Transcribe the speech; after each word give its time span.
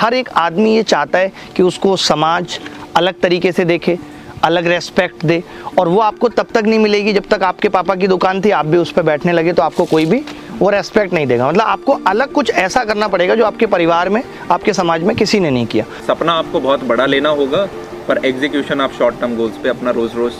हर 0.00 0.14
एक 0.14 0.28
आदमी 0.38 0.74
ये 0.74 0.82
चाहता 0.82 1.18
है 1.18 1.32
कि 1.56 1.62
उसको 1.62 1.96
समाज 1.98 2.58
अलग 2.96 3.20
तरीके 3.20 3.52
से 3.52 3.64
देखे 3.64 3.98
अलग 4.44 4.66
रेस्पेक्ट 4.66 5.24
दे 5.26 5.42
और 5.78 5.88
वो 5.88 6.00
आपको 6.00 6.28
तब 6.28 6.46
तक 6.54 6.64
नहीं 6.66 6.78
मिलेगी 6.78 7.12
जब 7.12 7.24
तक 7.30 7.42
आपके 7.42 7.68
पापा 7.68 7.94
की 7.94 8.06
दुकान 8.06 8.40
थी 8.40 8.50
आप 8.50 8.66
भी 8.66 8.78
उस 8.78 8.92
पर 8.92 9.02
बैठने 9.02 9.32
लगे 9.32 9.52
तो 9.52 9.62
आपको 9.62 9.84
कोई 9.84 10.06
भी 10.06 10.22
वो 10.58 10.70
रेस्पेक्ट 10.70 11.12
नहीं 11.12 11.26
देगा। 11.26 11.48
मतलब 11.48 11.62
आपको 11.62 11.92
अलग 12.06 12.32
कुछ 12.32 12.50
ऐसा 12.50 12.84
करना 12.84 13.08
पड़ेगा 13.08 13.34
जो 13.34 13.44
आपके 13.44 13.66
परिवार 13.66 14.08
में 14.08 14.22
आपके 14.50 14.72
समाज 14.72 15.02
में 15.02 15.14
किसी 15.16 15.40
ने 15.40 15.50
नहीं 15.50 15.66
किया। 15.66 15.84
सपना 16.06 16.32
आपको 16.32 16.60
बहुत 16.60 16.84
बड़ा 16.84 17.06
लेना 17.06 17.28
होगा 17.30 17.64
पर 18.08 18.24
एग्जीक्यूशन 18.26 18.80
आप 18.80 18.92
शॉर्ट 18.98 19.20
टर्म 19.20 19.36
गोल्स 19.36 19.56
पे 19.62 19.68
अपना 19.68 19.90
रोज 19.90 20.14
रोज 20.16 20.32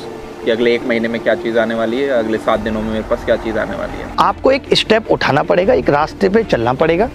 कि 0.44 0.50
अगले 0.50 0.74
एक 0.74 0.86
महीने 0.88 1.08
में 1.08 1.20
क्या 1.22 1.34
चीज़ 1.34 1.58
आने 1.58 1.74
वाली 1.74 2.00
है 2.00 2.08
अगले 2.18 2.38
सात 2.38 2.60
दिनों 2.60 2.82
में 2.82 2.90
मेरे 2.90 3.04
पास 3.10 3.24
क्या 3.24 3.36
चीज़ 3.36 3.58
आने 3.58 3.76
वाली 3.76 3.98
है। 3.98 4.08
आपको 4.18 4.52
एक 4.52 4.74
स्टेप 4.74 5.10
उठाना 5.10 5.42
पड़ेगा 5.42 5.74
एक 5.74 5.90
रास्ते 5.90 6.28
पे 6.28 6.44
चलना 6.44 6.72
पड़ेगा 6.74 7.10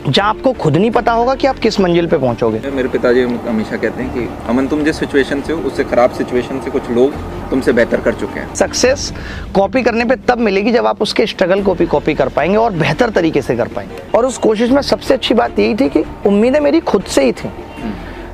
जहाँ 0.00 0.28
आपको 0.28 0.52
खुद 0.52 0.76
नहीं 0.76 0.90
पता 0.90 1.12
होगा 1.12 1.34
कि 1.34 1.46
आप 1.46 1.58
किस 1.58 1.78
मंजिल 1.80 2.06
पे 2.06 2.18
पहुंचोगे। 2.18 2.70
मेरे 2.70 2.88
पिताजी 2.88 3.22
हमेशा 3.22 3.76
कहते 3.76 4.02
हैं 4.02 4.12
कि 4.14 4.28
अमन 4.48 4.66
तुम 4.66 4.84
जिस 4.84 4.98
सिचुएशन 4.98 5.40
से 5.42 5.52
हो 5.52 5.60
उससे 5.60 5.84
खराब 5.84 6.12
सिचुएशन 6.12 6.60
से 6.60 6.70
कुछ 6.70 6.90
लोग 6.90 7.14
तुमसे 7.50 7.72
बेहतर 7.72 8.00
कर 8.00 8.14
चुके 8.14 8.40
हैं। 8.40 8.54
सक्सेस 8.54 9.12
कॉपी 9.54 9.82
करने 9.82 10.04
पे 10.04 10.16
तब 10.28 10.38
मिलेगी 10.38 10.72
जब 10.72 10.86
आप 10.86 11.02
उसके 11.02 11.26
स्ट्रगल 11.26 11.62
को 11.62 11.74
भी 11.74 11.86
कॉपी 11.86 12.14
कर 12.14 12.28
पाएँगे 12.28 12.56
और 12.56 12.72
बेहतर 12.72 13.10
तरीके 13.10 13.42
से 13.42 13.56
कर 13.56 13.68
पाएँगे। 13.68 14.02
और 14.14 14.26
उस 14.26 14.38
कोशिश 14.38 14.70
में 14.70 14.82
सबसे 14.82 15.14
अच्छी 15.14 15.34
बात 15.34 15.58
यही 15.58 15.74
थी 15.74 15.88
कि 15.88 16.04
उम्मीदें 16.26 16.60
मेरी 16.60 16.80
खुद 16.82 17.04
से 17.04 17.24
ही 17.24 17.32
थी। 17.32 17.50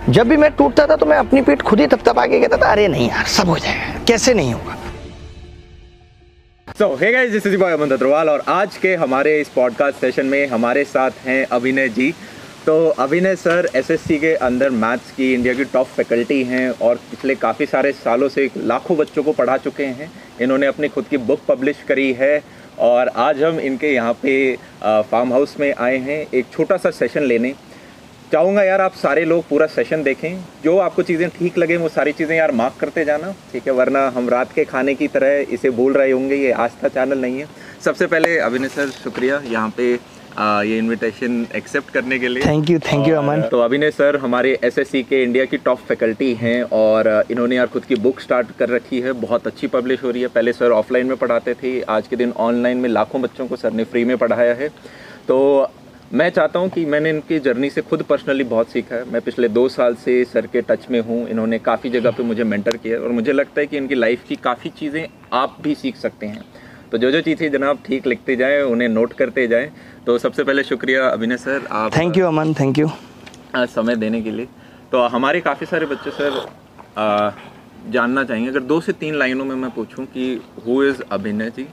जब 0.08 0.28
भी 0.28 0.36
मैं 0.36 0.50
टूटता 0.50 0.86
था 0.86 0.96
तो 0.96 1.06
मैं 1.06 1.16
अपनी 1.16 1.42
पीठ 1.42 1.62
खुद 1.62 1.80
ही 1.80 1.86
तब 1.86 2.00
तब 2.06 2.18
आगे 2.18 2.40
कहता 2.40 2.56
था 2.56 2.70
अरे 2.72 2.88
नहीं 2.88 3.08
यार 3.08 3.24
सब 3.28 3.48
हो 3.48 3.58
जाएगा 3.58 4.04
कैसे 4.08 4.34
नहीं 4.34 4.52
होगा? 4.54 4.76
So 6.78 6.86
hey 6.94 7.10
guys 7.12 7.30
this 7.32 7.46
is 7.46 7.56
boy 7.56 7.72
Aman 7.72 7.90
Agarwal 7.90 8.28
और 8.28 8.42
आज 8.48 8.76
के 8.76 8.94
हमारे 8.94 9.30
इस 9.40 9.48
पॉडकास्ट 9.48 10.00
सेशन 10.00 10.26
में 10.26 10.46
हमारे 10.46 10.82
साथ 10.84 11.10
हैं 11.24 11.44
अभिनय 11.52 11.88
जी। 11.88 12.10
तो 12.66 12.74
अभिनय 12.98 13.36
सर 13.36 13.68
एसएससी 13.76 14.18
के 14.18 14.34
अंदर 14.48 14.70
मैथ्स 14.72 15.10
की 15.10 15.32
इंडिया 15.34 15.54
की 15.54 15.64
टॉप 15.64 15.86
फैकल्टी 15.86 16.42
हैं 16.44 16.68
और 16.70 16.96
पिछले 17.10 17.34
काफ़ी 17.34 17.66
सारे 17.66 17.92
सालों 17.92 18.28
से 18.28 18.48
लाखों 18.56 18.96
बच्चों 18.96 19.22
को 19.22 19.32
पढ़ा 19.32 19.56
चुके 19.56 19.84
हैं। 19.84 20.10
इन्होंने 20.40 20.66
अपनी 20.66 20.88
खुद 20.88 21.06
की 21.10 21.16
बुक 21.30 21.40
पब्लिश 21.48 21.82
करी 21.88 22.12
है 22.12 22.40
और 22.80 23.08
आज 23.08 23.42
हम 23.42 23.60
इनके 23.60 23.94
यहाँ 23.94 24.12
पे 24.22 24.34
फार्म 24.82 25.32
हाउस 25.32 25.56
में 25.60 25.72
आए 25.74 25.96
हैं 25.98 26.24
एक 26.34 26.52
छोटा 26.52 26.76
सा 26.76 26.90
सेशन 26.90 27.22
लेने। 27.22 27.54
चाहूँगा 28.32 28.62
यार 28.62 28.80
आप 28.80 28.92
सारे 28.94 29.24
लोग 29.24 29.44
पूरा 29.48 29.66
सेशन 29.68 30.02
देखें। 30.02 30.38
जो 30.64 30.76
आपको 30.78 31.02
चीज़ें 31.02 31.28
ठीक 31.30 31.58
लगें 31.58 31.76
वो 31.76 31.88
सारी 31.90 32.12
चीज़ें 32.12 32.36
यार 32.36 32.52
मार्क 32.52 32.74
करते 32.80 33.04
जाना 33.04 33.34
ठीक 33.52 33.66
है? 33.66 33.72
वरना 33.74 34.06
हम 34.16 34.28
रात 34.28 34.52
के 34.52 34.64
खाने 34.64 34.94
की 34.94 35.08
तरह 35.08 35.52
इसे 35.54 35.70
बोल 35.72 35.92
रहे 35.92 36.10
होंगे 36.10 36.36
ये 36.36 36.50
आस्था 36.54 36.88
चैनल 36.90 37.20
नहीं 37.20 37.38
है। 37.38 37.46
सबसे 37.84 38.06
पहले 38.06 38.36
अभिनय 38.40 38.68
सर 38.68 38.88
शुक्रिया 38.92 39.40
यहाँ 39.46 39.72
पे 39.76 39.98
आ, 40.36 40.62
ये 40.62 40.78
इनविटेशन 40.78 41.46
एक्सेप्ट 41.56 41.90
करने 41.90 42.18
के 42.18 42.28
लिए। 42.28 42.42
Thank 42.44 42.70
you 42.70 42.78
thank 42.82 43.06
you 43.08 43.14
Aman 43.16 43.42
तो 43.50 43.60
अभिनय 43.60 43.90
सर 43.90 44.16
हमारे 44.16 44.58
एसएससी 44.64 45.02
के 45.02 45.22
इंडिया 45.22 45.44
की 45.44 45.56
टॉप 45.58 45.78
फैकल्टी 45.88 46.32
हैं 46.34 46.62
और 46.78 47.08
इन्होंने 47.30 47.56
यार 47.56 47.66
खुद 47.66 47.84
की 47.84 47.94
बुक 47.96 48.20
स्टार्ट 48.20 48.50
कर 48.58 48.68
रखी 48.68 49.00
है। 49.00 49.12
बहुत 49.22 49.46
अच्छी 49.46 49.66
पब्लिश 49.68 50.02
हो 50.02 50.10
रही 50.10 50.22
है। 50.22 50.28
पहले 50.28 50.52
सर 50.52 50.70
ऑफलाइन 50.72 51.06
में 51.06 51.16
पढ़ाते 51.16 51.54
थे 51.54 51.80
आज 51.88 52.08
के 52.08 52.16
दिन 52.16 52.32
ऑनलाइन 52.38 52.78
में 52.78 52.88
लाखों 52.88 53.22
बच्चों 53.22 53.46
को 53.46 53.56
सर 53.56 53.72
ने 53.72 53.84
फ्री 53.84 54.04
में 54.04 54.16
पढ़ाया 54.18 54.54
है। 54.54 54.68
तो 55.28 55.38
मैं 56.12 56.28
चाहता 56.30 56.58
हूँ 56.58 56.68
कि 56.70 56.84
मैंने 56.86 57.10
इनकी 57.10 57.38
जर्नी 57.40 57.68
से 57.70 57.82
खुद 57.82 58.02
पर्सनली 58.02 58.44
बहुत 58.44 58.68
सीखा 58.70 58.94
है। 58.94 59.04
मैं 59.12 59.20
पिछले 59.22 59.48
दो 59.48 59.68
साल 59.68 59.94
से 59.94 60.24
सर 60.24 60.46
के 60.46 60.60
टच 60.62 60.86
में 60.90 61.00
हूँ। 61.00 61.26
इन्होंने 61.28 61.58
काफ़ी 61.58 61.90
जगह 61.90 62.10
पे 62.10 62.22
मुझे 62.22 62.44
मेंटर 62.44 62.76
किया 62.76 62.98
और 62.98 63.12
मुझे 63.12 63.32
लगता 63.32 63.60
है 63.60 63.66
कि 63.66 63.76
इनकी 63.76 63.94
लाइफ 63.94 64.24
की 64.28 64.36
काफ़ी 64.36 64.70
चीज़ें 64.70 65.06
आप 65.32 65.56
भी 65.62 65.74
सीख 65.74 65.96
सकते 65.96 66.26
हैं। 66.26 66.44
तो 66.92 66.98
जो 66.98 67.10
जो 67.10 67.20
चीज़ें 67.20 67.50
जनाब 67.52 67.78
ठीक 67.86 68.06
लिखते 68.06 68.36
जाएँ 68.36 68.62
उन्हें 68.62 68.88
नोट 68.88 69.12
करते 69.12 69.46
जाएँ। 69.48 69.70
तो 70.06 70.18
सबसे 70.18 70.44
पहले 70.44 70.62
शुक्रिया 70.64 71.08
अभिनय 71.08 71.36
सर 71.36 71.66
आप 71.70 71.96
thank 71.96 72.16
you 72.16 72.26
Aman 72.26 72.54
thank 72.54 72.78
you 72.78 72.88
समय 73.56 73.96
देने 73.96 74.22
के 74.22 74.30
लिए। 74.30 74.48
तो 74.92 75.06
हमारे 75.08 75.40
काफ़ी 75.40 75.66
सारे 75.66 75.86
बच्चे 75.86 76.10
सर 76.12 76.44
आ, 76.98 77.30
जानना 77.90 78.24
चाहेंगे। 78.24 78.50
अगर 78.50 78.60
दो 78.62 78.80
से 78.80 78.92
तीन 78.94 79.14
लाइनों 79.14 79.44
में 79.44 79.56
मैं 79.56 79.70
पूछूँ 79.70 80.06
कि 80.06 80.34
हु 80.66 80.82
इज़ 80.84 81.02
अभिनय 81.12 81.50
जी? 81.50 81.66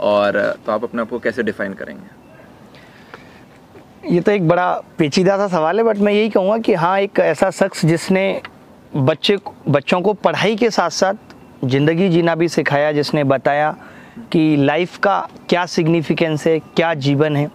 और 0.00 0.40
तो 0.66 0.72
आप 0.72 0.84
अपने 0.84 1.02
आप 1.02 1.10
को 1.10 1.18
कैसे 1.18 1.42
डिफाइन 1.42 1.74
करेंगे? 1.74 2.23
ये 4.10 4.20
तो 4.20 4.32
एक 4.32 4.46
बड़ा 4.48 4.72
पेचीदा 4.98 5.36
सा 5.36 5.46
सवाल 5.48 5.78
है 5.78 5.84
बट 5.84 5.98
मैं 5.98 6.12
यही 6.12 6.28
कहूँगा 6.28 6.56
कि 6.58 6.74
हाँ 6.74 6.98
एक 7.00 7.18
ऐसा 7.20 7.50
शख्स 7.50 7.84
जिसने 7.86 8.40
बच्चे 8.96 9.36
बच्चों 9.68 10.00
को 10.00 10.12
पढ़ाई 10.14 10.56
के 10.56 10.70
साथ 10.70 10.90
साथ 10.90 11.64
ज़िंदगी 11.64 12.08
जीना 12.08 12.34
भी 12.34 12.48
सिखाया, 12.48 12.92
जिसने 12.92 13.24
बताया 13.24 13.70
कि 14.32 14.56
लाइफ 14.56 14.96
का 14.98 15.16
क्या 15.48 15.64
सिग्निफिकेंस 15.66 16.46
है, 16.46 16.58
क्या 16.58 16.92
जीवन 16.96 17.36
है, 17.36 17.48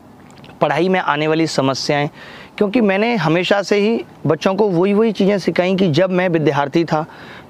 पढ़ाई 0.61 0.89
में 0.89 0.99
आने 0.99 1.27
वाली 1.27 1.47
समस्याएँ। 1.47 2.09
क्योंकि 2.57 2.81
मैंने 2.81 3.15
हमेशा 3.15 3.61
से 3.61 3.79
ही 3.79 4.03
बच्चों 4.27 4.55
को 4.55 4.69
वही 4.69 4.93
वही 4.93 5.11
चीज़ें 5.11 5.37
सिखाई 5.39 5.75
कि 5.75 5.91
जब 5.91 6.11
मैं 6.11 6.27
विद्यार्थी 6.29 6.83
था 6.85 7.05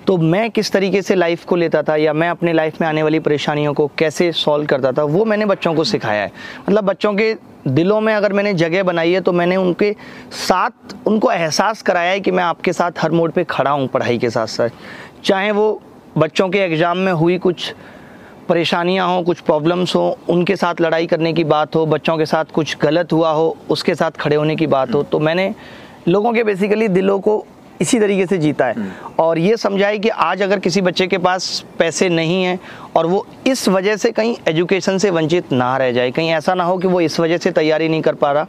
तो 0.10 0.16
मैं 0.18 0.50
किस 0.52 0.72
तरीके 0.72 1.02
से 1.02 1.16
लाइफ 1.16 1.44
को 1.46 1.56
लेता 1.56 1.82
था 1.84 1.96
या 1.96 2.14
मैं 2.14 2.30
अपने 2.30 2.54
लाइफ 2.54 2.80
में 2.82 2.88
आने 2.88 3.02
वाली 3.04 3.20
परेशानियों 3.20 3.74
को 3.74 3.86
कैसे 3.98 4.32
सॉल्व 4.32 4.66
करता 4.68 4.92
था, 4.92 5.04
वो 5.04 5.26
मैंने 5.26 5.46
बच्चों 5.46 5.74
को 5.74 5.84
सिखाया 5.84 6.22
है। 6.24 6.32
मतलब 6.60 6.84
बच्चों 6.84 7.14
के 7.14 7.36
दिलों 7.68 8.00
में 8.02 8.14
अगर 8.14 8.34
मैंने 8.34 8.54
जगह 8.54 8.84
बनाई 8.84 9.12
है 9.12 9.22
तो 9.22 9.32
मैंने 9.32 9.56
उनके 9.56 9.92
साथ, 10.32 10.96
उनको 11.08 11.32
एहसास 11.32 11.82
कराया 11.82 12.12
है 12.12 12.20
कि 12.20 12.32
मैं 12.32 12.44
आपके 12.44 12.74
साथ 12.74 12.92
हर 13.02 13.12
मोड 13.12 13.32
पे 13.32 13.44
खड़ा 13.44 13.72
हूँ 13.72 13.88
पढ़ाई 13.88 14.18
के 14.18 14.30
साथ 14.30 14.48
साथ। 14.48 14.70
चाहे 15.24 15.52
वो 15.52 15.82
बच्चों 16.18 16.50
के 16.50 16.60
एग्ज़ाम 16.60 16.98
में 16.98 17.12
हुई 17.14 17.38
कुछ 17.38 17.74
परेशानियाँ 18.50 19.08
हों, 19.08 19.22
कुछ 19.24 19.40
प्रॉब्लम्स 19.42 19.96
हो, 19.96 20.18
उनके 20.30 20.56
साथ 20.56 20.82
लड़ाई 20.82 21.08
करने 21.08 21.34
की 21.34 21.44
बात 21.46 21.76
हो, 21.76 21.86
बच्चों 21.86 22.18
के 22.18 22.26
साथ 22.26 22.46
कुछ 22.54 22.76
गलत 22.82 23.14
हुआ 23.14 23.32
हो, 23.32 23.56
उसके 23.70 23.96
साथ 23.96 24.20
खड़े 24.20 24.36
होने 24.36 24.56
की 24.56 24.68
बात 24.68 24.96
हो 24.96 25.04
तो 25.04 25.20
मैंने 25.20 25.54
लोगों 26.08 26.34
के 26.34 26.44
बेसिकली 26.44 26.88
दिलों 26.90 27.20
को 27.20 27.44
इसी 27.82 28.00
तरीके 28.00 28.26
से 28.26 28.38
जीता 28.38 28.66
है। 28.66 28.92
और 29.20 29.40
ये 29.40 29.58
समझाए 29.58 29.98
कि 30.00 30.10
आज 30.10 30.42
अगर 30.42 30.60
किसी 30.60 30.82
बच्चे 30.82 31.08
के 31.08 31.18
पास 31.18 31.64
पैसे 31.80 32.10
नहीं 32.10 32.44
हैं 32.44 32.60
और 32.96 33.06
वो 33.06 33.26
इस 33.48 33.68
वजह 33.70 33.96
से 33.96 34.12
कहीं 34.12 34.36
एजुकेशन 34.48 34.98
से 34.98 35.10
वंचित 35.10 35.52
ना 35.52 35.76
रह 35.78 35.92
जाए, 35.92 36.12
कहीं 36.12 36.30
ऐसा 36.30 36.54
ना 36.54 36.64
हो 36.64 36.78
कि 36.78 36.88
वो 36.88 37.02
इस 37.02 37.20
वजह 37.20 37.38
से 37.38 37.52
तैयारी 37.52 37.90
नहीं 37.90 38.02
कर 38.02 38.16
पा 38.16 38.32
रहा। 38.32 38.48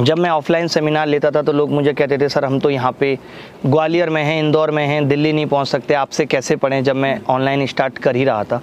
जब 0.00 0.18
मैं 0.18 0.30
ऑफलाइन 0.30 0.66
सेमिनार 0.68 1.06
लेता 1.06 1.30
था 1.30 1.42
तो 1.42 1.52
लोग 1.52 1.70
मुझे 1.70 1.92
कहते 1.92 2.18
थे, 2.18 2.28
सर, 2.28 2.44
हम 2.44 2.58
तो 2.60 2.70
यहाँ 2.70 2.92
पे 2.92 3.18
ग्वालियर 3.66 4.10
में 4.10 4.22
हैं, 4.24 4.38
इंदौर 4.38 4.70
में 4.70 4.86
हैं, 4.86 5.06
दिल्ली 5.08 5.32
नहीं 5.32 5.46
पहुँच 5.46 5.68
सकते, 5.68 5.94
आपसे 5.94 6.26
कैसे 6.26 6.56
पढ़ें? 6.56 6.82
जब 6.84 6.96
मैं 6.96 7.20
ऑनलाइन 7.28 7.66
स्टार्ट 7.66 7.98
कर 7.98 8.16
ही 8.16 8.24
रहा 8.24 8.44
था। 8.44 8.62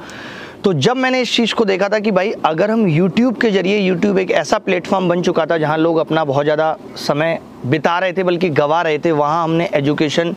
तो 0.63 0.72
जब 0.73 0.97
मैंने 0.97 1.22
इस 1.22 1.35
चीज़ 1.35 1.53
को 1.56 1.66
देखा 1.66 1.88
था 1.90 1.97
कि 2.00 2.12
भाई 2.12 2.31
अगर 2.45 2.72
हम 2.72 2.85
YouTube 2.88 3.40
के 3.41 3.50
ज़रिए 3.51 3.90
YouTube 3.90 4.18
एक 4.19 4.31
ऐसा 4.31 4.57
प्लेटफॉर्म 4.57 5.09
बन 5.09 5.22
चुका 5.22 5.45
था 5.45 5.57
जहाँ 5.57 5.78
लोग 5.78 5.97
अपना 5.97 6.23
बहुत 6.25 6.44
ज़्यादा 6.44 6.78
समय 6.97 7.40
बिता 7.66 7.97
रहे 8.00 8.13
थे 8.13 8.23
बल्कि 8.23 8.50
गवा 8.51 8.81
रहे 8.81 9.00
थे 9.00 9.12
वहाँ 9.12 9.44
हमने 9.44 9.69
एजुकेशन 9.73 10.35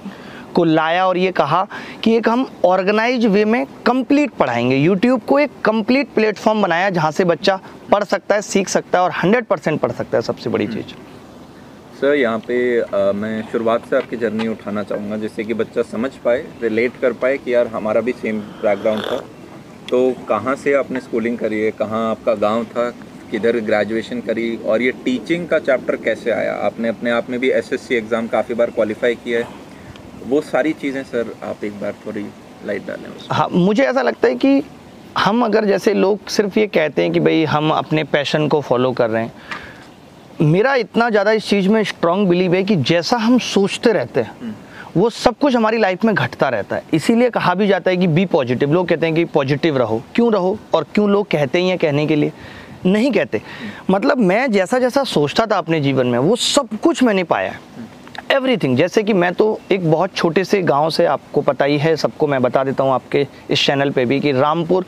को 0.55 0.65
लाया 0.65 1.07
और 1.07 1.17
ये 1.19 1.33
कहा 1.33 1.67
कि 2.05 2.17
एक 2.17 2.29
हम 2.29 2.47
ऑर्गेनाइज 2.65 3.27
वे 3.27 3.45
में 3.45 3.65
कंप्लीट 3.87 4.31
पढ़ाएँगे। 4.39 4.77
यूट्यूब 4.77 5.21
को 5.29 5.39
एक 5.39 5.51
कंप्लीट 5.65 6.09
प्लेटफॉर्म 6.15 6.63
बनाया 6.63 6.91
जहाँ 6.91 7.11
से 7.11 7.25
बच्चा 7.25 7.59
पढ़ 7.93 8.05
सकता 8.05 8.35
है 8.35 8.43
सीख 8.43 8.69
सकता 8.69 8.99
है 8.99 9.05
और 9.05 9.13
हंड्रेड 9.23 9.45
परसेंट 9.45 9.81
पढ़ 9.81 9.93
सकता 9.93 10.19
है 10.19 10.23
सबसे 10.23 10.51
बड़ी 10.51 10.67
चीज़। 10.67 10.95
सर 12.01 12.15
यहाँ 12.15 12.39
पे 12.39 12.81
आ, 12.81 13.13
मैं 13.13 13.43
शुरुआत 13.53 13.89
से 13.91 13.97
आपकी 13.97 14.17
जर्नी 14.17 14.49
उठाना 14.49 14.83
चाहूँगा 14.83 15.17
जिससे 15.17 15.45
कि 15.45 15.55
बच्चा 15.55 15.83
समझ 15.83 16.11
पाए 16.25 16.45
रिलेट 16.63 17.01
कर 17.03 17.13
पाए 17.13 17.37
कि 17.39 17.55
यार 17.55 17.67
हमारा 17.67 18.01
भी 18.01 18.13
सेम 18.13 18.41
बैकग्राउंड 18.63 19.03
था। 19.03 19.23
तो 19.91 20.01
कहाँ 20.29 20.55
से 20.57 20.75
आपने 20.75 21.01
स्कूलिंग 21.01 21.39
करी 21.39 21.61
है? 21.61 21.71
कहाँ 21.73 22.11
आपका 22.11 22.35
गाँव 22.37 22.65
था? 22.67 22.91
किधर 23.31 23.59
ग्रेजुएशन 23.61 24.21
करी? 24.21 24.57
और 24.59 24.83
ये 24.83 24.91
टीचिंग 25.05 25.49
का 25.49 25.59
चैप्टर 25.61 25.97
कैसे 26.05 26.31
आया? 26.31 26.55
आपने 26.67 26.89
अपने 26.89 27.11
आप 27.11 27.31
में 27.31 27.39
भी 27.41 27.51
एसएससी 27.53 27.95
एग्ज़ाम 27.95 28.27
काफ़ी 28.29 28.55
बार 28.55 28.71
क्वालिफाई 28.71 29.15
किया 29.15 29.39
है। 29.39 29.59
वो 30.27 30.41
सारी 30.43 30.73
चीज़ें 30.73 31.03
सर 31.05 31.33
आप 31.45 31.65
एक 31.65 31.81
बार 31.81 31.95
थोड़ी 32.07 32.27
लाइट 32.67 32.87
डालें 32.87 33.09
हाँ 33.31 33.49
मुझे 33.51 33.83
ऐसा 33.83 34.03
लगता 34.03 34.29
है 34.29 34.35
कि 34.35 34.63
हम 35.19 35.45
अगर 35.45 35.65
जैसे 35.65 35.95
लोग 35.95 36.29
सिर्फ़ 36.29 36.59
ये 36.59 36.67
कहते 36.69 37.03
हैं 37.03 37.13
कि 37.13 37.21
भाई 37.21 37.45
हम 37.47 37.71
अपने 37.73 38.05
पैशन 38.07 38.47
को 38.49 38.61
फॉलो 38.61 38.93
कर 38.93 39.11
रहे 39.11 39.23
हैं 39.23 39.33
मेरा 40.43 40.75
इतना 40.77 41.09
ज़्यादा 41.11 41.33
इस 41.33 41.49
चीज़ 41.49 41.69
में 41.69 41.83
स्ट्रॉन्ग 41.85 42.29
बिलीव 42.29 42.55
है 42.55 42.63
कि 42.65 42.77
जैसा 42.85 43.17
हम 43.19 43.39
सोचते 43.47 43.93
रहते 43.93 44.21
हैं 44.21 44.37
हम्म। 44.41 44.55
वो 44.97 45.11
सब 45.11 45.37
कुछ 45.39 45.57
हमारी 45.57 45.79
लाइफ 45.79 46.05
में 46.05 46.15
घटता 46.15 46.49
रहता 46.49 46.77
है। 46.77 46.83
इसीलिए 46.95 47.31
कहा 47.31 47.55
भी 47.55 47.67
जाता 47.67 47.91
है 47.91 47.97
कि 47.97 48.07
बी 48.07 48.25
पॉजिटिव 48.27 48.73
लोग 48.73 48.89
कहते 48.89 49.07
हैं 49.07 49.15
कि 49.15 49.25
पॉजिटिव 49.25 49.77
रहो। 49.79 50.03
क्यों 50.15 50.33
रहो? 50.33 50.57
और 50.75 50.87
क्यों 50.95 51.09
लोग 51.11 51.27
कहते 51.31 51.59
ही 51.59 51.69
हैं 51.69 51.79
कहने 51.79 52.07
के 52.07 52.17
लिए? 52.17 52.33
नहीं 52.87 53.13
कहते। 53.13 53.41
मतलब 53.91 54.19
मैं 54.19 54.51
जैसा 54.53 54.79
जैसा 54.79 55.05
सोचता 55.05 55.47
था 55.47 55.59
अपने 55.59 55.81
जीवन 55.81 56.07
में, 56.07 56.19
वो 56.19 56.37
सब 56.37 56.69
कुछ 56.83 57.03
मैंने 57.03 57.25
पाया। 57.25 57.55
एवरीथिंग 58.31 58.77
जैसे 58.77 59.03
कि 59.03 59.13
मैं 59.13 59.33
तो 59.35 59.59
एक 59.73 59.91
बहुत 59.91 60.15
छोटे 60.15 60.45
से 60.45 60.63
गाँव 60.63 60.91
से, 60.91 61.07
आपको 61.07 61.41
पता 61.41 61.65
ही 61.65 61.79
है, 61.79 61.95
सबको 61.97 62.27
मैं 62.27 62.43
बता 62.43 62.65
देता 62.65 62.85
हूँ 62.85 62.93
आपके 62.93 63.27
इस 63.51 63.67
चैनल 63.67 63.91
पे 63.91 64.05
भी 64.05 64.21
कि 64.21 64.33
रामपुर 64.33 64.85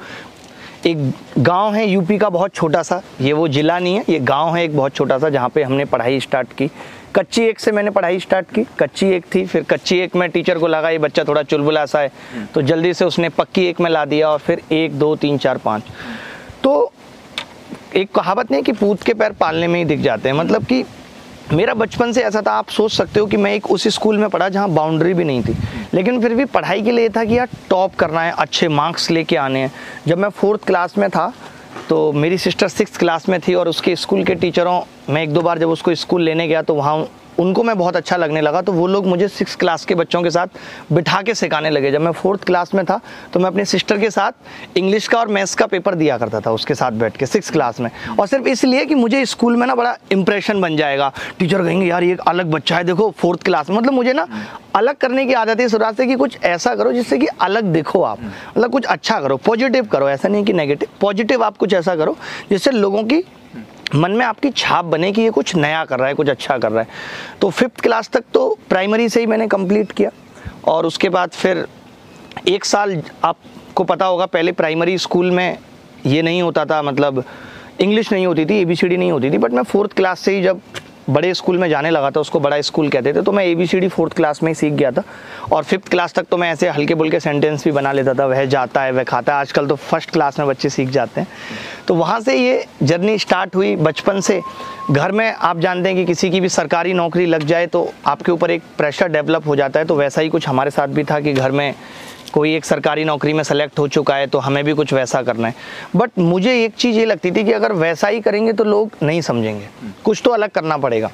एक 0.86 1.12
गाँव 1.38 1.74
है 1.74 1.86
यूपी 1.86 2.18
का 2.18 2.28
बहुत 2.28 2.54
छोटा 2.54 2.82
सा। 2.82 3.00
ये 3.20 3.32
वो 3.32 3.48
ज़िला 3.48 3.78
नहीं 3.78 3.94
है, 3.94 4.04
ये 4.08 4.18
गाँव 4.20 4.54
है 4.56 4.64
एक 4.64 4.76
बहुत 4.76 4.94
छोटा 4.94 5.18
सा, 5.18 5.28
जहाँ 5.28 5.48
पे 5.48 5.62
हमने 5.62 5.84
पढ़ाई 5.84 6.20
स्टार्ट 6.20 6.52
की। 6.52 6.70
कच्ची 7.16 7.42
एक 7.42 7.60
से 7.60 7.72
मैंने 7.72 7.90
पढ़ाई 7.90 8.18
स्टार्ट 8.20 8.50
की। 8.54 8.64
कच्ची 8.78 9.08
एक 9.08 9.24
थी 9.34 9.44
फिर 9.46 9.62
कच्ची 9.62 9.98
एक 9.98 10.14
में 10.16 10.28
टीचर 10.30 10.58
को 10.58 10.66
लगा 10.66 10.90
ये 10.90 10.98
बच्चा 10.98 11.24
थोड़ा 11.24 11.42
चुलबुला 11.42 11.84
सा 11.86 12.00
है 12.00 12.10
तो 12.54 12.62
जल्दी 12.62 12.92
से 12.94 13.04
उसने 13.04 13.28
पक्की 13.30 13.64
एक 13.66 13.80
में 13.80 13.90
ला 13.90 14.04
दिया 14.04 14.28
और 14.28 14.38
फिर 14.38 14.62
एक 14.72 14.98
दो 14.98 15.14
तीन 15.16 15.38
चार 15.38 15.58
पाँच। 15.58 15.82
तो 16.62 16.92
एक 17.96 18.14
कहावत 18.14 18.50
नहीं 18.50 18.62
कि 18.62 18.72
पूत 18.72 19.02
के 19.02 19.14
पैर 19.14 19.32
पालने 19.34 19.68
में 19.68 19.78
ही 19.78 19.84
दिख 19.84 20.00
जाते 20.00 20.28
हैं। 20.28 20.36
मतलब 20.36 20.64
कि 20.64 20.84
मेरा 21.52 21.74
बचपन 21.74 22.12
से 22.12 22.22
ऐसा 22.22 22.42
था 22.42 22.52
आप 22.52 22.68
सोच 22.70 22.92
सकते 22.92 23.20
हो 23.20 23.26
कि 23.26 23.36
मैं 23.36 23.54
एक 23.54 23.70
उस 23.70 23.86
स्कूल 23.88 24.18
में 24.18 24.28
पढ़ा 24.30 24.48
जहाँ 24.48 24.68
बाउंड्री 24.70 25.14
भी 25.14 25.24
नहीं 25.24 25.42
थी। 25.42 25.56
लेकिन 25.94 26.20
फिर 26.20 26.34
भी 26.34 26.44
पढ़ाई 26.46 26.82
के 26.82 26.92
लिए 26.92 27.08
था 27.08 27.24
कि 27.24 27.38
यार 27.38 27.48
टॉप 27.70 27.94
करना 27.94 28.22
है 28.22 28.32
अच्छे 28.38 28.68
मार्क्स 28.70 29.10
लेके 29.10 29.36
आने 29.36 29.60
हैं। 29.60 29.72
जब 30.06 30.18
मैं 30.18 30.28
फोर्थ 30.30 30.64
क्लास 30.66 30.96
में 30.98 31.08
था 31.10 31.32
तो 31.92 32.12
मेरी 32.12 32.36
सिस्टर 32.38 32.68
सिक्स 32.68 32.96
क्लास 32.96 33.28
में 33.28 33.38
थी 33.40 33.54
और 33.54 33.68
उसके 33.68 33.94
स्कूल 33.96 34.22
के 34.24 34.34
टीचरों 34.34 34.80
मैं 35.12 35.22
एक 35.22 35.32
दो 35.32 35.40
बार 35.40 35.58
जब 35.58 35.68
उसको 35.70 35.94
स्कूल 35.94 36.22
लेने 36.22 36.46
गया 36.48 36.62
तो 36.62 36.74
वहाँ 36.74 36.96
उनको 37.42 37.62
मैं 37.62 37.76
बहुत 37.78 37.96
अच्छा 37.96 38.16
लगने 38.16 38.40
लगा 38.40 38.60
तो 38.62 38.72
वो 38.72 38.86
लोग 38.86 39.06
मुझे 39.06 39.28
सिक्स 39.30 39.56
क्लास 39.56 39.84
के 39.84 39.94
बच्चों 39.94 40.22
के 40.22 40.30
साथ 40.30 40.46
बिठा 40.92 41.20
के 41.22 41.34
सिखाने 41.34 41.70
लगे। 41.70 41.90
जब 41.90 42.00
मैं 42.00 42.12
फोर्थ 42.12 42.44
क्लास 42.44 42.74
में 42.74 42.84
था 42.86 43.00
तो 43.32 43.40
मैं 43.40 43.46
अपनी 43.46 43.64
सिस्टर 43.64 43.98
के 43.98 44.10
साथ 44.10 44.76
इंग्लिश 44.76 45.08
का 45.08 45.18
और 45.18 45.28
मैथ्स 45.28 45.54
का 45.54 45.66
पेपर 45.66 45.94
दिया 45.94 46.18
करता 46.18 46.40
था 46.40 46.50
उसके 46.52 46.74
साथ 46.74 46.92
बैठ 46.94 47.16
के 47.16 47.26
सिक्स 47.26 47.50
क्लास 47.50 47.80
में। 47.80 47.90
और 48.18 48.26
सिर्फ़ 48.26 48.48
इसलिए 48.48 48.84
कि 48.84 48.94
मुझे 48.94 49.24
स्कूल 49.26 49.56
में 49.56 49.66
ना 49.66 49.74
बड़ा 49.74 49.96
इंप्रेशन 50.12 50.60
बन 50.60 50.76
जाएगा। 50.76 51.12
टीचर 51.38 51.62
कहेंगे, 51.62 51.86
यार, 51.86 52.02
ये 52.02 52.16
अलग 52.28 52.50
बच्चा 52.50 52.76
है, 52.76 52.84
देखो 52.84 53.10
फोर्थ 53.18 53.42
क्लास 53.42 53.70
में। 53.70 53.76
मतलब 53.76 53.92
मुझे 53.92 54.12
ना 54.12 54.26
अलग 54.74 54.96
करने 54.96 55.26
की 55.26 55.32
आदत 55.34 55.60
है 55.60 55.68
शुरुआत 55.68 55.96
से 55.96 56.06
कि 56.06 56.14
कुछ 56.16 56.38
ऐसा 56.44 56.74
करो 56.74 56.92
जिससे 56.92 57.18
कि 57.18 57.26
अलग 57.40 57.64
देखो 57.72 58.02
आप। 58.02 58.20
मतलब 58.20 58.70
कुछ 58.72 58.84
अच्छा 58.86 59.20
करो 59.20 59.36
पॉजिटिव 59.36 59.86
करो, 59.86 60.08
ऐसा 60.08 60.28
नहीं 60.28 60.44
कि 60.44 60.52
नेगेटिव 60.52 60.88
पॉजिटिव 61.00 61.44
आप 61.44 61.56
कुछ 61.56 61.74
ऐसा 61.74 61.96
करो 61.96 62.16
जिससे 62.50 62.70
लोगों 62.70 63.02
की 63.04 63.24
मन 63.94 64.10
में 64.10 64.24
आपकी 64.26 64.50
छाप 64.50 64.84
बने 64.84 65.10
कि 65.12 65.22
ये 65.22 65.30
कुछ 65.30 65.54
नया 65.56 65.84
कर 65.84 65.98
रहा 65.98 66.08
है, 66.08 66.14
कुछ 66.14 66.28
अच्छा 66.28 66.56
कर 66.58 66.72
रहा 66.72 66.82
है। 66.82 66.88
तो 67.40 67.50
फिफ्थ 67.50 67.80
क्लास 67.80 68.08
तक 68.08 68.24
तो 68.34 68.58
प्राइमरी 68.68 69.08
से 69.08 69.20
ही 69.20 69.26
मैंने 69.26 69.46
कंप्लीट 69.48 69.92
किया। 69.92 70.10
और 70.64 70.86
उसके 70.86 71.08
बाद 71.08 71.30
फिर 71.30 71.66
एक 72.48 72.64
साल 72.64 73.02
आपको 73.24 73.84
पता 73.84 74.06
होगा, 74.06 74.26
पहले 74.26 74.52
प्राइमरी 74.52 74.96
स्कूल 74.98 75.30
में 75.30 75.58
ये 76.06 76.22
नहीं 76.22 76.42
होता 76.42 76.64
था 76.64 76.80
मतलब 76.82 77.22
इंग्लिश 77.80 78.12
नहीं 78.12 78.26
होती 78.26 78.44
थी 78.46 78.60
ए 78.60 78.64
बी 78.64 78.76
सी 78.76 78.88
डी 78.88 78.96
नहीं 78.96 79.12
होती 79.12 79.30
थी 79.30 79.38
बट 79.38 79.52
मैं 79.52 79.62
फोर्थ 79.62 79.92
क्लास 79.92 80.20
से 80.20 80.36
ही 80.36 80.42
जब 80.42 80.60
बड़े 81.10 81.32
स्कूल 81.34 81.58
में 81.58 81.68
जाने 81.68 81.90
लगा 81.90 82.10
था, 82.10 82.20
उसको 82.20 82.40
बड़ा 82.40 82.60
स्कूल 82.60 82.88
कहते 82.88 83.12
थे 83.12 83.22
तो 83.22 83.32
मैं 83.32 83.44
A 83.44 83.54
B 83.54 83.66
C 83.66 83.80
D 83.80 83.88
fourth 83.88 84.12
class 84.12 84.42
में 84.42 84.50
ही 84.50 84.54
सीख 84.54 84.72
गया 84.72 84.90
था। 84.90 85.02
और 85.52 85.62
फिफ्थ 85.64 85.88
क्लास 85.88 86.12
तक 86.14 86.26
तो 86.30 86.36
मैं 86.36 86.50
ऐसे 86.52 86.68
हल्के 86.68 86.94
बुल्के 86.94 87.20
सेंटेंस 87.20 87.64
भी 87.64 87.72
बना 87.72 87.92
लेता 87.92 88.14
था, 88.14 88.26
वह 88.26 88.44
जाता 88.46 88.82
है, 88.82 88.92
वह 88.92 89.02
खाता 89.04 89.34
है। 89.34 89.40
आजकल 89.40 89.66
तो 89.66 89.76
फ़र्स्ट 89.76 90.10
क्लास 90.10 90.38
में 90.38 90.46
बच्चे 90.48 90.68
सीख 90.68 90.88
जाते 90.90 91.20
हैं। 91.20 91.28
तो 91.88 91.94
वहाँ 91.94 92.20
से 92.20 92.36
ये 92.36 92.64
जर्नी 92.82 93.18
स्टार्ट 93.18 93.56
हुई 93.56 93.74
बचपन 93.78 94.20
से। 94.20 94.40
घर 94.90 95.12
में 95.12 95.30
आप 95.30 95.58
जानते 95.58 95.88
हैं 95.88 95.96
कि 95.96 96.04
किसी 96.04 96.30
की 96.30 96.40
भी 96.40 96.48
सरकारी 96.48 96.92
नौकरी 96.92 97.26
लग 97.26 97.42
जाए 97.46 97.66
तो 97.66 97.88
आपके 98.06 98.32
ऊपर 98.32 98.50
एक 98.50 98.62
प्रेशर 98.78 99.08
डेवलप 99.08 99.46
हो 99.46 99.56
जाता 99.56 99.80
है 99.80 99.86
तो 99.86 99.96
वैसा 99.96 100.20
ही 100.20 100.28
कुछ 100.28 100.48
हमारे 100.48 100.70
साथ 100.70 100.88
भी 100.88 101.04
था 101.04 101.20
कि 101.20 101.32
घर 101.32 101.50
में 101.50 101.74
कोई 102.32 102.54
एक 102.56 102.64
सरकारी 102.64 103.04
नौकरी 103.04 103.32
में 103.32 103.42
सेलेक्ट 103.44 103.78
हो 103.78 103.86
चुका 103.88 104.14
है 104.14 104.26
तो 104.26 104.38
हमें 104.38 104.62
भी 104.64 104.72
कुछ 104.72 104.92
वैसा 104.92 105.22
करना 105.22 105.48
है। 105.48 105.54
बट 105.96 106.18
मुझे 106.18 106.64
एक 106.64 106.74
चीज़ 106.74 106.96
ये 106.96 107.04
लगती 107.04 107.30
थी 107.30 107.44
कि 107.44 107.52
अगर 107.52 107.72
वैसा 107.72 108.08
ही 108.08 108.20
करेंगे 108.20 108.52
तो 108.52 108.64
लोग 108.64 108.96
नहीं 109.02 109.20
समझेंगे। 109.20 109.68
कुछ 110.04 110.22
तो 110.24 110.30
अलग 110.30 110.50
करना 110.50 110.76
पड़ेगा। 110.76 111.10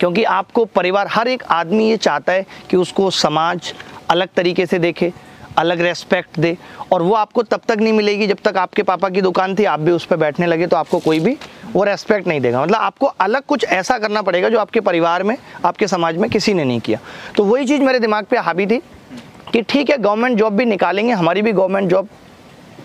क्योंकि 0.00 0.24
आपको 0.24 0.64
परिवार, 0.64 1.08
हर 1.10 1.28
एक 1.28 1.42
आदमी 1.42 1.88
ये 1.90 1.96
चाहता 1.96 2.32
है 2.32 2.46
कि 2.70 2.76
उसको 2.76 3.10
समाज 3.10 3.72
अलग 4.10 4.28
तरीके 4.36 4.66
से 4.66 4.78
देखे, 4.78 5.12
अलग 5.58 5.80
रेस्पेक्ट 5.80 6.38
दे, 6.40 6.56
और 6.92 7.02
वो 7.02 7.14
आपको 7.14 7.42
तब 7.42 7.60
तक 7.68 7.76
नहीं 7.80 7.92
मिलेगी 7.92 8.26
जब 8.26 8.38
तक 8.44 8.56
आपके 8.56 8.82
पापा 8.82 9.08
की 9.08 9.20
दुकान 9.20 9.54
थी, 9.54 9.64
आप 9.64 9.80
भी 9.80 9.90
उस 9.90 10.04
पर 10.04 10.16
बैठने 10.16 10.46
लगे 10.46 10.66
तो 10.66 10.76
आपको 10.76 10.98
कोई 10.98 11.20
भी 11.20 11.36
वो 11.72 11.84
रेस्पेक्ट 11.84 12.26
नहीं 12.26 12.40
देगा। 12.40 12.62
मतलब 12.62 12.76
आपको 12.76 13.06
अलग 13.06 13.42
कुछ 13.42 13.64
ऐसा 13.64 13.98
करना 13.98 14.22
पड़ेगा 14.22 14.48
जो 14.48 14.58
आपके 14.58 14.80
परिवार 14.80 15.22
में, 15.22 15.36
आपके 15.64 15.86
समाज 15.88 16.16
में 16.16 16.30
किसी 16.30 16.54
ने 16.54 16.64
नहीं 16.64 16.80
किया। 16.80 16.98
तो 17.36 17.44
वही 17.44 17.66
चीज़ 17.66 17.82
मेरे 17.82 17.98
दिमाग 17.98 18.24
पे 18.24 18.38
हावी 18.38 18.66
थी। 18.66 18.80
कि 19.54 19.60
ठीक 19.62 19.90
है 19.90 19.96
गवर्नमेंट 19.98 20.38
जॉब 20.38 20.52
भी 20.52 20.64
निकालेंगे, 20.64 21.12
हमारी 21.12 21.42
भी 21.42 21.52
गवर्नमेंट 21.52 21.90
जॉब 21.90 22.08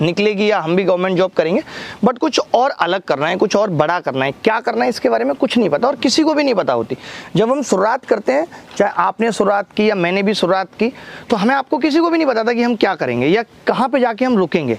निकलेगी 0.02 0.50
या 0.50 0.60
हम 0.60 0.76
भी 0.76 0.84
गवर्नमेंट 0.84 1.18
जॉब 1.18 1.32
करेंगे 1.32 1.62
बट 2.04 2.18
कुछ 2.18 2.40
और 2.54 2.72
अलग 2.72 3.02
करना 3.04 3.28
है, 3.28 3.36
कुछ 3.36 3.56
और 3.56 3.70
बड़ा 3.72 4.00
करना 4.00 4.26
है। 4.26 4.32
क्या 4.34 4.60
करना 4.60 4.84
है 4.84 4.90
इसके 4.90 5.10
बारे 5.10 5.26
में 5.26 5.34
कुछ 5.36 5.58
नहीं 5.58 5.70
पता 5.70 5.88
और 5.88 5.96
किसी 5.96 6.24
को 6.24 6.34
भी 6.34 6.44
नहीं 6.44 6.54
पता 6.56 6.74
होती। 6.74 6.98
जब 7.36 7.52
हम 7.52 7.62
शुरुआत 7.62 8.06
करते 8.06 8.32
हैं, 8.32 8.46
चाहे 8.78 8.92
आपने 8.98 9.32
शुरुआत 9.32 9.72
की 9.78 9.90
या 9.90 9.96
मैंने 9.96 10.24
भी 10.24 10.34
शुरुआत 10.34 10.70
की 10.80 10.92
तो 11.30 11.36
हमें 11.36 11.54
आपको 11.56 11.78
किसी 11.78 12.00
को 12.00 12.10
भी 12.10 12.18
नहीं 12.18 12.28
पता 12.28 12.44
था 12.44 12.54
कि 12.54 12.64
हम 12.64 12.76
क्या 12.76 12.94
करेंगे 12.96 13.28
या 13.28 13.44
कहाँ 13.68 13.90
पे 13.90 14.00
जाके 14.00 14.26
हम 14.26 14.38
रुकेंगे। 14.38 14.78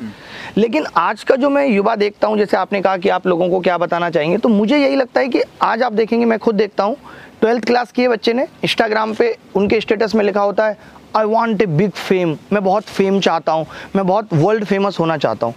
लेकिन 0.56 0.86
आज 0.96 1.24
का 1.24 1.36
जो 1.36 1.50
मैं 1.50 1.66
युवा 1.66 1.96
देखता 1.96 2.28
हूँ, 2.28 2.38
जैसे 2.38 2.56
आपने 2.56 2.80
कहा 2.82 2.96
कि 2.96 3.08
आप 3.08 3.26
लोगों 3.26 3.48
को 3.48 3.60
क्या 3.60 3.78
बताना 3.78 4.10
चाहेंगे 4.10 4.38
तो 4.38 4.48
मुझे 4.48 4.78
यही 4.78 4.96
लगता 4.96 5.20
है 5.20 5.28
कि 5.28 5.42
आज 5.62 5.82
आप 5.82 5.92
देखेंगे, 5.92 6.24
मैं 6.24 6.38
खुद 6.38 6.54
देखता 6.54 6.84
हूँ, 6.84 6.96
ट्वेल्थ 7.40 7.64
क्लास 7.64 7.92
किए 7.92 8.08
बच्चे 8.08 8.32
ने 8.32 8.46
इंस्टाग्राम 8.64 9.14
पे 9.14 9.36
उनके 9.56 9.80
स्टेटस 9.80 10.14
में 10.14 10.24
लिखा 10.24 10.40
होता 10.40 10.66
है 10.66 10.98
I 11.16 11.24
want 11.24 11.62
a 11.62 11.66
big 11.66 11.90
fame 11.90 12.36
मैं 12.52 12.62
बहुत 12.64 12.82
फेम 12.84 13.20
चाहता 13.20 13.52
हूँ। 13.52 13.66
मैं 13.96 14.06
बहुत 14.06 14.32
वर्ल्ड 14.32 14.64
फ़ेमस 14.64 14.98
होना 15.00 15.16
चाहता 15.16 15.46
हूँ। 15.46 15.54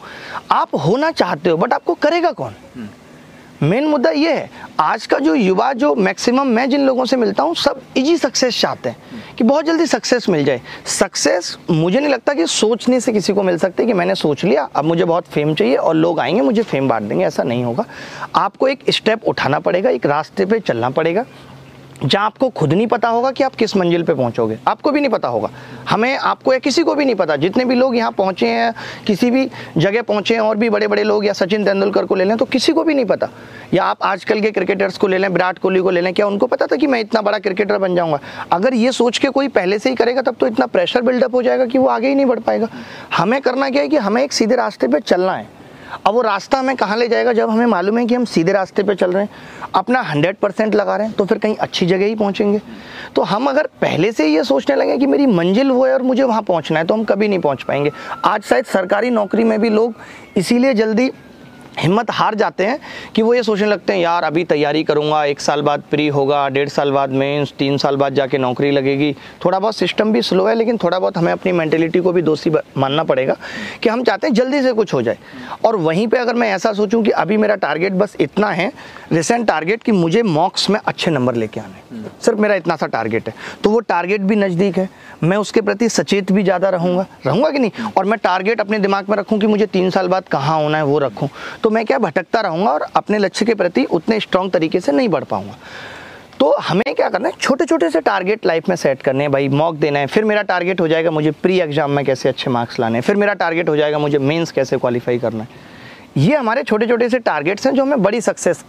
आप 0.51 0.75
होना 0.75 1.11
चाहते 1.11 1.49
हो 1.49 1.57
बट 1.57 1.73
आपको 1.73 1.93
करेगा 1.93 2.31
कौन? 2.31 2.53
मेन 3.63 3.85
मुद्दा 3.87 4.09
ये 4.09 4.33
है 4.33 4.49
आज 4.79 5.05
का 5.05 5.17
जो 5.19 5.33
युवा 5.35 5.71
जो 5.73 5.93
मैक्सिमम 5.95 6.47
मैं 6.47 6.69
जिन 6.69 6.85
लोगों 6.85 7.05
से 7.05 7.17
मिलता 7.17 7.43
हूँ 7.43 7.53
सब 7.55 7.81
इजी 7.97 8.15
सक्सेस 8.17 8.59
चाहते 8.61 8.89
हैं 8.89 9.21
कि 9.37 9.43
बहुत 9.43 9.65
जल्दी 9.65 9.85
सक्सेस 9.85 10.27
मिल 10.29 10.43
जाए। 10.45 10.61
सक्सेस 10.85 11.57
मुझे 11.69 11.99
नहीं 11.99 12.09
लगता 12.09 12.33
कि 12.33 12.47
सोचने 12.47 12.99
से 12.99 13.13
किसी 13.13 13.33
को 13.33 13.43
मिल 13.43 13.57
सकती 13.57 13.85
कि 13.85 13.93
मैंने 13.93 14.15
सोच 14.15 14.43
लिया 14.43 14.67
अब 14.75 14.85
मुझे 14.85 15.05
बहुत 15.05 15.27
फेम 15.27 15.53
चाहिए 15.53 15.75
और 15.75 15.95
लोग 15.95 16.19
आएँगे 16.19 16.41
मुझे 16.41 16.63
फेम 16.63 16.89
बांट 16.89 17.03
देंगे 17.03 17.25
ऐसा 17.25 17.43
नहीं 17.43 17.63
होगा। 17.63 17.85
आपको 18.35 18.67
एक 18.67 18.83
स्टेप 18.89 19.25
उठाना 19.25 19.59
पड़ेगा 19.59 19.89
एक 19.89 20.05
रास्ते 20.05 20.45
पर 20.45 20.59
चलना 20.59 20.89
पड़ेगा। 20.89 21.25
जहाँ 22.05 22.25
आपको 22.25 22.49
खुद 22.49 22.73
नहीं 22.73 22.87
पता 22.87 23.09
होगा 23.09 23.31
कि 23.31 23.43
आप 23.43 23.55
किस 23.55 23.75
मंजिल 23.77 24.03
पे 24.03 24.13
पहुँचोगे। 24.13 24.57
आपको 24.67 24.91
भी 24.91 25.01
नहीं 25.01 25.11
पता 25.11 25.27
होगा। 25.27 25.49
हमें, 25.89 26.17
आपको 26.17 26.53
या 26.53 26.59
किसी 26.59 26.83
को 26.83 26.95
भी 26.95 27.05
नहीं 27.05 27.15
पता। 27.15 27.35
जितने 27.35 27.65
भी 27.65 27.75
लोग 27.75 27.95
यहाँ 27.95 28.11
पहुँचे 28.11 28.47
हैं, 28.47 28.73
किसी 29.07 29.31
भी 29.31 29.49
जगह 29.77 30.01
पहुँचे 30.01 30.33
हैं, 30.33 30.41
और 30.41 30.57
भी 30.57 30.69
बड़े 30.69 30.87
बड़े 30.87 31.03
लोग 31.03 31.25
या 31.25 31.33
सचिन 31.33 31.65
तेंदुलकर 31.65 32.05
को 32.05 32.15
ले 32.15 32.23
लें 32.23 32.37
तो 32.37 32.45
किसी 32.45 32.73
को 32.73 32.83
भी 32.83 32.93
नहीं 32.93 33.05
पता। 33.05 33.29
या 33.73 33.83
आप 33.83 34.03
आजकल 34.03 34.41
के 34.41 34.51
क्रिकेटर्स 34.51 34.97
को 34.97 35.07
ले 35.07 35.17
लें, 35.17 35.29
विराट 35.29 35.59
कोहली 35.59 35.79
को 35.79 35.89
ले 35.89 36.01
लें, 36.01 36.13
क्या 36.13 36.27
उनको 36.27 36.47
पता 36.47 36.67
था 36.67 36.75
कि 36.75 36.87
मैं 36.87 36.99
इतना 36.99 37.21
बड़ा 37.21 37.39
क्रिकेटर 37.39 37.77
बन 37.77 37.95
जाऊँगा? 37.95 38.19
अगर 38.51 38.73
ये 38.73 38.91
सोच 38.91 39.17
के 39.17 39.29
कोई 39.29 39.47
पहले 39.47 39.79
से 39.79 39.89
ही 39.89 39.95
करेगा, 39.95 40.21
तब 40.21 40.35
तो 40.35 40.47
इतना 40.47 40.65
प्रेशर 40.65 41.01
बिल्डअप 41.01 41.35
हो 41.35 41.41
जाएगा 41.41 41.65
कि 41.65 41.77
वो 41.77 41.87
आगे 41.87 42.07
ही 42.07 42.15
नहीं 42.15 42.25
बढ़ 42.25 42.39
पाएगा। 42.39 42.67
हमें 43.17 43.41
करना 43.41 43.69
क्या 43.69 43.81
है 43.81 43.87
कि 43.87 43.97
हमें 43.97 44.23
एक 44.23 44.33
सीधे 44.33 44.55
रास्ते 44.55 44.87
पर 44.87 44.99
चलना 44.99 45.33
है। 45.33 45.62
अब 46.05 46.13
वो 46.13 46.21
रास्ता 46.21 46.59
हमें 46.59 46.75
कहाँ 46.75 46.97
ले 46.97 47.07
जाएगा 47.07 47.33
जब 47.33 47.49
हमें 47.49 47.65
मालूम 47.65 47.97
है 47.97 48.05
कि 48.05 48.15
हम 48.15 48.25
सीधे 48.25 48.51
रास्ते 48.51 48.83
पे 48.83 48.95
चल 48.95 49.11
रहे 49.11 49.23
हैं? 49.23 49.29
अपना 49.75 50.01
हंड्रेड 50.01 50.35
परसेंट 50.35 50.75
लगा 50.75 50.95
रहे 50.95 51.07
हैं 51.07 51.15
तो 51.15 51.25
फिर 51.25 51.37
कहीं 51.37 51.55
अच्छी 51.55 51.85
जगह 51.85 52.05
ही 52.05 52.15
पहुँचेंगे। 52.15 52.61
तो 53.15 53.21
हम 53.21 53.47
अगर 53.47 53.67
पहले 53.81 54.11
से 54.11 54.27
ये 54.27 54.43
सोचने 54.43 54.75
लगे 54.75 54.97
कि 54.97 55.05
मेरी 55.05 55.25
मंजिल 55.25 55.71
वो 55.71 55.85
है 55.85 55.93
और 55.93 56.01
मुझे 56.01 56.23
वहाँ 56.23 56.41
पहुँचना 56.41 56.79
है 56.79 56.85
तो 56.85 56.93
हम 56.93 57.03
कभी 57.03 57.27
नहीं 57.27 57.39
पहुँच 57.39 57.63
पाएँगे। 57.63 57.91
आज 58.25 58.43
शायद 58.43 58.65
सरकारी 58.65 59.09
नौकरी 59.09 59.43
में 59.43 59.59
भी 59.61 59.69
लोग 59.69 59.95
इसीलिए 60.37 60.73
जल्दी 60.73 61.11
हिम्मत 61.79 62.11
हार 62.11 62.35
जाते 62.35 62.65
हैं 62.65 62.79
कि 63.15 63.21
वो 63.21 63.33
ये 63.33 63.43
सोचने 63.43 63.67
लगते 63.67 63.93
हैं, 63.93 63.99
यार, 63.99 64.23
अभी 64.23 64.43
तैयारी 64.43 64.83
करूँगा, 64.83 65.23
एक 65.25 65.39
साल 65.39 65.61
बाद 65.61 65.83
प्री 65.91 66.07
होगा, 66.07 66.47
डेढ़ 66.49 66.69
साल 66.69 66.91
बाद 66.91 67.11
मेंस 67.11 67.53
तीन 67.59 67.77
साल 67.77 67.97
बाद 67.97 68.13
जाके 68.13 68.37
नौकरी 68.37 68.71
लगेगी। 68.71 69.11
थोड़ा 69.45 69.59
बहुत 69.59 69.75
सिस्टम 69.75 70.11
भी 70.13 70.21
स्लो 70.21 70.45
है, 70.45 70.55
लेकिन 70.55 70.77
थोड़ा 70.77 70.99
बहुत 70.99 71.17
हमें 71.17 71.31
अपनी 71.31 71.51
मेंटेलिटी 71.51 71.99
को 71.99 72.11
भी 72.11 72.21
दोषी 72.21 72.51
मानना 72.77 73.03
पड़ेगा 73.03 73.35
कि 73.83 73.89
हम 73.89 74.03
चाहते 74.03 74.27
हैं 74.27 74.33
जल्दी 74.33 74.61
से 74.61 74.73
कुछ 74.73 74.93
हो 74.93 75.01
जाए। 75.01 75.17
और 75.65 75.75
वहीं 75.75 76.07
पर 76.07 76.17
अगर 76.17 76.35
मैं 76.35 76.51
ऐसा 76.51 76.73
सोचूँ 76.73 77.03
कि 77.03 77.11
अभी 77.11 77.37
मेरा 77.37 77.55
टारगेट 77.55 77.93
बस 77.93 78.15
इतना 78.19 78.49
है 78.49 78.71
रिसेंट 79.11 79.47
टारगेट 79.47 79.83
कि 79.83 79.91
मुझे 79.91 80.23
मॉक्स 80.23 80.69
में 80.69 80.79
अच्छे 80.79 81.11
नंबर 81.11 81.35
लेके 81.35 81.59
आने। 81.59 82.01
सिर्फ़ 82.21 82.39
मेरा 82.39 82.55
इतना 82.55 82.75
सा 82.75 82.87
टारगेट 82.87 83.27
है। 83.27 83.33
तो 83.63 83.69
वो 83.69 83.79
टारगेट 83.79 84.21
भी 84.21 84.35
नज़दीक 84.35 84.77
है। 84.77 84.89
मैं 85.23 85.37
उसके 85.37 85.61
प्रति 85.61 85.89
सचेत 85.89 86.31
भी 86.31 86.43
ज़्यादा 86.43 86.69
रहूँगा। 86.69 87.05
रहूँगा 87.25 87.49
कि 87.49 87.59
नहीं? 87.59 87.71
और 87.97 88.05
मैं 88.05 88.17
टारगेट 88.19 88.61
अपने 88.61 88.79
दिमाग 88.79 89.09
में 89.09 89.15
रखूँ 89.17 89.39
कि 89.39 89.47
मुझे 89.47 89.65
तीन 89.65 89.89
साल 89.89 90.07
बाद 90.07 90.27
कहाँ 90.27 90.57
होना 90.61 90.77
है, 90.77 90.83
वो 90.83 90.97
रखूँ। 90.99 91.29
तो 91.63 91.69
मैं 91.69 91.85
क्या 91.85 91.97
भटकता 91.99 92.41
रहूँगा 92.41 92.71
और 92.71 92.85
अपने 92.95 93.17
लक्ष्य 93.17 93.45
के 93.45 93.53
प्रति 93.55 93.83
उतने 93.91 94.19
स्ट्रांग 94.19 94.51
तरीके 94.51 94.79
से 94.79 94.91
नहीं 94.91 95.09
बढ़ 95.09 95.23
पाऊँगा। 95.23 95.57
तो 96.39 96.51
हमें 96.61 96.93
क्या 96.95 97.09
करना 97.09 97.29
है 97.29 97.35
छोटे 97.39 97.65
छोटे 97.65 97.89
से 97.89 97.99
टारगेट 98.01 98.45
लाइफ 98.45 98.69
में 98.69 98.75
सेट 98.75 99.01
करने 99.01 99.23
हैं, 99.23 99.31
भाई 99.31 99.47
मॉक 99.49 99.75
देना 99.75 99.99
है, 99.99 100.07
फिर 100.07 100.25
मेरा 100.25 100.41
टारगेट 100.43 100.81
हो 100.81 100.87
जाएगा 100.87 101.11
मुझे 101.11 101.31
प्री 101.33 101.59
एग्ज़ाम 101.59 101.91
में 101.91 102.03
कैसे 102.05 102.29
अच्छे 102.29 102.51
मार्क्स 102.51 102.79
लाने 102.79 102.97
हैं, 102.97 103.01
फिर 103.01 103.15
मेरा 103.15 103.33
टारगेट 103.33 103.69
हो 103.69 103.75
जाएगा 103.75 103.99
मुझे 103.99 104.17
मेंस 104.19 104.51
कैसे 104.51 104.77
क्वालिफाई 104.77 105.19
करना 105.19 105.43
है। 105.43 105.71
ये 106.17 106.35
हमारे 106.35 106.63
छोटे 106.63 106.87
छोटे 106.87 107.09
से 107.09 107.19
टारगेट्स 107.21 107.67
हैं 107.67 107.73
जो 107.73 107.83
हमें 107.83 108.01
बड़ी 108.03 108.21
सक्सेस 108.21 108.63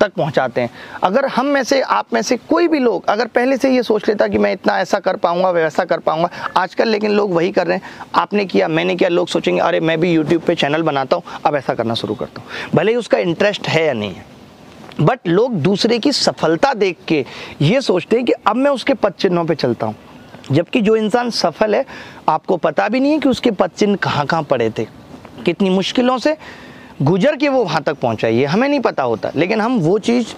तक 0.00 0.12
पहुंचाते 0.12 0.60
हैं। 0.60 0.70
अगर 1.02 1.26
हम 1.26 1.46
में 1.46 1.64
से, 1.64 1.80
आप 1.80 2.06
में 2.12 2.22
से 2.22 2.36
कोई 2.36 2.68
भी 2.68 2.78
लोग 2.78 3.06
अगर 3.08 3.26
पहले 3.26 3.56
से 3.56 3.70
ये 3.70 3.82
सोच 3.82 4.08
लेता 4.08 4.28
कि 4.28 4.38
मैं 4.38 4.52
इतना 4.52 4.80
ऐसा 4.80 4.98
कर 4.98 5.16
पाऊँगा, 5.16 5.50
वैसा 5.50 5.84
कर 5.84 5.98
पाऊँगा, 5.98 6.30
आजकल 6.56 6.88
लेकिन 6.88 7.10
लोग 7.10 7.34
वही 7.34 7.52
कर 7.52 7.66
रहे 7.66 7.76
हैं। 7.76 7.82
आपने 8.14 8.44
किया, 8.44 8.68
मैंने 8.68 8.96
किया, 8.96 9.08
लोग 9.08 9.28
सोचेंगे, 9.28 9.60
अरे, 9.60 9.80
मैं 9.80 10.00
भी 10.00 10.12
यूट्यूब 10.12 10.42
पर 10.42 10.54
चैनल 10.54 10.82
बनाता 10.82 11.16
हूँ, 11.16 11.22
अब 11.46 11.56
ऐसा 11.56 11.74
करना 11.74 11.94
शुरू 11.94 12.14
करता 12.14 12.40
हूँ। 12.40 12.48
भले 12.74 12.92
ही 12.92 12.96
उसका 12.96 13.18
इंटरेस्ट 13.18 13.68
है 13.68 13.86
या 13.86 13.92
नहीं 13.92 14.14
है। 14.14 14.26
बट 15.00 15.20
लोग 15.26 15.54
दूसरे 15.54 15.98
की 15.98 16.12
सफलता 16.12 16.74
देख 16.74 16.96
के 17.08 17.26
ये 17.62 17.80
सोचते 17.80 18.16
हैं 18.16 18.24
कि 18.24 18.32
अब 18.32 18.56
मैं 18.56 18.70
उसके 18.70 18.94
पद 18.94 19.12
चिन्हों 19.12 19.44
पर 19.44 19.54
चलता 19.54 19.86
हूँ। 19.86 19.96
जबकि 20.52 20.80
जो 20.80 20.96
इंसान 20.96 21.30
सफल 21.30 21.74
है, 21.74 21.86
आपको 22.28 22.56
पता 22.56 22.88
भी 22.88 23.00
नहीं 23.00 23.12
है 23.12 23.18
कि 23.18 23.28
उसके 23.28 23.50
पद 23.50 23.70
चिन्ह 23.70 23.96
कहाँ 23.96 24.26
कहाँ 24.26 24.42
पड़े 24.42 24.70
थे। 24.70 24.86
कितनी 25.44 25.70
मुश्किलों 25.70 26.18
से 26.18 26.36
गुजर 27.02 27.36
के 27.36 27.48
वो 27.48 27.62
वहाँ 27.64 27.82
तक 27.82 27.94
पहुँचाइए, 27.94 28.44
हमें 28.44 28.68
नहीं 28.68 28.80
पता 28.80 29.02
होता। 29.02 29.30
लेकिन 29.36 29.60
हम 29.60 29.78
वो 29.80 29.98
चीज़ 29.98 30.34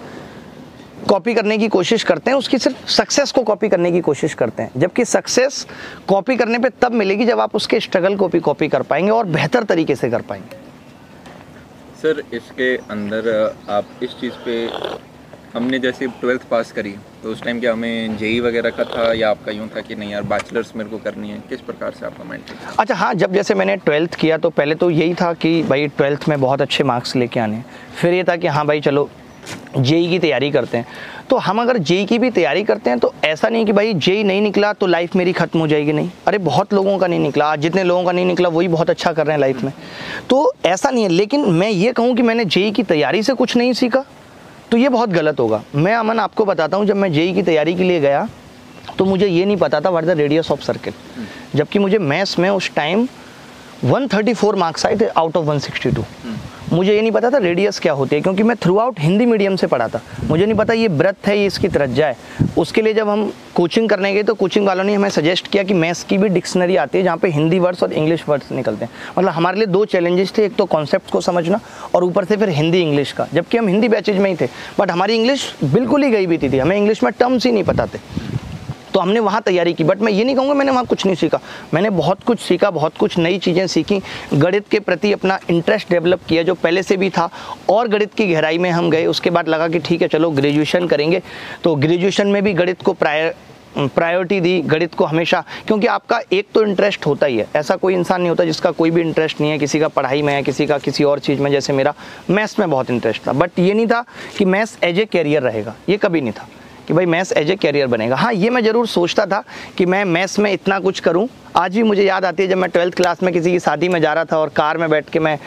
कॉपी 1.09 1.33
करने 1.33 1.57
की 1.57 1.67
कोशिश 1.67 2.03
करते 2.03 2.31
हैं, 2.31 2.37
उसकी 2.37 2.57
सिर्फ़ 2.57 2.87
सक्सेस 2.87 3.31
को 3.31 3.43
कॉपी 3.43 3.69
करने 3.69 3.91
की 3.91 4.01
कोशिश 4.01 4.33
करते 4.33 4.63
हैं। 4.63 4.71
जबकि 4.77 5.05
सक्सेस 5.05 5.65
कॉपी 6.07 6.35
करने 6.37 6.59
पे 6.59 6.69
तब 6.81 6.91
मिलेगी 6.93 7.25
जब 7.25 7.39
आप 7.39 7.55
उसके 7.55 7.79
स्ट्रगल 7.79 8.15
को 8.15 8.27
भी 8.27 8.39
कॉपी 8.39 8.67
कर 8.67 8.81
पाएँगे 8.81 9.11
और 9.11 9.25
बेहतर 9.27 9.63
तरीके 9.63 9.95
से 9.95 10.09
कर 10.09 10.21
पाएँगे। 10.21 10.61
सर, 12.01 12.23
इसके 12.33 12.75
अंदर 12.91 13.55
आप 13.69 13.85
इस 14.03 14.09
चीज़ 14.21 14.33
पे 14.45 14.65
हमने 15.53 15.77
जैसे 15.79 16.07
ट्वेल्थ 16.21 16.43
पास 16.51 16.71
करी 16.71 16.91
तो 17.23 17.31
उस 17.31 17.41
टाइम 17.43 17.59
क्या 17.59 17.71
हमें 17.73 18.17
जेई 18.17 18.39
वगैरह 18.39 18.69
का 18.69 18.83
था 18.83 19.11
या 19.13 19.29
आपका 19.29 19.51
यूँ 19.51 19.67
था 19.75 19.81
कि 19.81 19.95
नहीं 19.95 20.11
यार 20.11 20.23
बैचलर्स 20.23 20.71
मेरे 20.75 20.89
को 20.89 20.97
करनी 20.97 21.29
है? 21.29 21.37
किस 21.49 21.59
प्रकार 21.61 21.91
से 21.91 22.05
आपका 22.05 22.23
माइंड 22.23 22.43
अच्छा 22.79 22.95
हाँ 22.95 23.13
जब 23.13 23.33
जैसे 23.33 23.55
मैंने 23.55 23.75
ट्वेल्थ 23.75 24.15
किया 24.15 24.37
तो 24.37 24.49
पहले 24.49 24.75
तो 24.75 24.89
यही 24.89 25.13
था 25.13 25.31
कि 25.33 25.61
भाई 25.63 25.87
ट्वेल्थ 25.87 26.27
में 26.29 26.39
बहुत 26.41 26.61
अच्छे 26.61 26.83
मार्क्स 26.83 27.15
लेके 27.15 27.39
आने। 27.39 27.61
फिर 28.01 28.13
ये 28.13 28.23
था 28.23 28.35
कि 28.35 28.47
हाँ 28.47 28.65
भाई 28.67 28.81
चलो, 28.81 29.09
जेई 29.77 30.07
की 30.09 30.19
तैयारी 30.19 30.49
करते 30.51 30.77
हैं। 30.77 30.85
तो 31.29 31.37
हम 31.37 31.61
अगर 31.61 31.77
जेई 31.79 32.05
की 32.05 32.17
भी 32.19 32.29
तैयारी 32.31 32.63
करते 32.63 32.89
हैं 32.89 32.99
तो 32.99 33.13
ऐसा 33.25 33.49
नहीं 33.49 33.65
कि 33.65 33.73
भाई 33.73 33.93
जेई 33.95 34.23
नहीं 34.23 34.41
निकला 34.41 34.73
तो 34.73 34.87
लाइफ 34.87 35.15
मेरी 35.15 35.33
खत्म 35.33 35.59
हो 35.59 35.67
जाएगी, 35.67 35.93
नहीं। 35.93 36.09
अरे, 36.27 36.37
बहुत 36.39 36.73
लोगों 36.73 36.97
का 36.97 37.07
नहीं 37.07 37.19
निकला 37.19 37.51
आज 37.51 37.59
जितने 37.59 37.83
लोगों 37.83 38.03
का 38.03 38.11
नहीं 38.11 38.25
निकला, 38.25 38.49
वही 38.49 38.67
बहुत 38.67 38.89
अच्छा 38.89 39.13
कर 39.13 39.25
रहे 39.25 39.33
हैं 39.33 39.41
लाइफ 39.41 39.63
में। 39.63 39.71
तो 40.29 40.53
ऐसा 40.65 40.89
नहीं 40.89 41.03
है, 41.03 41.09
लेकिन 41.09 41.49
मैं 41.51 41.69
ये 41.69 41.93
कहूँ 41.93 42.15
कि 42.15 42.21
मैंने 42.21 42.45
जेई 42.47 42.71
की 42.71 42.83
तैयारी 42.85 43.23
से 43.23 43.33
कुछ 43.33 43.55
नहीं 43.57 43.73
सीखा। 43.73 44.03
तो 44.73 44.77
ये 44.77 44.89
बहुत 44.89 45.09
गलत 45.09 45.39
होगा। 45.39 45.61
मैं 45.75 45.93
अमन 45.95 46.19
आपको 46.19 46.45
बताता 46.45 46.77
हूँ, 46.77 46.85
जब 46.85 46.95
मैं 46.95 47.11
जेई 47.13 47.33
की 47.33 47.41
तैयारी 47.43 47.73
के 47.75 47.83
लिए 47.83 47.99
गया 47.99 48.27
तो 48.97 49.05
मुझे 49.05 49.27
ये 49.27 49.43
नहीं 49.45 49.57
पता 49.57 49.79
था 49.81 49.89
what 49.89 50.05
the 50.05 50.09
radius 50.09 50.49
of 50.51 50.61
circuit 50.61 50.93
जबकि 51.55 51.79
मुझे 51.79 51.97
मैथ्स 51.99 52.37
में 52.39 52.49
उस 52.49 52.71
टाइम 52.75 53.05
134 53.83 54.55
मार्क्स 54.55 54.85
आए 54.85 54.95
थे 54.95 55.07
आउट 55.07 55.37
ऑफ़ 55.37 55.45
162 55.47 56.03
मुझे 56.73 56.93
ये 56.93 57.01
नहीं 57.01 57.11
पता 57.11 57.29
था 57.31 57.37
रेडियस 57.37 57.79
क्या 57.79 57.93
होती 57.93 58.15
है, 58.15 58.21
क्योंकि 58.21 58.43
मैं 58.43 58.55
थ्रू 58.57 58.77
आउट 58.79 58.99
हिंदी 58.99 59.25
मीडियम 59.25 59.55
से 59.55 59.67
पढ़ा 59.67 59.87
था। 59.87 60.01
मुझे 60.23 60.45
नहीं 60.45 60.55
पता 60.57 60.73
ये 60.73 60.87
ब्रथ 60.89 61.27
है, 61.27 61.37
ये 61.39 61.45
इसकी 61.45 61.67
तरज्जा 61.67 62.07
है। 62.07 62.45
उसके 62.57 62.81
लिए 62.81 62.93
जब 62.93 63.09
हम 63.09 63.31
कोचिंग 63.55 63.89
करने 63.89 64.13
गए 64.13 64.23
तो 64.23 64.33
कोचिंग 64.33 64.65
वालों 64.67 64.83
ने 64.83 64.93
हमें 64.93 65.09
सजेस्ट 65.09 65.47
किया 65.47 65.63
कि 65.63 65.73
मैथ्स 65.73 66.03
की 66.03 66.17
भी 66.17 66.29
डिक्शनरी 66.29 66.75
आती 66.75 66.97
है, 66.97 67.03
जहाँ 67.03 67.17
पे 67.17 67.29
हिंदी 67.29 67.59
वर्ड्स 67.59 67.83
और 67.83 67.93
इंग्लिश 67.93 68.23
वर्ड्स 68.29 68.51
निकलते 68.51 68.85
हैं। 68.85 68.91
मतलब 69.17 69.31
हमारे 69.31 69.57
लिए 69.57 69.67
दो 69.67 69.83
चैलेंजेस 69.85 70.33
थे, 70.37 70.45
एक 70.45 70.55
तो 70.55 70.65
कॉन्सेप्ट 70.65 71.11
को 71.11 71.21
समझना 71.21 71.59
और 71.95 72.03
ऊपर 72.03 72.25
से 72.25 72.37
फिर 72.37 72.49
हिंदी 72.49 72.81
इंग्लिश 72.81 73.11
का, 73.11 73.27
जबकि 73.33 73.57
हम 73.57 73.67
हिंदी 73.67 73.87
बैचेज 73.89 74.17
में 74.17 74.29
ही 74.29 74.35
थे। 74.41 74.47
बट 74.79 74.91
हमारी 74.91 75.15
इंग्लिश 75.15 75.53
बिल्कुल 75.63 76.03
ही 76.03 76.09
गई 76.11 76.25
भी 76.27 76.37
थी 76.37 76.57
हमें 76.57 76.77
इंग्लिश 76.77 77.03
में 77.03 77.11
टर्म्स 77.19 77.45
ही 77.45 77.51
नहीं 77.51 77.63
पता 77.63 77.85
थे। 77.85 77.99
तो 78.93 78.99
हमने 78.99 79.19
वहाँ 79.19 79.41
तैयारी 79.41 79.73
की। 79.73 79.83
बट 79.83 80.01
मैं 80.01 80.11
ये 80.11 80.23
नहीं 80.23 80.35
कहूँगा 80.35 80.53
मैंने 80.53 80.71
वहाँ 80.71 80.85
कुछ 80.85 81.05
नहीं 81.05 81.15
सीखा। 81.15 81.39
मैंने 81.73 81.89
बहुत 81.89 82.23
कुछ 82.23 82.39
सीखा, 82.39 82.69
बहुत 82.69 82.97
कुछ 82.97 83.17
नई 83.17 83.37
चीज़ें 83.37 83.67
सीखी। 83.67 84.01
गणित 84.33 84.67
के 84.67 84.79
प्रति 84.79 85.13
अपना 85.13 85.39
इंटरेस्ट 85.49 85.89
डेवलप 85.89 86.19
किया, 86.29 86.43
जो 86.43 86.55
पहले 86.55 86.83
से 86.83 86.97
भी 86.97 87.09
था। 87.09 87.29
और 87.69 87.87
गणित 87.87 88.13
की 88.13 88.27
गहराई 88.27 88.57
में 88.57 88.69
हम 88.71 88.89
गए, 88.89 89.05
उसके 89.05 89.29
बाद 89.29 89.47
लगा 89.47 89.67
कि 89.67 89.79
ठीक 89.79 90.01
है, 90.01 90.07
चलो 90.07 90.31
ग्रेजुएशन 90.31 90.87
करेंगे। 90.87 91.21
तो 91.63 91.75
ग्रेजुएशन 91.75 92.27
में 92.27 92.43
भी 92.43 92.53
गणित 92.53 92.81
को 92.81 92.93
प्रायर 92.93 93.35
प्रायोरिटी 93.77 94.39
दी, 94.39 94.61
गणित 94.61 94.95
को 94.95 95.05
हमेशा। 95.05 95.43
क्योंकि 95.67 95.87
आपका 95.87 96.19
एक 96.33 96.47
तो 96.53 96.63
इंटरेस्ट 96.63 97.05
होता 97.05 97.25
ही 97.25 97.37
है। 97.37 97.47
ऐसा 97.55 97.75
कोई 97.75 97.93
इंसान 97.93 98.21
नहीं 98.21 98.29
होता 98.29 98.45
जिसका 98.45 98.71
कोई 98.71 98.91
भी 98.91 99.01
इंटरेस्ट 99.01 99.41
नहीं 99.41 99.51
है, 99.51 99.57
किसी 99.57 99.79
का 99.79 99.87
पढ़ाई 99.87 100.21
में 100.21 100.33
है, 100.33 100.43
किसी 100.43 100.65
का 100.65 100.77
किसी 100.77 101.03
और 101.03 101.19
चीज़ 101.19 101.41
में, 101.41 101.51
जैसे 101.51 101.73
मेरा। 101.73 101.93
मैथ्स 102.29 102.59
में 102.59 102.69
बहुत 102.69 102.89
इंटरेस्ट 102.89 103.27
था। 103.27 103.33
बट 103.33 103.59
ये 103.59 103.73
नहीं 103.73 103.87
था 103.87 104.05
कि 104.37 104.45
मैथ्स 104.45 104.77
एज 104.83 104.99
ए 104.99 105.05
कैरियर 105.05 105.41
रहेगा। 105.41 105.75
ये 105.89 105.97
कभी 105.97 106.21
नहीं 106.21 106.33
था। 106.33 106.47
कि 106.87 106.93
भाई 106.93 107.05
मैथ्स 107.05 107.31
एज 107.33 107.49
ए 107.51 107.55
कैरियर 107.55 107.87
बनेगा। 107.87 108.15
हाँ 108.15 108.33
ये 108.33 108.49
मैं 108.49 108.63
ज़रूर 108.63 108.87
सोचता 108.87 109.25
था 109.25 109.43
कि 109.77 109.85
मैं 109.85 110.03
मैथ्स 110.05 110.39
में 110.39 110.51
इतना 110.51 110.79
कुछ 110.79 110.99
करूँ। 110.99 111.27
आज 111.57 111.75
भी 111.75 111.83
मुझे 111.83 112.03
याद 112.03 112.25
आती 112.25 112.43
है 112.43 112.49
जब 112.49 112.57
मैं 112.57 112.69
ट्वेल्थ 112.69 112.95
क्लास 112.95 113.23
में 113.23 113.33
किसी 113.33 113.51
की 113.51 113.59
शादी 113.59 113.89
में 113.89 113.99
जा 114.01 114.13
रहा 114.13 114.25
था 114.25 114.37
और 114.37 114.49
कार 114.51 114.77
में 114.77 114.89
बैठ 114.89 115.09
के 115.09 115.19
मैं 115.19 115.37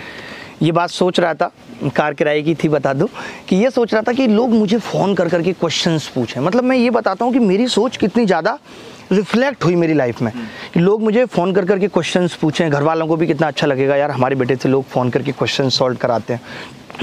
ये 0.62 0.73
बात 0.73 0.90
सोच 0.90 1.19
रहा 1.21 1.35
था, 1.35 1.50
कार 1.87 2.14
किराए 2.14 2.43
की 2.43 2.55
थी 2.55 2.69
बता 2.69 2.93
दूँ, 2.93 3.09
कि 3.49 3.57
ये 3.57 3.71
सोच 3.71 3.93
रहा 3.95 4.02
था 4.02 4.12
कि 4.12 4.26
लोग 4.26 4.50
मुझे 4.50 4.78
फ़ोन 4.78 5.14
कर 5.14 5.28
करके 5.28 5.52
क्वेश्चंस 5.52 6.07
पूछें। 6.09 6.40
मतलब 6.40 6.64
मैं 6.64 6.76
ये 6.76 6.90
बताता 6.90 7.25
हूँ 7.25 7.33
कि 7.33 7.38
मेरी 7.40 7.66
सोच 7.69 7.97
कितनी 7.97 8.25
ज़्यादा 8.26 8.59
रिफ्लेक्ट 9.12 9.64
हुई 9.64 9.75
मेरी 9.76 9.95
लाइफ 9.95 10.23
में, 10.23 10.33
कि 10.75 10.81
लोग 10.81 11.02
मुझे 11.02 11.25
फ़ोन 11.26 11.52
कर 11.55 11.64
करके 11.64 11.88
क्वेश्चंस 11.88 12.35
पूछें। 12.37 12.71
घर 12.71 12.83
वालों 12.83 13.07
को 13.07 13.16
भी 13.16 13.26
कितना 13.26 13.47
अच्छा 13.47 13.66
लगेगा, 13.66 13.97
यार, 13.97 14.11
हमारे 14.11 14.37
बेटे 14.37 14.57
से 14.57 14.69
लोग 14.69 14.85
फ़ोन 14.87 15.11
करके 15.11 15.33
क्वेश्चन 15.33 15.69
सॉल्व 15.71 15.97
कराते 15.97 16.33
हैं। 16.33 16.40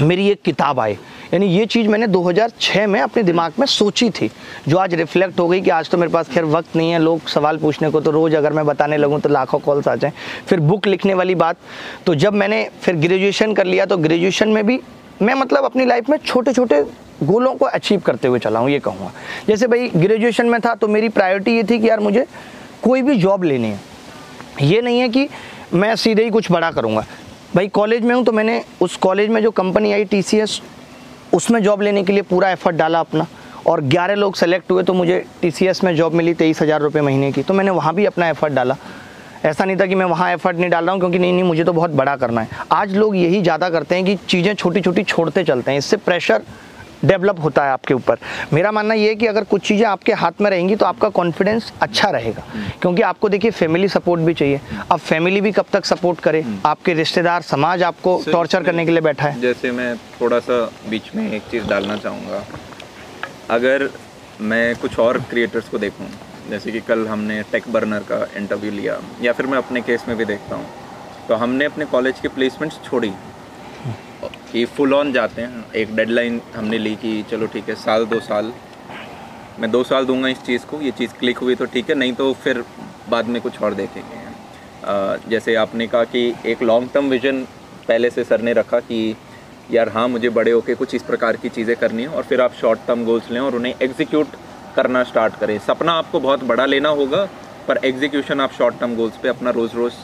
मेरी 0.00 0.28
एक 0.28 0.40
किताब 0.42 0.80
आई। 0.80 0.92
यानी 1.32 1.46
ये 1.48 1.66
चीज़ 1.66 1.88
मैंने 1.88 2.06
2006 2.08 2.86
में 2.86 3.00
अपने 3.00 3.22
दिमाग 3.22 3.52
में 3.58 3.66
सोची 3.66 4.08
थी, 4.10 4.30
जो 4.68 4.76
आज 4.78 4.94
रिफ्लेक्ट 4.94 5.38
हो 5.40 5.46
गई 5.48 5.60
कि 5.60 5.70
आज 5.70 5.90
तो 5.90 5.98
मेरे 5.98 6.12
पास 6.12 6.28
खैर 6.28 6.44
वक्त 6.46 6.76
नहीं 6.76 6.90
है, 6.90 6.98
लोग 6.98 7.28
सवाल 7.28 7.58
पूछने 7.58 7.90
को 7.90 8.00
तो 8.00 8.10
रोज़ 8.10 8.36
अगर 8.36 8.52
मैं 8.52 8.64
बताने 8.66 8.96
लगूँ 8.96 9.20
तो 9.20 9.28
लाखों 9.28 9.58
कॉल्स 9.58 9.88
आ 9.88 9.94
जाएँ। 9.94 10.12
फिर 10.48 10.60
बुक 10.60 10.86
लिखने 10.86 11.14
वाली 11.14 11.34
बात 11.36 11.56
तो 12.06 12.14
जब 12.16 12.34
मैंने 12.34 12.68
फिर 12.82 12.96
ग्रेजुएशन 12.96 13.54
कर 13.54 13.66
लिया 13.66 13.86
तो 13.86 13.96
ग्रेजुएशन 13.98 14.48
में 14.48 14.64
भी 14.66 14.80
मैं 15.22 15.34
मतलब 15.34 15.64
अपनी 15.64 15.84
लाइफ 15.84 16.10
में 16.10 16.16
छोटे 16.18 16.52
छोटे 16.52 16.82
गोलों 17.22 17.54
को 17.54 17.64
अचीव 17.66 18.00
करते 18.00 18.28
हुए 18.28 18.38
चला 18.38 18.60
हूँ, 18.60 18.70
ये 18.70 18.78
कहूँगा। 18.78 19.12
जैसे 19.48 19.66
भाई 19.66 19.88
ग्रेजुएशन 19.96 20.46
में 20.46 20.60
था 20.60 20.74
तो 20.74 20.88
मेरी 20.88 21.08
प्रायोरिटी 21.10 21.56
ये 21.56 21.62
थी 21.62 21.78
कि 21.78 21.88
यार 21.88 22.00
मुझे 22.00 22.26
कोई 22.82 23.02
भी 23.02 23.16
जॉब 23.16 23.44
लेनी 23.44 23.68
है। 23.68 23.80
ये 24.62 24.80
नहीं 24.80 25.00
है 25.00 25.08
कि 25.08 25.28
मैं 25.74 25.94
सीधे 25.96 26.24
ही 26.24 26.30
कुछ 26.30 26.50
बड़ा 26.52 26.70
करूँगा। 26.70 27.04
भाई 27.54 27.68
कॉलेज 27.68 28.04
में 28.04 28.14
हूँ 28.14 28.24
तो 28.24 28.32
मैंने 28.32 28.62
उस 28.82 28.96
कॉलेज 28.96 29.28
में 29.30 29.40
जो 29.42 29.50
कंपनी 29.52 29.92
आई 29.92 30.04
टी 30.04 30.22
उसमें 31.34 31.62
जॉब 31.62 31.82
लेने 31.82 32.02
के 32.04 32.12
लिए 32.12 32.22
पूरा 32.22 32.50
एफर्ट 32.50 32.76
डाला 32.76 33.00
अपना। 33.00 33.26
और 33.66 33.80
11 33.82 34.14
लोग 34.14 34.34
सेलेक्ट 34.34 34.70
हुए 34.70 34.82
तो 34.82 34.94
मुझे 34.94 35.24
टीसीएस 35.42 35.82
में 35.84 35.94
जॉब 35.96 36.12
मिली 36.12 36.34
तेईस 36.34 36.60
हज़ार 36.62 36.80
रुपये 36.80 37.02
महीने 37.02 37.30
की। 37.32 37.42
तो 37.42 37.54
मैंने 37.54 37.70
वहाँ 37.70 37.94
भी 37.94 38.04
अपना 38.04 38.28
एफर्ट 38.28 38.52
डाला। 38.52 38.76
ऐसा 39.44 39.64
नहीं 39.64 39.76
था 39.76 39.86
कि 39.86 39.94
मैं 39.94 40.04
वहाँ 40.06 40.30
एफर्ट 40.32 40.56
नहीं 40.56 40.70
डाल 40.70 40.84
रहा 40.84 40.92
हूँ, 40.92 41.00
क्योंकि 41.00 41.18
नहीं 41.18 41.32
नहीं, 41.32 41.42
मुझे 41.44 41.64
तो 41.64 41.72
बहुत 41.72 41.90
बड़ा 41.92 42.16
करना 42.16 42.40
है। 42.40 42.48
आज 42.72 42.96
लोग 42.96 43.16
यही 43.16 43.40
ज़्यादा 43.42 43.70
करते 43.70 43.94
हैं 43.94 44.04
कि 44.04 44.16
चीज़ें 44.28 44.54
छोटी 44.54 44.80
छोटी 44.80 45.02
छोड़ते 45.04 45.44
चलते 45.44 45.70
हैं। 45.70 45.78
इससे 45.78 45.96
प्रेशर 45.96 46.42
डेवलप 47.04 47.40
होता 47.40 47.64
है 47.64 47.72
आपके 47.72 47.94
ऊपर। 47.94 48.18
मेरा 48.52 48.72
मानना 48.72 48.94
ये 48.94 49.08
है 49.08 49.14
कि 49.14 49.26
अगर 49.26 49.44
कुछ 49.44 49.62
चीज़ें 49.62 49.86
आपके 49.86 50.12
हाथ 50.14 50.40
में 50.40 50.50
रहेंगी 50.50 50.76
तो 50.76 50.86
आपका 50.86 51.08
कॉन्फिडेंस 51.10 51.72
अच्छा 51.82 52.10
रहेगा। 52.10 52.44
क्योंकि 52.82 53.02
आपको 53.04 53.28
देखिए 53.28 53.50
फैमिली 53.52 53.88
सपोर्ट 53.88 54.20
भी 54.20 54.34
चाहिए। 54.34 54.60
अब 54.90 54.98
फैमिली 55.00 55.40
भी 55.40 55.52
कब 55.52 55.66
तक 55.72 55.84
सपोर्ट 55.84 56.20
करे? 56.20 56.44
आपके 56.66 56.94
रिश्तेदार 56.94 57.42
समाज 57.44 57.82
आपको 57.82 58.20
टॉर्चर 58.26 58.62
करने 58.62 58.84
के 58.84 58.90
लिए 58.90 59.00
बैठा 59.02 59.28
है। 59.28 59.40
जैसे 59.40 59.70
मैं 59.72 59.96
थोड़ा 60.20 60.38
सा 60.40 60.64
बीच 60.90 61.14
में 61.14 61.30
एक 61.30 61.42
चीज़ 61.50 61.66
डालना 61.66 61.96
चाहूँगा। 61.96 62.44
अगर 63.50 63.88
मैं 64.42 64.74
कुछ 64.76 64.98
और 64.98 65.18
क्रिएटर्स 65.30 65.68
को 65.68 65.78
देखूँ 65.78 66.06
जैसे 66.50 66.72
कि 66.72 66.80
कल 66.82 67.06
हमने 67.08 67.42
टेक 67.52 67.68
बर्नर 67.72 68.02
का 68.08 68.16
इंटरव्यू 68.36 68.70
लिया 68.72 68.96
या 69.22 69.32
फिर 69.32 69.46
मैं 69.46 69.58
अपने 69.58 69.80
केस 69.82 70.04
में 70.08 70.16
भी 70.16 70.24
देखता 70.24 70.56
हूँ 70.56 70.66
तो 71.28 71.34
हमने 71.34 71.64
अपने 71.64 71.84
कॉलेज 71.86 72.20
के 72.20 72.28
प्लेसमेंट्स 72.30 72.80
छोड़ी। 72.84 73.12
कि 74.54 74.64
फुल 74.66 74.92
ऑन 74.94 75.12
जाते 75.12 75.42
हैं। 75.42 75.64
एक 75.74 75.94
डेडलाइन 75.96 76.40
हमने 76.54 76.78
ली 76.78 76.94
कि 76.96 77.22
चलो 77.30 77.46
ठीक 77.46 77.68
है, 77.68 77.74
साल, 77.76 78.04
दो 78.06 78.20
साल। 78.22 78.52
मैं 79.60 79.70
दो 79.70 79.82
साल 79.84 80.06
दूँगा 80.06 80.28
इस 80.28 80.42
चीज़ 80.42 80.66
को, 80.66 80.80
ये 80.80 80.90
चीज़ 80.92 81.12
क्लिक 81.18 81.38
हुई 81.38 81.54
तो 81.54 81.64
ठीक 81.66 81.88
है, 81.90 81.94
नहीं 81.94 82.12
तो 82.14 82.32
फिर 82.34 82.64
बाद 83.10 83.26
में 83.26 83.40
कुछ 83.42 83.60
और 83.62 83.74
देखेंगे। 83.74 85.30
जैसे 85.30 85.54
आपने 85.56 85.86
कहा 85.86 86.04
कि 86.06 86.34
एक 86.46 86.62
लॉन्ग 86.62 86.90
टर्म 86.94 87.08
विजन 87.10 87.42
पहले 87.88 88.10
से 88.10 88.24
सर 88.24 88.40
ने 88.40 88.52
रखा 88.52 88.80
कि 88.80 89.16
यार 89.70 89.88
हाँ 89.88 90.06
मुझे 90.08 90.28
बड़े 90.30 90.50
होके 90.50 90.74
कुछ 90.74 90.94
इस 90.94 91.02
प्रकार 91.02 91.36
की 91.36 91.48
चीज़ें 91.50 91.76
करनी 91.76 92.02
है 92.02 92.08
और 92.08 92.22
फिर 92.22 92.40
आप 92.40 92.52
शॉर्ट 92.60 92.86
टर्म 92.86 93.04
गोल्स 93.04 93.30
लें 93.30 93.40
और 93.40 93.54
उन्हें 93.56 93.74
एग्जीक्यूट 93.82 94.36
करना 94.76 95.02
स्टार्ट 95.04 95.38
करें। 95.40 95.58
सपना 95.66 95.92
आपको 95.94 96.20
बहुत 96.20 96.44
बड़ा 96.44 96.66
लेना 96.66 96.88
होगा, 96.90 97.24
पर 97.68 97.80
एग्जीक्यूशन 97.84 98.40
आप 98.40 98.52
शॉर्ट 98.52 98.78
टर्म 98.80 98.96
गोल्स 98.96 99.16
पे 99.22 99.28
अपना 99.28 99.50
रोज़ 99.52 99.76
रोज़ 99.76 99.94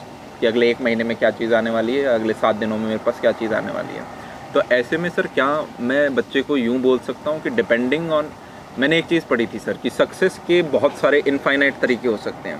कि 0.40 0.46
अगले 0.46 0.70
एक 0.70 0.80
महीने 0.80 1.04
में 1.04 1.16
क्या 1.16 1.30
चीज़ 1.32 1.54
आने 1.54 1.70
वाली 1.70 1.96
है 1.96 2.04
अगले 2.14 2.32
सात 2.34 2.56
दिनों 2.56 2.78
में 2.78 2.86
मेरे 2.86 3.00
पास 3.06 3.20
क्या 3.20 3.32
चीज़ 3.32 3.54
आने 3.54 3.72
वाली 3.72 3.94
है। 3.94 4.19
तो 4.54 4.60
ऐसे 4.72 4.96
में 4.98 5.08
सर 5.10 5.26
क्या 5.26 5.46
मैं 5.80 6.14
बच्चे 6.14 6.40
को 6.42 6.56
यूँ 6.56 6.78
बोल 6.82 6.98
सकता 6.98 7.30
हूँ 7.30 7.40
कि 7.42 7.50
डिपेंडिंग 7.50 8.10
ऑन 8.12 8.30
मैंने 8.78 8.98
एक 8.98 9.04
चीज़ 9.06 9.24
पढ़ी 9.24 9.46
थी 9.46 9.58
सर 9.58 9.76
कि 9.82 9.90
सक्सेस 9.90 10.38
के 10.46 10.60
बहुत 10.72 10.96
सारे 10.98 11.22
इनफाइनाइट 11.28 11.78
तरीके 11.80 12.08
हो 12.08 12.16
सकते 12.16 12.48
हैं। 12.48 12.58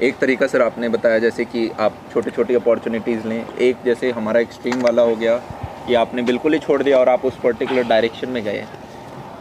एक 0.00 0.18
तरीका 0.18 0.46
सर 0.46 0.62
आपने 0.62 0.88
बताया 0.88 1.18
जैसे 1.18 1.44
कि 1.44 1.68
आप 1.80 1.98
छोटी 2.12 2.30
छोटी 2.30 2.54
अपॉर्चुनिटीज़ 2.54 3.26
लें 3.28 3.44
एक 3.46 3.76
जैसे 3.84 4.10
हमारा 4.10 4.40
एक्सट्रीम 4.40 4.82
वाला 4.82 5.02
हो 5.02 5.16
गया 5.16 5.36
कि 5.86 5.94
आपने 5.94 6.22
बिल्कुल 6.22 6.52
ही 6.52 6.58
छोड़ 6.58 6.82
दिया 6.82 6.98
और 6.98 7.08
आप 7.08 7.24
उस 7.24 7.38
पर्टिकुलर 7.44 7.88
डायरेक्शन 7.88 8.28
में 8.28 8.42
गए। 8.44 8.64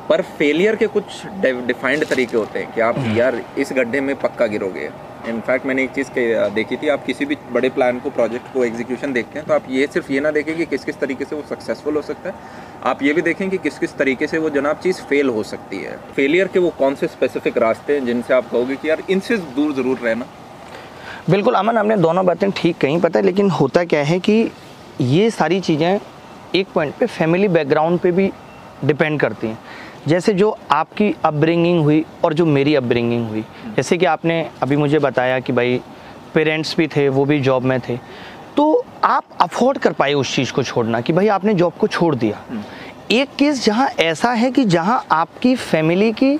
पर 0.09 0.21
फेलियर 0.37 0.75
के 0.75 0.87
कुछ 0.87 1.25
डिफाइंड 1.67 2.05
तरीके 2.05 2.37
होते 2.37 2.59
हैं 2.59 2.73
कि 2.73 2.81
आप 2.81 2.95
यार 3.17 3.41
इस 3.57 3.73
गड्ढे 3.73 4.01
में 4.01 4.15
पक्का 4.15 4.45
गिरोगे। 4.47 4.89
इनफैक्ट 5.27 5.65
मैंने 5.65 5.83
एक 5.83 5.91
चीज़ 5.91 6.09
देखी 6.53 6.77
थी, 6.77 6.87
आप 6.87 7.05
किसी 7.05 7.25
भी 7.25 7.37
बड़े 7.51 7.69
प्लान 7.69 7.99
को 7.99 8.09
प्रोजेक्ट 8.11 8.53
को 8.53 8.63
एग्जीक्यूशन 8.65 9.13
देखते 9.13 9.39
हैं 9.39 9.47
तो 9.47 9.53
आप 9.53 9.65
ये 9.69 9.87
सिर्फ़ 9.87 10.11
ये 10.11 10.19
ना 10.19 10.31
देखें 10.31 10.55
कि 10.57 10.65
किस 10.65 10.85
किस 10.85 10.99
तरीके 10.99 11.25
से 11.25 11.35
वो 11.35 11.43
सक्सेसफुल 11.49 11.95
हो 11.95 12.01
सकता 12.01 12.29
है। 12.29 12.35
आप 12.85 13.03
ये 13.03 13.13
भी 13.13 13.21
देखें 13.21 13.49
कि 13.49 13.57
किस 13.59 13.79
किस 13.79 13.95
तरीके 13.97 14.27
से 14.27 14.37
वो 14.37 14.49
जनाब 14.51 14.79
चीज़ 14.83 15.01
फेल 15.03 15.29
हो 15.29 15.43
सकती 15.45 15.77
है। 15.77 15.97
फेलियर 16.15 16.47
के 16.47 16.59
वो 16.59 16.69
कौन 16.79 16.95
से 16.95 17.07
स्पेसिफिक 17.07 17.57
रास्ते 17.57 17.93
हैं 17.93 18.05
जिनसे 18.05 18.33
आप 18.33 18.49
कहोगे 18.51 18.75
कि 18.75 18.89
यार 18.89 19.03
इनसे 19.09 19.37
दूर 19.37 19.73
ज़रूर 19.73 19.97
रहना? 19.99 20.25
बिल्कुल, 21.29 21.53
अमन, 21.53 21.77
आपने 21.77 21.97
दोनों 21.97 22.25
बातें 22.25 22.49
ठीक 22.51 22.77
कहीं, 22.77 22.99
पता 23.01 23.19
है, 23.19 23.25
लेकिन 23.25 23.49
होता 23.51 23.83
क्या 23.85 24.03
है 24.03 24.19
कि 24.19 24.51
ये 25.01 25.29
सारी 25.31 25.59
चीज़ें 25.61 25.99
एक 26.55 26.67
पॉइंट 26.73 26.93
पे 26.95 27.05
फैमिली 27.07 27.47
बैकग्राउंड 27.49 27.99
पे 27.99 28.11
भी 28.11 28.31
डिपेंड 28.85 29.19
करती 29.19 29.47
हैं। 29.47 29.57
जैसे 30.07 30.33
जो 30.33 30.57
आपकी 30.71 31.15
अपब्रिंगिंग 31.25 31.81
हुई 31.83 32.05
और 32.23 32.33
जो 32.33 32.45
मेरी 32.45 32.75
अपब्रिंगिंग 32.75 33.27
हुई। 33.29 33.41
जैसे 33.75 33.97
कि 33.97 34.05
आपने 34.05 34.49
अभी 34.63 34.75
मुझे 34.75 34.99
बताया 34.99 35.39
कि 35.39 35.53
भाई 35.53 35.81
पेरेंट्स 36.33 36.75
भी 36.77 36.87
थे 36.87 37.09
वो 37.09 37.25
भी 37.25 37.39
जॉब 37.39 37.63
में 37.63 37.79
थे। 37.79 37.97
तो 38.57 38.85
आप 39.03 39.23
अफोर्ड 39.41 39.77
कर 39.77 39.93
पाए 39.93 40.13
उस 40.13 40.35
चीज़ 40.35 40.53
को 40.53 40.63
छोड़ना 40.63 41.01
कि 41.01 41.13
भाई 41.13 41.27
आपने 41.27 41.53
जॉब 41.53 41.73
को 41.73 41.87
छोड़ 41.87 42.15
दिया। 42.15 42.41
एक 43.11 43.29
केस 43.39 43.65
जहाँ 43.65 43.87
ऐसा 43.99 44.31
है 44.31 44.51
कि 44.51 44.65
जहाँ 44.65 45.03
आपकी 45.11 45.55
फैमिली 45.55 46.11
की 46.11 46.39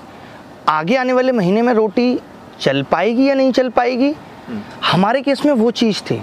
आगे 0.68 0.96
आने 0.96 1.12
वाले 1.12 1.32
महीने 1.32 1.62
में 1.62 1.72
रोटी 1.74 2.18
चल 2.60 2.82
पाएगी 2.82 3.28
या 3.28 3.34
नहीं 3.34 3.52
चल 3.52 3.68
पाएगी? 3.68 4.14
हमारे 4.84 5.22
केस 5.22 5.44
में 5.46 5.52
वो 5.52 5.70
चीज़ 5.70 6.02
थी। 6.02 6.22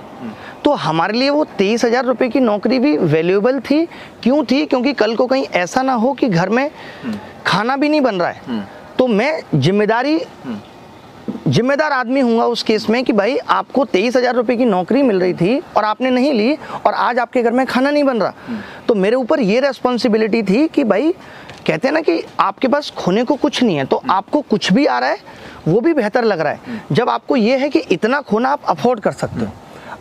तो 0.65 0.74
हमारे 0.74 1.17
लिए 1.17 1.29
वो 1.29 1.43
तेईस 1.58 1.86
हज़ार 1.86 2.05
रुपये 2.05 2.29
की 2.29 2.39
नौकरी 2.39 2.79
भी 2.79 2.96
वैल्यूएबल 2.98 3.60
थी। 3.62 3.86
क्यों 4.24 4.43
थी? 4.43 4.65
क्योंकि 4.65 4.93
कल 4.93 5.15
को 5.15 5.25
कहीं 5.27 5.46
ऐसा 5.55 5.82
ना 5.82 5.93
हो 5.93 6.13
कि 6.13 6.29
घर 6.29 6.50
में 6.50 6.70
खाना 7.46 7.75
भी 7.77 7.89
नहीं 7.89 8.01
बन 8.01 8.15
रहा 8.15 8.29
है। 8.29 8.65
तो 8.98 9.08
मैं 9.10 9.41
ज़िम्मेदारी 9.55 10.20
जिम्मेदार 11.48 11.91
आदमी 11.91 12.20
हूँगा 12.20 12.46
उस 12.46 12.62
केस 12.63 12.89
में 12.89 13.03
कि 13.03 13.13
भाई 13.13 13.38
आपको 13.38 13.84
तेईस 13.86 14.15
हज़ार 14.15 14.36
रुपये 14.36 14.55
की 14.58 14.65
नौकरी 14.65 15.01
मिल 15.01 15.20
रही 15.20 15.34
थी 15.34 15.60
और 15.77 15.84
आपने 15.84 16.10
नहीं 16.10 16.34
ली 16.34 16.53
और 16.86 16.93
आज 16.93 17.20
आपके 17.20 17.43
घर 17.43 17.51
में 17.51 17.65
खाना 17.65 17.91
नहीं 17.91 18.03
बन 18.03 18.17
रहा। 18.17 18.60
तो 18.88 18.96
मेरे 18.96 19.15
ऊपर 19.15 19.39
ये 19.39 19.60
रेस्पॉन्सिबिलिटी 19.60 20.41
थी 20.43 20.67
कि 20.67 20.84
भाई 20.84 21.12
कहते 21.67 21.88
हैं 21.88 21.93
ना 21.93 22.01
कि 22.01 22.22
आपके 22.39 22.67
पास 22.67 22.91
खोने 22.98 23.24
को 23.24 23.36
कुछ 23.36 23.62
नहीं 23.63 23.75
है 23.77 23.86
तो 23.86 24.01
आपको 24.12 24.41
कुछ 24.41 24.72
भी 24.74 24.86
आ 24.86 25.00
रहा 25.00 25.10
है 25.10 25.17
वो 25.67 25.79
भी 25.82 25.93
बेहतर 25.93 26.24
लग 26.24 26.39
रहा 26.39 26.53
है। 26.53 26.82
जब 26.91 27.10
आपको 27.10 27.36
ये 27.36 27.58
है 27.58 27.70
कि 27.70 27.79
इतना 27.91 28.22
खोना 28.22 28.50
आप 28.50 28.65
अफोर्ड 28.70 29.00
कर 29.00 29.12
सकते 29.13 29.46
हो। 29.46 29.51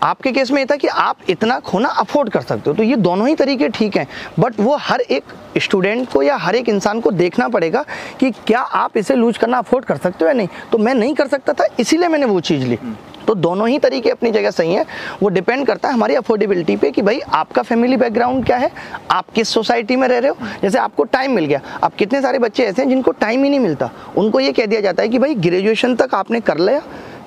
आपके 0.03 0.33
केस 0.33 0.51
में 0.51 0.59
ये 0.59 0.67
था 0.67 0.77
कि 0.77 0.89
आप 0.89 1.17
इतना 1.29 1.59
खोना 1.61 1.89
अफोर्ड 1.89 2.31
कर 2.31 2.41
सकते 2.41 2.71
हो। 2.71 2.77
तो 2.77 2.83
ये 2.83 2.97
दोनों 2.97 3.29
ही 3.29 3.35
तरीके 3.35 3.69
ठीक 3.69 3.97
हैं। 3.97 4.07
बट 4.39 4.55
वो 4.61 4.77
हर 4.77 5.01
एक 5.01 5.25
स्टूडेंट 5.59 6.11
को 6.11 6.23
या 6.23 6.37
हर 6.37 6.57
एक 6.57 6.69
इंसान 6.69 7.01
को 7.01 7.11
देखना 7.11 7.49
पड़ेगा 7.49 7.85
कि 8.21 8.31
क्या 8.31 8.61
आप 8.61 8.97
इसे 8.97 9.15
लूज 9.15 9.39
करना 9.39 9.59
अफोर्ड 9.59 9.85
कर 9.85 9.97
सकते 9.97 10.25
हो 10.25 10.27
या 10.27 10.33
नहीं। 10.33 10.49
तो 10.73 10.79
मैं 10.79 10.95
नहीं 10.95 11.15
कर 11.15 11.27
सकता 11.27 11.53
था 11.53 11.67
इसीलिए 11.79 12.09
मैंने 12.09 12.27
वो 12.27 12.41
चीज़ 12.41 12.67
ली। 12.67 12.79
तो 13.27 13.35
दोनों 13.35 13.69
ही 13.69 13.79
तरीके 13.79 14.11
अपनी 14.11 14.31
जगह 14.31 14.51
सही 14.51 14.75
हैं। 14.75 14.85
वो 15.23 15.29
डिपेंड 15.29 15.67
करता 15.67 15.89
है 15.89 15.95
हमारी 15.95 16.15
अफोर्डेबिलिटी 16.15 16.77
पे 16.77 16.91
कि 16.91 17.03
भाई 17.03 17.21
आपका 17.21 17.63
फैमिली 17.63 17.97
बैकग्राउंड 17.97 18.47
क्या 18.47 18.57
है? 18.57 18.71
आप 19.11 19.31
किस 19.31 19.49
सोसाइटी 19.49 19.97
में 19.97 20.09
रह 20.09 20.19
रहे 20.19 20.31
हो? 20.31 20.37
जैसे 20.63 20.79
आपको 20.79 21.05
टाइम 21.05 21.33
मिल 21.33 21.45
गया। 21.45 21.61
अब 21.83 21.93
कितने 21.93 22.23
सारे 22.23 22.39
बच्चे 22.39 22.65
ऐसे 22.65 22.83
हैं 22.83 22.89
जिनको 22.89 23.11
टाइम 23.11 23.45
ही 23.45 23.51
नहीं 23.51 23.61
मिलता? 23.61 23.91
उनको 24.17 24.41
ये 24.41 24.53
कह 24.53 24.67
दिया 24.67 24.81
जाता 24.81 25.03
है 25.03 25.09
कि 25.09 25.19
भाई 25.19 25.35
ग्रेजुएशन 25.35 25.95
तक 25.97 26.15
आपने 26.15 26.41
कर 26.41 26.59
लिया। 26.59 26.83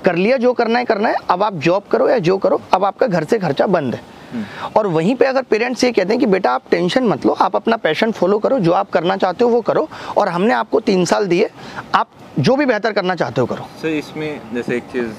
कर 0.05 0.15
लिया 0.15 0.37
जो 0.37 0.53
करना 0.53 0.79
है 0.79 0.85
करना 0.85 1.09
है। 1.09 1.15
अब 1.29 1.43
आप 1.43 1.53
जॉब 1.59 1.83
करो 1.91 2.09
या 2.09 2.17
जो 2.19 2.37
करो 2.37 2.61
अब 2.73 2.85
आपका 2.85 3.07
घर 3.07 3.23
से 3.23 3.39
खर्चा 3.39 3.67
बंद 3.67 3.95
है। 3.95 4.01
और 4.75 4.87
वहीं 4.87 5.15
पे 5.15 5.25
अगर 5.25 5.41
पेरेंट्स 5.43 5.83
ये 5.83 5.91
कहते 5.91 6.13
हैं 6.13 6.19
कि 6.19 6.25
बेटा 6.25 6.51
आप 6.51 6.63
टेंशन 6.71 7.03
मत 7.03 7.25
लो 7.25 7.33
आप 7.41 7.55
अपना 7.55 7.77
पैशन 7.77 8.11
फॉलो 8.11 8.39
करो 8.39 8.59
जो 8.59 8.71
आप 8.71 8.89
करना 8.89 9.17
चाहते 9.17 9.43
हो 9.43 9.49
वो 9.49 9.61
करो 9.61 9.87
और 10.17 10.29
हमने 10.29 10.53
आपको 10.53 10.79
तीन 10.79 11.05
साल 11.05 11.27
दिए 11.27 11.49
आप 11.95 12.07
जो 12.39 12.55
भी 12.55 12.65
बेहतर 12.65 12.91
करना 12.91 13.15
चाहते 13.15 13.41
हो 13.41 13.47
करो। 13.47 13.67
सर 13.81 13.87
इसमें 13.87 14.41
जैसे 14.53 14.77
एक 14.77 14.83
चीज़ 14.83 15.11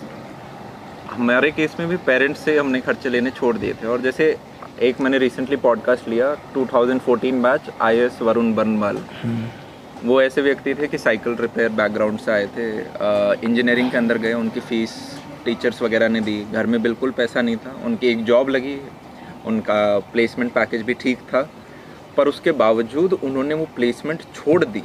हमारे 1.11 1.51
केस 1.51 1.77
में 1.81 1.89
भी 1.89 1.97
पेरेंट्स 2.07 2.45
से 2.45 2.59
हमने 2.59 2.81
खर्चे 2.81 3.09
लेने 3.09 3.31
छोड़ 3.31 3.57
दिए 3.57 3.75
थे। 3.75 3.87
और 3.87 4.01
जैसे 4.01 4.37
एक 4.83 5.01
मैंने 5.01 5.19
रिसेंटली 5.19 5.57
पॉडकास्ट 5.57 6.09
लिया 6.09 6.35
2014 6.55 7.43
बैच 7.43 7.71
आई 7.83 7.99
एस 7.99 8.19
वरुण 8.23 8.53
बनवाल 8.55 8.99
वो 10.07 10.21
ऐसे 10.23 10.43
व्यक्ति 10.43 10.75
थे 10.75 10.87
कि 10.87 10.99
साइकिल 10.99 11.35
रिपेयर 11.37 11.69
बैकग्राउंड 11.73 12.19
से 12.19 12.31
आए 12.33 12.47
थे। 12.49 12.67
इंजीनियरिंग 13.47 13.91
के 13.91 13.97
अंदर 13.97 14.19
गए, 14.19 14.33
उनकी 14.35 14.61
फ़ीस 14.63 14.93
टीचर्स 15.45 15.83
वगैरह 15.83 16.09
ने 16.09 16.21
दी। 16.21 16.45
घर 16.53 16.67
में 16.67 16.81
बिल्कुल 16.83 17.11
पैसा 17.13 17.43
नहीं 17.43 17.57
था, 17.57 17.75
उनकी 17.85 18.07
एक 18.07 18.25
जॉब 18.25 18.49
लगी, 18.49 18.79
उनका 19.47 19.99
प्लेसमेंट 20.13 20.53
पैकेज 20.53 20.83
भी 20.83 20.95
ठीक 20.95 21.19
था, 21.25 21.43
पर 22.17 22.29
उसके 22.29 22.53
बावजूद 22.55 23.13
उन्होंने 23.15 23.55
वो 23.55 23.67
प्लेसमेंट 23.77 24.23
छोड़ 24.35 24.65
दी, 24.65 24.83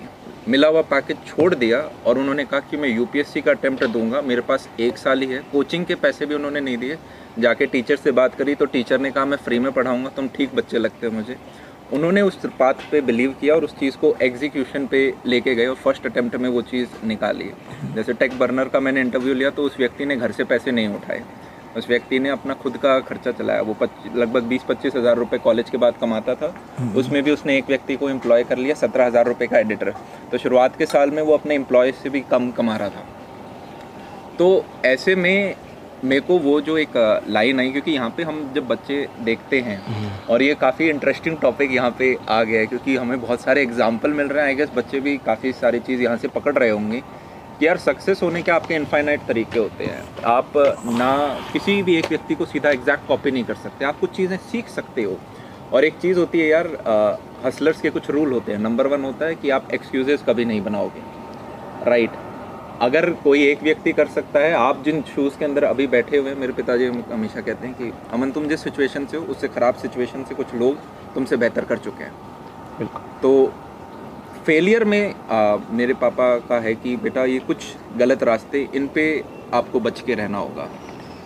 मिला 0.47 0.67
हुआ 0.67 0.81
पैकेज 0.89 1.17
छोड़ 1.27 1.53
दिया 1.55 1.79
और 2.05 2.17
उन्होंने 2.19 2.45
कहा 2.45 2.59
कि 2.69 2.77
मैं 2.77 2.89
यूपीएससी 2.89 3.41
का 3.41 3.51
अटैम्प्ट 3.51 3.85
दूँगा, 3.87 4.21
मेरे 4.21 4.41
पास 4.41 4.67
एक 4.79 4.97
साल 4.97 5.21
ही 5.21 5.27
है। 5.27 5.41
कोचिंग 5.51 5.85
के 5.85 5.95
पैसे 5.97 6.25
भी 6.25 6.35
उन्होंने 6.35 6.59
नहीं 6.59 6.77
दिए। 6.77 6.97
जाके 7.39 7.65
टीचर 7.67 7.95
से 7.95 8.11
बात 8.13 8.35
करी 8.35 8.55
तो 8.55 8.65
टीचर 8.67 8.99
ने 8.99 9.11
कहा, 9.11 9.25
मैं 9.25 9.37
फ्री 9.37 9.59
में 9.59 9.71
पढ़ाऊँगा, 9.71 10.09
तुम 10.09 10.27
ठीक 10.27 10.55
बच्चे 10.55 10.79
लगते 10.79 11.07
हो 11.07 11.13
मुझे। 11.13 11.37
उन्होंने 11.93 12.21
उस 12.21 12.45
बात 12.59 12.81
पे 12.91 13.01
बिलीव 13.01 13.35
किया 13.41 13.55
और 13.55 13.63
उस 13.63 13.77
चीज़ 13.79 13.97
को 13.97 14.13
एग्जीक्यूशन 14.21 14.85
पे 14.87 15.01
लेके 15.25 15.55
गए 15.55 15.65
और 15.67 15.75
फ़र्स्ट 15.77 16.05
अटेम्प्ट 16.05 16.35
में 16.35 16.49
वो 16.49 16.61
चीज़ 16.63 17.05
निकाली। 17.05 17.51
जैसे 17.95 18.13
टेक 18.13 18.37
बर्नर 18.39 18.67
का 18.67 18.79
मैंने 18.79 19.01
इंटरव्यू 19.01 19.33
लिया 19.33 19.49
तो 19.49 19.63
उस 19.63 19.77
व्यक्ति 19.79 20.05
ने 20.05 20.15
घर 20.15 20.31
से 20.31 20.43
पैसे 20.43 20.71
नहीं 20.71 20.87
उठाए। 20.89 21.23
उस 21.77 21.87
व्यक्ति 21.87 22.19
ने 22.19 22.29
अपना 22.29 22.53
खुद 22.53 22.77
का 22.77 22.99
खर्चा 22.99 23.31
चलाया। 23.31 23.61
वो 23.61 23.75
लगभग 24.15 24.43
बीस 24.43 24.63
पच्चीस 24.69 24.95
हज़ार 24.95 25.17
रुपये 25.17 25.39
कॉलेज 25.39 25.69
के 25.69 25.77
बाद 25.77 25.93
कमाता 26.01 26.35
था। 26.35 26.53
उसमें 26.97 27.21
भी 27.23 27.31
उसने 27.31 27.57
एक 27.57 27.67
व्यक्ति 27.67 27.95
को 27.95 28.09
एम्प्लॉय 28.09 28.43
कर 28.43 28.57
लिया 28.57 28.75
सत्रह 28.77 29.05
हज़ार 29.05 29.27
रुपये 29.27 29.47
का 29.47 29.59
एडिटर 29.59 29.93
तो 30.31 30.37
शुरुआत 30.37 30.77
के 30.77 30.85
साल 30.85 31.11
में 31.11 31.21
वो 31.21 31.33
अपने 31.33 31.55
एम्प्लॉय 31.55 31.91
से 31.93 32.09
भी 32.09 32.21
कम 32.31 32.49
कमा 32.51 32.75
रहा 32.75 32.89
था। 32.89 33.05
तो 34.39 34.65
ऐसे 34.85 35.15
में 35.15 35.55
मेरे 36.03 36.21
को 36.21 36.37
वो 36.39 36.59
जो 36.61 36.77
एक 36.77 37.23
लाइन 37.29 37.59
आई 37.59 37.71
क्योंकि 37.71 37.91
यहाँ 37.91 38.09
पे 38.17 38.23
हम 38.23 38.51
जब 38.55 38.67
बच्चे 38.67 38.95
देखते 39.23 39.59
हैं 39.61 39.79
और 40.27 40.41
ये 40.41 40.53
काफ़ी 40.55 40.89
इंटरेस्टिंग 40.89 41.37
टॉपिक 41.37 41.71
यहाँ 41.71 41.95
पे 41.99 42.15
आ 42.29 42.41
गया 42.43 42.59
है 42.59 42.65
क्योंकि 42.67 42.95
हमें 42.95 43.19
बहुत 43.21 43.41
सारे 43.41 43.61
एग्ज़ाम्पल 43.61 44.11
मिल 44.11 44.27
रहे 44.27 44.43
हैं। 44.43 44.49
आई 44.49 44.55
गेस 44.55 44.69
बच्चे 44.75 44.99
भी 44.99 45.17
काफ़ी 45.25 45.51
सारी 45.53 45.79
चीज़ 45.79 46.01
यहाँ 46.01 46.17
से 46.17 46.27
पकड़ 46.29 46.53
रहे 46.53 46.69
होंगे 46.69 47.01
कि 47.59 47.67
यार 47.67 47.77
सक्सेस 47.77 48.23
होने 48.23 48.41
के 48.41 48.51
आपके 48.51 48.75
इनफाइनाइट 48.75 49.27
तरीके 49.27 49.59
होते 49.59 49.85
हैं। 49.85 50.03
आप 50.27 50.53
ना 50.93 51.11
किसी 51.53 51.81
भी 51.83 51.97
एक 51.97 52.09
व्यक्ति 52.09 52.35
को 52.35 52.45
सीधा 52.45 52.69
एग्जैक्ट 52.69 53.07
कॉपी 53.07 53.31
नहीं 53.31 53.43
कर 53.43 53.55
सकते। 53.57 53.85
आप 53.85 53.99
कुछ 53.99 54.15
चीज़ें 54.15 54.37
सीख 54.51 54.69
सकते 54.69 55.03
हो। 55.03 55.17
और 55.73 55.85
एक 55.85 55.99
चीज़ 56.01 56.19
होती 56.19 56.39
है 56.39 56.47
यार 56.47 56.67
हसलर्स 57.45 57.81
के 57.81 57.89
कुछ 57.89 58.09
रूल 58.09 58.31
होते 58.31 58.51
हैं। 58.51 58.59
नंबर 58.59 58.87
वन 58.87 59.03
होता 59.03 59.25
है 59.25 59.35
कि 59.35 59.49
आप 59.51 59.73
एक्सक्यूजेस 59.73 60.23
कभी 60.27 60.45
नहीं 60.45 60.61
बनाओगे। 60.61 61.01
Right 61.85 62.09
right. 62.09 62.30
अगर 62.81 63.09
कोई 63.23 63.43
एक 63.45 63.63
व्यक्ति 63.63 63.91
कर 63.93 64.07
सकता 64.09 64.39
है 64.39 64.53
आप 64.55 64.83
जिन 64.85 65.01
शूज़ 65.07 65.37
के 65.39 65.45
अंदर 65.45 65.63
अभी 65.63 65.85
बैठे 65.87 66.17
हुए 66.17 66.29
हैं 66.29 66.37
मेरे 66.37 66.53
पिताजी 66.53 66.85
हमेशा 67.11 67.41
कहते 67.41 67.67
हैं 67.67 67.75
कि 67.75 67.91
अमन 68.13 68.31
तुम 68.31 68.47
जिस 68.47 68.63
सिचुएशन 68.63 69.05
से 69.05 69.17
हो 69.17 69.23
उससे 69.25 69.47
ख़राब 69.49 69.75
सिचुएशन 69.81 70.23
से 70.29 70.35
कुछ 70.35 70.55
लोग 70.55 70.77
तुमसे 71.15 71.37
बेहतर 71.37 71.65
कर 71.65 71.77
चुके 71.79 72.03
हैं. 72.03 72.13
बिल्कुल। 72.79 73.01
तो 73.21 73.31
फेलियर 74.45 74.83
में 74.85 75.13
आ, 75.31 75.57
मेरे 75.71 75.93
पापा 75.95 76.35
का 76.49 76.59
है 76.59 76.73
कि 76.75 76.95
बेटा 76.97 77.25
ये 77.25 77.39
कुछ 77.47 77.65
गलत 77.97 78.23
रास्ते 78.23 78.67
इन 78.75 78.87
पे 78.95 79.05
आपको 79.53 79.79
बच 79.79 80.01
के 80.01 80.15
रहना 80.15 80.37
होगा। 80.37 80.67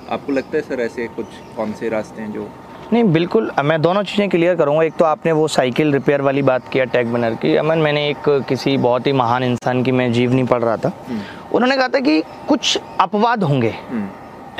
आपको 0.10 0.32
लगता 0.32 0.58
है 0.58 0.62
सर 0.64 0.80
ऐसे 0.82 1.08
कुछ 1.16 1.26
कौन 1.56 1.74
से 1.74 1.90
रास्ते 1.90 2.22
हैं 2.22 2.32
जो 2.34 2.48
नहीं 2.94 3.04
बिल्कुल 3.04 3.50
मैं 3.66 3.82
दोनों 3.82 4.02
चीज़ें 4.04 4.30
क्लियर 4.30 4.56
करूँगा। 4.56 4.84
एक 4.84 4.94
तो 4.96 5.06
आपने 5.06 5.32
वो 5.32 5.48
साइकिल 5.48 5.92
रिपेयर 5.94 6.22
वाली 6.22 6.42
बात 6.42 6.68
किया 6.74 6.84
टैग 6.86 7.08
बनर 7.14 7.36
की। 7.36 7.56
अमन 7.58 7.78
मैंने 7.78 8.08
एक 8.10 8.30
किसी 8.50 8.76
बहुत 8.78 9.08
ही 9.08 9.12
महान 9.14 9.44
इंसान 9.44 9.82
की 9.84 9.92
मैं 9.92 10.12
जीवनी 10.14 10.44
पढ़ 10.44 10.62
रहा 10.64 10.76
था। 10.78 10.92
हम्म। 11.08 11.22
उन्होंने 11.56 11.78
कहा 11.78 11.88
था 11.88 12.00
कि 12.00 12.22
कुछ 12.50 12.78
अपवाद 13.00 13.44
होंगे 13.44 13.76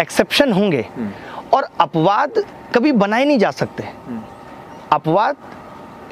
एक्सेप्शन 0.02 0.52
हम्म। 0.52 0.62
होंगे 0.62 0.86
हम्म। 0.96 1.12
और 1.54 1.68
अपवाद 1.80 2.44
कभी 2.76 2.92
बनाए 2.92 3.26
नहीं 3.26 3.38
जा 3.40 3.52
सकते। 3.52 3.84
अपवाद 4.92 5.36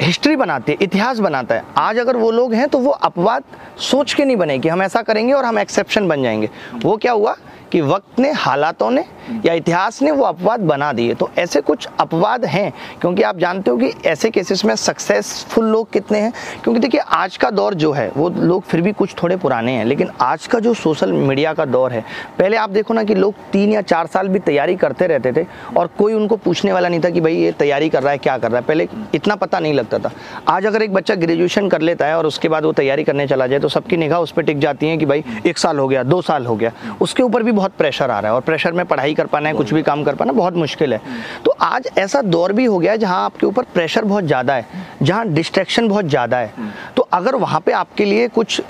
हिस्ट्री 0.01 0.35
बनाते 0.35 0.71
है 0.71 0.77
इतिहास 0.81 1.19
बनाता 1.19 1.55
है। 1.55 1.63
आज 1.77 1.97
अगर 1.97 2.17
वो 2.17 2.29
लोग 2.31 2.53
हैं 2.53 2.67
तो 2.69 2.77
वो 2.79 2.91
अपवाद 3.07 3.43
सोच 3.81 4.13
के 4.13 4.25
नहीं 4.25 4.37
बने 4.37 4.57
कि 4.59 4.69
हम 4.69 4.81
ऐसा 4.81 5.01
करेंगे 5.01 5.33
और 5.33 5.45
हम 5.45 5.59
एक्सेप्शन 5.59 6.07
बन 6.07 6.23
जाएँगे। 6.23 6.49
वो 6.75 6.97
क्या 6.97 7.11
हुआ? 7.11 7.35
कि 7.73 7.81
वक्त 7.81 8.19
ने, 8.19 8.31
हालातों 8.31 8.89
ने 8.91 9.03
या 9.45 9.53
इतिहास 9.53 10.01
ने 10.01 10.11
वो 10.11 10.23
अपवाद 10.23 10.59
बना 10.59 10.91
दिए। 10.93 11.13
तो 11.13 11.29
ऐसे 11.37 11.61
कुछ 11.61 11.87
अपवाद 11.99 12.45
हैं, 12.45 12.73
क्योंकि 13.01 13.21
आप 13.21 13.37
जानते 13.37 13.71
हो 13.71 13.77
कि 13.77 13.91
ऐसे 14.05 14.29
केसेस 14.29 14.63
में 14.65 14.75
सक्सेसफुल 14.75 15.65
लोग 15.65 15.91
कितने 15.91 16.19
हैं? 16.19 16.31
क्योंकि 16.63 16.79
देखिए, 16.79 17.01
आज 17.01 17.37
का 17.37 17.49
दौर 17.51 17.73
जो 17.73 17.91
है, 17.91 18.09
वो 18.17 18.29
लोग 18.29 18.63
फिर 18.63 18.81
भी 18.81 18.91
कुछ 18.91 19.15
थोड़े 19.23 19.37
पुराने 19.37 19.71
हैं, 19.71 19.85
लेकिन 19.85 20.09
आज 20.21 20.47
का 20.47 20.59
जो 20.59 20.73
सोशल 20.73 21.11
मीडिया 21.11 21.53
का 21.53 21.65
दौर 21.65 21.91
है, 21.91 22.03
पहले 22.39 22.57
आप 22.57 22.69
देखो 22.69 22.93
ना 22.93 23.03
कि 23.03 23.15
लोग 23.15 23.33
तीन 23.51 23.71
या 23.71 23.81
चार 23.83 24.07
साल 24.07 24.27
भी 24.27 24.39
तैयारी 24.41 24.75
करते 24.75 25.07
रहते 25.07 25.31
थे 25.33 25.45
और 25.77 25.87
कोई 25.97 26.13
उनको 26.13 26.35
पूछने 26.35 26.73
वाला 26.73 26.89
नहीं 26.89 26.99
था 26.99 27.09
कि 27.09 27.21
भाई 27.21 27.35
ये 27.35 27.51
तैयारी 27.51 27.89
कर 27.89 28.03
रहा 28.03 28.11
है, 28.11 28.17
क्या 28.17 28.37
कर 28.37 28.51
रहा 28.51 28.59
है? 28.59 28.65
पहले 28.65 28.87
इतना 29.15 29.35
पता 29.35 29.59
नहीं 29.59 29.73
लगता 29.73 29.99
था। 29.99 30.11
आज 30.47 30.65
अगर 30.65 30.81
एक 30.81 30.93
बच्चा 30.93 31.15
ग्रेजुएशन 31.15 31.69
कर 31.69 31.81
लेता 31.81 32.05
है 32.05 32.17
और 32.17 32.25
उसके 32.25 32.49
बाद 32.49 32.65
वो 32.65 32.71
तैयारी 32.73 33.03
करने 33.03 33.27
चला 33.27 33.47
जाए 33.47 33.59
तो 33.59 33.69
सबकी 33.69 33.97
निगाह 33.97 34.19
उस 34.19 34.31
पर 34.31 34.43
टिक 34.43 34.59
जाती 34.59 34.87
है 34.87 34.97
कि 34.97 35.05
भाई 35.05 35.23
एक 35.45 35.57
साल 35.57 35.79
हो 35.79 35.87
गया, 35.87 36.03
दो 36.03 36.21
साल 36.21 36.45
हो 36.45 36.55
गया। 36.55 36.71
उसके 37.01 37.23
ऊपर 37.23 37.43
भी 37.43 37.51
बहुत 37.63 37.75
प्रेशर 37.77 38.11
आ 38.11 38.19
रहा 38.19 38.31
है 38.31 38.35
और 38.35 38.41
प्रेशर 38.43 38.73
में 38.73 38.85
पढ़ाई 38.85 39.13
कर 39.13 39.25
पाना 39.25 39.49
है, 39.49 39.55
कुछ 39.55 39.73
भी 39.73 39.81
काम 39.83 40.03
कर 40.03 40.15
पाना, 40.15 40.31
बहुत 40.33 40.55
मुश्किल 40.55 40.93
है। 40.93 40.99
तो 41.45 41.51
आज 41.63 41.87
ऐसा 41.97 42.21
दौर 42.23 42.53
भी 42.53 42.65
हो 42.65 42.77
गया 42.79 42.91
है 42.91 42.97
जहाँ 42.97 43.23
आपके 43.25 43.45
ऊपर 43.45 43.63
प्रेशर 43.73 44.05
बहुत 44.05 44.23
ज़्यादा 44.25 44.53
है, 44.53 44.65
जहाँ 45.01 45.27
डिस्ट्रैक्शन 45.29 45.87
बहुत 45.87 46.05
ज़्यादा 46.05 46.37
है। 46.37 46.71
तो 46.97 47.07
अगर 47.13 47.35
वहाँ 47.37 47.59
पर 47.59 47.71
आपके 47.73 48.05
लिए 48.05 48.27
कुछ 48.29 48.61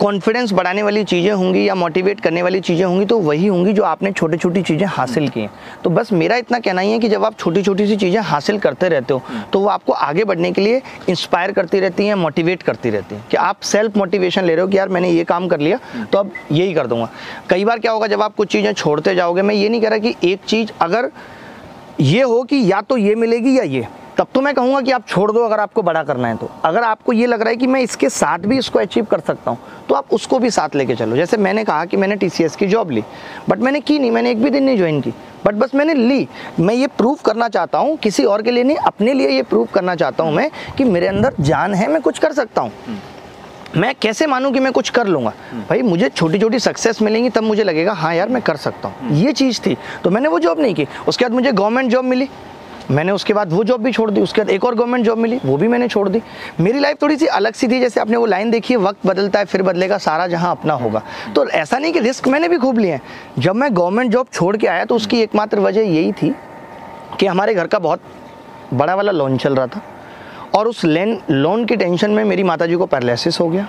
कॉन्फिडेंस 0.00 0.52
बढ़ाने 0.52 0.82
वाली 0.82 1.02
चीज़ें 1.04 1.30
होंगी 1.32 1.66
या 1.68 1.74
मोटिवेट 1.74 2.20
करने 2.20 2.42
वाली 2.42 2.60
चीज़ें 2.60 2.84
होंगी 2.84 3.04
तो 3.04 3.18
वही 3.18 3.46
होंगी 3.46 3.72
जो 3.72 3.82
आपने 3.84 4.12
छोटी 4.12 4.36
छोटी 4.36 4.62
चीज़ें 4.62 4.86
हासिल 4.86 5.28
की। 5.28 5.40
हैं 5.40 5.50
तो 5.84 5.90
बस 5.90 6.12
मेरा 6.12 6.36
इतना 6.36 6.58
कहना 6.58 6.80
ही 6.80 6.92
है 6.92 6.98
कि 6.98 7.08
जब 7.08 7.24
आप 7.24 7.38
छोटी 7.38 7.62
छोटी 7.62 7.86
सी 7.86 7.96
चीज़ें 7.96 8.20
हासिल 8.22 8.58
करते 8.58 8.88
रहते 8.88 9.14
हो 9.14 9.22
तो 9.52 9.60
वो 9.60 9.68
आपको 9.68 9.92
आगे 9.92 10.24
बढ़ने 10.24 10.50
के 10.52 10.60
लिए 10.60 10.82
इंस्पायर 11.08 11.52
करती 11.52 11.80
रहती 11.80 12.06
हैं 12.06 12.14
मोटिवेट 12.14 12.62
करती 12.62 12.90
रहती 12.90 13.14
हैं 13.14 13.24
कि 13.30 13.36
आप 13.36 13.60
सेल्फ 13.62 13.96
मोटिवेशन 13.96 14.44
ले 14.44 14.54
रहे 14.54 14.62
हो 14.62 14.68
कि 14.68 14.78
यार 14.78 14.88
मैंने 14.88 15.10
ये 15.10 15.24
काम 15.24 15.48
कर 15.48 15.60
लिया 15.60 15.78
तो 16.12 16.18
अब 16.18 16.30
यही 16.52 16.74
कर 16.74 16.86
दूँगा। 16.86 17.08
कई 17.50 17.64
बार 17.64 17.78
क्या 17.78 17.92
होगा 17.92 18.06
जब 18.06 18.22
आप 18.22 18.34
कुछ 18.36 18.52
चीज़ें 18.52 18.72
छोड़ते 18.72 19.14
जाओगे 19.14 19.42
मैं 19.42 19.54
ये 19.54 19.68
नहीं 19.68 19.80
कह 19.80 19.88
रहा 19.88 19.98
कि 19.98 20.14
एक 20.24 20.44
चीज़ 20.46 20.72
अगर 20.80 21.10
ये 22.00 22.22
हो 22.22 22.42
कि 22.42 22.62
या 22.72 22.80
तो 22.80 22.96
ये 22.96 23.14
मिलेगी 23.14 23.58
या 23.58 23.62
ये 23.64 23.86
तब 24.16 24.26
तो 24.34 24.40
मैं 24.40 24.54
कहूँगा 24.54 24.80
कि 24.80 24.90
आप 24.90 25.06
छोड़ 25.08 25.30
दो 25.32 25.40
अगर 25.44 25.60
आपको 25.60 25.82
बड़ा 25.82 26.02
करना 26.02 26.28
है 26.28 26.36
तो। 26.36 26.48
अगर 26.64 26.82
आपको 26.82 27.12
ये 27.12 27.26
लग 27.26 27.40
रहा 27.40 27.50
है 27.50 27.56
कि 27.56 27.66
मैं 27.66 27.80
इसके 27.80 28.08
साथ 28.10 28.38
भी 28.38 28.58
इसको 28.58 28.78
अचीव 28.78 29.04
कर 29.04 29.20
सकता 29.20 29.50
हूँ 29.50 29.58
तो 29.88 29.94
आप 29.94 30.12
उसको 30.12 30.38
भी 30.38 30.50
साथ 30.50 30.76
लेके 30.76 30.94
चलो। 30.94 31.16
जैसे 31.16 31.36
मैंने 31.36 31.64
कहा 31.64 31.84
कि 31.84 31.96
मैंने 31.96 32.16
टीसीएस 32.16 32.56
की 32.56 32.66
जॉब 32.66 32.90
ली 32.90 33.02
बट 33.48 33.58
मैंने 33.58 33.80
की 33.80 33.98
नहीं, 33.98 34.10
मैंने 34.10 34.30
एक 34.30 34.42
भी 34.42 34.50
दिन 34.50 34.64
नहीं 34.64 34.76
ज्वाइन 34.76 35.00
की। 35.00 35.12
बट 35.44 35.54
बस 35.54 35.74
मैंने 35.74 35.94
ली। 35.94 36.28
मैं 36.60 36.74
ये 36.74 36.86
प्रूव 36.88 37.18
करना 37.24 37.48
चाहता 37.48 37.78
हूँ, 37.78 37.96
किसी 37.96 38.24
और 38.24 38.42
के 38.42 38.50
लिए 38.50 38.64
नहीं, 38.64 38.76
अपने 38.76 39.12
लिए 39.14 39.28
ये 39.28 39.42
प्रूव 39.42 39.68
करना 39.74 39.94
चाहता 39.94 40.24
हूँ 40.24 40.32
मैं 40.32 40.50
कि 40.78 40.84
मेरे 40.84 41.06
अंदर 41.06 41.34
जान 41.40 41.74
है, 41.74 41.88
मैं 41.88 42.00
कुछ 42.02 42.18
कर 42.18 42.32
सकता 42.32 42.62
हूँ। 42.62 42.72
मैं 43.76 43.94
कैसे 44.02 44.26
मानूं 44.26 44.50
कि 44.52 44.60
मैं 44.60 44.72
कुछ 44.72 44.90
कर 44.90 45.06
लूँगा? 45.06 45.32
भाई, 45.68 45.82
मुझे 45.82 46.08
छोटी 46.08 46.38
छोटी 46.38 46.58
सक्सेस 46.58 47.02
मिलेंगी, 47.02 47.30
तब 47.30 47.42
मुझे 47.42 47.64
लगेगा 47.64 47.92
हाँ 47.92 48.14
यार, 48.14 48.28
मैं 48.28 48.42
कर 48.42 48.56
सकता 48.56 48.88
हूँ। 48.88 49.16
ये 49.16 49.32
चीज़ 49.32 49.60
थी। 49.60 49.76
तो 50.04 50.10
मैंने 50.10 50.28
वो 50.28 50.38
जॉब 50.38 50.60
नहीं 50.60 50.74
की। 50.74 50.86
उसके 51.08 51.24
बाद 51.24 51.32
मुझे 51.32 51.52
गवर्नमेंट 51.52 51.90
जॉब 51.90 52.04
मिली। 52.04 52.28
मैंने 52.90 53.12
उसके 53.12 53.34
बाद 53.34 53.52
वो 53.52 53.62
जॉब 53.64 53.82
भी 53.82 53.92
छोड़ 53.92 54.10
दी, 54.10 54.20
उसके 54.20 54.40
बाद 54.40 54.50
एक 54.50 54.64
और 54.64 54.74
गवर्नमेंट 54.74 55.04
जॉब 55.04 55.18
मिली, 55.18 55.40
वो 55.44 55.56
भी 55.56 55.68
मैंने 55.68 55.88
छोड़ 55.88 56.08
दी। 56.08 56.20
मेरी 56.60 56.78
लाइफ 56.78 57.02
थोड़ी 57.02 57.16
सी 57.16 57.26
अलग 57.26 57.54
सी 57.54 57.68
थी, 57.68 57.80
जैसे 57.80 58.00
आपने 58.00 58.16
वो 58.16 58.26
लाइन 58.26 58.50
देखी 58.50 58.74
है 58.74 58.80
वक्त 58.80 59.06
बदलता 59.06 59.38
है, 59.38 59.44
फिर 59.44 59.62
बदलेगा, 59.62 59.98
सारा 59.98 60.26
जहाँ 60.26 60.50
अपना 60.50 60.74
होगा। 60.74 61.02
तो 61.34 61.48
ऐसा 61.48 61.78
नहीं 61.78 61.92
कि 61.92 62.00
रिस्क 62.00 62.28
मैंने 62.28 62.48
भी 62.48 62.58
खूब 62.58 62.78
लिए 62.78 62.92
हैं। 62.92 63.00
जब 63.38 63.54
मैं 63.54 63.74
गवर्नमेंट 63.76 64.12
जॉब 64.12 64.26
छोड़ 64.32 64.56
के 64.56 64.66
आया 64.66 64.84
तो 64.84 64.94
उसकी 64.94 65.20
एकमात्र 65.20 65.60
वजह 65.60 65.80
यही 65.80 66.12
थी 66.12 66.34
कि 67.20 67.26
हमारे 67.26 67.54
घर 67.54 67.66
का 67.66 67.78
बहुत 67.78 68.00
बड़ा 68.74 68.94
वाला 68.94 69.12
लोन 69.12 69.36
चल 69.36 69.54
रहा 69.54 69.66
था। 69.66 69.82
और 70.54 70.68
उस 70.68 70.84
लेन 70.84 71.20
लोन 71.30 71.64
की 71.64 71.76
टेंशन 71.76 72.10
में 72.10 72.24
मेरी 72.24 72.42
माता 72.42 72.66
जी 72.66 72.74
को 72.74 72.86
पैरालिसिस 72.86 73.40
हो 73.40 73.48
गया। 73.48 73.68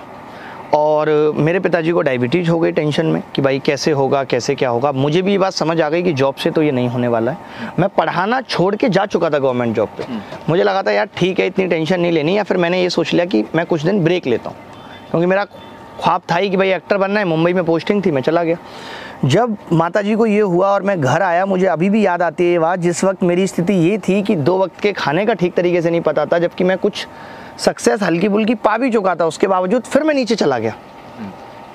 और 0.74 1.10
मेरे 1.36 1.60
पिताजी 1.60 1.92
को 1.92 2.02
डायबिटीज़ 2.02 2.50
हो 2.50 2.60
गई 2.60 2.72
टेंशन 2.72 3.06
में 3.06 3.22
कि 3.36 3.42
भाई 3.42 3.60
कैसे 3.60 3.92
होगा 3.92 4.24
कैसे 4.24 4.56
क्या 4.56 4.70
होगा। 4.70 4.92
मुझे 4.92 5.22
भी 5.22 5.32
ये 5.32 5.38
बात 5.38 5.54
समझ 5.54 5.80
आ 5.82 5.90
गई 5.90 6.04
कि 6.04 6.14
जॉब 6.14 6.36
से 6.36 6.52
तो 6.52 6.62
ये 6.62 6.72
नहीं 6.72 6.88
होने 6.88 7.08
वाला 7.08 7.32
है। 7.32 7.72
मैं 7.80 7.90
पढ़ाना 7.90 8.42
छोड़ 8.42 8.76
के 8.76 8.90
जा 8.90 9.06
चुका 9.06 9.30
था 9.30 9.40
गवर्नमेंट 9.40 9.76
जॉब 9.76 9.90
पे। 9.98 10.06
मुझे 10.50 10.64
लगा 10.64 10.84
था 10.84 10.92
यार 10.92 11.10
ठीक 11.18 11.40
है 11.40 11.48
इतनी 11.48 11.68
टेंशन 11.68 12.00
नहीं 12.00 12.12
लेनी। 12.12 12.38
या 12.38 12.44
फिर 12.44 12.58
मैंने 12.58 12.82
ये 12.82 12.90
सोच 12.90 13.14
लिया 13.14 13.26
कि 13.26 13.44
मैं 13.56 13.66
कुछ 13.66 13.86
दिन 13.86 14.04
ब्रेक 14.04 14.28
लेता 14.28 14.50
हूँ। 14.50 14.58
क्योंकि 15.12 15.26
मेरा 15.26 15.46
ख्वाब 16.02 16.22
था 16.32 16.36
ही 16.36 16.50
कि 16.50 16.58
भाई 16.58 16.72
एक्टर 16.72 16.98
बनना 16.98 17.20
है। 17.20 17.26
मुंबई 17.26 17.54
में 17.54 17.64
पोस्टिंग 17.66 18.02
थी 18.06 18.12
मैं 18.12 18.22
चला 18.22 18.44
गया। 18.44 18.58
जब 19.26 19.56
माता 19.74 20.02
जी 20.02 20.16
को 20.16 20.26
ये 20.26 20.40
हुआ 20.42 20.68
और 20.70 20.84
मैं 20.84 21.00
घर 21.02 21.22
आया 21.22 21.46
मुझे 21.46 21.66
अभी 21.68 21.90
भी 21.90 22.06
याद 22.06 22.22
आती 22.22 22.44
है 22.44 22.52
ये 22.52 22.60
बात। 22.60 22.80
जिस 22.80 23.04
वक्त 23.04 23.24
मेरी 23.24 23.48
स्थिति 23.48 23.74
ये 23.74 23.98
थी 24.00 24.22
कि 24.22 24.36
दो 24.36 24.58
वक्त 24.60 24.80
के 24.82 24.92
खाने 24.94 25.26
का 25.26 25.34
ठीक 25.34 25.54
तरीके 25.54 25.82
से 25.82 25.90
नहीं 25.90 26.02
पता 26.02 26.26
था 26.26 26.40
जबकि 26.40 26.64
मैं 26.64 26.78
कुछ 26.78 27.06
सक्सेस 27.60 28.04
हल्की 28.04 28.28
बुल्की 28.30 28.56
पा 28.56 28.78
भी 28.78 28.92
चुका 28.92 29.16
था 29.16 29.26
उसके 29.26 29.48
बावजूद 29.48 29.84
फिर 29.84 30.04
मैं 30.04 30.14
नीचे 30.16 30.36
चला 30.36 30.58
गया। 30.60 30.74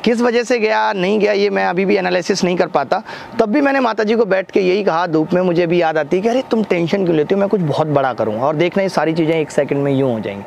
किस 0.04 0.20
वजह 0.20 0.42
से 0.42 0.58
गया, 0.58 0.92
नहीं 0.92 1.18
गया, 1.18 1.32
ये 1.32 1.50
मैं 1.50 1.66
अभी 1.66 1.84
भी 1.84 1.96
एनालिसिस 1.96 2.44
नहीं 2.44 2.56
कर 2.56 2.66
पाता। 2.66 3.02
तब 3.40 3.48
भी 3.48 3.60
मैंने 3.60 3.80
माता 3.80 4.04
जी 4.04 4.14
को 4.14 4.24
बैठ 4.24 4.50
के 4.50 4.60
यही 4.60 4.84
कहा, 4.84 5.06
धूप 5.06 5.32
में 5.32 5.42
मुझे 5.42 5.66
भी 5.66 5.82
याद 5.82 5.98
आती 5.98 6.16
है 6.16 6.22
कि 6.22 6.28
अरे 6.28 6.42
तुम 6.50 6.64
टेंशन 6.64 7.04
क्यों 7.04 7.16
लेते 7.16 7.34
हो? 7.34 7.40
मैं 7.40 7.48
कुछ 7.48 7.60
बहुत 7.60 7.86
बड़ा 7.86 8.12
करूँगा। 8.12 8.46
और 8.46 8.56
देखना, 8.56 8.82
ये 8.82 8.88
सारी 8.88 9.12
चीज़ें 9.12 9.40
एक 9.40 9.50
सेकंड 9.50 9.78
में 9.78 9.92
यूँ 9.92 10.12
हो 10.12 10.20
जाएँगी। 10.20 10.44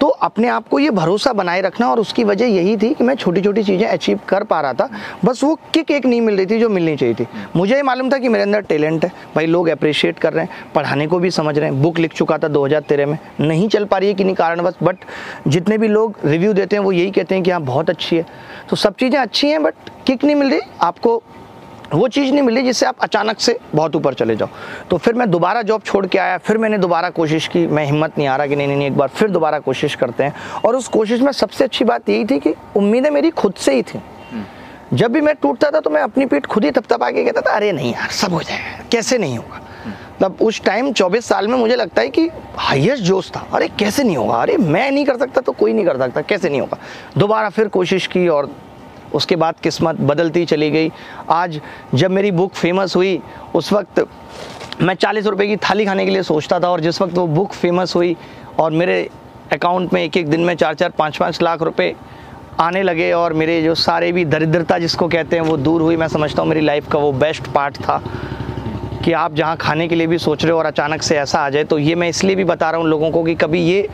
तो 0.00 0.06
अपने 0.06 0.48
आप 0.48 0.68
को 0.68 0.78
ये 0.78 0.90
भरोसा 0.90 1.32
बनाए 1.32 1.60
रखना 1.60 1.90
और 1.90 2.00
उसकी 2.00 2.24
वजह 2.24 2.46
यही 2.46 2.76
थी 2.76 2.94
कि 2.94 3.04
मैं 3.04 3.14
छोटी 3.14 3.40
छोटी 3.40 3.62
चीज़ें 3.62 3.86
अचीव 3.86 4.20
कर 4.28 4.44
पा 4.44 4.60
रहा 4.60 4.72
था। 4.72 4.88
बस 5.24 5.44
वो 5.44 5.58
किक 5.74 5.90
एक 5.90 6.06
नहीं 6.06 6.20
मिल 6.20 6.36
रही 6.36 6.46
थी 6.46 6.58
जो 6.60 6.68
मिलनी 6.68 6.96
चाहिए 6.96 7.14
थी। 7.14 7.26
मुझे 7.56 7.74
ये 7.74 7.82
मालूम 7.82 8.10
था 8.10 8.18
कि 8.18 8.28
मेरे 8.28 8.42
अंदर 8.42 8.60
टैलेंट 8.60 9.04
है। 9.04 9.12
भाई 9.34 9.46
लोग 9.46 9.68
अप्रिशिएट 9.68 10.18
कर 10.18 10.32
रहे 10.32 10.44
हैं, 10.44 10.72
पढ़ाने 10.74 11.06
को 11.06 11.18
भी 11.18 11.30
समझ 11.30 11.58
रहे 11.58 11.70
हैं। 11.70 11.82
बुक 11.82 11.98
लिख 11.98 12.12
चुका 12.12 12.38
था 12.38 12.48
2013 12.48 13.06
में। 13.06 13.18
नहीं 13.40 13.68
चल 13.68 13.84
पा 13.84 13.98
रही 13.98 14.08
है 14.08 14.14
किन्हीं 14.14 14.36
कारणवश 14.36 14.74
बट 14.82 14.96
जितने 15.48 15.78
भी 15.78 15.88
लोग 15.88 16.16
रिव्यू 16.24 16.52
देते 16.52 16.76
हैं, 16.76 16.82
वो 16.82 16.92
यही 16.92 17.10
कहते 17.10 17.34
हैं 17.34 17.44
कि 17.44 17.50
हाँ 17.50 17.60
बहुत 17.62 17.90
अच्छी 17.90 18.16
है। 18.16 18.26
तो 18.70 18.76
सब 18.76 18.94
चीज़ें 18.94 19.18
अच्छी 19.18 19.50
हैं 19.50 19.62
बट 19.62 19.74
किक 20.06 20.24
नहीं 20.24 20.36
मिल 20.36 20.50
रही। 20.50 20.60
आपको 20.82 21.22
वो 21.94 22.08
चीज़ 22.08 22.32
नहीं 22.32 22.42
मिली 22.42 22.62
जिससे 22.62 22.86
आप 22.86 22.96
अचानक 23.02 23.38
से 23.40 23.58
बहुत 23.74 23.94
ऊपर 23.96 24.14
चले 24.14 24.36
जाओ। 24.36 24.48
तो 24.90 24.96
फिर 24.96 25.14
मैं 25.14 25.30
दोबारा 25.30 25.62
जॉब 25.62 25.82
छोड़ 25.82 26.06
के 26.06 26.18
आया 26.18 26.36
फिर 26.38 26.58
मैंने 26.58 26.78
दोबारा 26.78 27.10
कोशिश 27.10 27.46
की। 27.48 27.66
मैं 27.66 27.84
हिम्मत 27.84 28.18
नहीं 28.18 28.26
आ 28.28 28.36
रहा 28.36 28.46
कि 28.46 28.56
नहीं 28.56 28.66
नहीं 28.66 28.76
नहीं 28.76 28.86
एक 28.86 28.96
बार 28.96 29.08
फिर 29.08 29.30
दोबारा 29.30 29.58
कोशिश 29.58 29.94
करते 29.94 30.24
हैं। 30.24 30.34
और 30.64 30.76
उस 30.76 30.88
कोशिश 30.88 31.20
में 31.20 31.32
सबसे 31.32 31.64
अच्छी 31.64 31.84
बात 31.84 32.08
यही 32.08 32.24
थी 32.24 32.38
कि 32.38 32.54
उम्मीदें 32.76 33.10
मेरी 33.10 33.30
खुद 33.32 33.54
से 33.54 33.74
ही 33.74 33.82
थी। 33.82 34.02
जब 34.94 35.12
भी 35.12 35.20
मैं 35.20 35.34
टूटता 35.34 35.70
था 35.70 35.80
तो 35.80 35.90
मैं 35.90 36.02
अपनी 36.02 36.26
पीठ 36.26 36.46
खुद 36.46 36.64
ही 36.64 36.70
थपथपा 36.70 37.10
के 37.10 37.24
कहता 37.24 37.40
था 37.40 37.54
अरे 37.54 37.72
नहीं 37.72 37.92
यार 37.92 38.10
सब 38.10 38.32
हो 38.32 38.42
जाएगा 38.42 38.84
कैसे 38.92 39.18
नहीं 39.18 39.36
होगा? 39.38 39.60
तब 40.20 40.36
उस 40.42 40.62
टाइम 40.62 40.92
24 40.92 41.26
साल 41.26 41.48
में 41.48 41.58
मुझे 41.58 41.76
लगता 41.76 42.02
है 42.02 42.08
कि 42.08 42.30
हाईएस्ट 42.56 43.02
जोश 43.02 43.30
था। 43.30 43.46
अरे, 43.54 43.68
कैसे 43.68 44.02
नहीं 44.02 44.16
होगा? 44.16 44.34
अरे, 44.34 44.56
मैं 44.56 44.90
नहीं 44.90 45.04
कर 45.04 45.16
सकता 45.16 45.40
तो 45.40 45.52
कोई 45.52 45.72
नहीं 45.72 45.84
कर 45.84 45.98
सकता। 45.98 46.20
कैसे 46.20 46.48
नहीं 46.48 46.60
होगा? 46.60 46.78
दोबारा 47.18 47.48
फिर 47.48 47.68
कोशिश 47.68 48.06
की 48.06 48.28
और 48.28 48.50
उसके 49.14 49.36
बाद 49.36 49.54
किस्मत 49.62 49.96
बदलती 50.00 50.44
चली 50.44 50.70
गई। 50.70 50.92
आज 51.30 51.60
जब 51.94 52.10
मेरी 52.10 52.30
बुक 52.30 52.54
फ़ेमस 52.54 52.96
हुई, 52.96 53.22
उस 53.54 53.72
वक्त 53.72 54.06
मैं 54.82 54.94
चालीस 54.94 55.26
रुपये 55.26 55.46
की 55.46 55.56
थाली 55.56 55.84
खाने 55.84 56.04
के 56.04 56.10
लिए 56.10 56.22
सोचता 56.22 56.60
था 56.60 56.68
और 56.68 56.80
जिस 56.80 57.02
वक्त 57.02 57.14
वो 57.14 57.26
बुक 57.26 57.52
फ़ेमस 57.52 57.94
हुई 57.96 58.16
और 58.58 58.70
मेरे 58.70 59.10
अकाउंट 59.52 59.92
में 59.92 60.04
एक 60.04 60.16
एक 60.16 60.28
दिन 60.28 60.40
में 60.40 60.54
चार 60.54 60.74
चार 60.74 60.90
पाँच 60.90 61.16
पाँच 61.16 61.42
लाख 61.42 61.62
रुपए 61.62 61.96
आने 62.60 62.82
लगे 62.82 63.12
और 63.12 63.32
मेरे 63.32 63.62
जो 63.62 63.74
सारे 63.74 64.12
भी 64.12 64.24
दरिद्रता 64.24 64.78
जिसको 64.78 65.08
कहते 65.08 65.36
हैं, 65.36 65.42
वो 65.42 65.56
दूर 65.56 65.82
हुई। 65.82 65.96
मैं 65.96 66.08
समझता 66.08 66.42
हूँ 66.42 66.48
मेरी 66.48 66.60
लाइफ 66.60 66.90
का 66.92 66.98
वो 66.98 67.12
बेस्ट 67.12 67.46
पार्ट 67.46 67.76
था। 67.76 68.02
कि 68.98 69.12
आप 69.12 69.34
जहाँ 69.34 69.56
खाने 69.56 69.86
के 69.88 69.94
लिए 69.94 70.06
भी 70.06 70.18
सोच 70.18 70.44
रहे 70.44 70.52
हो 70.52 70.58
और 70.58 70.66
अचानक 70.66 71.02
से 71.02 71.16
ऐसा 71.18 71.38
आ 71.38 71.50
जाए 71.50 71.64
तो 71.64 71.78
ये 71.78 71.94
मैं 71.94 72.08
इसलिए 72.08 72.36
भी 72.36 72.44
बता 72.44 72.70
रहा 72.70 72.80
हूँ 72.80 72.88
लोगों 72.88 73.10
को 73.10 73.22
कि 73.24 73.34
कभी 73.34 73.60
ये 73.60 73.88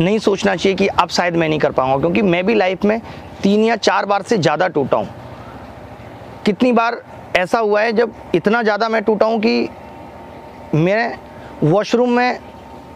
नहीं 0.00 0.18
सोचना 0.18 0.54
चाहिए 0.56 0.76
कि 0.76 0.86
अब 0.88 1.08
शायद 1.08 1.36
मैं 1.36 1.48
नहीं 1.48 1.58
कर 1.58 1.72
पाऊँगा, 1.72 1.98
क्योंकि 1.98 2.22
मैं 2.22 2.44
भी 2.46 2.54
लाइफ 2.54 2.84
में 2.84 3.00
तीन 3.42 3.64
या 3.64 3.76
चार 3.78 4.06
बार 4.06 4.22
से 4.22 4.38
ज़्यादा 4.38 4.68
टूटा 4.68 4.96
हूँ। 4.96 5.08
कितनी 6.46 6.72
बार 6.72 7.00
ऐसा 7.36 7.58
हुआ 7.58 7.80
है 7.82 7.92
जब 7.92 8.12
इतना 8.34 8.62
ज़्यादा 8.62 8.88
मैं 8.88 9.02
टूटा 9.04 9.26
हूँ 9.26 9.40
कि 9.40 9.68
मैं 10.74 11.18
वॉशरूम 11.62 12.10
में 12.10 12.38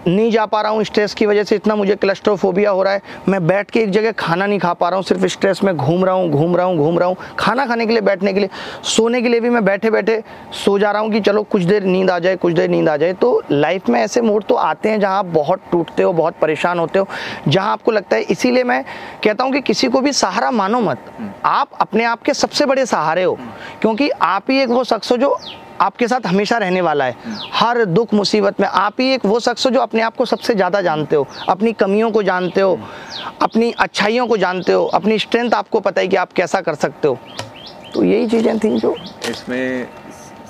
नहीं 0.06 0.30
जा 0.30 0.44
पा 0.46 0.60
रहा 0.60 0.72
हूँ 0.72 0.84
स्ट्रेस 0.84 1.14
की 1.14 1.26
वजह 1.26 1.44
से, 1.44 1.56
इतना 1.56 1.74
मुझे 1.76 1.94
क्लस्ट्रोफोबिया 1.96 2.70
हो 2.70 2.82
रहा 2.82 2.92
है। 2.92 3.02
मैं 3.28 3.46
बैठ 3.46 3.70
के 3.70 3.80
एक 3.80 3.90
जगह 3.90 4.12
खाना 4.12 4.46
नहीं 4.46 4.58
खा 4.58 4.72
पा 4.72 4.88
रहा 4.88 4.96
हूँ, 4.96 5.04
सिर्फ़ 5.04 5.26
स्ट्रेस 5.26 5.62
में 5.64 5.76
घूम 5.76 6.04
रहा 6.04 6.14
हूँ, 6.14 6.28
घूम 6.30 6.56
रहा 6.56 6.66
हूँ, 6.66 6.76
घूम 6.76 6.98
रहा 6.98 7.08
हूँ। 7.08 7.16
खाना 7.38 7.66
खाने 7.66 7.86
के 7.86 7.92
लिए, 7.92 8.00
बैठने 8.00 8.32
के 8.32 8.40
लिए, 8.40 8.48
सोने 8.86 9.22
के 9.22 9.28
लिए 9.28 9.40
भी 9.40 9.50
मैं 9.50 9.64
बैठे 9.64 9.90
बैठे 9.90 10.22
सो 10.54 10.78
जा 10.78 10.90
रहा 10.90 11.02
हूँ 11.02 11.10
कि 11.10 11.20
चलो 11.20 11.42
कुछ 11.44 11.62
देर 11.62 11.84
नींद 11.84 12.10
आ 12.10 12.18
जाए, 12.18 12.36
कुछ 12.36 12.54
देर 12.54 12.70
नींद 12.70 12.88
आ 12.88 12.96
जाए। 12.96 13.12
तो 13.12 13.42
लाइफ 13.50 13.88
में 13.88 14.00
ऐसे 14.00 14.20
मोड 14.20 14.44
तो 14.44 14.54
आते 14.56 14.88
हैं 14.88 15.00
जहाँ 15.00 15.18
आप 15.18 15.26
बहुत 15.26 15.62
टूटते 15.72 16.02
हो, 16.02 16.12
बहुत 16.12 16.34
परेशान 16.34 16.78
होते 16.78 16.98
हो, 16.98 17.08
जहाँ 17.48 17.72
आपको 17.72 17.92
लगता 17.92 18.16
है, 18.16 18.22
इसीलिए 18.22 18.64
मैं 18.64 18.82
कहता 19.24 19.44
हूँ 19.44 19.52
कि 19.52 19.60
किसी 19.62 19.88
को 19.88 20.00
भी 20.00 20.12
सहारा 20.14 20.50
मानो 20.50 20.80
मत। 20.80 21.12
आप 21.46 21.70
अपने 21.80 22.04
आप 22.04 22.22
के 22.22 22.34
सबसे 22.34 22.66
बड़े 22.66 22.86
सहारे 22.86 23.22
हो, 23.22 23.38
क्योंकि 23.80 24.08
आप 24.10 24.50
ही 24.50 24.62
एक 24.62 24.68
वो 24.68 24.84
शख्स 24.84 25.12
हो 25.12 25.16
जो 25.16 25.36
आपके 25.80 26.08
साथ 26.08 26.26
हमेशा 26.26 26.56
रहने 26.58 26.80
वाला 26.80 27.04
है। 27.04 27.16
हर 27.52 27.84
दुख 27.84 28.14
मुसीबत 28.14 28.60
में 28.60 28.66
आप 28.68 29.00
ही 29.00 29.12
एक 29.14 29.24
वो 29.26 29.40
शख्स 29.40 29.66
हो 29.66 29.70
जो 29.70 29.80
अपने 29.80 30.00
आप 30.02 30.16
को 30.16 30.24
सबसे 30.24 30.54
ज़्यादा 30.54 30.80
जानते 30.80 31.16
हो, 31.16 31.26
अपनी 31.48 31.72
कमियों 31.74 32.10
को 32.10 32.22
जानते 32.22 32.60
हो, 32.60 32.78
अपनी 33.42 33.72
अच्छाइयों 33.72 34.26
को 34.26 34.36
जानते 34.36 34.72
हो, 34.72 34.84
अपनी 34.84 35.18
स्ट्रेंथ 35.18 35.54
आपको 35.54 35.80
पता 35.80 36.00
है 36.00 36.08
कि 36.08 36.16
आप 36.16 36.32
कैसा 36.32 36.60
कर 36.60 36.74
सकते 36.76 37.08
हो। 37.08 37.18
तो 37.94 38.04
यही 38.04 38.26
चीज़ें 38.26 38.58
थी 38.58 38.78
जो। 38.78 38.94
इसमें 39.30 39.88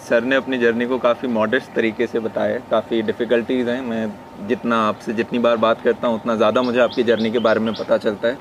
सर 0.04 0.24
ने 0.24 0.36
अपनी 0.36 0.58
जर्नी 0.58 0.86
को 0.86 0.98
काफ़ी 0.98 1.28
मॉडेस्ट 1.28 1.72
तरीके 1.74 2.06
से 2.06 2.20
बताया, 2.20 2.58
काफ़ी 2.70 3.00
डिफ़िकल्टीज़ 3.02 3.68
हैं। 3.68 3.80
मैं 3.82 4.46
जितना 4.48 4.78
आपसे 4.88 5.12
जितनी 5.12 5.38
बार 5.38 5.56
बात 5.56 5.80
करता 5.82 6.08
हूँ, 6.08 6.16
उतना 6.16 6.36
ज़्यादा 6.36 6.62
मुझे 6.62 6.80
आपकी 6.80 7.02
जर्नी 7.02 7.30
के 7.30 7.38
बारे 7.38 7.60
में 7.60 7.72
पता 7.74 7.98
चलता 7.98 8.28
है। 8.28 8.38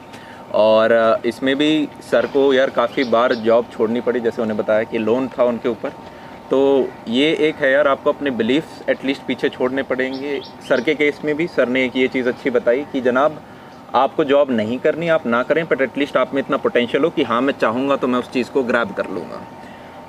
और 0.54 1.22
इसमें 1.26 1.56
भी 1.56 1.88
सर 2.02 2.26
को 2.26 2.54
यार 2.54 2.70
काफ़ी 2.70 3.04
बार 3.06 3.34
जॉब 3.36 3.68
छोड़नी 3.74 4.02
पड़ी, 4.02 4.20
जैसे 4.20 4.42
उन्हें 4.42 4.58
बताया 4.58 4.84
कि 4.84 4.98
लोन 4.98 5.28
था 5.30 5.44
उनके 5.44 5.70
ऊपर। 5.70 5.94
तो 6.50 6.90
ये 7.08 7.32
एक 7.48 7.56
है 7.56 7.72
यार 7.72 7.88
आपको 7.88 8.12
अपने 8.12 8.32
बिलीफ्स 8.32 8.90
एटलीस्ट 8.90 9.22
पीछे 9.28 9.50
छोड़ने 9.50 9.84
पड़ेंगे। 9.84 10.40
सर 10.68 10.82
के 10.82 10.96
केस 10.96 11.20
में 11.26 11.36
भी 11.36 11.48
सर 11.48 11.70
ने 11.70 11.84
एक 11.86 11.96
ये 11.96 12.08
चीज़ 12.08 12.28
अच्छी 12.30 12.50
बताई 12.50 12.84
कि 12.92 13.02
जनाब 13.02 13.42
आपको 13.96 14.24
जॉब 14.24 14.52
नहीं 14.52 14.78
करनी 14.80 15.08
आप 15.10 15.26
ना 15.28 15.42
करें 15.44 15.66
बट 15.68 15.82
एटलीस्ट 15.82 16.18
आप 16.18 16.34
में 16.34 16.42
इतना 16.42 16.58
पोटेंशियल 16.58 17.04
हो 17.04 17.10
कि 17.10 17.24
हाँ 17.24 17.42
मैं 17.42 17.54
चाहूँगा 17.54 17.96
तो 17.96 18.08
मैं 18.08 18.20
उस 18.20 18.32
चीज़ 18.32 18.52
को 18.52 18.64
ग्रैब 18.64 18.94
कर 18.94 19.10
लूँगा। 19.10 19.42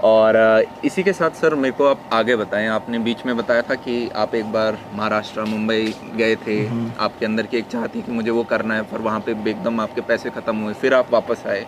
और 0.03 0.37
इसी 0.85 1.03
के 1.03 1.13
साथ 1.13 1.31
सर 1.31 1.55
मेरे 1.55 1.75
को 1.75 1.87
आप 1.87 2.01
आगे 2.13 2.37
बताएँ। 2.37 2.67
आपने 2.69 2.99
बीच 2.99 3.25
में 3.27 3.37
बताया 3.37 3.63
था 3.63 3.75
कि 3.77 4.09
आप 4.17 4.35
एक 4.35 4.53
बार 4.53 4.79
महाराष्ट्र 4.95 5.45
मुंबई 5.45 5.95
गए 6.17 6.35
थे। 6.37 6.59
आपके 6.99 7.27
अंदर 7.27 7.47
की 7.47 7.57
एक 7.57 7.67
चाह 7.67 7.87
थी 7.87 8.03
कि 8.03 8.13
मुझे 8.13 8.31
वो 8.31 8.43
करना 8.45 8.75
है 8.75 8.83
पर 8.83 9.01
वहाँ 9.01 9.21
पे 9.21 9.33
एकदम 9.51 9.81
आपके 9.81 10.01
पैसे 10.03 10.31
ख़त्म 10.31 10.57
हुए 10.57 10.75
फिर 10.75 10.95
आप 10.95 11.13
वापस 11.13 11.47
आए। 11.47 11.65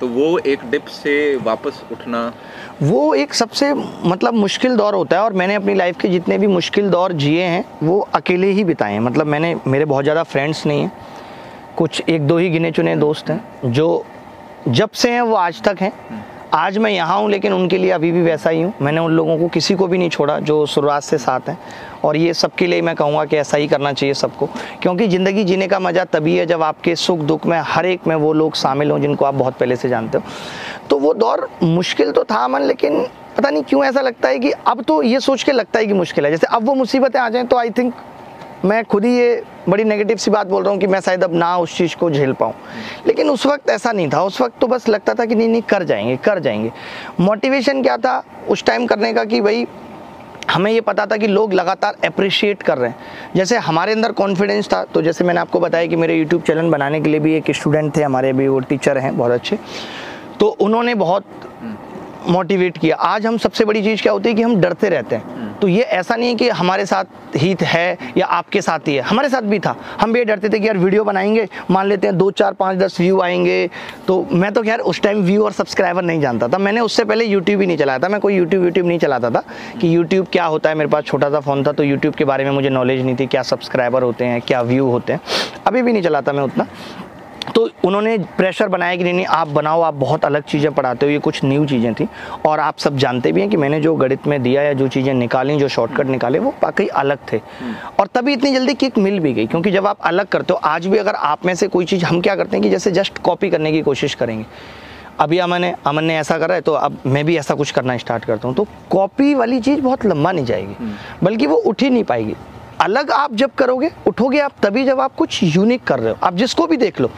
तो 0.00 0.06
वो 0.08 0.38
एक 0.38 0.58
डिप 0.70 0.86
से 0.86 1.36
वापस 1.36 1.82
उठना। 1.92 2.32
वो 2.82 3.14
एक 3.14 3.34
सबसे 3.34 3.72
मतलब 3.74 4.34
मुश्किल 4.34 4.76
दौर 4.76 4.94
होता 4.94 5.16
है 5.16 5.22
और 5.22 5.32
मैंने 5.32 5.54
अपनी 5.54 5.74
लाइफ 5.74 6.00
के 6.00 6.08
जितने 6.08 6.38
भी 6.38 6.46
मुश्किल 6.46 6.88
दौर 6.90 7.12
जिए 7.14 7.42
हैं, 7.42 7.64
वो 7.82 7.98
अकेले 8.14 8.50
ही 8.50 8.64
बिताए 8.64 8.92
हैं। 8.92 9.00
मतलब 9.00 9.26
मैंने, 9.26 9.54
मेरे 9.66 9.84
बहुत 9.84 10.04
ज़्यादा 10.04 10.22
फ्रेंड्स 10.22 10.66
नहीं 10.66 10.80
हैं। 10.80 10.92
कुछ 11.76 12.02
एक 12.08 12.26
दो 12.26 12.38
ही 12.38 12.48
गिने 12.50 12.70
चुने 12.70 12.96
दोस्त 12.96 13.30
हैं, 13.30 13.72
जो 13.72 14.04
जब 14.68 14.90
से 14.90 15.10
हैं 15.10 15.20
वो 15.22 15.34
आज 15.34 15.62
तक 15.62 15.76
हैं। 15.80 15.92
आज 16.54 16.76
मैं 16.78 16.90
यहाँ 16.90 17.18
हूँ, 17.18 17.28
लेकिन 17.30 17.52
उनके 17.52 17.78
लिए 17.78 17.90
अभी 17.90 18.10
भी 18.12 18.22
वैसा 18.22 18.50
ही 18.50 18.62
हूँ। 18.62 18.72
मैंने 18.82 19.00
उन 19.00 19.12
लोगों 19.12 19.36
को 19.38 19.48
किसी 19.48 19.74
को 19.74 19.86
भी 19.86 19.98
नहीं 19.98 20.10
छोड़ा 20.10 20.38
जो 20.40 20.64
शुरुआत 20.66 21.02
से 21.02 21.18
साथ 21.18 21.48
हैं। 21.48 21.56
और 22.04 22.16
ये 22.16 22.32
सबके 22.34 22.66
लिए 22.66 22.82
मैं 22.82 22.94
कहूँगा 22.96 23.24
कि 23.24 23.36
ऐसा 23.36 23.56
ही 23.56 23.68
करना 23.68 23.92
चाहिए 23.92 24.14
सबको। 24.14 24.46
क्योंकि 24.82 25.06
ज़िंदगी 25.08 25.44
जीने 25.44 25.68
का 25.68 25.78
मज़ा 25.78 26.04
तभी 26.04 26.36
है 26.36 26.46
जब 26.46 26.62
आपके 26.62 26.96
सुख 26.96 27.18
दुख 27.20 27.46
में 27.46 27.58
हर 27.60 27.86
एक 27.86 28.06
में 28.06 28.14
वो 28.16 28.32
लोग 28.32 28.54
शामिल 28.56 28.90
हों 28.90 28.98
जिनको 29.00 29.24
आप 29.24 29.34
बहुत 29.34 29.58
पहले 29.58 29.76
से 29.76 29.88
जानते 29.88 30.18
हो। 30.18 30.24
तो 30.90 30.98
वो 30.98 31.14
दौर 31.14 31.48
मुश्किल 31.62 32.12
तो 32.12 32.24
था 32.24 32.46
मन, 32.48 32.62
लेकिन 32.62 33.02
पता 33.36 33.50
नहीं 33.50 33.62
क्यों 33.62 33.84
ऐसा 33.84 34.00
लगता 34.00 34.28
है 34.28 34.38
कि 34.38 34.50
अब 34.50 34.82
तो 34.82 35.02
ये 35.02 35.20
सोच 35.20 35.42
के 35.42 35.52
लगता 35.52 35.78
है 35.78 35.86
कि 35.86 35.92
मुश्किल 35.94 36.24
है। 36.24 36.30
जैसे 36.30 36.46
अब 36.46 36.66
वो 36.66 36.74
मुसीबतें 36.74 37.20
आ 37.20 37.28
जाएँ 37.28 37.46
तो 37.46 37.56
आई 37.56 37.70
थिंक 37.70 37.94
मैं 38.64 38.84
खुद 38.84 39.04
ही 39.04 39.16
ये 39.18 39.42
बड़ी 39.68 39.84
नेगेटिव 39.84 40.16
सी 40.16 40.30
बात 40.30 40.46
बोल 40.46 40.62
रहा 40.62 40.72
हूँ 40.72 40.80
कि 40.80 40.86
मैं 40.86 41.00
शायद 41.00 41.24
अब 41.24 41.34
ना 41.34 41.56
उस 41.58 41.76
चीज़ 41.76 41.96
को 41.96 42.10
झेल 42.10 42.32
पाऊँ। 42.32 42.54
लेकिन 43.06 43.30
उस 43.30 43.46
वक्त 43.46 43.70
ऐसा 43.70 43.92
नहीं 43.92 44.08
था। 44.08 44.22
उस 44.22 44.40
वक्त 44.40 44.58
तो 44.60 44.66
बस 44.66 44.88
लगता 44.88 45.14
था 45.14 45.24
कि 45.24 45.34
नहीं 45.34 45.48
नहीं, 45.48 45.62
कर 45.62 45.84
जाएँगे 45.84 46.16
कर 46.16 46.38
जाएँगे। 46.38 46.72
मोटिवेशन 47.20 47.82
क्या 47.82 47.96
था 47.96 48.22
उस 48.48 48.64
टाइम 48.64 48.86
करने 48.86 49.12
का 49.12 49.24
कि 49.24 49.40
भाई, 49.40 49.66
हमें 50.50 50.70
ये 50.72 50.80
पता 50.80 51.06
था 51.06 51.16
कि 51.16 51.26
लोग 51.26 51.52
लगातार 51.52 51.96
अप्रिशिएट 52.04 52.62
कर 52.62 52.78
रहे 52.78 52.90
हैं। 52.90 52.96
जैसे 53.36 53.56
हमारे 53.58 53.92
अंदर 53.92 54.12
कॉन्फिडेंस 54.12 54.68
था 54.72 54.84
तो 54.84 55.02
जैसे 55.02 55.24
मैंने 55.24 55.40
आपको 55.40 55.60
बताया 55.60 55.86
कि 55.86 55.96
मेरे 55.96 56.14
यूट्यूब 56.14 56.42
चैनल 56.42 56.70
बनाने 56.70 57.00
के 57.00 57.08
लिए 57.10 57.20
भी 57.20 57.34
एक 57.34 57.50
स्टूडेंट 57.50 57.96
थे, 57.96 58.02
हमारे 58.02 58.32
भी 58.32 58.48
वो 58.48 58.60
टीचर 58.60 58.98
हैं, 58.98 59.16
बहुत 59.16 59.32
अच्छे। 59.32 59.58
तो 60.40 60.46
उन्होंने 60.60 60.94
बहुत 60.94 61.24
मोटिवेट 62.28 62.78
किया। 62.78 62.96
आज 62.96 63.26
हम 63.26 63.36
सबसे 63.38 63.64
बड़ी 63.64 63.82
चीज़ 63.82 64.02
क्या 64.02 64.12
होती 64.12 64.28
है 64.28 64.34
कि 64.34 64.42
हम 64.42 64.56
डरते 64.56 64.88
रहते 64.88 65.16
हैं। 65.16 65.38
तो 65.58 65.68
ये 65.68 65.82
ऐसा 65.82 66.16
नहीं 66.16 66.28
है 66.28 66.34
कि 66.34 66.48
हमारे 66.48 66.86
साथ 66.86 67.04
ही 67.36 67.56
है 67.62 67.98
या 68.16 68.26
आपके 68.26 68.60
साथ 68.62 68.88
ही 68.88 68.94
है। 68.94 69.02
हमारे 69.02 69.28
साथ 69.28 69.42
भी 69.42 69.58
था। 69.58 69.74
हम 70.00 70.12
भी 70.12 70.18
ये 70.18 70.24
डरते 70.24 70.48
थे 70.48 70.58
कि 70.58 70.68
यार 70.68 70.78
वीडियो 70.78 71.04
बनाएँगे 71.04 71.48
मान 71.70 71.86
लेते 71.86 72.06
हैं 72.06 72.16
दो 72.18 72.30
चार 72.30 72.52
पाँच 72.52 72.78
दस 72.78 73.00
व्यू 73.00 73.20
आएँगे। 73.20 73.70
तो 74.06 74.26
मैं 74.32 74.52
तो 74.52 74.62
खैर 74.62 74.80
उस 74.80 75.00
टाइम 75.00 75.22
व्यू 75.22 75.44
और 75.44 75.52
सब्सक्राइबर 75.52 76.02
नहीं 76.02 76.20
जानता 76.20 76.48
था। 76.48 76.58
मैंने 76.58 76.80
उससे 76.80 77.04
पहले 77.04 77.24
यूट्यूब 77.24 77.60
ही 77.60 77.66
नहीं 77.66 77.76
चलाया 77.76 77.98
था। 77.98 78.08
मैं 78.08 78.20
कोई 78.20 78.36
यूट्यूब 78.36 78.64
यूट्यूब 78.64 78.86
नहीं 78.86 78.98
चलाता 78.98 79.30
था 79.30 79.42
कि 79.80 79.94
यूट्यूब 79.96 80.26
क्या 80.32 80.44
होता 80.44 80.68
है। 80.68 80.74
मेरे 80.74 80.90
पास 80.90 81.04
छोटा 81.04 81.30
सा 81.30 81.40
फ़ोन 81.40 81.64
था 81.66 81.72
तो 81.72 81.82
यूट्यूब 81.82 82.14
के 82.14 82.24
बारे 82.24 82.44
में 82.44 82.50
मुझे 82.50 82.68
नॉलेज 82.68 83.04
नहीं 83.04 83.16
थी। 83.20 83.26
क्या 83.26 83.42
सब्सक्राइबर 83.42 84.02
होते 84.02 84.24
हैं 84.24 84.40
क्या 84.40 84.62
व्यू 84.62 84.86
होते 84.86 85.12
हैं। 85.12 85.20
अभी 85.66 85.82
भी 85.82 85.92
नहीं 85.92 86.02
चलाता 86.02 86.32
मैं 86.32 86.42
उतना। 86.42 86.66
तो 87.46 87.68
उन्होंने 87.84 88.16
प्रेशर 88.36 88.68
बनाया 88.68 88.96
कि 88.96 89.04
नहीं 89.04 89.12
नहीं 89.14 89.26
आप 89.26 89.48
बनाओ 89.48 89.80
आप 89.82 89.94
बहुत 89.94 90.24
अलग 90.24 90.42
चीज़ें 90.42 90.72
पढ़ाते 90.74 91.06
हो 91.06 91.12
ये 91.12 91.18
कुछ 91.18 91.44
न्यू 91.44 91.64
चीज़ें 91.66 91.94
थी। 91.94 92.06
और 92.46 92.60
आप 92.60 92.78
सब 92.78 92.96
जानते 92.96 93.32
भी 93.32 93.40
हैं 93.40 93.48
कि 93.50 93.56
मैंने 93.56 93.80
जो 93.80 93.94
गणित 93.96 94.26
में 94.26 94.42
दिया 94.42 94.62
या 94.62 94.72
जो 94.72 94.88
चीज़ें 94.88 95.12
निकाली 95.14 95.56
जो 95.58 95.68
शॉर्टकट 95.68 96.06
निकाले 96.06 96.38
वो 96.38 96.54
वाकई 96.62 96.86
अलग 96.86 97.18
थे। 97.32 97.40
और 98.00 98.06
तभी 98.06 98.32
इतनी 98.32 98.52
जल्दी 98.54 98.74
किक 98.74 98.98
मिल 98.98 99.18
भी 99.20 99.32
गई 99.32 99.46
क्योंकि 99.46 99.70
जब 99.70 99.86
आप 99.86 100.00
अलग 100.02 100.28
करते 100.28 100.52
हो 100.52 100.58
आज 100.64 100.86
भी 100.86 100.98
अगर 100.98 101.14
आप 101.14 101.46
में 101.46 101.54
से 101.54 101.68
कोई 101.68 101.84
चीज़ 101.84 102.04
हम 102.04 102.20
क्या 102.20 102.36
करते 102.36 102.56
हैं 102.56 102.62
कि 102.62 102.70
जैसे 102.70 102.90
जस्ट 102.92 103.18
कॉपी 103.20 103.50
करने 103.50 103.72
की 103.72 103.82
कोशिश 103.82 104.14
करेंगे। 104.14 104.44
अभी 105.20 105.38
अमन 105.38 105.64
है 105.64 105.74
अमन 105.86 106.04
ने 106.04 106.16
ऐसा 106.18 106.38
करा 106.38 106.54
है 106.54 106.60
तो 106.60 106.72
अब 106.74 106.98
मैं 107.06 107.24
भी 107.24 107.36
ऐसा 107.36 107.54
कुछ 107.54 107.70
करना 107.70 107.96
स्टार्ट 107.96 108.24
करता 108.24 108.48
हूँ। 108.48 108.56
तो 108.56 108.66
कॉपी 108.90 109.34
वाली 109.34 109.60
चीज़ 109.60 109.80
बहुत 109.80 110.06
लंबा 110.06 110.32
नहीं 110.32 110.44
जाएगी 110.44 110.94
बल्कि 111.22 111.46
वो 111.46 111.56
उठ 111.56 111.82
ही 111.82 111.90
नहीं 111.90 112.04
पाएगी। 112.04 112.34
अलग 112.80 113.10
आप 113.10 113.34
जब 113.34 113.54
करोगे 113.54 113.90
उठोगे 114.06 114.38
आप 114.40 114.52
तभी 114.62 114.84
जब 114.84 115.00
आप 115.00 115.14
कुछ 115.14 115.42
यूनिक 115.42 115.82
कर 115.84 115.98
रहे 115.98 116.10
हो। 116.10 116.18
आप 116.22 116.34
जिसको 116.34 116.66
भी 116.66 116.76
देख 116.76 117.00
लो 117.00 117.10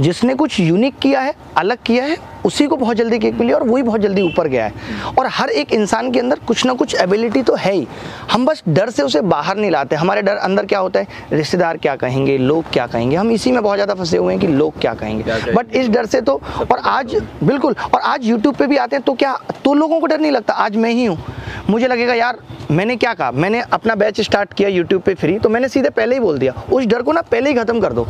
जिसने 0.00 0.34
कुछ 0.34 0.58
यूनिक 0.60 0.98
किया 0.98 1.20
है 1.20 1.34
अलग 1.56 1.78
किया 1.86 2.04
है 2.04 2.16
उसी 2.44 2.66
को 2.66 2.76
बहुत 2.76 2.96
जल्दी 2.96 3.18
केक 3.18 3.34
मिली 3.34 3.52
और 3.52 3.62
वही 3.68 3.82
बहुत 3.82 4.00
जल्दी 4.00 4.22
ऊपर 4.22 4.48
गया 4.48 4.64
है। 4.64 5.12
और 5.18 5.26
हर 5.28 5.48
एक 5.50 5.72
इंसान 5.72 6.10
के 6.12 6.20
अंदर 6.20 6.38
कुछ 6.48 6.64
ना 6.66 6.72
कुछ 6.72 6.94
एबिलिटी 6.94 7.42
तो 7.42 7.54
है 7.54 7.72
ही। 7.72 7.86
हम 8.32 8.44
बस 8.46 8.62
डर 8.68 8.90
से 8.90 9.02
उसे 9.02 9.20
बाहर 9.22 9.56
नहीं 9.56 9.70
लाते। 9.70 9.96
हमारे 9.96 10.22
डर 10.22 10.36
अंदर 10.38 10.66
क्या 10.66 10.78
होता 10.78 11.00
है? 11.00 11.06
रिश्तेदार 11.32 11.76
क्या 11.76 11.96
कहेंगे? 11.96 12.36
लोग 12.38 12.70
क्या 12.72 12.86
कहेंगे? 12.86 13.16
हम 13.16 13.30
इसी 13.30 13.52
में 13.52 13.62
बहुत 13.62 13.76
ज़्यादा 13.76 13.94
फंसे 13.94 14.16
हुए 14.16 14.32
हैं 14.32 14.40
कि 14.40 14.46
लोग 14.48 14.78
क्या 14.80 14.94
कहेंगे। 14.94 15.52
बट 15.52 15.74
इस 15.74 15.88
डर 15.88 16.06
से 16.06 16.20
तो 16.20 16.40
और 16.62 16.78
आज 16.78 17.16
बिल्कुल 17.42 17.74
और 17.84 18.00
आज 18.02 18.26
यूट्यूब 18.26 18.54
पर 18.54 18.66
भी 18.66 18.76
आते 18.76 18.96
हैं 18.96 19.02
तो 19.02 19.14
क्या 19.14 19.36
तो 19.64 19.74
लोगों 19.74 20.00
को 20.00 20.06
डर 20.06 20.20
नहीं 20.20 20.32
लगता। 20.32 20.54
आज 20.54 20.76
मैं 20.76 20.90
ही 20.90 21.04
हूँ। 21.04 21.18
मुझे 21.70 21.88
लगेगा 21.88 22.14
यार 22.14 22.38
मैंने 22.70 22.94
क्या 22.96 23.12
कहा? 23.14 23.30
मैंने 23.32 23.60
अपना 23.62 23.94
बैच 23.94 24.20
स्टार्ट 24.20 24.52
किया 24.52 24.68
यूट्यूब 24.68 25.02
पे 25.08 25.14
फ्री 25.14 25.38
तो 25.38 25.48
मैंने 25.48 25.68
सीधे 25.68 25.90
पहले 25.90 26.14
ही 26.14 26.20
बोल 26.20 26.38
दिया। 26.38 26.52
उस 26.72 26.86
डर 26.86 27.02
को 27.02 27.12
ना 27.12 27.20
पहले 27.24 27.50
ही 27.50 27.56
ख़त्म 27.56 27.80
कर 27.80 27.92
दो। 27.92 28.06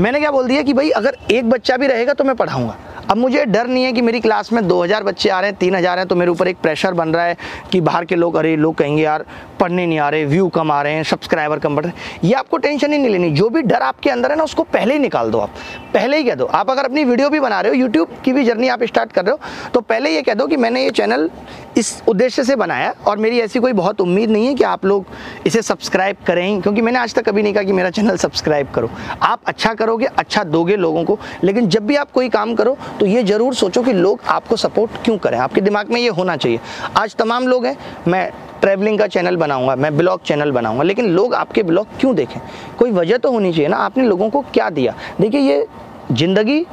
मैंने 0.00 0.18
क्या 0.20 0.30
बोल 0.30 0.46
दिया 0.46 0.62
कि 0.62 0.72
भाई, 0.72 0.90
अगर 0.90 1.16
एक 1.30 1.48
बच्चा 1.50 1.76
भी 1.76 1.86
रहेगा 1.86 2.12
तो 2.12 2.24
मैं 2.24 2.34
पढ़ाऊँगा। 2.36 2.76
अब 3.10 3.16
मुझे 3.16 3.44
डर 3.44 3.66
नहीं 3.66 3.84
है 3.84 3.92
कि 3.92 4.02
मेरी 4.02 4.20
क्लास 4.20 4.52
में 4.52 4.66
2000 4.68 5.02
बच्चे 5.02 5.28
आ 5.28 5.40
रहे 5.40 5.50
हैं 5.50 5.58
3000 5.58 5.98
हैं 5.98 6.06
तो 6.06 6.16
मेरे 6.16 6.30
ऊपर 6.30 6.48
एक 6.48 6.56
प्रेशर 6.56 6.92
बन 6.92 7.08
रहा 7.08 7.24
है 7.24 7.36
कि 7.72 7.80
बाहर 7.80 8.04
के 8.04 8.14
लोग, 8.14 8.34
अरे, 8.34 8.54
लोग 8.56 8.74
कहेंगे, 8.74 9.02
यार, 9.02 9.24
पढ़ने 9.60 9.86
नहीं 9.86 9.98
आ 9.98 10.08
रहे 10.08 10.24
व्यू 10.24 10.48
कम 10.48 10.70
आ 10.72 10.80
रहे 10.82 10.92
हैं 10.92 11.02
सब्सक्राइबर 11.02 11.58
कम 11.58 11.76
बढ़ 11.76 11.84
रहे 11.84 11.92
हैं। 11.92 12.20
ये 12.24 12.34
आपको 12.34 12.56
टेंशन 12.56 12.92
ही 12.92 12.98
नहीं 12.98 13.10
लेनी। 13.10 13.30
जो 13.30 13.48
भी 13.48 13.62
डर 13.62 13.82
आपके 13.82 14.10
अंदर 14.10 14.30
है 14.30 14.36
ना, 14.36 14.44
उसको 14.44 14.62
पहले 14.62 14.94
ही 14.94 15.00
निकाल 15.00 15.30
दो 15.30 15.38
आप। 15.38 15.50
पहले 15.94 16.16
ही 16.16 16.24
कह 16.24 16.34
दो। 16.34 16.44
आप 16.44 16.70
अगर 16.70 16.84
अपनी 16.84 17.04
वीडियो 17.04 17.28
भी 17.30 17.40
बना 17.40 17.60
रहे 17.60 17.72
हो 17.72 17.78
यूट्यूब 17.78 18.08
की 18.24 18.32
भी 18.32 18.44
जर्नी 18.44 18.68
आप 18.68 18.84
स्टार्ट 18.84 19.12
कर 19.12 19.24
रहे 19.24 19.32
हो 19.32 19.40
तो 19.74 19.80
पहले 19.80 20.10
ये 20.10 20.22
कह 20.22 20.34
दो 20.34 20.46
कि 20.46 20.56
मैंने 20.56 20.84
ये 20.84 20.90
चैनल 20.90 21.30
इस 21.76 22.02
उद्देश्य 22.08 22.44
से 22.44 22.56
बनाया 22.56 22.94
और 23.06 23.18
मेरी 23.18 23.40
ऐसी 23.40 23.58
कोई 23.58 23.72
बहुत 23.72 24.00
उम्मीद 24.00 24.30
नहीं 24.30 24.46
है 24.46 24.54
कि 24.54 24.64
आप 24.64 24.84
लोग 24.84 25.04
इसे 25.46 25.62
सब्सक्राइब 25.62 26.16
करें, 26.26 26.60
क्योंकि 26.60 26.82
मैंने 26.82 26.98
आज 26.98 27.14
तक 27.14 27.24
कभी 27.24 27.42
नहीं 27.42 27.54
कहा 27.54 27.62
कि 27.62 27.72
मेरा 27.72 27.90
चैनल 27.90 28.16
सब्सक्राइब 28.16 28.70
करो। 28.70 28.90
आप 29.22 29.40
अच्छा 29.46 29.74
करोगे 29.90 30.06
अच्छा 30.18 30.42
दोगे 30.46 30.76
लोगों 30.76 31.04
को। 31.04 31.18
लेकिन 31.44 31.68
जब 31.68 31.86
भी 31.86 31.96
आप 31.96 32.10
कोई 32.12 32.28
काम 32.30 32.54
करो 32.54 32.76
तो 33.00 33.06
ये 33.06 33.22
ज़रूर 33.24 33.54
सोचो 33.54 33.82
कि 33.82 33.92
लोग 33.94 34.20
आपको 34.28 34.56
सपोर्ट 34.58 35.02
क्यों 35.04 35.16
करें। 35.18 35.38
आपके 35.40 35.60
दिमाग 35.60 35.90
में 35.90 36.00
ये 36.00 36.08
होना 36.10 36.36
चाहिए। 36.36 36.60
आज 36.96 37.14
तमाम 37.16 37.48
लोग 37.48 37.66
हैं, 37.66 37.76
मैं 38.08 38.30
ट्रैवलिंग 38.60 38.98
का 38.98 39.06
चैनल 39.06 39.36
बनाऊँगा, 39.36 39.74
मैं 39.76 39.96
ब्लॉग 39.96 40.22
चैनल 40.22 40.50
बनाऊँगा, 40.52 40.82
लेकिन 40.82 41.06
लोग 41.06 41.34
आपके 41.34 41.62
ब्लॉग 41.62 41.86
क्यों 42.00 42.14
देखें? 42.16 42.40
कोई 42.78 42.90
वजह 42.92 43.16
तो 43.16 43.30
होनी 43.32 43.52
चाहिए 43.52 43.68
ना, 43.68 43.76
आपने 43.78 44.04
लोगों 44.04 44.28
को 44.30 44.40
क्या 44.52 44.68
दिया? 44.70 44.94
देखिए, 45.20 45.40
ये 45.42 45.66
ज़िंदगी 46.12 46.64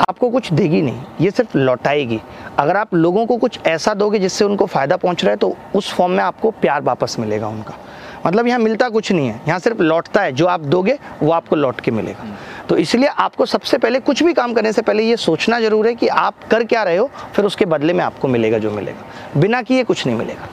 आपको 0.00 0.30
कुछ 0.30 0.52
देगी 0.52 0.80
नहीं, 0.82 1.02
ये 1.20 1.30
सिर्फ़ 1.30 1.56
लौटाएगी। 1.58 2.20
अगर 2.58 2.76
आप 2.76 2.94
लोगों 2.94 3.26
को 3.26 3.36
कुछ 3.36 3.58
ऐसा 3.66 3.94
दोगे 3.94 4.18
जिससे 4.18 4.44
उनको 4.44 4.66
फ़ायदा 4.66 4.96
पहुँच 4.96 5.24
रहा 5.24 5.30
है 5.30 5.36
तो 5.36 5.56
उस 5.74 5.92
फॉर्म 5.92 6.12
में 6.12 6.22
आपको 6.24 6.50
प्यार 6.52 6.82
वापस 6.82 7.16
मिलेगा 7.18 7.48
उनका। 7.48 7.74
मतलब 8.26 8.46
यहाँ 8.46 8.58
मिलता 8.58 8.88
कुछ 8.88 9.10
नहीं 9.12 9.28
है। 9.28 9.40
यहाँ 9.48 9.58
सिर्फ़ 9.58 9.82
लौटता 9.82 10.22
है। 10.22 10.32
जो 10.32 10.46
आप 10.46 10.60
दोगे, 10.62 10.98
वो 11.22 11.32
आपको 11.32 11.56
लौट 11.56 11.80
के 11.80 11.90
मिलेगा। 11.90 12.26
तो 12.68 12.76
इसलिए 12.76 13.08
आपको 13.18 13.46
सबसे 13.46 13.78
पहले 13.78 14.00
कुछ 14.00 14.22
भी 14.22 14.32
काम 14.34 14.54
करने 14.54 14.72
से 14.72 14.82
पहले 14.82 15.02
ये 15.02 15.16
सोचना 15.18 15.60
ज़रूर 15.60 15.86
है 15.86 15.94
कि 15.94 16.08
आप 16.08 16.48
कर 16.50 16.64
क्या 16.64 16.82
रहे 16.82 16.96
हो, 16.96 17.10
फिर 17.34 17.44
उसके 17.44 17.64
बदले 17.66 17.92
में 17.92 18.04
आपको 18.04 18.28
मिलेगा 18.28 18.58
जो 18.58 18.70
मिलेगा। 18.70 19.40
बिना 19.40 19.62
किए 19.62 19.84
कुछ 19.84 20.06
नहीं 20.06 20.16
मिलेगा। 20.16 20.48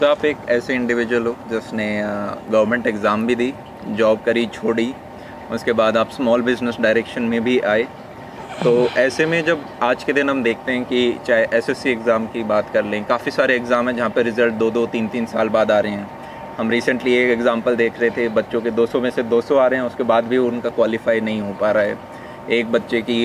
तो 0.00 0.06
आप 0.06 0.24
एक 0.24 0.36
ऐसे 0.48 0.74
इंडिविजुअल 0.74 1.26
हो, 1.26 1.36
जिसने 1.50 1.86
गवर्नमेंट 2.50 2.86
एग्ज़ाम 2.86 3.26
भी 3.26 3.34
दी 3.34 3.52
जॉब 3.88 4.22
करी, 4.26 4.46
छोड़ी, 4.46 4.92
उसके 5.52 5.72
बाद 5.72 5.96
आप 5.96 6.10
स्मॉल 6.10 6.42
बिज़नेस 6.42 6.76
डायरेक्शन 6.80 7.22
में 7.22 7.42
भी 7.44 7.58
आए। 7.60 7.86
तो 8.62 8.72
ऐसे 8.98 9.26
में 9.26 9.44
जब 9.44 9.64
आज 9.82 10.04
के 10.04 10.12
दिन 10.12 10.30
हम 10.30 10.42
देखते 10.42 10.72
हैं 10.72 10.84
कि 10.84 11.18
चाहे 11.26 11.46
एसएससी 11.54 11.90
एग्ज़ाम 11.90 12.26
की 12.26 12.42
बात 12.44 12.70
कर 12.72 12.84
लें, 12.84 13.04
काफ़ी 13.04 13.30
सारे 13.30 13.56
एग्ज़ाम 13.56 13.88
हैं 13.88 13.96
जहाँ 13.96 14.10
पर 14.10 14.22
रिज़ल्ट 14.22 14.54
दो 14.54 14.70
दो 14.70 14.86
तीन 14.86 15.08
तीन 15.08 15.26
साल 15.26 15.48
बाद 15.48 15.70
आ 15.70 15.78
रहे 15.80 15.92
हैं। 15.92 16.10
हम 16.58 16.70
रिसेंटली 16.70 17.12
एक 17.14 17.30
एग्ज़ाम्पल 17.30 17.76
देख 17.76 18.00
रहे 18.00 18.10
थे 18.10 18.28
बच्चों 18.30 18.60
के 18.60 18.70
200 18.72 19.00
में 19.00 19.10
से 19.10 19.22
200 19.24 19.56
आ 19.56 19.66
रहे 19.66 19.80
हैं 19.80 19.86
उसके 19.86 20.02
बाद 20.04 20.24
भी 20.24 20.36
उनका 20.38 20.68
क्वालिफाई 20.70 21.20
नहीं 21.20 21.40
हो 21.40 21.52
पा 21.60 21.70
रहा 21.70 21.82
है। 21.82 21.98
एक 22.50 22.72
बच्चे 22.72 23.00
की 23.02 23.18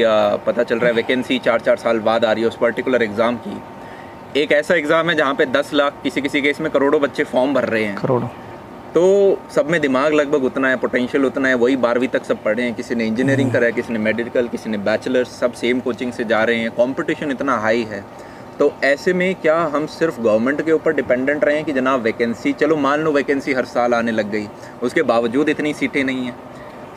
पता 0.46 0.64
चल 0.64 0.80
रहा 0.80 0.88
है 0.88 0.94
वैकेंसी 0.94 1.38
चार 1.40 1.62
चार 1.62 1.78
साल 1.78 2.00
बाद 2.02 2.26
आ 2.26 2.32
रही 2.32 2.44
है 2.44 2.50
उस 2.50 2.58
पर्टिकुलर 2.58 3.04
एग्ज़ाम 3.04 3.38
की। 3.38 4.42
एक 4.42 4.52
ऐसा 4.52 4.76
एग्ज़ाम 4.76 5.10
है 5.10 5.16
जहाँ 5.16 5.34
पे 5.34 5.46
दस 5.48 5.74
लाख 5.74 5.94
किसी 6.04 6.22
किसी 6.22 6.42
केस 6.42 6.62
में 6.62 6.70
करोड़ों 6.72 7.00
बच्चे 7.02 7.24
फॉर्म 7.26 7.54
भर 7.54 7.66
रहे 7.66 7.84
हैं। 7.84 7.96
करोड़ों। 7.98 8.28
तो 8.94 9.06
सब 9.52 9.70
में 9.70 9.80
दिमाग 9.82 10.14
लगभग 10.14 10.44
उतना 10.44 10.70
है 10.70 10.76
पोटेंशियल 10.78 11.26
उतना 11.26 11.48
है 11.48 11.56
वही 11.56 11.76
बारहवीं 11.78 12.08
तक 12.10 12.26
सब 12.26 12.44
पढ़े 12.44 12.64
हैं 12.64 12.74
किसी 12.74 12.96
ने 12.96 13.06
इंजीनियरिंग 13.06 13.52
करा 13.52 13.66
है 13.66 13.72
किसी 13.72 13.94
ने 13.94 14.00
मेडिकल 14.02 14.48
किसी 14.48 14.70
ने 14.70 14.78
बैचलर 14.80 15.24
सब 15.26 15.54
सेम 15.62 15.80
कोचिंग 15.80 16.12
से 16.14 16.24
जा 16.26 16.44
रहे 16.44 16.60
हैं। 16.60 16.72
कंपटीशन 16.74 17.32
इतना 17.32 17.58
हाई 17.58 17.84
है। 17.92 18.04
तो 18.60 18.74
ऐसे 18.84 19.14
में 19.14 19.34
क्या 19.36 19.58
हम 19.74 19.86
सिर्फ़ 19.86 20.20
गवर्नमेंट 20.22 20.62
के 20.66 20.72
ऊपर 20.72 20.94
डिपेंडेंट 20.94 21.44
रहे 21.44 21.64
कि 21.64 21.74
जनाब 21.74 22.02
वैकेंसी 22.02 22.52
चलो 22.54 22.76
मान 22.78 23.00
लो 23.00 23.12
वैकेंसी 23.12 23.54
हर 23.54 23.66
साल 23.66 23.94
आने 23.94 24.12
लग 24.12 24.30
गई, 24.32 24.48
उसके 24.84 25.02
बावजूद 25.04 25.50
इतनी 25.50 25.74
सीटें 25.74 26.04
नहीं 26.04 26.26
हैं। 26.26 26.36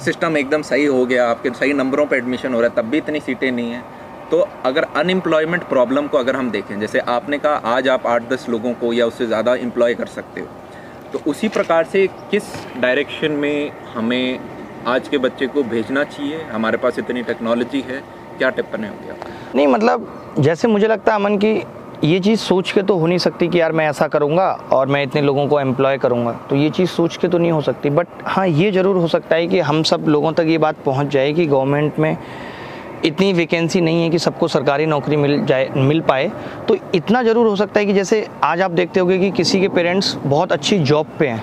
सिस्टम 0.01 0.37
एकदम 0.37 0.63
सही 0.63 0.85
हो 0.85 1.05
गया, 1.07 1.29
आपके 1.29 1.51
सही 1.51 1.73
नंबरों 1.73 2.07
पर 2.07 2.17
एडमिशन 2.17 2.55
हो 2.55 2.61
रहा 2.61 2.71
है, 2.71 2.77
तब 2.77 2.91
भी 2.91 2.99
इतनी 2.99 3.21
सीटें 3.21 3.51
नहीं 3.53 3.71
हैं। 3.71 3.85
तो 4.31 4.39
अगर 4.65 4.83
अनएम्प्लॉयमेंट 4.97 5.63
प्रॉब्लम 5.63 6.07
को 6.07 6.19
अगर 6.19 6.37
हम 6.37 6.51
देखें, 6.51 6.79
जैसे 6.81 6.99
आपने 6.99 7.39
कहा, 7.39 7.55
आज 7.55 7.89
आप 7.89 8.07
आठ 8.07 8.29
दस 8.29 8.47
लोगों 8.49 8.73
को 8.75 8.93
या 8.93 9.07
उससे 9.07 9.27
ज़्यादा 9.27 9.55
एम्प्लॉय 9.57 9.95
कर 9.95 10.07
सकते 10.09 10.41
हो। 10.41 10.47
तो 11.13 11.21
उसी 11.31 11.49
प्रकार 11.49 11.85
से 11.85 12.07
किस 12.31 12.43
डायरेक्शन 12.77 13.33
में 13.33 13.73
हमें 13.95 14.39
आज 14.87 15.09
के 15.09 15.19
बच्चे 15.19 15.47
को 15.47 15.63
भेजना 15.65 16.05
चाहिए? 16.05 16.43
हमारे 16.43 16.79
पास 16.79 16.99
इतनी 16.99 17.23
टेक्नोलॉजी 17.23 17.81
है 17.81 18.03
क्या 18.39 18.51
टिप्पणी 18.51 18.89
होगी 18.89 19.11
आप 19.11 19.55
नहीं 19.55 19.67
मतलब 19.67 20.13
जैसे 20.39 20.69
मुझे 20.69 20.87
लगता 20.87 21.13
है 21.13 21.19
अमन 21.19 21.37
की 21.39 21.63
ये 22.05 22.19
चीज़ 22.21 22.41
सोच 22.41 22.71
के 22.73 22.83
तो 22.83 22.97
हो 22.99 23.07
नहीं 23.07 23.19
सकती 23.19 23.47
कि 23.49 23.61
यार 23.61 23.73
मैं 23.73 23.89
ऐसा 23.89 24.07
करूँगा 24.09 24.49
और 24.73 24.87
मैं 24.87 25.03
इतने 25.03 25.21
लोगों 25.23 25.47
को 25.49 25.61
एम्प्लॉय 25.61 25.99
करूँगा। 25.99 26.33
तो 26.51 26.57
ये 26.57 26.69
चीज़ 26.71 26.91
सोच 26.91 27.17
के 27.17 27.29
तो 27.29 27.39
नहीं 27.39 27.53
हो 27.53 27.61
सकती। 27.61 27.91
बट 27.91 28.07
हाँ 28.25 28.47
ये 28.49 28.71
ज़रूर 28.73 28.97
हो 28.97 29.09
सकता 29.09 29.37
है 29.37 29.47
कि 29.47 29.61
हम 29.61 29.83
सब 29.83 30.05
लोगों 30.09 30.33
तक 30.33 30.47
ये 30.47 30.59
बात 30.59 30.83
पहुँच 30.85 31.07
जाए 31.07 31.33
कि 31.33 31.47
गवर्नमेंट 31.47 31.99
में 31.99 32.17
इतनी 33.05 33.33
वैकेंसी 33.33 33.81
नहीं 33.81 34.03
है 34.03 34.11
कि 34.11 34.19
सबको 34.19 34.49
सरकारी 34.49 34.87
नौकरी 34.87 35.17
मिल 35.17 35.45
जाए 35.47 35.71
मिल 35.77 36.01
पाए। 36.01 36.31
तो 36.69 36.77
इतना 36.95 37.23
ज़रूर 37.23 37.47
हो 37.47 37.57
सकता 37.57 37.81
है 37.81 37.87
कि 37.87 37.93
जैसे 37.93 38.27
आज 38.45 38.61
आप 38.61 38.71
देखते 38.73 39.01
होगे 39.01 39.19
कि 39.19 39.31
किसी 39.31 39.61
के 39.61 39.69
पेरेंट्स 39.71 40.15
बहुत 40.17 40.53
अच्छी 40.53 40.79
जॉब 40.81 41.17
पे 41.19 41.29
हैं। 41.29 41.43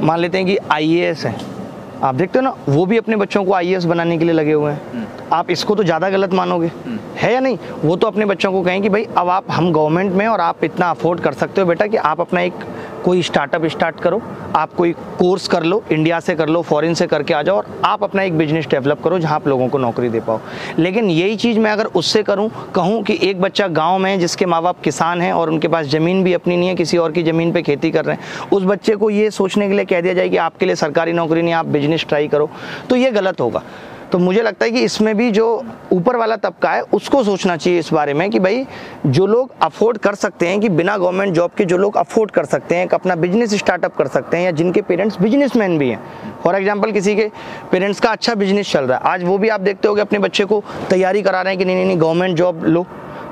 मान 0.00 0.18
लेते 0.20 0.38
हैं 0.38 0.46
कि 0.46 0.56
आईएएस 0.70 1.24
हैं। 1.26 1.55
आप 1.96 2.14
देखते 2.14 2.38
हो 2.38 2.42
ना 2.42 2.54
वो 2.68 2.84
भी 2.86 2.96
अपने 2.98 3.16
बच्चों 3.16 3.44
को 3.44 3.52
आईएएस 3.52 3.84
बनाने 3.84 4.16
के 4.18 4.24
लिए 4.24 4.34
लगे 4.34 4.52
हुए 4.52 4.72
हैं। 4.72 5.06
आप 5.32 5.50
इसको 5.50 5.74
तो 5.74 5.84
ज़्यादा 5.84 6.10
गलत 6.10 6.32
मानोगे। 6.34 6.70
है 7.16 7.32
या 7.32 7.40
नहीं? 7.40 7.58
वो 7.84 7.96
तो 7.96 8.06
अपने 8.06 8.24
बच्चों 8.24 8.52
को 8.52 8.62
कहें 8.62 8.80
कि 8.82 8.88
भाई, 8.88 9.06
अब 9.16 9.28
आप 9.28 9.50
हम 9.50 9.72
गवर्नमेंट 9.72 10.12
में 10.12 10.26
और 10.26 10.40
आप 10.40 10.64
इतना 10.64 10.90
अफोर्ड 10.90 11.20
कर 11.20 11.32
सकते 11.34 11.60
हो 11.60 11.66
बेटा 11.66 11.86
कि 11.86 11.96
आप 11.96 12.20
अपना 12.20 12.40
एक 12.40 12.64
कोई 13.04 13.22
स्टार्टअप 13.22 13.64
स्टार्ट 13.66 14.00
करो, 14.00 14.20
आप 14.56 14.72
कोई 14.74 14.92
कोर्स 14.92 15.46
कर 15.48 15.62
लो 15.62 15.82
इंडिया 15.92 16.18
से 16.20 16.34
कर 16.34 16.48
लो 16.48 16.62
फॉरेन 16.62 16.94
से 16.94 17.06
करके 17.06 17.34
आ 17.34 17.42
जाओ 17.42 17.56
और 17.56 17.66
आप 17.84 18.04
अपना 18.04 18.22
एक 18.22 18.38
बिज़नेस 18.38 18.66
डेवलप 18.66 19.02
करो 19.04 19.18
जहाँ 19.18 19.34
आप 19.34 19.46
लोगों 19.48 19.68
को 19.68 19.78
नौकरी 19.78 20.08
दे 20.08 20.20
पाओ। 20.20 20.40
लेकिन 20.78 21.10
यही 21.10 21.36
चीज़ 21.36 21.58
मैं 21.58 21.70
अगर 21.70 21.86
उससे 21.86 22.22
करूँ, 22.22 22.48
कहूँ 22.74 23.02
कि 23.02 23.18
एक 23.22 23.40
बच्चा 23.40 23.68
गाँव 23.68 23.98
में 23.98 24.18
जिसके 24.20 24.46
माँ 24.46 24.62
बाप 24.62 24.80
किसान 24.80 25.22
हैं 25.22 25.32
और 25.32 25.50
उनके 25.50 25.68
पास 25.68 25.86
ज़मीन 25.86 26.22
भी 26.24 26.32
अपनी 26.32 26.56
नहीं 26.56 26.68
है, 26.68 26.74
किसी 26.74 26.96
और 26.96 27.12
की 27.12 27.22
ज़मीन 27.22 27.52
पर 27.52 27.62
खेती 27.62 27.90
कर 27.90 28.04
रहे 28.04 28.16
हैं, 28.16 28.48
उस 28.52 28.64
बच्चे 28.64 28.96
को 28.96 29.10
ये 29.10 29.30
सोचने 29.32 29.68
के 29.68 29.74
लिए 29.74 29.84
कह 29.84 30.00
दिया 30.00 30.14
जाए 30.14 30.28
कि 30.28 30.36
आपके 30.38 30.66
लिए 30.66 30.74
सरकारी 30.76 31.12
नौकरी 31.12 31.42
नहीं, 31.42 31.54
आप 31.54 31.66
बिज़नेस 31.68 32.06
ट्राई 32.08 32.28
करो 32.28 32.50
तो 32.90 32.96
ये 32.96 33.10
गलत 33.10 33.40
होगा। 33.40 33.62
तो 34.12 34.18
मुझे 34.18 34.42
लगता 34.42 34.64
है 34.64 34.70
कि 34.70 34.80
इसमें 34.80 35.16
भी 35.16 35.30
जो 35.30 35.46
ऊपर 35.92 36.16
वाला 36.16 36.36
तबका 36.36 36.70
है, 36.70 36.82
उसको 36.82 37.22
सोचना 37.24 37.56
चाहिए 37.56 37.78
इस 37.78 37.92
बारे 37.92 38.14
में 38.14 38.28
कि 38.30 38.38
भाई, 38.38 38.64
जो 39.06 39.26
लोग 39.26 39.52
अफोर्ड 39.62 39.98
कर 39.98 40.14
सकते 40.14 40.48
हैं 40.48 40.60
कि 40.60 40.68
बिना 40.70 40.96
गवर्नमेंट 40.98 41.34
जॉब 41.34 41.50
के 41.50 41.64
जो 41.64 41.76
लोग 41.76 41.96
अफोर्ड 41.96 42.30
कर 42.30 42.44
सकते 42.44 42.76
हैं 42.76 42.88
अपना 42.88 43.14
बिज़नेस 43.16 43.54
स्टार्टअप 43.54 43.96
कर 43.96 44.08
सकते 44.08 44.36
हैं 44.36 44.44
या 44.44 44.50
जिनके 44.52 44.82
पेरेंट्स 44.82 45.20
बिजनेसमैन 45.20 45.78
भी 45.78 45.88
हैं। 45.88 46.00
फॉर 46.44 46.56
एग्ज़ाम्पल 46.56 46.92
किसी 46.92 47.14
के 47.16 47.30
पेरेंट्स 47.72 48.00
का 48.00 48.10
अच्छा 48.10 48.34
बिज़नेस 48.34 48.72
चल 48.72 48.84
रहा 48.84 48.98
है। 48.98 49.04
आज 49.04 49.24
वो 49.24 49.38
भी 49.38 49.48
आप 49.48 49.60
देखते 49.60 49.88
हो 49.88 49.96
अपने 49.96 50.18
बच्चे 50.18 50.44
को 50.44 50.62
तैयारी 50.90 51.22
करा 51.22 51.42
रहे 51.42 51.52
हैं 51.52 51.58
कि 51.58 51.64
नहीं 51.64 51.76
नहीं 51.76 51.86
नहीं 51.86 52.00
गवर्नमेंट 52.00 52.36
जॉब 52.36 52.64
लो। 52.64 52.86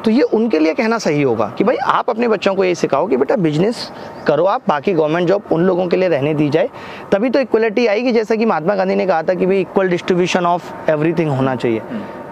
तो 0.04 0.10
ये 0.10 0.22
उनके 0.34 0.58
लिए 0.58 0.74
कहना 0.74 0.98
सही 0.98 1.22
होगा 1.22 1.46
कि 1.58 1.64
भाई 1.64 1.76
आप 1.76 2.10
अपने 2.10 2.28
बच्चों 2.28 2.54
को 2.54 2.64
ये 2.64 2.74
सिखाओ 2.74 3.06
कि 3.06 3.16
बेटा 3.16 3.36
बिज़नेस 3.36 3.90
करो 4.26 4.44
आप, 4.44 4.62
बाकी 4.68 4.92
गवर्नमेंट 4.92 5.28
जॉब 5.28 5.44
उन 5.52 5.62
लोगों 5.62 5.86
के 5.88 5.96
लिए 5.96 6.08
रहने 6.08 6.34
दी 6.34 6.48
जाए। 6.48 6.68
तभी 7.12 7.30
तो 7.30 7.40
इक्वलिटी 7.40 7.86
आएगी, 7.86 8.12
जैसा 8.12 8.34
कि 8.34 8.44
महात्मा 8.44 8.74
गांधी 8.74 8.94
ने 8.94 9.06
कहा 9.06 9.22
था 9.22 9.34
कि 9.34 9.46
भाई 9.46 9.60
इक्वल 9.60 9.88
डिस्ट्रीब्यूशन 9.88 10.46
ऑफ़ 10.46 10.90
एवरीथिंग 10.90 11.30
होना 11.30 11.54
चाहिए। 11.56 11.80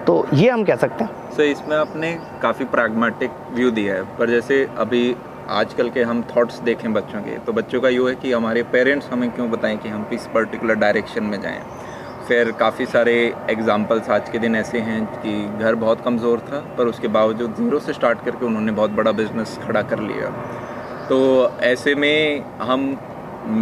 तो 0.06 0.26
ये 0.34 0.48
हम 0.50 0.64
कह 0.64 0.76
सकते 0.76 1.04
हैं। 1.04 1.30
सर 1.32 1.42
इसमें 1.42 1.76
आपने 1.76 2.12
काफ़ी 2.42 2.64
प्रैग्मेटिक 2.66 3.30
व्यू 3.52 3.70
दिया 3.70 3.94
है। 3.94 4.02
पर 4.18 4.30
जैसे 4.30 4.66
अभी 4.78 5.14
आजकल 5.50 5.88
के 5.90 6.02
हम 6.02 6.22
थॉट्स 6.36 6.58
देखें 6.60 6.92
बच्चों 6.92 7.20
के 7.20 7.38
तो 7.38 7.52
बच्चों 7.52 7.80
का 7.80 7.88
यूँ 7.88 8.08
है 8.08 8.14
कि 8.14 8.32
हमारे 8.32 8.62
पेरेंट्स 8.72 9.08
हमें 9.12 9.30
क्यों 9.30 9.50
बताएँ 9.50 9.76
कि 9.76 9.88
हम 9.88 10.02
किस 10.10 10.26
पर्टिकुलर 10.34 10.74
डायरेक्शन 10.74 11.24
में 11.24 11.40
जाएँ? 11.42 11.60
फिर 12.32 12.50
काफ़ी 12.60 12.84
सारे 12.86 13.12
एग्जाम्पल्स 13.50 14.08
आज 14.10 14.28
के 14.30 14.38
दिन 14.38 14.54
ऐसे 14.56 14.78
हैं 14.80 15.04
कि 15.14 15.32
घर 15.58 15.74
बहुत 15.74 16.00
कमज़ोर 16.04 16.38
था 16.42 16.60
पर 16.78 16.86
उसके 16.86 17.08
बावजूद 17.08 17.54
ज़ीरो 17.56 17.78
से 17.78 17.92
स्टार्ट 17.92 18.24
करके 18.24 18.46
उन्होंने 18.46 18.72
बहुत 18.72 18.90
बड़ा 18.90 19.12
बिज़नेस 19.12 19.58
खड़ा 19.62 19.82
कर 19.90 20.00
लिया। 20.00 20.30
तो 21.08 21.18
ऐसे 21.62 21.94
में 21.94 22.44
हम 22.62 22.86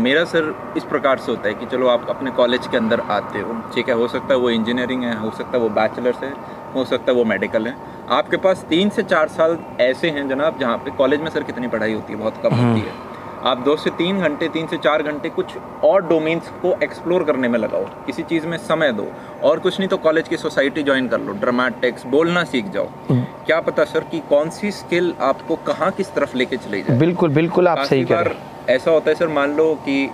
मेरा 0.04 0.24
सर 0.26 0.54
इस 0.76 0.84
प्रकार 0.84 1.18
से 1.18 1.30
होता 1.32 1.48
है 1.48 1.54
कि 1.54 1.66
चलो 1.66 1.88
आप 1.88 2.06
अपने 2.10 2.30
कॉलेज 2.30 2.66
के 2.66 2.76
अंदर 2.76 3.00
आते 3.10 3.40
हो 3.40 3.60
ठीक 3.74 3.88
है 3.88 3.94
हो 3.94 4.08
सकता 4.08 4.34
है 4.34 4.38
वो 4.40 4.50
इंजीनियरिंग 4.50 5.04
है 5.04 5.18
हो 5.18 5.30
सकता 5.32 5.56
है 5.56 5.62
वो 5.62 5.68
बैचलर्स 5.80 6.22
है 6.22 6.32
हो 6.74 6.84
सकता 6.86 7.12
है 7.12 7.18
वो 7.18 7.24
मेडिकल 7.26 7.66
है। 7.66 7.76
आपके 8.10 8.36
पास 8.38 8.64
तीन 8.68 8.90
से 8.90 9.02
चार 9.04 9.28
साल 9.30 9.58
ऐसे 9.80 10.10
हैं 10.10 10.28
जनाब 10.28 10.58
जहाँ 10.60 10.76
पे 10.78 10.90
कॉलेज 10.98 11.20
में 11.20 11.30
सर 11.30 11.42
कितनी 11.44 11.68
पढ़ाई 11.68 11.94
होती 11.94 12.12
है 12.12 12.18
बहुत 12.18 12.42
कम 12.42 12.54
होती 12.56 12.80
है। 12.80 13.09
आप 13.44 13.58
दो 13.58 13.76
से 13.76 13.90
तीन 13.90 14.20
घंटे 14.20 14.48
तीन 14.48 14.66
से 14.66 14.76
चार 14.76 15.02
घंटे 15.02 15.28
कुछ 15.28 15.56
और 15.84 16.02
डोमेन्स 16.06 16.48
को 16.62 16.74
एक्सप्लोर 16.82 17.22
करने 17.24 17.48
में 17.48 17.58
लगाओ। 17.58 17.84
किसी 18.06 18.22
चीज़ 18.22 18.46
में 18.46 18.56
समय 18.58 18.92
दो। 18.92 19.06
और 19.42 19.58
कुछ 19.58 19.78
नहीं 19.78 19.88
तो 19.88 19.96
कॉलेज 19.96 20.28
की 20.28 20.36
सोसाइटी 20.36 20.82
ज्वाइन 20.82 21.08
कर 21.08 21.20
लो। 21.20 21.32
ड्रामेटिक्स 21.32 22.06
बोलना 22.06 22.44
सीख 22.44 22.68
जाओ। 22.70 22.88
क्या 23.10 23.60
पता 23.60 23.84
सर 23.84 24.00
कि 24.00 24.20
कौन 24.20 24.50
सी 24.50 24.70
स्किल 24.70 25.12
आपको 25.20 25.56
कहाँ 25.66 25.90
किस 25.90 26.12
तरफ़ 26.14 26.36
लेके 26.36 26.56
चले 26.56 26.80
जाए? 26.82 26.98
बिल्कुल 26.98 27.30
बिल्कुल 27.30 27.68
आप 27.68 27.78
सही 27.78 28.04
कह 28.04 28.20
रहे 28.20 28.74
ऐसा 28.74 28.90
होता 28.90 29.10
है 29.10 29.16
सर 29.16 29.28
मान 29.28 29.56
लो 29.56 29.74
कि 29.74 30.04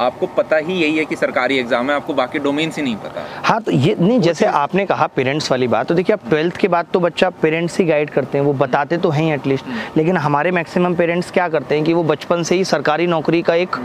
आपको 0.00 0.26
पता 0.36 0.56
ही 0.58 0.74
यही 0.74 0.96
है 0.96 1.04
कि 1.04 1.16
सरकारी 1.16 1.58
एग्ज़ाम 1.58 1.90
है 1.90 1.96
आपको 1.96 2.14
बाकी 2.14 2.38
डोमेन 2.38 2.70
से 2.70 2.82
नहीं 2.82 2.96
पता। 2.96 3.26
हाँ 3.44 3.60
तो 3.62 3.72
ये 3.72 3.94
नहीं 4.00 4.20
जैसे 4.20 4.46
आपने 4.46 4.86
कहा 4.86 5.06
पेरेंट्स 5.16 5.50
वाली 5.50 5.68
बात 5.68 5.88
तो 5.88 5.94
देखिए 5.94 6.14
आप 6.14 6.28
ट्वेल्थ 6.28 6.56
के 6.56 6.68
बाद 6.68 6.86
तो 6.92 7.00
बच्चा 7.00 7.30
पेरेंट्स 7.42 7.78
ही 7.78 7.84
गाइड 7.84 8.10
करते 8.10 8.38
हैं 8.38 8.44
वो 8.44 8.52
बताते 8.56 8.98
तो 8.98 9.10
हैं 9.10 9.32
एटलीस्ट 9.34 9.96
लेकिन 9.96 10.16
हमारे 10.18 10.50
मैक्सिमम 10.52 10.94
पेरेंट्स 10.94 11.30
क्या 11.30 11.48
करते 11.48 11.74
हैं 11.74 11.84
कि 11.84 11.92
वो 11.92 12.02
बचपन 12.04 12.42
से 12.42 12.54
ही 12.54 12.64
सरकारी 12.66 13.06
नौकरी 13.06 13.42
का 13.42 13.54
एक 13.56 13.76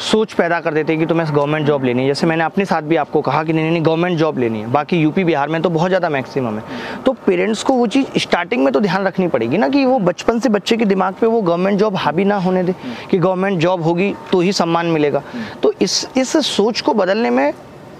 सोच 0.00 0.32
पैदा 0.32 0.60
कर 0.60 0.74
देते 0.74 0.92
हैं 0.92 1.00
कि 1.00 1.06
तुम्हें 1.06 1.28
गवर्नमेंट 1.28 1.66
जॉब 1.66 1.84
लेनी 1.84 2.02
है। 2.02 2.08
जैसे 2.08 2.26
मैंने 2.26 2.44
अपने 2.44 2.64
साथ 2.64 2.82
भी 2.82 2.96
आपको 2.96 3.20
कहा 3.20 3.42
कि 3.44 3.52
नहीं 3.52 3.70
नहीं 3.70 3.84
गवर्नमेंट 3.84 4.18
जॉब 4.18 4.38
लेनी 4.38 4.60
है। 4.60 4.70
बाकी 4.72 4.96
यूपी 4.96 5.24
बिहार 5.24 5.48
में 5.48 5.60
तो 5.62 5.70
बहुत 5.70 5.88
ज़्यादा 5.88 6.08
मैक्सिमम 6.08 6.58
है। 6.58 7.02
तो 7.04 7.12
पेरेंट्स 7.26 7.62
को 7.62 7.74
वो 7.74 7.86
चीज़ 7.86 8.18
स्टार्टिंग 8.18 8.64
में 8.64 8.72
तो 8.72 8.80
ध्यान 8.80 9.06
रखनी 9.06 9.28
पड़ेगी 9.28 9.58
ना 9.58 9.68
कि 9.68 9.84
वो 9.84 9.98
बचपन 10.00 10.38
से 10.38 10.48
बच्चे 10.48 10.76
के 10.76 10.84
दिमाग 10.84 11.14
पे 11.14 11.26
वो 11.26 11.40
गवर्नमेंट 11.42 11.78
जॉब 11.78 11.96
हावी 11.96 12.24
ना 12.24 12.36
होने 12.38 12.62
दे 12.62 12.74
कि 13.10 13.18
गवर्नमेंट 13.18 13.60
जॉब 13.60 13.82
होगी 13.82 14.12
तो 14.32 14.40
ही 14.40 14.52
सम्मान 14.54 14.86
मिलेगा। 14.86 15.22
तो 15.62 15.72
इस 15.82 16.08
इस 16.16 16.36
सोच 16.46 16.80
को 16.80 16.94
बदलने 16.94 17.30
में 17.30 17.52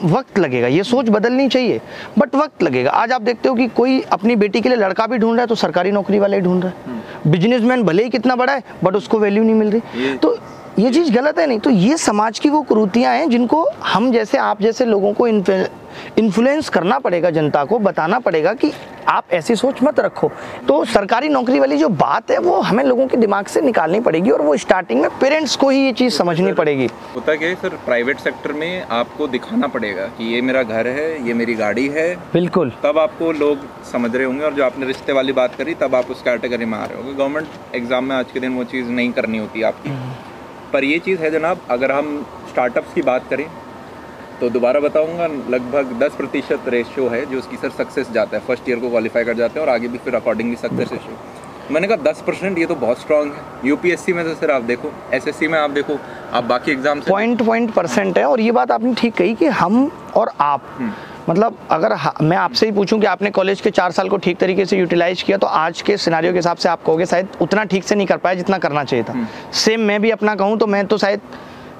वक्त 0.04 0.38
लगेगा। 0.38 0.66
ये 0.68 0.82
सोच 0.85 1.09
बदलनी 1.09 1.48
चाहिए 1.48 1.80
बट 2.18 2.35
वक्त 2.35 2.62
लगेगा। 2.62 2.90
आज 2.92 3.12
आप 3.12 3.22
देखते 3.22 3.48
हो 3.48 3.54
कि 3.54 3.66
कोई 3.76 4.00
अपनी 4.12 4.37
बेटी 4.37 4.61
के 4.61 4.68
लिए 4.68 4.78
लड़का 4.78 5.06
भी 5.06 5.18
ढूंढ 5.18 5.35
रहा 5.35 5.42
है 5.42 5.46
तो 5.46 5.54
सरकारी 5.54 5.90
नौकरी 5.92 6.18
वाला 6.18 6.37
ही 6.37 6.42
ढूंढ 6.42 6.64
रहा 6.64 6.72
है। 6.72 7.30
बिजनेसमैन 7.30 7.82
भले 7.82 8.02
ही 8.02 8.11
कितना 8.11 8.37
बड़ा 8.37 8.52
है 8.52 8.62
बट 8.85 8.96
उसको 8.96 9.18
वैल्यू 9.18 9.44
नहीं 9.44 9.54
मिल 9.54 9.70
रही। 9.70 10.16
तो 10.16 10.37
ये 10.78 10.90
चीज़ 10.92 11.10
गलत 11.12 11.38
है 11.38 11.46
नहीं। 11.46 11.58
तो 11.58 11.70
ये 11.70 11.96
समाज 11.96 12.38
की 12.38 12.48
वो 12.50 12.60
कुरूतियाँ 12.62 13.14
हैं 13.14 13.28
जिनको 13.30 13.62
हम 13.84 14.10
जैसे 14.12 14.38
आप 14.38 14.60
जैसे 14.62 14.84
लोगों 14.84 15.12
को 15.12 15.26
इन्फ्लुएंस 15.28 16.68
करना 16.68 16.98
पड़ेगा 16.98 17.30
जनता 17.30 17.64
को 17.64 17.78
बताना 17.78 18.18
पड़ेगा 18.18 18.52
कि 18.54 18.72
आप 19.08 19.32
ऐसी 19.32 19.56
सोच 19.56 19.82
मत 19.82 20.00
रखो। 20.00 20.30
तो 20.68 20.84
सरकारी 20.86 21.28
नौकरी 21.28 21.58
वाली 21.60 21.76
जो 21.76 21.88
बात 21.88 22.30
है 22.30 22.38
वो 22.38 22.60
हमें 22.60 22.82
लोगों 22.84 23.06
के 23.06 23.16
दिमाग 23.16 23.46
से 23.46 23.60
निकालनी 23.60 24.00
पड़ेगी 24.00 24.30
और 24.30 24.42
वो 24.42 24.56
स्टार्टिंग 24.56 25.00
में 25.02 25.10
पेरेंट्स 25.20 25.56
को 25.56 25.70
ही 25.70 25.78
ये 25.78 25.92
चीज़ 25.92 26.14
समझनी 26.14 26.52
पड़ेगी। 26.52 26.88
होता 27.14 27.34
क्या 27.34 27.48
है 27.48 27.54
सर 27.54 27.78
प्राइवेट 27.86 28.20
सेक्टर 28.20 28.52
में 28.52 28.84
आपको 28.90 29.28
दिखाना 29.28 29.66
पड़ेगा 29.68 30.06
कि 30.18 30.32
ये 30.34 30.40
मेरा 30.42 30.62
घर 30.62 30.86
है 30.88 31.26
ये 31.28 31.34
मेरी 31.34 31.54
गाड़ी 31.54 31.86
है। 31.88 32.14
बिल्कुल। 32.32 32.72
तब 32.84 32.98
आपको 32.98 33.32
लोग 33.34 33.66
समझ 33.92 34.14
रहे 34.16 34.24
होंगे 34.24 34.44
और 34.44 34.54
जो 34.54 34.64
आपने 34.64 34.86
रिश्ते 34.86 35.12
वाली 35.12 35.32
बात 35.32 35.54
करी 35.54 35.74
तब 35.76 35.94
आप 35.94 36.10
उस 36.10 36.22
कैटेगरी 36.22 36.64
में 36.64 36.78
आ 36.78 36.84
रहे 36.84 36.98
होंगे। 36.98 37.14
गवर्नमेंट 37.14 37.74
एग्ज़ाम 37.74 38.04
में 38.04 38.16
आज 38.16 38.32
के 38.32 38.40
दिन 38.40 38.56
वो 38.56 38.64
चीज़ 38.66 38.90
नहीं 38.90 39.12
करनी 39.12 39.38
होती 39.38 39.62
आपकी। 39.64 39.98
पर 40.72 40.85
ये 40.85 40.98
चीज़ 40.98 41.20
है 41.20 41.31
जनाब 41.31 41.61
अगर 41.70 41.92
हम 41.92 42.26
स्टार्टअप्स 42.50 42.94
की 42.94 43.02
बात 43.02 43.29
करें 43.31 43.46
तो 44.40 44.48
दोबारा 44.50 44.81
बताऊँगा 44.81 45.26
लगभग 45.50 45.98
10 46.00 46.16
प्रतिशत 46.16 46.68
रेशियो 46.68 47.09
है 47.09 47.24
जो 47.26 47.38
उसकी 47.38 47.57
सर 47.57 47.70
सक्सेस 47.74 48.11
जाता 48.12 48.37
है। 48.37 48.42
फ़र्स्ट 48.46 48.68
ईयर 48.68 48.79
को 48.81 48.90
क्वालिफाई 48.90 49.24
कर 49.24 49.35
जाते 49.35 49.61
हैं 49.61 49.66
और 49.66 49.72
आगे 49.74 49.88
भी 49.88 49.98
फिर 49.98 50.14
अकॉर्डिंगली 50.14 50.57
सक्सेस 50.59 50.92
रेशियो 50.92 51.16
मैंने 51.70 51.88
कहा 51.88 51.96
10 52.02 52.20
परसेंट 52.22 52.59
ये 52.59 52.66
तो 52.66 52.74
बहुत 52.76 53.00
स्ट्रांग 53.00 53.33
है। 53.33 53.68
यूपीएससी 53.68 54.12
में 54.12 54.24
तो 54.24 54.35
सर 54.35 54.50
आप 54.50 54.62
देखो 54.64 54.92
एसएससी 55.14 55.48
में 55.48 55.59
आप 55.59 55.70
देखो 55.70 55.98
आप 56.33 56.44
बाकी 56.44 56.72
एग्ज़ाम 56.72 57.00
पॉइंट 57.09 57.42
पॉइंट 57.42 57.72
परसेंट 57.74 58.18
है 58.18 58.24
और 58.24 58.40
ये 58.40 58.52
बात 58.52 58.70
आपने 58.70 58.94
ठीक 58.94 59.14
कही 59.14 59.35
कि 59.35 59.46
हम 59.61 59.90
और 60.16 60.31
आप 60.40 60.62
मतलब 61.28 61.56
अगर 61.70 61.92
हा- 61.92 62.22
मैं 62.22 62.36
आपसे 62.36 62.66
ही 62.66 62.72
पूछूँ 62.72 62.98
कि 63.00 63.06
आपने 63.06 63.30
कॉलेज 63.30 63.60
के 63.60 63.70
चार 63.70 63.92
साल 63.92 64.08
को 64.08 64.16
ठीक 64.16 64.38
तरीके 64.38 64.64
से 64.66 64.78
यूटिलाइज 64.78 65.22
किया 65.22 65.38
तो 65.38 65.46
आज 65.46 65.82
के 65.82 65.96
सिनारियों 65.96 66.32
के 66.32 66.38
हिसाब 66.38 66.56
से 66.56 66.68
आप 66.68 66.84
कहोगे 66.84 67.06
शायद 67.06 67.28
उतना 67.40 67.64
ठीक 67.64 67.84
से 67.84 67.94
नहीं 67.94 68.06
कर 68.06 68.16
पाया 68.16 68.34
जितना 68.34 68.58
करना 68.58 68.84
चाहिए 68.84 69.04
था। 69.04 69.26
सेम 69.52 69.80
मैं 69.80 70.00
भी 70.02 70.10
अपना 70.10 70.34
कहूँ 70.34 70.58
तो 70.58 70.66
मैं 70.66 70.86
तो 70.86 70.98
शायद 70.98 71.20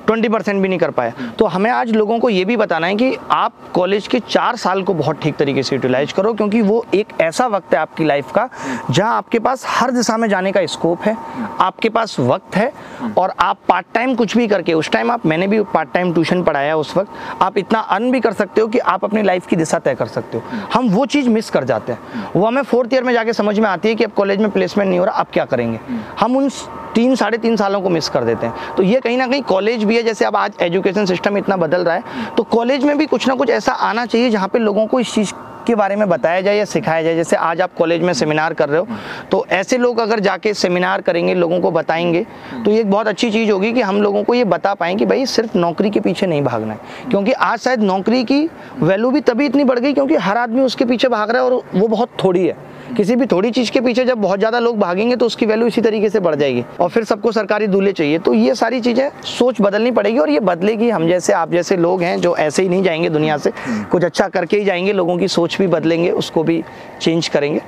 ट्वेंटी 0.07 0.29
परसेंट 0.29 0.63
भी 0.63 0.69
नहीं 0.69 0.79
कर 0.79 0.91
पाया। 0.91 1.13
तो 1.39 1.47
हमें 1.47 1.71
आज 1.71 1.91
लोगों 1.93 2.19
को 2.19 2.29
ये 2.31 2.45
भी 2.45 2.57
बताना 2.57 2.87
है 2.87 2.95
कि 2.95 3.17
आप 3.31 3.53
कॉलेज 3.75 4.07
के 4.07 4.21
चार 4.21 4.57
साल 4.57 4.83
को 4.83 4.95
बहुत 4.95 5.21
ठीक 5.21 5.37
तरीके 5.37 5.63
से 5.63 5.77
यूटिलाइज 5.77 6.13
करो, 6.13 6.33
क्योंकि 6.35 6.61
वो 6.63 6.85
एक 6.95 7.13
ऐसा 7.21 7.47
वक्त 7.47 7.75
है 7.75 7.81
आपकी 7.81 8.05
लाइफ 8.05 8.31
का, 8.33 8.49
जहाँ 8.91 9.17
आपके 9.17 9.39
पास 9.39 9.65
हर 9.69 9.91
दिशा 9.91 10.17
में 10.17 10.29
जाने 10.29 10.53
का 10.53 10.65
स्कोप 10.67 11.03
है, 11.03 11.17
आपके 11.61 11.89
पास 11.89 12.17
वक्त 12.21 12.57
है, 12.57 12.73
और 13.19 13.33
आप 13.41 13.59
पार्ट 13.69 13.87
टाइम 13.95 14.15
कुछ 14.15 14.37
भी 14.37 14.47
करके, 14.49 14.73
उस 14.73 14.91
टाइम 14.91 15.11
आप, 15.11 15.27
मैंने 15.27 15.47
भी 15.47 15.63
पार्ट 15.65 15.93
टाइम 15.93 16.13
ट्यूशन 16.13 16.43
पढ़ाया 16.43 16.77
उस 16.77 16.97
वक्त, 16.97 17.11
आप 17.43 17.59
इतना 17.59 17.79
अर्न 17.79 18.11
भी 18.11 18.21
कर 18.21 18.33
सकते 18.33 18.61
हो 18.61 18.69
कि 18.69 18.79
आप 18.79 19.05
अपनी 19.05 19.23
लाइफ 19.23 19.47
की 19.47 19.57
दिशा 19.57 19.79
तय 19.79 19.95
कर 19.95 20.07
सकते 20.07 20.39
हो। 20.39 20.43
हम 20.75 20.89
वो 20.89 21.07
चीज़ 21.07 21.29
मिस 21.29 21.51
कर 21.51 21.65
जाते 21.65 21.93
हैं। 21.93 22.31
वो 22.37 22.47
हमें 22.47 22.63
फोर्थ 22.63 22.95
ईयर 22.95 23.05
में 23.05 23.13
जाके 23.15 23.33
समझ 23.33 23.59
में 23.59 23.69
आती 23.69 23.89
है 23.89 23.95
कि 23.95 24.05
अब 24.05 24.13
कॉलेज 24.13 24.41
में 24.41 24.51
प्लेसमेंट 24.51 24.89
नहीं 24.89 24.99
हो 24.99 25.05
रहा 25.05 25.15
आप 25.15 25.31
क्या 25.33 25.45
करेंगे? 25.45 25.81
हम 26.21 26.37
उन 26.37 26.49
तीन, 26.97 27.15
साढ़े 27.15 27.39
तीन 27.39 27.57
सालों 27.57 27.81
को 27.81 27.89
मिस 27.91 28.09
कर 28.09 28.25
देते 28.25 28.47
हैं। 28.47 28.75
तो 28.77 28.83
ये 28.83 29.01
कहीं 29.01 29.17
ना 29.19 29.27
कहीं 29.27 29.43
कॉलेज 29.45 29.85
भी 29.85 29.97
है, 29.97 30.03
जैसे 30.03 30.25
अब 30.25 30.37
आज 30.37 30.53
एजुकेशन 30.63 31.07
सिस्टम 31.07 31.39
इतना 31.39 31.57
बदल 31.59 31.85
रहा 31.85 31.95
है 31.95 32.35
तो 32.37 32.43
कॉलेज 32.43 32.85
में 32.85 32.97
भी 32.99 33.07
कुछ 33.07 33.29
ना 33.29 33.35
कुछ 33.35 33.51
ऐसा 33.53 33.73
आना 33.73 34.07
चाहिए 34.07 34.31
जहाँ 34.31 34.49
पे 34.49 34.59
लोगों 34.59 34.87
को 34.87 35.01
इस 35.01 35.15
चीज़ 35.15 35.33
के 35.67 35.75
बारे 35.75 35.95
में 35.97 36.09
बताया 36.09 36.41
जाए 36.41 36.57
या 36.57 36.65
सिखाया 36.65 37.03
जाए। 37.03 37.15
जैसे 37.17 37.37
आज 37.37 37.61
आप 37.61 37.73
कॉलेज 37.75 38.03
में 38.03 38.13
सेमिनार 38.13 38.55
कर 38.55 38.69
रहे 38.69 38.81
हो 38.81 38.87
तो 39.31 39.45
ऐसे 39.51 39.79
लोग 39.79 39.99
अगर 40.01 40.21
जाके 40.21 40.53
सेमिनार 40.55 41.01
करेंगे, 41.01 41.35
लोगों 41.35 41.61
को 41.61 41.71
बताएँगे 41.71 42.25
तो 42.65 42.71
ये 42.71 42.81
एक 42.81 42.91
बहुत 42.91 43.09
अच्छी 43.09 43.31
चीज़ 43.31 43.51
होगी 43.51 43.73
कि 43.73 43.83
हम 43.83 44.01
लोगों 44.03 44.23
को 44.25 44.35
ये 44.35 44.45
बता 44.47 44.75
पाएँ 44.75 44.97
कि 44.97 45.07
भाई 45.07 45.27
सिर्फ़ 45.27 45.59
नौकरी 45.59 45.91
के 45.91 46.01
पीछे 46.01 46.27
नहीं 46.27 46.43
भागना 46.43 46.73
है। 46.73 47.09
क्योंकि 47.11 47.33
आज 47.33 47.59
शायद 47.59 47.83
नौकरी 47.83 48.23
की 48.25 48.49
वैल्यू 48.81 49.11
भी 49.11 49.21
तभी 49.23 49.47
इतनी 49.47 49.65
बढ़ 49.65 49.79
गई 49.79 49.93
क्योंकि 49.93 50.17
हर 50.17 50.39
आदमी 50.39 50.63
उसके 50.63 50.85
पीछे 50.85 51.09
भाग 51.09 51.31
रहा 51.31 51.43
है 51.43 51.51
और 51.51 51.63
वो 51.75 51.89
बहुत 51.89 52.17
थोड़ी 52.25 52.47
है। 52.47 52.57
किसी 52.97 53.15
भी 53.17 53.27
थोड़ी 53.27 53.51
चीज़ 53.51 53.71
के 53.71 53.81
पीछे 53.81 54.05
जब 54.05 54.19
बहुत 54.19 54.39
ज़्यादा 54.39 54.59
लोग 54.59 54.79
भागेंगे 54.79 55.17
तो 55.17 55.27
उसकी 55.27 55.47
वैल्यू 55.47 55.67
इसी 55.67 55.81
तरीके 55.81 56.09
से 56.11 56.21
बढ़ 56.21 56.35
जाएगी। 56.35 56.65
और 56.81 56.89
फिर 56.91 57.05
सबको 57.05 57.33
सरकारी 57.33 57.67
दूल्हे 57.67 57.93
चाहिए। 57.93 58.19
तो 58.19 58.35
ये 58.35 58.55
सारी 58.55 58.81
चीज़ें 58.81 59.09
सोच 59.29 59.61
बदलनी 59.61 59.91
पड़ेगी 59.91 60.19
और 60.19 60.31
ये 60.31 60.41
बदलेगी। 60.43 60.89
हम 60.91 61.07
जैसे 61.09 61.33
आप 61.33 61.53
जैसे 61.53 61.77
लोग 61.77 62.03
हैं 62.03 62.21
जो 62.21 62.37
ऐसे 62.39 62.63
ही 62.63 62.69
नहीं 62.69 62.83
जाएँगे 62.83 63.11
दुनिया 63.11 63.37
से 63.39 63.53
कुछ 63.91 64.05
अच्छा 64.05 64.29
करके 64.29 64.59
ही 64.59 64.65
जाएँगे 64.65 64.93
लोगों 64.93 65.17
की 65.19 65.29
सोच 65.29 65.59
भी 65.59 65.67
बदलेंगे 65.67 66.11
उसको 66.13 66.43
भी 66.45 66.63
चेंज 67.01 67.29
करेंगे। 67.29 67.61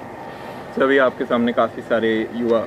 अभी 0.83 0.99
आपके 0.99 1.25
सामने 1.25 1.53
काफ़ी 1.53 1.83
सारे 1.83 2.17
युवा 2.37 2.67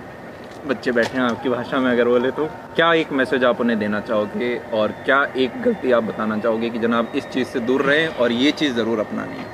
बच्चे 0.68 0.92
बैठे 0.92 1.18
हैं 1.18 1.24
आपकी 1.26 1.50
भाषा 1.50 1.80
में 1.80 1.92
अगर 1.92 2.08
बोले 2.08 2.32
तो। 2.32 2.46
क्या 2.76 2.94
एक 2.94 3.12
मैसेज 3.12 3.44
आप 3.44 3.62
उन्हें 3.62 3.78
देना 3.80 4.00
चाहोगे 4.00 4.56
और 4.74 4.92
क्या 5.06 5.24
एक 5.38 5.62
गलती 5.62 5.92
आप 5.92 6.04
बताना 6.04 6.38
चाहोगे 6.38 6.70
कि 6.70 6.80
जनाब 6.80 7.12
इस 7.16 7.30
चीज़ 7.30 7.48
से 7.48 7.60
दूर 7.60 7.82
रहें 7.82 8.08
और 8.08 8.32
ये 8.32 8.52
चीज़ 8.52 8.74
ज़रूर 8.74 9.00
अपनानी 9.00 9.38
है? 9.38 9.46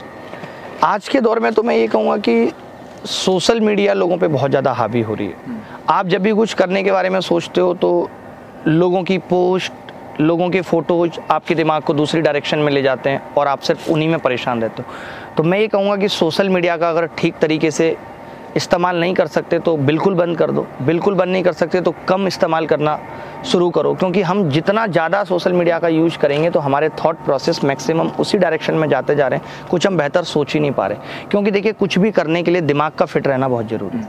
आज 0.84 1.08
के 1.08 1.22
दौर 1.22 1.40
में 1.40 1.52
तो 1.54 1.64
मैं 1.64 1.76
ये 1.76 1.88
कहूँगा 1.88 2.18
कि 2.20 2.52
सोशल 3.06 3.60
मीडिया 3.62 3.94
लोगों 3.94 4.18
पे 4.18 4.28
बहुत 4.28 4.50
ज़्यादा 4.50 4.72
हावी 4.74 5.02
हो 5.02 5.14
रही 5.14 5.28
है। 5.28 5.60
आप 5.90 6.08
जब 6.08 6.22
भी 6.22 6.32
कुछ 6.34 6.54
करने 6.54 6.84
के 6.84 6.92
बारे 6.92 7.10
में 7.10 7.20
सोचते 7.22 7.62
हो 7.62 7.74
तो 7.76 8.10
लोगों 8.68 9.04
की 9.04 9.18
पोस्ट 9.30 10.22
लोगों 10.22 10.50
के 10.50 10.62
फ़ोटोज़ 10.62 11.20
आपके 11.32 11.56
दिमाग 11.56 11.82
को 11.84 11.94
दूसरी 11.94 12.22
डायरेक्शन 12.22 12.60
में 12.60 12.72
ले 12.72 12.82
जाते 12.82 13.10
हैं 13.10 13.22
और 13.38 13.48
आप 13.48 13.60
सिर्फ़ 13.60 13.90
उन्हीं 13.92 14.08
में 14.10 14.20
परेशान 14.20 14.62
रहते 14.62 14.84
हो। 14.84 14.94
तो 15.38 15.44
मैं 15.44 15.60
ये 15.60 15.68
कहूँगा 15.68 15.96
कि 15.98 16.08
सोशल 16.10 16.50
मीडिया 16.50 16.78
का 16.78 16.90
अगर 16.90 17.06
ठीक 17.18 17.36
तरीके 17.42 17.72
से 17.72 17.96
इस्तेमाल 18.56 19.00
नहीं 19.00 19.14
कर 19.14 19.28
सकते 19.28 19.60
तो 19.60 19.76
बिल्कुल 19.78 20.16
बंद 20.16 20.38
कर 20.38 20.52
दो। 20.52 20.66
बिल्कुल 20.82 21.16
बंद 21.16 21.32
नहीं 21.32 21.44
कर 21.44 21.54
सकते 21.54 21.82
तो 21.82 21.94
कम 22.08 22.28
इस्तेमाल 22.28 22.66
करना 22.66 23.00
शुरू 23.44 23.70
करो, 23.70 23.94
क्योंकि 23.94 24.22
हम 24.22 24.50
जितना 24.50 24.86
ज़्यादा 24.88 25.24
सोशल 25.24 25.54
मीडिया 25.54 25.80
का 25.80 25.88
यूज़ 25.88 26.18
करेंगे 26.18 26.50
तो 26.50 26.60
हमारे 26.60 26.90
थॉट 26.98 27.18
प्रोसेस 27.26 27.64
मैक्सिमम 27.64 28.08
उसी 28.20 28.38
डायरेक्शन 28.38 28.74
में 28.74 28.88
जाते 28.90 29.16
जा 29.16 29.28
रहे 29.28 29.40
हैं। 29.40 29.68
कुछ 29.70 29.88
हम 29.88 29.98
बेहतर 29.98 30.24
सोच 30.26 30.54
ही 30.54 30.60
नहीं 30.60 30.72
पा 30.72 30.88
रहे। 30.88 31.28
क्योंकि 31.32 31.52
देखिए, 31.52 31.72
कुछ 31.74 31.98
भी 32.00 32.12
करने 32.12 32.44
के 32.44 32.52
लिए 32.52 32.62
दिमाग 32.64 32.92
का 32.92 33.06
फिट 33.06 33.28
रहना 33.28 33.48
बहुत 33.48 33.70
ज़रूरी 33.70 33.98
है। 33.98 34.08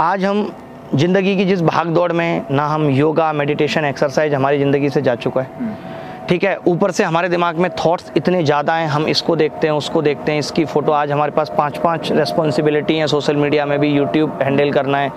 आज 0.00 0.24
हम 0.24 0.50
ज़िंदगी 0.94 1.36
की 1.36 1.44
जिस 1.44 1.62
भाग 1.62 1.88
दौड़ 1.88 2.12
में 2.12 2.44
ना 2.50 2.66
हम 2.66 2.88
योगा 2.90 3.32
मेडिटेशन 3.32 3.84
एक्सरसाइज 3.84 4.34
हमारी 4.34 4.58
ज़िंदगी 4.58 4.90
से 4.90 5.02
जा 5.02 5.14
चुका 5.16 5.40
है। 5.40 5.92
ठीक 6.28 6.44
है, 6.44 6.56
ऊपर 6.66 6.90
से 6.90 7.04
हमारे 7.04 7.28
दिमाग 7.28 7.56
में 7.56 7.70
थॉट्स 7.76 8.12
इतने 8.16 8.42
ज़्यादा 8.44 8.74
हैं, 8.74 8.86
हम 8.88 9.06
इसको 9.08 9.34
देखते 9.36 9.66
हैं, 9.66 9.74
उसको 9.74 10.02
देखते 10.02 10.32
हैं, 10.32 10.38
इसकी 10.38 10.64
फ़ोटो 10.64 10.92
आज 10.92 11.10
हमारे 11.12 11.32
पास 11.32 11.52
पाँच 11.58 11.76
पाँच 11.78 12.10
रेस्पॉन्सिबिलिटी 12.12 12.96
हैं 12.96 13.06
सोशल 13.06 13.36
मीडिया 13.36 13.66
में 13.66 13.78
भी 13.80 13.88
यूट्यूब 13.88 14.38
हैंडल 14.42 14.70
करना 14.72 14.98
है, 14.98 15.12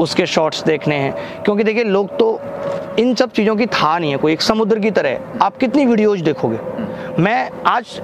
उसके 0.00 0.26
शॉर्ट्स 0.26 0.62
देखने 0.64 0.94
हैं। 0.94 1.42
क्योंकि 1.44 1.64
देखिए, 1.64 1.84
लोग 1.84 2.16
तो 2.18 2.40
इन 2.98 3.14
सब 3.14 3.30
चीज़ों 3.30 3.56
की 3.56 3.66
था 3.66 3.98
नहीं 3.98 4.10
है 4.10 4.16
कोई, 4.16 4.32
एक 4.32 4.42
समुद्र 4.42 4.78
की 4.78 4.90
तरह 4.90 5.44
आप 5.44 5.56
कितनी 5.56 5.86
वीडियोज़ 5.86 6.22
देखोगे? 6.22 6.58
मैं 7.18 7.50
आज, 7.66 8.00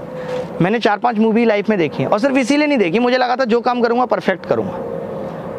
मैंने 0.63 0.79
चार 0.79 0.99
पाँच 0.99 1.19
मूवी 1.19 1.45
लाइफ 1.45 1.69
में 1.71 1.79
देखी 1.79 2.03
हैं, 2.03 2.11
और 2.11 2.19
सिर्फ़ 2.19 2.39
इसीलिए 2.39 2.67
नहीं 2.67 2.79
देखी, 2.79 2.99
मुझे 2.99 3.19
लगा 3.19 3.37
था 3.37 3.45
जो 3.45 3.61
काम 3.61 3.81
करूँगा 3.81 4.05
परफेक्ट 4.07 4.47
करूँगा। 4.47 4.89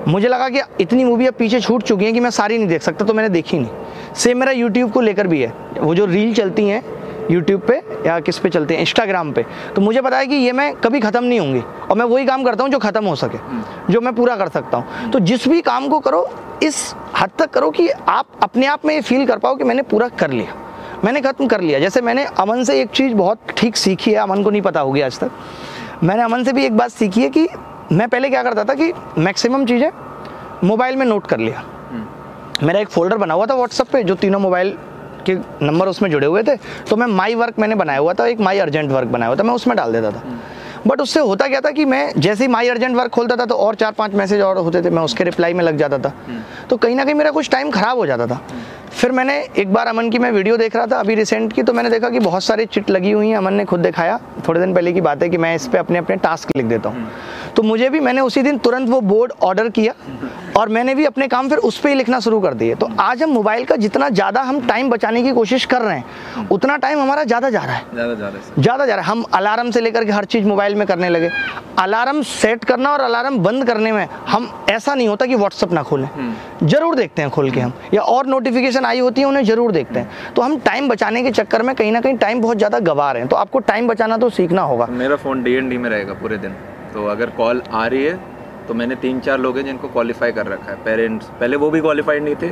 मुझे 0.07 0.27
लगा 0.27 0.47
कि 0.49 0.61
इतनी 0.81 1.03
मूवी 1.03 1.25
अब 1.27 1.33
पीछे 1.33 1.59
छूट 1.61 1.83
चुकी 1.83 2.05
हैं 2.05 2.13
कि 2.13 2.19
मैं 2.19 2.29
सारी 2.29 2.57
नहीं 2.57 2.67
देख 2.67 2.81
सकता 2.81 3.05
तो 3.05 3.13
मैंने 3.13 3.29
देखी 3.29 3.59
नहीं। 3.59 3.69
सेम 4.15 4.39
मेरा 4.39 4.51
यूट्यूब 4.51 4.91
को 4.91 5.01
लेकर 5.01 5.27
भी 5.27 5.41
है। 5.41 5.53
वो 5.79 5.93
जो 5.95 6.05
रील 6.05 6.33
चलती 6.33 6.67
हैं 6.67 6.83
यूट्यूब 7.31 7.61
पे 7.61 7.75
या 8.05 8.19
किस 8.19 8.37
पे 8.39 8.49
चलते 8.49 8.73
हैं 8.73 8.81
इंस्टाग्राम 8.81 9.31
पे। 9.33 9.45
तो 9.75 9.81
मुझे 9.81 10.01
पता 10.01 10.17
है 10.17 10.27
कि 10.27 10.35
ये 10.35 10.51
मैं 10.51 10.73
कभी 10.75 10.99
ख़त्म 10.99 11.23
नहीं 11.23 11.39
होंगी। 11.39 11.59
और 11.59 11.97
मैं 11.97 12.05
वही 12.05 12.25
काम 12.25 12.43
करता 12.43 12.63
हूँ 12.63 12.71
जो 12.71 12.79
ख़त्म 12.79 13.05
हो 13.05 13.15
सके, 13.15 13.37
जो 13.93 14.01
मैं 14.01 14.13
पूरा 14.15 14.35
कर 14.35 14.49
सकता 14.49 14.77
हूँ। 14.77 15.09
तो 15.11 15.19
जिस 15.21 15.47
भी 15.47 15.61
काम 15.61 15.87
को 15.87 15.99
करो, 15.99 16.27
इस 16.63 16.93
हद 17.17 17.31
तक 17.39 17.49
करो 17.49 17.69
कि 17.71 17.87
आप 17.89 18.27
अपने 18.43 18.65
आप 18.65 18.85
में 18.85 18.93
ये 18.95 19.01
फील 19.01 19.25
कर 19.27 19.37
पाओ 19.37 19.55
कि 19.55 19.63
मैंने 19.63 19.81
पूरा 19.83 20.07
कर 20.09 20.31
लिया। 20.31 20.55
मैंने 21.05 21.21
ख़त्म 21.21 21.47
कर 21.47 21.61
लिया। 21.61 21.79
जैसे 21.79 22.01
मैंने 22.01 22.25
अमन 22.39 22.63
से 22.63 22.79
एक 22.81 22.89
चीज़ 22.89 23.13
बहुत 23.15 23.51
ठीक 23.57 23.75
सीखी 23.75 24.11
है, 24.11 24.17
अमन 24.17 24.43
को 24.43 24.49
नहीं 24.49 24.61
पता 24.61 24.79
होगी 24.79 25.01
आज 25.01 25.19
तक। 25.19 25.31
मैंने 26.03 26.23
अमन 26.23 26.43
से 26.43 26.53
भी 26.53 26.65
एक 26.65 26.77
बात 26.77 26.91
सीखी 26.91 27.21
है 27.21 27.29
कि 27.29 27.47
मैं 27.91 28.07
पहले 28.09 28.29
क्या 28.29 28.43
करता 28.43 28.63
था 28.63 28.73
कि 28.73 28.91
मैक्सिमम 29.17 29.65
चीज़ें 29.65 29.89
मोबाइल 30.63 30.95
में 30.95 31.05
नोट 31.05 31.27
कर 31.27 31.39
लिया। 31.39 31.63
मेरा 32.63 32.79
एक 32.79 32.89
फोल्डर 32.89 33.17
बना 33.17 33.33
हुआ 33.33 33.45
था 33.45 33.55
व्हाट्सअप 33.55 33.87
पे, 33.87 34.03
जो 34.03 34.15
तीनों 34.15 34.39
मोबाइल 34.39 34.77
के 35.25 35.33
नंबर 35.61 35.87
उसमें 35.87 36.09
जुड़े 36.11 36.27
हुए 36.27 36.43
थे। 36.43 36.55
तो 36.89 36.95
मैं 36.95 37.07
माई 37.07 37.35
वर्क 37.35 37.59
मैंने 37.59 37.75
बनाया 37.75 37.99
हुआ 37.99 38.13
था, 38.13 38.25
एक 38.27 38.39
माई 38.39 38.59
अर्जेंट 38.59 38.91
वर्क 38.91 39.07
बनाया 39.07 39.29
हुआ 39.29 39.39
था, 39.39 39.43
मैं 39.43 39.53
उसमें 39.53 39.75
डाल 39.77 39.91
देता 39.93 40.11
था। 40.11 40.23
बट 40.87 41.01
उससे 41.01 41.19
होता 41.19 41.47
क्या 41.47 41.59
था 41.61 41.71
कि 41.71 41.85
मैं 41.85 42.11
जैसे 42.17 42.43
ही 42.43 42.47
माई 42.47 42.69
अर्जेंट 42.69 42.95
वर्क 42.95 43.11
खोलता 43.11 43.35
था 43.35 43.45
तो 43.45 43.55
और 43.55 43.75
चार 43.75 43.91
पाँच 43.91 44.13
मैसेज 44.13 44.41
और 44.41 44.57
होते 44.57 44.81
थे, 44.81 44.89
मैं 44.89 45.01
उसके 45.03 45.23
रिप्लाई 45.23 45.53
में 45.53 45.63
लग 45.63 45.77
जाता 45.77 45.97
था। 45.97 46.13
तो 46.69 46.77
कहीं 46.77 46.95
ना 46.95 47.03
कहीं 47.05 47.15
मेरा 47.15 47.31
कुछ 47.31 47.49
टाइम 47.49 47.71
खराब 47.71 47.97
हो 47.97 48.05
जाता 48.05 48.27
था। 48.27 48.41
फिर 48.91 49.11
मैंने 49.11 49.37
एक 49.57 49.71
बार 49.73 49.87
अमन 49.87 50.09
की 50.09 50.19
मैं 50.19 50.31
वीडियो 50.31 50.55
देख 50.57 50.75
रहा 50.75 50.85
था 50.87 50.97
अभी 50.99 51.15
रिसेंट 51.15 51.53
की 51.53 51.63
तो 51.63 51.73
मैंने 51.73 51.89
देखा 51.89 52.09
कि 52.09 52.19
बहुत 52.19 52.43
सारी 52.43 52.65
चिट 52.65 52.89
लगी 52.89 53.11
हुई 53.11 53.27
हैं। 53.27 53.37
अमन 53.37 53.53
ने 53.53 53.65
खुद 53.65 53.79
दिखाया। 53.79 54.19
थोड़े 54.47 54.59
दिन 54.59 54.73
पहले 54.73 54.93
की 54.93 55.01
बात 55.01 55.23
है 55.23 55.29
कि 55.29 55.37
मैं 55.37 55.53
इस 55.55 55.67
पर 55.67 55.77
अपने 55.77 55.99
अपने 55.99 56.15
टास्क 56.17 56.55
लिख 56.57 56.65
देता 56.65 56.89
हूँ। 56.89 57.09
तो 57.55 57.63
मुझे 57.63 57.89
भी 57.89 57.99
मैंने 57.99 58.21
उसी 58.21 58.41
दिन 58.41 58.57
तुरंत 58.57 58.89
वो 58.89 58.99
बोर्ड 59.01 59.31
ऑर्डर 59.43 59.69
किया 59.69 59.93
और 60.57 60.69
मैंने 60.69 60.95
भी 60.95 61.05
अपने 61.05 61.27
काम 61.27 61.49
फिर 61.49 61.57
उस 61.59 61.77
पर 61.79 61.89
ही 61.89 61.95
लिखना 61.95 62.19
शुरू 62.19 62.39
कर 62.41 62.53
दिए। 62.53 62.75
तो 62.75 62.89
आज 62.99 63.23
हम 63.23 63.29
मोबाइल 63.29 63.65
का 63.65 63.75
जितना 63.77 64.09
ज़्यादा 64.11 64.41
हम 64.41 64.59
टाइम 64.67 64.89
बचाने 64.89 65.23
की 65.23 65.31
कोशिश 65.31 65.65
कर 65.65 65.81
रहे 65.81 65.97
हैं 65.97 66.47
उतना 66.49 66.77
टाइम 66.77 66.99
हमारा 66.99 67.23
ज़्यादा 67.23 67.49
जा 67.49 67.61
रहा 67.61 67.75
है। 67.75 67.83
ज़्यादा 68.57 68.85
जा 68.85 68.95
रहा 68.95 69.03
है 69.03 69.09
हम 69.09 69.23
अलार्म 69.33 69.71
से 69.71 69.81
लेकर 69.81 70.05
के 70.05 70.11
हर 70.11 70.25
चीज़ 70.25 70.47
मोबाइल 70.47 70.75
में 70.75 70.85
करने 70.87 71.09
लगे। 71.09 71.29
अलार्म 71.79 72.21
सेट 72.23 72.63
करना 72.63 72.91
और 72.91 73.01
अलार्म 73.01 73.37
बंद 73.39 73.65
करने 73.67 73.91
में 73.91 74.07
हम 74.27 74.49
ऐसा 74.69 74.95
नहीं 74.95 75.07
होता 75.07 75.25
कि 75.25 75.35
व्हाट्सअप 75.35 75.71
ना 75.73 75.83
खोलें। 75.83 76.07
ज़रूर 76.63 76.95
देखते 76.95 77.21
हैं 77.21 77.31
खोल 77.31 77.51
के 77.51 77.59
हम 77.59 77.73
या 77.93 78.01
और 78.03 78.27
नोटिफिकेशन 78.27 78.80
आई 78.85 78.99
होती 78.99 79.21
है, 79.21 79.27
उन्हें 79.27 79.43
ज़रूर 79.43 79.71
देखते 79.71 79.99
हैं। 79.99 80.33
तो 80.35 80.41
हम 80.41 80.57
टाइम 80.59 80.89
बचाने 80.89 81.23
के 81.23 81.31
चक्कर 81.31 81.61
में 81.61 81.73
कहीं 81.75 81.91
ना 81.91 82.01
कहीं 82.01 82.17
टाइम 82.17 82.41
बहुत 82.41 82.57
ज़्यादा 82.57 82.79
गवा 82.81 83.11
रहे 83.11 83.21
हैं। 83.21 83.29
तो 83.29 83.35
आपको 83.35 83.59
टाइम 83.61 83.87
बचाना 83.87 84.17
तो 84.17 84.29
सीखना 84.31 84.61
होगा। 84.63 84.85
मेरा 84.93 85.15
फ़ोन 85.17 85.43
डी 85.43 85.53
एन 85.53 85.69
डी 85.69 85.77
में 85.77 85.89
रहेगा 85.89 86.13
पूरे 86.13 86.37
दिन। 86.37 86.55
तो 86.93 87.05
अगर 87.07 87.29
कॉल 87.31 87.61
आ 87.71 87.85
रही 87.87 88.03
है 88.03 88.19
तो 88.67 88.73
मैंने 88.73 88.95
तीन 88.97 89.19
चार 89.19 89.39
लोग 89.39 89.57
हैं 89.57 89.65
जिनको 89.65 89.87
क्वालिफाई 89.89 90.31
कर 90.31 90.47
रखा 90.47 90.71
है। 90.71 90.75
पेरेंट्स 90.83 91.25
पहले 91.39 91.57
वो 91.57 91.69
भी 91.71 91.79
क्वालिफाइड 91.81 92.23
नहीं 92.23 92.35
थे। 92.35 92.49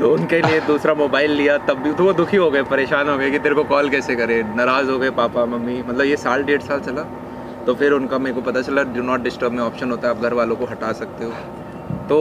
तो 0.00 0.12
उनके 0.14 0.40
लिए 0.42 0.60
दूसरा 0.60 0.94
मोबाइल 0.94 1.30
लिया, 1.32 1.56
तब 1.58 1.78
भी 1.78 1.92
तो 1.92 2.04
वो 2.04 2.12
दुखी 2.12 2.36
हो 2.36 2.50
गए, 2.50 2.62
परेशान 2.64 3.08
हो 3.08 3.16
गए 3.18 3.30
कि 3.30 3.38
तेरे 3.38 3.54
को 3.54 3.64
कॉल 3.66 3.88
कैसे 3.90 4.16
करे? 4.16 4.42
नाराज़ 4.56 4.90
हो 4.90 4.98
गए 4.98 5.10
पापा, 5.12 5.44
मम्मी। 5.46 5.82
मतलब 5.82 6.04
ये 6.04 6.16
साल, 6.16 6.42
डेढ़ 6.42 6.62
साल 6.62 6.80
चला। 6.80 7.02
तो 7.66 7.74
फिर 7.74 7.92
उनका 7.92 8.18
मेरे 8.18 8.34
को 8.34 8.40
पता 8.42 8.60
चला 8.62 8.82
डू 8.92 9.02
नॉट 9.02 9.22
डिस्टर्ब 9.22 9.52
में 9.52 9.62
ऑप्शन 9.62 9.90
होता 9.90 10.08
है, 10.08 10.14
आप 10.14 10.22
घर 10.22 10.34
वालों 10.34 10.56
को 10.56 10.64
हटा 10.64 10.92
सकते 10.94 11.24
हो। 11.24 11.30
तो 12.08 12.18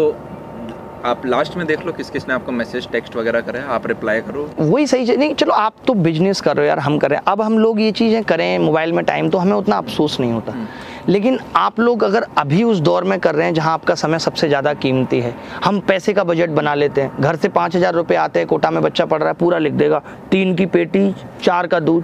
आप 1.08 1.26
लास्ट 1.26 1.55
में 1.58 1.66
देख 1.68 1.86
लो 1.86 1.91
किस 1.93 2.10
किस 2.10 2.28
ने 2.28 2.34
आपको 2.34 2.51
मैसेज 2.51 2.88
टेक्स्ट 2.91 3.16
वगैरह 3.16 3.41
करा 3.41 3.60
है 3.60 3.68
आप 3.72 3.86
रिप्लाई 3.88 4.22
करो। 4.22 4.49
वही 4.60 4.88
सही 4.88 5.16
नहीं 5.18 5.34
चलो 5.36 5.53
आप 5.53 5.74
तो 5.88 5.93
बिज़नेस 5.95 6.41
कर 6.41 6.55
रहे 6.55 6.66
हो 6.66 6.68
यार 6.68 6.80
हम 6.80 6.97
कर 6.97 7.10
रहे 7.10 7.18
हैं। 7.18 7.26
अब 7.28 7.41
हम 7.41 7.58
लोग 7.60 7.80
ये 7.82 7.91
चीज़ें 7.91 8.24
करें 8.24 8.58
मोबाइल 8.60 8.93
में 8.93 9.03
टाइम 9.05 9.30
तो 9.30 9.38
हमें 9.38 9.53
उतना 9.53 9.78
अफसोस 9.78 10.20
नहीं 10.20 10.32
होता। 10.32 10.55
लेकिन 11.10 11.39
आप 11.55 11.80
लोग 11.80 12.03
अगर 12.03 12.26
अभी 12.38 12.64
उस 12.64 12.80
दौर 12.80 13.03
में 13.03 13.20
कर 13.20 13.36
रहे 13.36 13.45
हैं 13.45 13.53
जहाँ 13.53 13.74
आपका 13.74 13.95
समय 13.95 14.20
सबसे 14.20 14.47
ज़्यादा 14.47 14.74
कीमती 14.76 15.20
है 15.20 15.34
हम 15.64 15.80
पैसे 15.80 16.14
का 16.14 16.24
बजट 16.24 16.49
बना 16.51 16.74
लेते 16.76 17.01
हैं। 17.01 17.22
घर 17.22 17.36
से 17.36 17.49
पाँच 17.49 17.76
हज़ार 17.76 17.93
रुपये 17.93 18.18
आते 18.18 18.39
हैं 18.39 18.47
कोटा 18.47 18.72
में 18.72 18.82
बच्चा 18.84 19.05
पढ़ 19.05 19.20
रहा 19.20 19.30
है 19.30 19.36
पूरा 19.36 19.58
लिख 19.58 19.74
देगा। 19.74 20.01
तीन 20.32 20.55
की 20.55 20.66
पेटी 20.68 21.14
चार 21.43 21.68
का 21.68 21.80
दूध। 21.80 22.03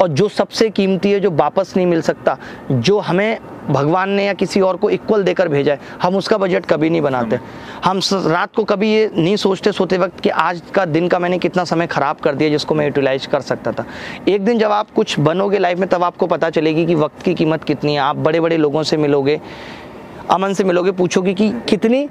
और 0.00 0.08
जो 0.10 0.28
सबसे 0.30 0.68
कीमती 0.70 1.10
है 1.12 1.18
जो 1.20 1.30
वापस 1.32 1.72
नहीं 1.76 1.86
मिल 1.86 2.00
सकता 2.02 2.36
जो 2.72 2.98
हमें 2.98 3.38
भगवान 3.70 4.10
ने 4.10 4.24
या 4.24 4.32
किसी 4.32 4.60
और 4.60 4.76
को 4.76 4.90
इक्वल 4.90 5.22
देकर 5.22 5.48
भेजा 5.48 5.72
है। 5.72 5.80
हम 6.02 6.16
उसका 6.16 6.38
बजट 6.38 6.66
कभी 6.66 6.90
नहीं 6.90 7.00
बनाते। 7.02 7.38
हम 7.84 8.00
रात 8.12 8.54
को 8.56 8.64
कभी 8.64 8.92
ये 8.92 9.10
नहीं 9.16 9.36
सोचते, 9.36 9.72
सोते 9.72 9.98
वक्त 9.98 10.20
कि 10.20 10.28
आज 10.28 10.62
का 10.74 10.84
दिन 10.84 11.08
का 11.08 11.18
मैंने 11.18 11.38
कितना 11.38 11.64
समय 11.64 11.86
खराब 11.86 12.16
कर 12.16 12.34
दिया 12.34 12.50
जिसको 12.50 12.74
मैं 12.74 12.86
यूटिलाइज 12.86 13.26
कर 13.26 13.40
सकता 13.40 13.72
था। 13.72 13.84
एक 14.28 14.44
दिन 14.44 14.58
जब 14.58 14.72
आप 14.72 14.90
कुछ 14.90 15.18
बनोगे 15.20 15.58
लाइफ 15.58 15.78
में, 15.78 15.88
तब 15.88 16.04
आपको 16.04 16.26
पता 16.26 16.50
चलेगी 16.50 16.86
कि 16.86 16.94
वक्त 16.94 17.22
की 17.22 17.34
कीमत 17.34 17.64
कितनी 17.64 17.94
है। 17.94 18.00
आप 18.00 18.16
बड़े 18.16 18.40
बड़े 18.40 18.56
लोगों 18.56 18.82
से 18.82 18.96
मिलोगे, 18.96 19.40
अमन 20.30 20.52
से 20.54 20.64
मिलोगे, 20.64 20.90
पूछोगे 20.90 21.34
कि 21.34 21.50
कितनी 21.68 22.06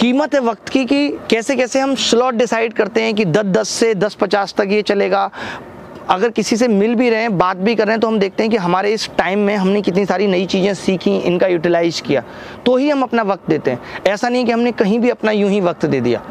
कीमत 0.00 0.34
है 0.34 0.40
वक्त 0.40 0.68
की 0.68 0.84
कि 0.84 1.08
कैसे 1.30 1.56
कैसे 1.56 1.80
हम 1.80 1.94
स्लॉट 1.94 2.34
डिसाइड 2.34 2.72
करते 2.72 3.02
हैं 3.02 3.14
कि 3.14 3.24
दस 3.24 3.46
दस 3.46 3.68
से 3.68 3.94
दस 3.94 4.14
पचास 4.14 4.54
तक 4.54 4.68
ये 4.70 4.82
चलेगा। 4.82 5.30
अगर 6.10 6.30
किसी 6.30 6.56
से 6.56 6.68
मिल 6.68 6.94
भी 6.94 7.10
रहे 7.10 7.20
हैं, 7.20 7.38
बात 7.38 7.56
भी 7.56 7.74
कर 7.74 7.84
रहे 7.84 7.92
हैं 7.92 8.00
तो 8.00 8.08
हम 8.08 8.18
देखते 8.18 8.42
हैं 8.42 8.50
कि 8.50 8.56
हमारे 8.56 8.92
इस 8.92 9.10
टाइम 9.18 9.38
में 9.38 9.56
हमने 9.56 9.82
कितनी 9.82 10.06
सारी 10.06 10.26
नई 10.26 10.46
चीज़ें 10.46 10.74
सीखी, 10.74 11.16
इनका 11.16 11.46
यूटिलाइज 11.46 12.00
किया। 12.00 12.22
तो 12.66 12.76
ही 12.76 12.90
हम 12.90 13.02
अपना 13.02 13.22
वक्त 13.22 13.50
देते 13.50 13.70
हैं। 13.70 13.80
ऐसा 14.06 14.28
नहीं 14.28 14.44
कि 14.44 14.52
हमने 14.52 14.72
कहीं 14.72 14.98
भी 14.98 15.10
अपना 15.10 15.32
यूँ 15.32 15.50
ही 15.50 15.60
वक्त 15.60 15.86
दे 15.86 16.00
दिया। 16.00 16.22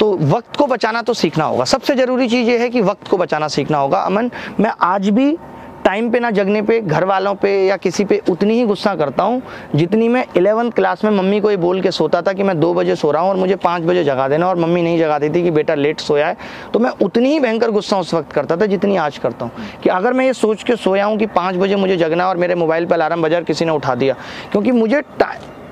तो 0.00 0.16
वक्त 0.16 0.56
को 0.56 0.66
बचाना 0.66 1.02
तो 1.02 1.14
सीखना 1.14 1.44
होगा। 1.44 1.64
सबसे 1.64 1.94
ज़रूरी 1.94 2.28
चीज़ 2.28 2.48
ये 2.48 2.58
है 2.58 2.68
कि 2.68 2.80
वक्त 2.80 3.08
को 3.08 3.16
बचाना 3.16 3.48
सीखना 3.48 3.78
होगा। 3.78 4.00
अमन, 4.00 4.30
मैं 4.60 4.72
आज 4.82 5.08
भी 5.08 5.36
टाइम 5.84 6.10
पे 6.10 6.20
ना 6.20 6.30
जगने 6.30 6.62
पे 6.62 6.80
घर 6.80 7.04
वालों 7.04 7.34
पे 7.34 7.50
या 7.66 7.76
किसी 7.76 8.04
पे 8.04 8.20
उतनी 8.30 8.54
ही 8.54 8.64
गुस्सा 8.64 8.94
करता 8.96 9.22
हूँ, 9.22 9.42
जितनी 9.74 10.08
मैं 10.08 10.24
इलेवंथ 10.36 10.70
क्लास 10.70 11.04
में 11.04 11.10
मम्मी 11.10 11.40
को 11.40 11.50
ये 11.50 11.56
बोल 11.56 11.80
के 11.80 11.90
सोता 11.90 12.22
था 12.22 12.32
कि 12.32 12.42
मैं 12.42 12.58
दो 12.60 12.72
बजे 12.74 12.96
सो 12.96 13.10
रहा 13.10 13.22
हूँ 13.22 13.30
और 13.30 13.36
मुझे 13.36 13.56
पाँच 13.56 13.82
बजे 13.82 14.04
जगा 14.04 14.28
देना 14.28 14.48
और 14.48 14.56
मम्मी 14.56 14.82
नहीं 14.82 14.98
जगाती 14.98 15.28
थी 15.28 15.42
कि 15.42 15.50
बेटा 15.50 15.74
लेट 15.74 16.00
सोया 16.00 16.28
है। 16.28 16.36
तो 16.72 16.78
मैं 16.78 16.90
उतनी 17.02 17.32
ही 17.32 17.40
भयंकर 17.40 17.70
गुस्सा 17.70 17.98
उस 17.98 18.14
वक्त 18.14 18.32
करता 18.32 18.56
था 18.56 18.66
जितनी 18.66 18.96
आज 18.98 19.18
करता 19.18 19.44
हूँ 19.44 19.80
कि 19.82 19.88
अगर 19.90 20.12
मैं 20.12 20.26
ये 20.26 20.32
सोच 20.34 20.62
के 20.62 20.76
सोया 20.76 21.04
हूँ 21.04 21.18
कि 21.18 21.26
पाँच 21.28 21.56
बजे 21.56 21.76
मुझे 21.76 21.96
जगना 21.96 22.28
और 22.28 22.36
मेरे 22.36 22.54
मोबाइल 22.54 22.86
पर 22.86 22.94
अलार्म 22.94 23.22
बजा 23.22 23.40
किसी 23.42 23.64
ने 23.64 23.72
उठा 23.72 23.94
दिया, 23.94 24.14
क्योंकि 24.52 24.72
मुझे 24.72 25.02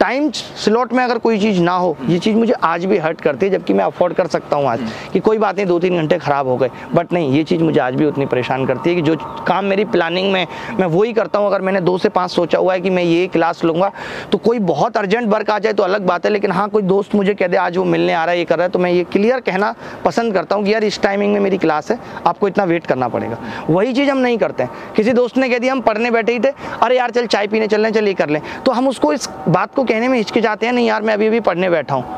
टाइम 0.01 0.31
स्लॉट 0.31 0.93
में 0.93 1.03
अगर 1.05 1.19
कोई 1.19 1.39
चीज़ 1.41 1.61
ना 1.61 1.73
हो, 1.73 1.97
ये 2.07 2.19
चीज़ 2.19 2.37
मुझे 2.37 2.53
आज 2.55 2.85
भी 2.85 2.99
हर्ट 2.99 3.21
करती 3.21 3.47
है, 3.47 3.53
जबकि 3.53 3.73
मैं 3.73 3.85
अफोर्ड 3.85 4.15
कर 4.15 4.27
सकता 4.27 4.57
हूँ 4.57 4.67
आज 4.67 4.81
कि 5.13 5.21
कोई 5.21 5.39
बात 5.39 5.57
नहीं 5.57 5.67
दो 5.67 5.79
तीन 5.79 5.97
घंटे 5.97 6.19
ख़राब 6.19 6.49
हो 6.49 6.57
गए। 6.57 6.71
बट 6.95 7.13
नहीं, 7.13 7.33
ये 7.33 7.43
चीज़ 7.45 7.63
मुझे 7.63 7.81
आज 7.81 7.95
भी 7.95 8.05
उतनी 8.07 8.27
परेशान 8.27 8.67
करती 8.67 8.91
है 8.91 8.97
कि 8.97 9.03
जो 9.03 9.17
काम 9.47 9.65
मेरी 9.65 9.85
प्लानिंग 9.87 10.31
में, 10.33 10.47
मैं 10.81 10.87
वही 10.87 11.13
करता 11.13 11.39
हूँ, 11.39 11.47
अगर 11.47 11.61
मैंने 11.61 11.81
दो 11.81 11.97
से 11.99 12.09
पाँच 12.09 12.31
सोचा 12.31 12.59
हुआ 12.59 12.75
है 12.75 12.81
कि 12.81 12.91
मैं 12.91 13.03
ये 13.03 13.27
क्लास 13.29 13.65
लूँगा 13.65 13.91
तो 14.33 14.39
कोई 14.39 14.59
बहुत 14.61 14.97
अर्जेंट 14.97 15.29
वर्क 15.29 15.51
आ 15.51 15.59
जाए 15.59 15.73
तो 15.73 15.83
अलग 15.83 16.07
बात 16.07 16.25
है, 16.25 16.31
लेकिन 16.31 16.53
हाँ 16.53 16.69
कोई 16.69 16.83
दोस्त 16.85 17.15
मुझे 17.15 17.35
कह 17.35 17.47
दे, 17.47 17.57
आज 17.57 17.77
वो 17.77 17.85
मिलने 17.87 18.13
आ 18.13 18.25
रहा 18.25 18.33
है, 18.33 18.39
ये 18.39 18.45
कर 18.45 18.57
रहा 18.57 18.65
है 18.65 18.71
तो 18.71 18.79
मैं 18.79 18.91
ये 18.91 19.05
क्लियर 19.07 19.41
कहना 19.41 19.75
पसंद 20.05 20.35
करता 20.35 20.57
हूँ 20.57 20.65
कि 20.65 20.73
यार, 20.73 20.85
इस 20.85 21.01
टाइमिंग 21.03 21.33
में 21.33 21.41
मेरी 21.41 21.59
क्लास 21.59 21.91
है, 21.91 21.99
आपको 22.27 22.49
इतना 22.49 22.65
वेट 22.65 22.87
करना 22.87 23.09
पड़ेगा। 23.09 23.39
वही 23.71 23.93
चीज़ 23.93 24.11
हम 24.11 24.19
नहीं 24.19 24.39
करते 24.39 24.63
हैं। 24.63 24.93
किसी 24.97 25.13
दोस्त 25.13 25.39
ने 25.39 25.49
कह 25.49 25.59
दिया, 25.59 25.73
हम 25.73 25.81
पढ़ने 25.81 26.11
बैठे 26.11 26.33
ही 26.33 26.39
थे, 26.39 26.53
अरे 26.83 26.97
यार, 26.97 27.11
चल 27.11 27.27
चाय 27.27 27.47
पीने 27.47 27.67
चल 27.67 27.83
रहे 27.83 27.93
चल 27.93 28.09
ये 28.09 28.15
कर 28.15 28.29
लें। 28.29 28.41
तो 28.67 28.73
हम 28.73 28.89
उसको 28.89 29.13
इस 29.13 29.29
बात 29.49 29.75
को 29.75 29.85
कहने 29.89 30.09
में 30.09 30.17
हिचकिचाते 30.19 30.67
हैं 30.67 30.73
नहीं 30.73 30.87
यार 30.87 31.03
मैं 31.03 31.15
अभी 31.15 31.27
अभी 31.27 31.41
पढ़ने 31.41 31.71
बैठा 31.71 31.95
हूँ। 31.95 32.17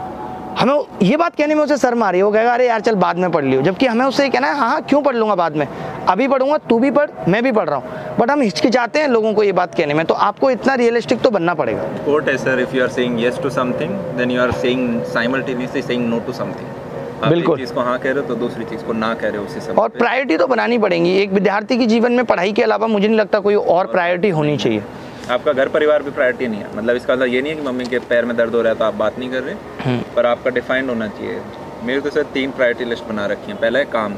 हमें 0.59 0.75
ये 1.03 1.17
बात 1.17 1.35
कहने 1.37 1.55
में 1.55 1.63
उसे 1.63 1.77
शर्म 1.77 2.03
आ 2.03 2.11
रही 2.11 2.21
है। 2.21 2.25
वो 2.25 2.31
कहेगा 2.33 2.53
अरे 2.55 2.67
यार 2.67 2.81
चल 2.81 2.95
बाद 2.97 3.19
में 3.19 3.31
पढ़ 3.31 3.45
लियो। 3.45 3.61
जबकि 3.63 3.87
हमें 3.87 4.05
उससे 4.07 4.29
कहना 4.29 4.49
है 4.49 4.57
हाँ 4.59 4.69
हाँ 4.71 4.83
क्यों 4.83 5.03
पढ़ 5.03 5.17
लूँगा 5.17 5.35
बाद 5.35 5.57
में? 5.57 5.67
अभी 6.09 6.27
पढ़ूँगा 6.29 6.57
तू 6.69 6.79
भी 6.79 6.91
पढ़ 6.91 7.11
मैं 7.29 7.43
भी 7.43 7.53
पढ़ 7.53 7.69
रहा 7.69 7.79
हूँ। 7.79 8.17
बट 8.19 8.31
हम 8.31 8.41
हिचकिचाते 8.43 9.01
हैं 9.01 9.09
लोगों 9.09 9.33
को 9.35 9.43
ये 9.43 9.53
बात 9.53 9.75
कहने 9.75 9.95
में 9.95 10.05
तो 10.07 10.15
आपको 10.27 10.51
इतना 10.51 10.75
रियलिस्टिक 10.75 11.21
तो 11.21 11.31
बनना 11.31 11.55
पड़ेगा। 11.55 11.83
कोट 12.05 12.29
है 12.29 12.37
sir 12.39 12.61
if 12.61 12.77
you 12.77 12.83
are 12.83 12.89
saying 12.91 13.25
yes 13.25 13.39
to 13.43 13.51
something 13.51 13.91
then 14.19 14.31
you 14.31 14.43
are 14.43 14.53
saying 14.53 15.03
simultaneously 15.15 15.83
saying 15.83 16.09
no 16.09 16.19
to 16.21 16.33
something 16.33 17.29
बिल्कुल। 17.31 17.59
चीज़ 17.59 17.73
को 17.75 17.81
हाँ 17.81 17.99
कह 17.99 18.11
रहे 18.11 18.21
हो 18.21 18.29
तो 18.29 18.35
दूसरी 18.37 18.65
चीज़ 18.65 18.85
को 18.85 18.93
ना 18.93 19.13
कह 19.15 19.29
रहे 19.29 19.39
हो 19.39 19.45
उसी 19.45 19.61
समय 19.61 19.75
और 19.75 19.89
प्रायोरिटी 19.91 20.37
तो 20.37 20.47
बनानी 20.47 20.79
पड़ेगी। 20.79 21.17
एक 21.19 21.33
विद्यार्थी 21.33 21.77
के 21.79 21.87
जीवन 21.87 22.13
में 22.13 22.25
पढ़ाई 22.25 22.53
के 22.53 22.63
अलावा 22.63 22.87
मुझे 22.87 23.07
नहीं 23.09 23.19
लगता 23.19 23.41
कोई 23.41 23.55
और 23.55 23.87
प्रायोरिटी 23.87 24.31
होनी 24.31 24.57
चाहिए। 24.57 24.83
आपका 25.31 25.53
घर 25.53 25.69
परिवार 25.69 26.03
भी 26.03 26.11
प्रायोरिटी 26.11 26.47
नहीं 26.47 26.61
है। 26.61 26.77
मतलब 26.77 26.97
इसका 26.97 27.15
मतलब 27.15 27.27
ये 27.27 27.41
नहीं 27.43 27.53
है 27.53 27.59
कि 27.59 27.67
मम्मी 27.67 27.85
के 27.85 27.99
पैर 27.99 28.25
में 28.25 28.37
दर्द 28.37 28.55
हो 28.55 28.63
रहा 28.63 28.73
है 28.73 28.79
तो 28.79 28.85
आप 28.85 28.95
बात 28.95 29.19
नहीं 29.19 29.31
कर 29.31 29.43
रहे। 29.43 29.55
हम्म। 29.81 30.03
पर 30.17 30.27
आपका 30.27 30.51
डिफाइंड 30.51 30.89
होना 30.89 31.09
चाहिए। 31.09 31.41
मेरे 31.85 32.01
तो 32.01 32.11
सर 32.11 32.23
तीन 32.23 32.51
प्रायोरिटी 32.51 32.85
लिस्ट 32.85 33.05
बना 33.05 33.27
रखी 33.27 33.53
है। 33.53 33.57
पहला 33.59 33.79
है 33.79 33.85
काम। 33.85 34.15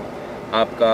आपका 0.54 0.92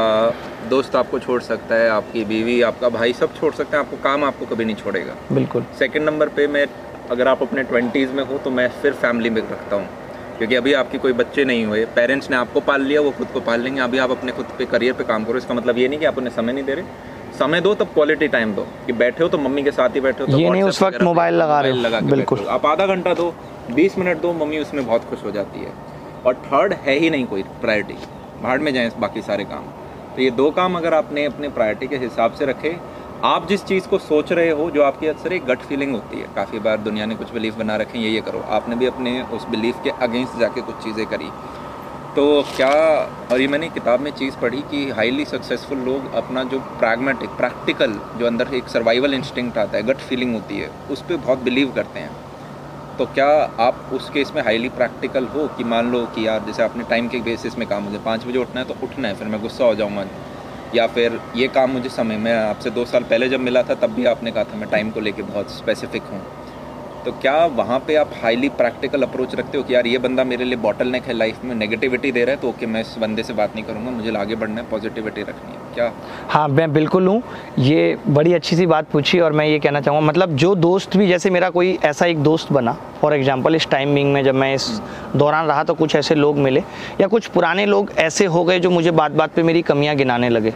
दोस्त 0.69 0.97
आपको 0.97 1.19
छोड़ 1.19 1.41
सकता 1.43 1.75
है 1.75 1.89
आपकी 1.91 2.25
बीवी 2.25 2.61
आपका 2.63 2.89
भाई 2.89 3.13
सब 3.13 3.35
छोड़ 3.35 3.53
सकते 3.55 3.77
हैं। 3.77 3.85
आपको 3.85 3.97
काम 3.97 4.25
आपको 4.25 4.47
कभी 4.47 4.65
नहीं 4.65 4.77
छोड़ेगा। 4.77 5.15
बिल्कुल। 5.33 5.65
सेकंड 5.79 6.05
नंबर 6.05 6.29
पे 6.29 6.47
मैं 6.47 6.67
अगर 7.11 7.29
आप 7.29 7.43
अपने 7.43 7.63
ट्वेंटीज़ 7.63 8.13
में 8.13 8.25
हो 8.25 8.39
तो 8.39 8.51
मैं 8.51 8.69
फिर 8.83 8.93
फैमिली 8.93 9.31
में 9.31 9.41
रखता 9.43 9.77
हूँ। 9.77 9.89
क्योंकि 10.39 10.55
अभी 10.55 10.73
आपकी 10.73 10.99
कोई 10.99 11.13
बच्चे 11.13 11.45
नहीं 11.45 11.65
हुए। 11.67 11.85
पेरेंट्स 11.85 12.31
ने 12.31 12.37
आपको 12.37 12.61
पाल 12.61 12.83
लिया 12.83 13.01
वो 13.01 13.11
खुद 13.11 13.29
को 13.29 13.41
पाल 13.41 13.61
लेंगे। 13.61 13.81
अभी 13.81 13.99
आप 13.99 14.11
अपने 14.11 14.33
खुद 14.33 14.47
पे 14.59 14.65
करियर 14.65 14.93
पे 14.93 15.05
काम 15.05 15.25
करो। 15.25 15.39
इसका 15.39 15.55
मतलब 15.55 15.79
ये 15.79 15.89
नहीं 15.89 15.99
कि 15.99 16.05
आप 16.05 16.19
उन्हें 16.19 16.35
समय 16.35 16.53
नहीं 16.53 16.65
दे 16.65 16.75
रहे। 16.75 16.85
समय 17.39 17.61
दो 17.61 17.75
तब 17.75 17.93
क्वालिटी 17.95 18.29
टाइम 18.29 18.55
दो। 18.55 18.67
कि 18.87 18.93
बैठे 18.95 19.23
हो 19.23 19.29
तो 19.29 19.39
मम्मी 19.39 19.63
के 19.63 19.71
साथ 19.73 19.95
ही 19.95 20.01
बैठे 20.01 20.23
हो 20.23 20.27
तो 20.27 20.39
ये 20.39 20.51
नहीं 20.51 20.63
उस 20.63 20.83
वक्त 20.83 21.03
मोबाइल 21.03 21.35
लगा 21.35 21.61
रहे 21.61 21.73
हो। 21.73 21.79
लगा 21.79 22.01
बिल्कुल। 22.11 22.47
आप 22.51 22.67
आधा 22.67 22.87
घंटा 22.87 23.15
दो 23.15 23.33
बीस 23.73 23.99
मिनट 23.99 24.21
दो 24.21 24.33
मम्मी 24.35 24.59
उसमें 24.59 24.85
बहुत 24.87 25.05
खुश 25.05 25.25
हो 25.25 25.31
जाती 25.31 25.61
है। 25.61 25.73
और 26.27 26.35
थर्ड 26.47 26.73
है 26.85 26.99
ही 26.99 27.11
नहीं 27.11 27.27
कोई 27.27 27.43
प्रायोरिटी 27.61 27.95
भाड़ 28.43 28.59
में 28.61 28.73
जाएँ 28.75 28.91
बाकी 29.01 29.23
सारे 29.23 29.45
काम। 29.45 29.65
तो 30.15 30.23
ये 30.23 30.31
दो 30.33 30.51
काम 30.51 30.77
अगर 30.77 30.95
आपने 30.95 31.25
अपने 31.25 31.49
प्रायोरिटी 31.49 31.87
के 31.87 31.97
हिसाब 31.97 32.33
से 32.33 32.47
रखे 32.47 32.77
आप 33.25 33.47
जिस 33.49 33.65
चीज़ 33.65 33.87
को 33.89 33.99
सोच 33.99 34.33
रहे 34.33 34.51
हो 34.51 34.71
जो 34.71 34.83
आपकी 34.83 35.07
अक्सर 35.07 35.33
एक 35.33 35.45
गट 35.47 35.61
फीलिंग 35.61 35.93
होती 35.93 36.21
है। 36.21 36.27
काफ़ी 36.35 36.59
बार 36.59 36.77
दुनिया 36.81 37.07
ने 37.07 37.15
कुछ 37.15 37.33
बिलीफ 37.33 37.57
बना 37.59 37.77
रखे 37.77 37.99
ये 37.99 38.11
ये 38.11 38.21
करो। 38.21 38.45
आपने 38.51 38.77
भी 38.77 38.87
अपने 38.87 39.21
उस 39.33 39.47
बिलीफ 39.49 39.81
के 39.85 39.91
अगेंस्ट 40.03 40.39
जाके 40.41 40.61
कुछ 40.61 40.77
चीज़ें 40.85 41.07
करी। 41.07 41.31
तो 42.19 42.43
क्या 42.57 42.69
और 43.33 43.41
ये 43.41 43.47
मैंने 43.49 43.69
किताब 43.69 44.01
में 44.01 44.11
चीज़ 44.11 44.37
पढ़ी 44.37 44.61
कि 44.71 44.79
हाईली 44.91 45.25
सक्सेसफुल 45.25 45.79
लोग 45.79 46.15
अपना 46.17 46.43
जो 46.45 46.59
प्रैग्मेटिक 46.79 47.37
प्रैक्टिकल 47.37 47.93
जो 48.19 48.27
अंदर 48.27 48.55
एक 48.55 48.69
सर्वाइवल 48.69 49.15
इंस्टिंक्ट 49.15 49.59
आता 49.59 49.77
है 49.77 49.83
गट 49.83 49.99
फीलिंग 49.99 50.35
होती 50.35 50.59
है, 50.59 50.71
उस 50.91 51.03
पर 51.03 51.17
बहुत 51.17 51.43
बिलीव 51.43 51.71
करते 51.75 52.01
हैं। 52.01 52.97
तो 52.99 53.07
क्या 53.09 53.29
आप 53.61 53.91
उस 53.95 54.09
केस 54.11 54.33
में 54.37 54.43
हाईली 54.43 54.69
प्रैक्टिकल 54.71 55.27
हो 55.35 55.47
कि 55.59 55.65
मान 55.65 55.93
लो 55.93 56.05
कि 56.15 56.27
यार 56.27 56.45
जैसे 56.47 56.63
आपने 56.63 56.85
टाइम 56.91 57.09
के 57.09 57.21
बेसिस 57.23 57.59
में 57.59 57.67
काम 57.69 57.83
मुझे 57.83 57.99
पाँच 58.07 58.27
बजे 58.27 58.39
उठना 58.39 58.61
है 58.61 58.67
तो 58.67 58.75
उठना 58.83 59.09
है, 59.09 59.15
फिर 59.15 59.29
मैं 59.29 59.41
गुस्सा 59.43 59.65
हो 59.65 59.75
जाऊँगा। 59.75 60.07
या 60.75 60.87
फिर 60.89 61.21
ये 61.37 61.49
काम 61.51 61.71
मुझे 61.71 61.89
समय, 61.91 62.17
मैं 62.17 62.37
आपसे 62.39 62.71
दो 62.71 62.85
साल 62.87 63.05
पहले 63.05 63.29
जब 63.29 63.41
मिला 63.41 63.63
था 63.63 63.75
तब 63.77 63.95
भी 63.95 64.05
आपने 64.07 64.31
कहा 64.31 64.45
था 64.45 64.57
मैं 64.57 64.71
टाइम 64.71 64.91
को 64.91 65.01
लेके 65.01 65.23
बहुत 65.25 65.51
स्पेसिफिक 65.53 66.13
हूँ। 66.13 66.23
तो 67.05 67.13
क्या 67.13 67.35
वहाँ 67.57 67.79
पे 67.79 67.95
आप 67.97 68.11
हाईली 68.23 68.49
प्रैक्टिकल 68.57 69.03
अप्रोच 69.03 69.35
रखते 69.35 69.59
हो 69.59 69.65
कि 69.65 69.75
यार 69.75 69.87
ये 69.87 69.99
बंदा 69.99 70.25
मेरे 70.25 70.45
लिए 70.45 70.57
बॉटल 70.59 70.89
नेक 70.89 71.05
है 71.05 71.15
लाइफ 71.15 71.45
में 71.45 71.55
नेगेटिविटी 71.55 72.13
दे 72.13 72.25
रहा 72.25 72.35
है 72.35 72.41
तो 72.41 72.49
ओके 72.49 72.67
मैं 72.67 72.81
इस 72.81 72.95
बंदे 73.01 73.23
से 73.23 73.33
बात 73.33 73.55
नहीं 73.55 73.65
करूँगा, 73.65 73.91
मुझे 73.91 74.17
आगे 74.17 74.37
बढ़ना 74.37 74.61
है 74.61 74.69
पॉजिटिविटी 74.71 75.23
रखनी 75.23 75.53
है। 75.53 75.75
क्या? 75.75 75.93
हाँ 76.31 76.47
मैं 76.49 76.73
बिल्कुल 76.73 77.07
हूँ। 77.07 77.23
ये 77.59 77.97
बड़ी 78.09 78.33
अच्छी 78.35 78.57
सी 78.57 78.67
बात 78.67 78.91
पूछी 78.91 79.21
और 79.21 79.33
मैं 79.33 79.47
ये 79.47 79.59
कहना 79.59 79.81
चाहूँगा 79.81 80.07
मतलब 80.07 80.37
जो 80.37 80.55
दोस्त 80.57 80.97
भी, 80.97 81.09
जैसे 81.09 81.31
मेरा 81.31 81.51
कोई 81.51 81.79
ऐसा 81.85 82.07
एक 82.07 82.23
दोस्त 82.23 82.53
बना 82.53 82.77
फॉर 83.01 83.15
एग्ज़ाम्पल 83.15 83.55
इस 83.55 83.69
टाइमिंग 83.71 84.13
में 84.13 84.23
जब 84.25 84.35
मैं 84.35 84.55
इस 84.55 84.69
दौरान 85.17 85.47
रहा 85.47 85.65
तो 85.65 85.75
कुछ 85.75 85.95
ऐसे 85.97 86.15
लोग 86.15 86.39
मिले, 86.39 86.63
या 87.01 87.07
कुछ 87.07 87.27
पुराने 87.29 87.67
लोग 87.67 87.93
ऐसे 87.99 88.27
हो 88.27 88.45
गए 88.45 88.59
जो 88.61 88.71
मुझे 88.71 88.91
बात 88.93 89.13
बात 89.13 89.35
पर 89.35 89.43
मेरी 89.43 89.63
कमियाँ 89.63 89.97
गिनाने 89.97 90.29
लगे। 90.29 90.53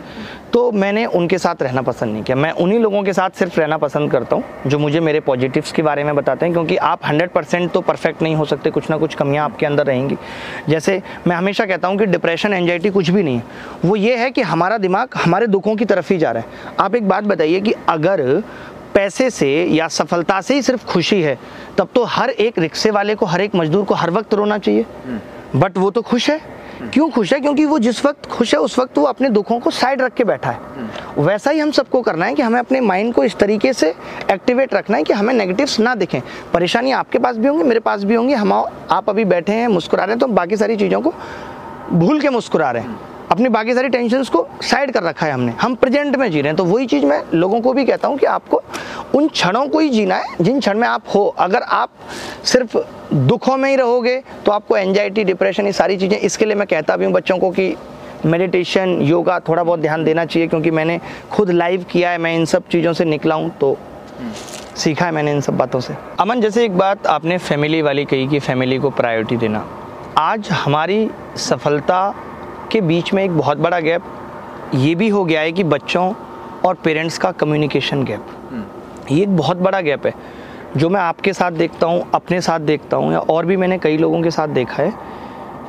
तो 0.52 0.70
मैंने 0.72 1.04
उनके 1.06 1.38
साथ 1.38 1.62
रहना 1.62 1.82
पसंद 1.82 2.12
नहीं 2.12 2.22
किया। 2.22 2.36
मैं 2.36 2.50
उन्हीं 2.52 2.78
लोगों 2.78 3.02
के 3.02 3.12
साथ 3.12 3.30
सिर्फ़ 3.30 3.58
रहना 3.60 3.76
पसंद 3.78 4.10
करता 4.10 4.36
हूँ 4.36 4.44
जो 4.66 4.78
मुझे 4.78 5.00
मेरे 5.00 5.20
पॉजिटिव्स 5.20 5.72
के 5.72 5.82
बारे 5.82 6.04
में 6.04 6.14
बताते 6.16 6.46
हैं 6.46 6.52
क्योंकि 6.54 6.76
आप 6.78 7.02
100% 7.02 7.72
तो 7.72 7.80
परफेक्ट 7.80 8.22
नहीं 8.22 8.34
हो 8.34 8.44
सकते 8.44 8.70
कुछ 8.70 8.90
ना 8.90 8.96
कुछ 8.96 9.14
कमियाँ 9.14 9.44
आपके 9.44 9.66
अंदर 9.66 9.86
रहेंगी। 9.86 10.16
जैसे 10.68 11.00
मैं 11.26 11.36
हमेशा 11.36 11.66
कहता 11.66 11.88
हूँ 11.88 11.98
कि 11.98 12.06
डिप्रेशन 12.06 12.52
एंजाइटी 12.52 12.90
कुछ 12.90 13.10
भी 13.10 13.22
नहीं 13.22 13.36
है। 13.36 13.44
वो 13.84 13.96
ये 13.96 14.16
है 14.16 14.30
कि 14.30 14.42
हमारा 14.42 14.78
दिमाग 14.78 15.16
हमारे 15.16 15.46
दुखों 15.46 15.76
की 15.76 15.84
तरफ़ 15.84 16.12
ही 16.12 16.18
जा 16.18 16.32
रहा 16.32 16.42
है। 16.42 16.74
आप 16.80 16.94
एक 16.94 17.08
बात 17.08 17.24
बताइए 17.24 17.60
कि 17.60 17.74
अगर 17.88 18.42
पैसे 18.94 19.30
से 19.30 19.52
या 19.64 19.88
सफलता 19.88 20.40
से 20.40 20.54
ही 20.54 20.62
सिर्फ़ 20.62 20.86
खुशी 20.86 21.22
है 21.22 21.38
तब 21.78 21.88
तो 21.94 22.04
हर 22.04 22.30
एक 22.30 22.58
रिक्शे 22.58 22.90
वाले 22.90 23.14
को 23.14 23.26
हर 23.26 23.40
एक 23.40 23.54
मजदूर 23.54 23.84
को 23.84 23.94
हर 23.94 24.10
वक्त 24.10 24.34
रोना 24.34 24.58
चाहिए। 24.58 24.86
बट 25.56 25.78
वो 25.78 25.90
तो 25.90 26.02
खुश 26.02 26.30
है। 26.30 26.40
क्यों 26.84 27.08
खुश 27.10 27.32
है? 27.32 27.38
क्योंकि 27.40 27.64
वो 27.64 27.78
जिस 27.78 28.04
वक्त 28.04 28.26
खुश 28.26 28.54
है 28.54 28.60
उस 28.60 28.78
वक्त 28.78 28.98
वो 28.98 29.04
अपने 29.04 29.28
दुखों 29.28 29.58
को 29.60 29.70
साइड 29.70 30.00
रख 30.02 30.14
के 30.14 30.24
बैठा 30.24 30.50
है। 30.50 30.58
वैसा 31.18 31.50
ही 31.50 31.58
हम 31.58 31.70
सबको 31.70 32.00
करना 32.02 32.26
है 32.26 32.34
कि 32.34 32.42
हमें 32.42 32.58
अपने 32.60 32.80
माइंड 32.80 33.12
को 33.14 33.24
इस 33.24 33.36
तरीके 33.36 33.72
से 33.72 33.94
एक्टिवेट 34.30 34.74
रखना 34.74 34.96
है 34.96 35.02
कि 35.02 35.12
हमें 35.12 35.32
नेगेटिव्स 35.34 35.78
ना 35.80 35.94
दिखें। 35.94 36.20
परेशानी 36.52 36.92
आपके 36.92 37.18
पास 37.18 37.36
भी 37.36 37.48
होंगी 37.48 37.64
मेरे 37.64 37.80
पास 37.80 38.04
भी 38.04 38.14
होंगी। 38.14 38.34
हम 38.34 38.52
आप 38.52 39.08
अभी 39.08 39.24
बैठे 39.26 39.52
हैं 39.52 39.68
मुस्कुरा 39.68 40.04
रहे 40.04 40.12
हैं 40.12 40.20
तो 40.20 40.26
बाकी 40.28 40.56
सारी 40.56 40.76
चीज़ों 40.76 41.00
को 41.00 41.14
भूल 41.92 42.20
के 42.20 42.28
मुस्कुरा 42.28 42.70
रहे 42.70 42.82
हैं। 42.82 42.98
अपनी 43.32 43.48
बाकी 43.48 43.74
सारी 43.74 43.88
टेंशन्स 43.88 44.28
को 44.28 44.46
साइड 44.62 44.90
कर 44.92 45.02
रखा 45.02 45.26
है 45.26 45.32
हमने। 45.32 45.52
हम 45.60 45.74
प्रेजेंट 45.74 46.16
में 46.16 46.30
जी 46.30 46.40
रहे 46.40 46.48
हैं 46.48 46.56
तो 46.56 46.64
वही 46.64 46.86
चीज़ 46.86 47.04
मैं 47.06 47.22
लोगों 47.34 47.60
को 47.60 47.72
भी 47.72 47.84
कहता 47.84 48.08
हूँ 48.08 48.18
कि 48.18 48.26
आपको 48.26 48.62
उन 49.14 49.28
क्षणों 49.28 49.66
को 49.68 49.78
ही 49.78 49.88
जीना 49.90 50.14
है, 50.14 50.36
जिन 50.40 50.58
क्षण 50.60 50.78
में 50.78 50.86
आप 50.88 51.04
हो। 51.14 51.24
अगर 51.38 51.62
आप 51.62 51.90
सिर्फ़ 52.44 52.76
दुखों 53.14 53.56
में 53.56 53.68
ही 53.70 53.76
रहोगे 53.76 54.16
तो 54.46 54.52
आपको 54.52 54.76
एंजाइटी 54.76 55.24
डिप्रेशन 55.24 55.66
ये 55.66 55.72
सारी 55.72 55.96
चीज़ें, 55.96 56.18
इसके 56.18 56.44
लिए 56.44 56.54
मैं 56.54 56.66
कहता 56.66 56.96
भी 56.96 57.04
हूँ 57.04 57.12
बच्चों 57.12 57.38
को 57.38 57.50
कि 57.50 57.74
मेडिटेशन 58.24 58.90
योगा 59.02 59.38
थोड़ा 59.40 59.62
बहुत 59.62 59.80
ध्यान 59.80 60.04
देना 60.04 60.24
चाहिए, 60.24 60.48
क्योंकि 60.48 60.70
मैंने 60.70 61.00
खुद 61.30 61.50
लाइव 61.50 61.84
किया 61.90 62.10
है, 62.10 62.18
मैं 62.18 62.34
इन 62.36 62.44
सब 62.44 62.68
चीज़ों 62.68 62.92
से 62.92 63.04
निकला 63.04 63.34
हूँ 63.34 63.50
तो 63.60 63.76
सीखा 64.76 65.06
है 65.06 65.12
मैंने 65.12 65.32
इन 65.32 65.40
सब 65.40 65.56
बातों 65.56 65.80
से। 65.80 65.94
अमन, 66.20 66.40
जैसे 66.40 66.64
एक 66.64 66.76
बात 66.78 67.06
आपने 67.06 67.38
फैमिली 67.40 67.80
वाली 67.82 68.04
कही 68.04 68.28
कि 68.28 68.38
फैमिली 68.40 68.78
को 68.78 68.90
प्रायोरिटी 68.92 69.36
देना। 69.36 69.64
आज 70.18 70.48
हमारी 70.50 71.08
सफलता 71.38 72.14
के 72.72 72.80
बीच 72.80 73.12
में 73.14 73.22
एक 73.24 73.36
बहुत 73.38 73.58
बड़ा 73.58 73.80
गैप 73.80 74.02
ये 74.74 74.94
भी 74.94 75.08
हो 75.08 75.24
गया 75.24 75.40
है 75.40 75.52
कि 75.52 75.64
बच्चों 75.64 76.12
और 76.66 76.74
पेरेंट्स 76.74 77.18
का 77.18 77.30
कम्युनिकेशन 77.32 78.04
गैप 78.04 78.26
ये 79.10 79.22
एक 79.22 79.36
बहुत 79.36 79.56
बड़ा 79.58 79.80
गैप 79.80 80.06
है 80.06 80.14
जो 80.76 80.88
मैं 80.88 81.00
आपके 81.00 81.32
साथ 81.32 81.52
देखता 81.52 81.86
हूँ 81.86 82.04
अपने 82.14 82.40
साथ 82.40 82.60
देखता 82.62 82.96
हूँ 82.96 83.12
या 83.12 83.18
और 83.20 83.46
भी 83.46 83.56
मैंने 83.56 83.78
कई 83.78 83.96
लोगों 83.96 84.22
के 84.22 84.30
साथ 84.30 84.48
देखा 84.50 84.82
है 84.82 84.92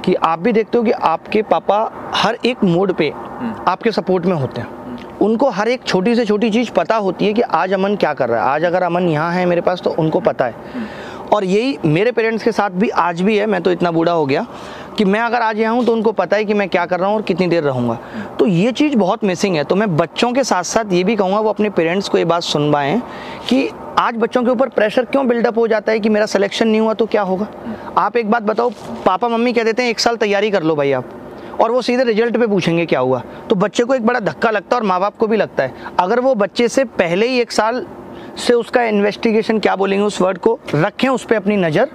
कि 0.06 0.14
आप 0.16 0.40
भी 0.40 0.52
देखते 0.52 0.78
हो 0.78 0.84
कि 0.84 0.92
आपके 0.92 1.42
पापा 1.42 1.80
हर 2.16 2.38
एक 2.46 2.64
मोड 2.64 2.94
पे 2.94 3.10
आपके 3.10 3.92
सपोर्ट 3.92 4.26
में 4.26 4.36
होते 4.36 4.62
हैं। 4.62 5.18
उनको 5.22 5.50
हर 5.50 5.68
एक 5.68 5.84
छोटी 5.84 6.16
से 6.16 6.26
छोटी 6.26 6.50
चीज़ 6.50 6.72
पता 6.72 6.96
होती 6.98 7.26
है 7.26 7.34
कि 7.34 7.42
आज 7.42 7.74
अमन 7.74 7.96
क्या 7.96 8.14
कर 8.14 8.30
रहा 8.30 8.44
है। 8.44 8.50
आज 8.50 8.64
अगर 8.64 8.84
अमन 8.84 9.08
यहाँ 9.10 9.32
है 9.34 9.46
मेरे 9.46 9.62
पास 9.62 9.82
तो 9.82 9.90
उनको 9.90 10.20
पता 10.20 10.46
है। 10.46 10.56
और 11.34 11.44
यही 11.44 11.78
मेरे 11.86 12.12
पेरेंट्स 12.12 12.44
के 12.44 12.52
साथ 12.52 12.70
भी 12.72 12.90
आज 12.90 13.22
भी 13.22 13.38
है 13.38 13.46
मैं 13.46 13.62
तो 13.62 13.72
इतना 13.72 13.92
बूढ़ा 13.92 14.12
हो 14.12 14.26
गया। 14.26 14.46
कि 14.98 15.06
मैं 15.06 15.20
अगर 15.20 15.42
आज 15.42 15.60
यहाँ 15.60 15.76
हूँ 15.76 15.86
तो 15.86 15.94
उनको 15.94 16.12
पता 16.12 16.38
है 16.38 16.46
कि 16.46 16.54
मैं 16.54 16.68
क्या 16.70 16.86
कर 16.86 17.00
रहा 17.00 17.10
हूँ 17.10 17.16
और 17.16 17.22
कितनी 17.22 17.48
देर 17.48 17.64
रहूँगा। 17.64 17.98
तो 18.40 18.48
ये 18.48 18.72
चीज़ 18.72 18.96
बहुत 18.98 19.24
मिसिंग 19.24 19.56
है। 19.56 19.64
तो 19.64 19.76
मैं 19.76 19.96
बच्चों 19.98 20.32
के 20.34 20.44
साथ 20.44 20.64
साथ 20.64 20.94
ये 20.94 21.04
भी 21.04 21.16
कहूँगा, 21.16 21.40
वो 21.40 21.50
अपने 21.50 21.70
पेरेंट्स 21.70 22.10
को 22.10 22.18
ये 22.18 22.26
बात 22.26 22.44
सुन 22.44 22.72
पाएँ 22.72 23.02
कि 23.50 23.70
आज 24.00 24.16
बच्चों 24.18 24.44
के 24.44 24.50
ऊपर 24.52 24.70
प्रेशर 24.70 25.06
क्यों 25.06 25.28
बिल्डअप 25.28 25.58
हो 25.58 25.68
जाता 25.68 25.92
है 25.92 26.00
कि 26.00 26.10
मेरा 26.10 26.26
सिलेक्शन 26.26 26.68
नहीं 26.68 26.82
हुआ 26.82 26.94
तो 26.94 27.06
क्या 27.06 27.22
होगा? 27.22 27.48
आप 27.98 28.18
एक 28.18 28.32
बात 28.32 28.44
बताओ, 28.44 28.70
पापा 29.06 29.28
मम्मी 29.28 29.54
कह 29.54 29.64
देते 29.64 29.84
हैं, 29.84 29.90
एक 29.90 30.00
साल 30.00 30.16
तैयारी 30.18 30.52
कर 30.52 30.64
लो 30.64 30.76
भाई 30.76 30.92
आप। 30.92 31.10
और 31.62 31.72
वो 31.72 31.82
सीधे 31.82 32.04
रिज़ल्ट 32.04 32.38
पे 32.38 32.48
पूछेंगे 32.48 32.86
क्या 32.86 33.00
हुआ। 33.00 33.22
तो 33.50 33.56
बच्चे 33.56 33.84
को 33.84 33.96
एक 33.96 34.06
बड़ा 34.06 34.20
धक्का 34.20 34.50
लगता 34.50 34.76
है 34.76 34.82
और 34.82 34.88
माँ 34.88 35.00
बाप 35.00 35.18
को 35.18 35.28
भी 35.28 35.38
लगता 35.38 35.64
है। 35.64 35.74
अगर 36.00 36.20
वो 36.20 36.34
बच्चे 36.36 36.68
से 36.68 36.84
पहले 36.86 37.28
ही 37.28 37.40
एक 37.40 37.52
साल 37.52 37.86
से 38.38 38.54
उसका 38.54 38.84
इन्वेस्टिगेशन 38.84 39.60
क्या 39.60 39.76
बोलेंगे, 39.76 40.06
उस 40.06 40.22
वर्ड 40.22 40.38
को 40.38 40.60
रखें 40.76 41.08
उस 41.10 41.26
पर 41.26 41.36
अपनी 41.36 41.58
नज़र 41.58 41.90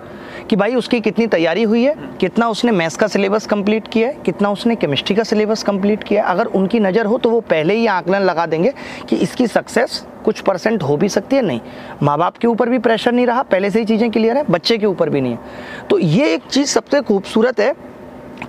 कि 0.50 0.56
भाई 0.56 0.74
उसकी 0.74 1.00
कितनी 1.00 1.26
तैयारी 1.26 1.62
हुई 1.62 1.82
है 1.84 1.94
कितना 2.20 2.48
उसने 2.48 2.72
मैथ्स 2.72 2.96
का 2.96 3.06
सिलेबस 3.06 3.46
कंप्लीट 3.46 3.88
किया 3.88 4.08
है 4.08 4.14
कितना 4.24 4.50
उसने 4.50 4.76
केमिस्ट्री 4.76 5.16
का 5.16 5.22
सिलेबस 5.22 5.62
कंप्लीट 5.62 6.04
किया 6.04 6.22
है। 6.22 6.30
अगर 6.30 6.46
उनकी 6.52 6.80
नज़र 6.80 7.06
हो 7.06 7.18
तो 7.18 7.30
वो 7.30 7.40
पहले 7.50 7.74
ही 7.74 7.86
आकलन 7.88 8.22
लगा 8.22 8.46
देंगे 8.46 8.72
कि 9.08 9.16
इसकी 9.16 9.46
सक्सेस 9.46 10.04
कुछ 10.24 10.40
परसेंट 10.40 10.82
हो 10.82 10.96
भी 10.96 11.08
सकती 11.08 11.36
है 11.36 11.42
नहीं। 11.42 11.60
माँ 12.02 12.18
बाप 12.18 12.36
के 12.36 12.48
ऊपर 12.48 12.68
भी 12.68 12.78
प्रेशर 12.78 13.12
नहीं 13.12 13.26
रहा 13.26 13.42
पहले 13.44 13.70
से 13.70 13.78
ही 13.78 13.84
चीज़ें 13.84 14.10
क्लियर 14.10 14.36
है 14.36 14.44
बच्चे 14.50 14.78
के 14.78 14.86
ऊपर 14.86 15.10
भी 15.10 15.20
नहीं 15.20 15.32
है। 15.32 15.86
तो 15.90 15.98
ये 15.98 16.32
एक 16.34 16.46
चीज़ 16.50 16.68
सबसे 16.68 17.00
खूबसूरत 17.02 17.60
है 17.60 17.72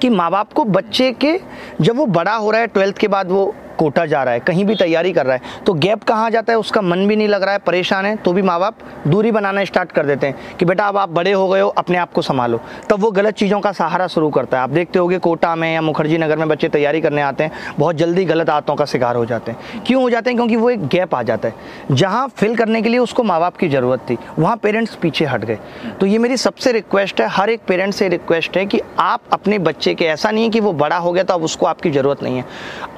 कि 0.02 0.10
माँ 0.10 0.30
बाप 0.32 0.54
को 0.54 0.64
बच्चे 0.66 1.12
के 1.24 1.40
जब 1.82 1.98
वो 1.98 2.06
बड़ा 2.08 2.36
हो 2.36 2.52
रहा 2.52 2.62
है 2.62 2.68
ट्वेल्थ 2.68 2.98
के 2.98 3.08
बाद 3.08 3.32
वो 3.32 3.54
कोटा 3.80 4.06
जा 4.06 4.24
रहा 4.24 4.34
है, 4.34 4.40
कहीं 4.42 4.66
भी 4.66 4.76
तैयारी 4.76 5.12
कर 5.14 5.26
रहा 5.26 5.36
है 5.36 5.64
तो 5.66 5.74
गैप 5.76 6.04
कहाँ 6.04 6.30
जाता 6.32 6.54
है? 6.54 6.60
उसका 6.60 6.82
मन 6.82 7.08
भी 7.08 7.16
नहीं 7.16 7.28
लग 7.28 7.44
रहा 7.44 7.54
है, 7.54 7.60
परेशान 7.60 8.06
है 8.06 8.16
तो 8.18 8.34
भी 8.34 8.42
माँ 8.42 8.60
बाप 8.60 8.78
दूरी 9.08 9.32
बनाना 9.32 9.64
स्टार्ट 9.66 9.92
कर 9.92 10.06
देते 10.06 10.28
हैं 10.28 10.58
कि 10.58 10.66
बेटा 10.66 10.88
अब 10.88 10.98
आप 10.98 11.10
बड़े 11.10 11.32
हो 11.32 11.48
गए 11.48 11.60
हो, 11.62 11.68
अपने 11.70 11.98
आप 11.98 12.14
को 12.14 12.22
संभालो। 12.22 12.60
तब 12.90 13.00
वो 13.00 13.12
गलत 13.12 13.36
चीज़ों 13.36 13.60
का 13.60 13.72
सहारा 13.72 14.08
शुरू 14.10 14.30
करता 14.30 14.58
है। 14.58 14.64
आप 14.64 14.70
देखते 14.70 15.00
होगे 15.00 15.18
कोटा 15.20 15.56
में 15.56 15.74
या 15.74 15.82
मुखर्जी 15.82 16.18
नगर 16.18 16.38
में 16.38 16.48
बच्चे 16.50 16.70
तैयारी 16.70 17.02
करने 17.02 17.22
आते 17.22 17.44
हैं, 17.44 17.52
बहुत 17.80 17.96
जल्दी 17.96 18.26
गलत 18.26 18.50
आदतों 18.50 18.76
का 18.76 18.86
शिकार 18.86 19.16
हो 19.16 19.26
जाते 19.26 19.52
हैं। 19.52 19.84
क्यों 19.88 20.02
हो 20.02 20.10
जाते 20.10 20.30
हैं? 20.30 20.38
क्योंकि 20.38 20.56
वो 20.56 20.70
एक 20.70 20.88
गैप 20.88 21.16
आ 21.16 21.22
जाता 21.24 21.48
है। 21.48 21.54
जहाँ 21.92 22.28
फिल 22.30 22.56
करने 22.56 22.82
के 22.82 22.90
लिए 22.90 23.00
उसको 23.00 23.24
माँ 23.24 23.40
बाप 23.40 23.58
की 23.58 23.70
ज़रूरत 23.70 24.00
थी, 24.10 24.18
वहाँ 24.40 24.56
पेरेंट्स 24.58 24.96
पीछे 24.96 25.26
हट 25.26 25.46
गए। 25.46 25.58
तो 26.00 26.06
ये 26.06 26.18
मेरी 26.18 26.38
सबसे 26.38 26.72
रिक्वेस्ट 26.72 27.22
है, 27.22 27.28
हर 27.30 27.50
एक 27.50 27.62
पेरेंट्स 27.68 27.98
से 27.98 28.08
रिक्वेस्ट 28.10 28.58
है 28.58 28.66
कि 28.66 28.82
आप 29.00 29.22
अपने 29.34 29.60
बच्चे 29.60 29.94
के, 29.94 30.06
ऐसा 30.06 30.32
नहीं 30.32 30.44
है 30.44 30.50
कि 30.50 30.60
वो 30.60 30.74
बड़ा 30.76 30.98
हो 30.98 31.12
गया 31.12 31.24
तो 31.24 31.34
अब 31.34 31.44
उसको 31.44 31.66
आपकी 31.66 31.92
ज़रूरत 31.92 32.24
नहीं 32.24 32.38
है। 32.38 32.46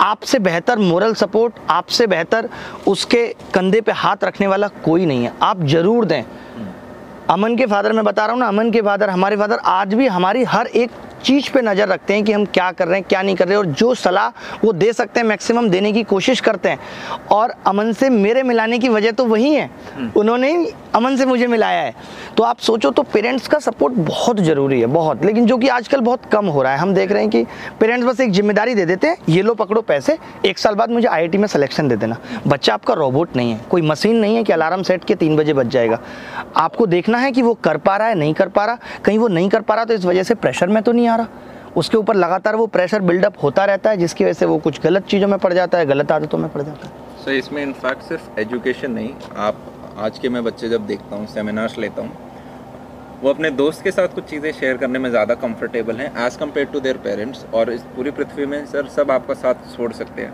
आपसे 0.01 0.39
बेहतर 0.41 0.70
मोरल 0.79 1.13
सपोर्ट 1.13 1.53
आपसे 1.69 2.07
बेहतर 2.07 2.49
उसके 2.87 3.25
कंधे 3.53 3.81
पे 3.81 3.91
हाथ 3.93 4.23
रखने 4.23 4.47
वाला 4.47 4.67
कोई 4.85 5.05
नहीं 5.05 5.23
है। 5.23 5.33
आप 5.41 5.63
ज़रूर 5.65 6.05
दें। 6.05 6.23
अमन 7.29 7.55
के 7.57 7.65
फादर 7.65 7.93
मैं 7.93 8.03
बता 8.05 8.25
रहा 8.25 8.33
हूँ 8.33 8.39
ना, 8.39 8.47
अमन 8.47 8.71
के 8.71 8.81
फादर 8.81 9.09
हमारे 9.09 9.37
फादर 9.37 9.59
आज 9.65 9.93
भी 9.93 10.07
हमारी 10.07 10.43
हर 10.43 10.67
एक 10.67 10.91
चीज़ 11.23 11.49
पे 11.53 11.61
नज़र 11.61 11.87
रखते 11.87 12.13
हैं 12.13 12.23
कि 12.23 12.31
हम 12.31 12.45
क्या 12.47 12.71
कर 12.71 12.87
रहे 12.87 12.99
हैं 12.99 13.05
क्या 13.09 13.21
नहीं 13.21 13.35
कर 13.35 13.47
रहे 13.47 13.57
और 13.57 13.65
जो 13.65 13.93
सलाह 13.95 14.27
वो 14.63 14.73
दे 14.73 14.91
सकते 14.93 15.19
हैं 15.19 15.27
मैक्सिमम 15.27 15.69
देने 15.69 15.91
की 15.91 16.03
कोशिश 16.03 16.39
करते 16.39 16.69
हैं। 16.69 16.79
और 17.31 17.53
अमन 17.67 17.91
से 17.93 18.09
मेरे 18.09 18.43
मिलाने 18.43 18.79
की 18.79 18.89
वजह 18.89 19.11
तो 19.11 19.25
वही 19.25 19.53
है। 19.53 19.69
उन्होंने 20.17 20.51
ही 20.51 20.71
अमन 20.95 21.15
से 21.17 21.25
मुझे 21.25 21.47
मिलाया 21.47 21.81
है। 21.81 21.93
तो 22.37 22.43
आप 22.43 22.59
सोचो 22.59 22.89
तो 22.91 23.03
पेरेंट्स 23.03 23.47
का 23.47 23.59
सपोर्ट 23.59 23.93
बहुत 23.95 24.39
ज़रूरी 24.41 24.79
है 24.79 24.87
बहुत। 24.87 25.25
लेकिन 25.25 25.45
जो 25.45 25.57
कि 25.57 25.67
आजकल 25.69 25.99
बहुत 26.01 26.25
कम 26.31 26.45
हो 26.47 26.61
रहा 26.63 26.73
है। 26.73 26.79
हम 26.79 26.93
देख 26.93 27.11
रहे 27.11 27.21
हैं 27.21 27.29
कि 27.31 27.43
पेरेंट्स 27.79 28.07
बस 28.07 28.19
एक 28.19 28.31
ज़िम्मेदारी 28.31 28.75
दे 28.75 28.85
देते 28.85 29.07
हैं 29.07 29.17
ये 29.29 29.41
लो 29.41 29.53
पकड़ो 29.53 29.81
पैसे 29.83 30.17
एक 30.45 30.59
साल 30.59 30.75
बाद 30.75 30.89
मुझे 30.89 31.07
आईआईटी 31.07 31.37
में 31.37 31.47
सिलेक्शन 31.47 31.87
दे 31.87 31.95
देना। 31.95 32.17
बच्चा 32.47 32.73
आपका 32.73 32.93
रोबोट 32.93 33.35
नहीं 33.35 33.51
है 33.51 33.59
कोई 33.69 33.81
मशीन 33.81 34.15
नहीं 34.15 34.35
है 34.35 34.43
कि 34.43 34.53
अलार्म 34.53 34.83
सेट 34.83 35.03
के 35.03 35.15
तीन 35.15 35.35
बजे 35.37 35.53
बच 35.53 35.67
जाएगा। 35.67 35.99
आपको 36.57 36.85
देखना 36.87 37.17
है 37.17 37.31
कि 37.31 37.41
वो 37.41 37.53
कर 37.63 37.77
पा 37.77 37.95
रहा 37.97 38.07
है 38.07 38.15
नहीं 38.15 38.33
कर 38.33 38.49
पा 38.49 38.65
रहा। 38.65 38.77
कहीं 39.05 39.17
वो 39.19 39.27
नहीं 39.27 39.49
कर 39.49 39.61
पा 39.61 39.75
रहा 39.75 39.85
तो 39.85 39.93
इस 39.93 40.05
वजह 40.05 40.23
से 40.23 40.35
प्रेशर 40.35 40.67
में 40.67 40.81
तो 40.83 40.91
नहीं 40.91 41.07
आ 41.11 41.15
रहा। 41.15 41.27
उसके 41.77 41.97
ऊपर 41.97 42.15
लगातार 42.15 42.55
वो 42.55 42.65
प्रेशर 42.67 43.01
बिल्डअप 43.01 43.43
होता 43.43 43.65
रहता 43.65 43.89
है 43.89 43.97
जिसकी 43.97 44.23
वजह 44.23 44.33
से 44.33 44.45
वो 44.45 44.57
कुछ 44.59 44.81
गलत 44.81 45.05
चीज़ों 45.05 45.27
में 45.27 45.37
पड़ 45.39 45.53
जाता 45.53 45.77
है 45.77 45.85
गलत 45.85 46.11
आदतों 46.11 46.37
में 46.37 46.49
पड़ 46.51 46.61
जाता 46.61 46.87
है। 46.87 47.23
सो 47.23 47.31
इसमें 47.31 47.61
इनफैक्ट 47.63 48.03
सिर्फ़ 48.03 48.39
एजुकेशन 48.39 48.91
नहीं 48.91 49.13
आप 49.39 49.61
आज 49.99 50.19
के 50.19 50.29
मैं 50.29 50.43
बच्चे 50.43 50.69
जब 50.69 50.85
देखता 50.87 51.15
हूँ 51.15 51.27
सेमिनार्स 51.27 51.77
लेता 51.77 52.01
हूँ 52.01 52.29
वो 53.21 53.29
अपने 53.29 53.49
दोस्त 53.51 53.83
के 53.83 53.91
साथ 53.91 54.15
कुछ 54.15 54.23
चीज़ें 54.25 54.51
शेयर 54.51 54.77
करने 54.77 54.99
में 54.99 55.09
ज़्यादा 55.09 55.33
कंफर्टेबल 55.37 55.95
हैं 55.95 56.11
as 56.25 56.37
compare 56.37 56.67
to 56.67 56.79
their 56.79 56.97
parents 56.97 57.45
और 57.53 57.71
इस 57.71 57.81
पूरी 57.95 58.11
पृथ्वी 58.11 58.45
में 58.45 58.65
सर 58.65 58.87
सब 58.89 59.11
आपका 59.11 59.33
साथ 59.35 59.75
छोड़ 59.75 59.91
सकते 59.93 60.21
हैं। 60.21 60.33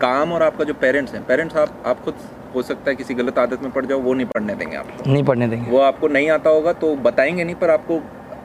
काम 0.00 0.32
और 0.32 0.42
आपका 0.42 0.64
जो 0.64 0.74
पेरेंट्स 0.76 1.14
हैं 1.14 1.24
पेरेंट्स 1.26 1.56
आप 1.56 1.82
आप 1.86 2.04
खुद 2.04 2.14
हो 2.54 2.62
सकता 2.62 2.90
है 2.90 2.96
किसी 2.96 3.14
गलत 3.14 3.38
आदत 3.38 3.62
में 3.62 3.70
पड़ 3.72 3.84
जाओ 3.86 3.98
वो 4.00 4.14
नहीं 4.14 4.26
पढ़ने 4.26 4.54
देंगे 4.54 4.76
आपको। 4.76 5.10
नहीं 5.10 5.24
पढ़ने 5.24 5.48
देंगे। 5.48 5.70
वो 5.70 5.78
आपको 5.80 6.08
नहीं 6.08 6.30
आता 6.30 6.50
होगा 6.50 6.72
तो 6.74 6.94
बताएँगे 7.02 7.44
नहीं 7.44 7.54
पर 7.54 7.70
आपको 7.70 8.00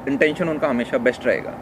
इंटेंशन 0.07 0.49
उनका 0.49 0.67
हमेशा 0.67 0.97
बेस्ट 0.99 1.25
रहेगा। 1.25 1.53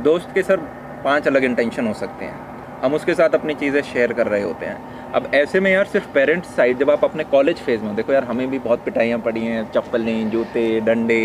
दोस्त 0.00 0.34
के 0.34 0.42
सर 0.42 0.56
पाँच 1.04 1.26
अलग 1.28 1.44
इंटेंशन 1.44 1.86
हो 1.86 1.92
सकते 1.94 2.24
हैं। 2.24 2.50
हम 2.82 2.94
उसके 2.94 3.14
साथ 3.14 3.34
अपनी 3.34 3.54
चीज़ें 3.54 3.80
शेयर 3.82 4.12
कर 4.12 4.26
रहे 4.26 4.42
होते 4.42 4.66
हैं। 4.66 5.12
अब 5.12 5.30
ऐसे 5.34 5.60
में 5.60 5.70
यार 5.72 5.84
सिर्फ़ 5.84 6.06
पेरेंट्स 6.14 6.54
साइड 6.56 6.78
जब 6.78 6.90
आप 6.90 7.04
अपने 7.04 7.24
कॉलेज 7.26 7.56
फ़ेज़ 7.58 7.82
में 7.82 7.94
देखो 7.96 8.12
यार 8.12 8.24
हमें 8.24 8.48
भी 8.50 8.58
बहुत 8.60 8.84
पिटाइयाँ 8.84 9.18
पड़ी 9.20 9.40
हैं। 9.40 9.70
चप्पलें 9.72 10.30
जूते 10.30 10.64
डंडे 10.80 11.22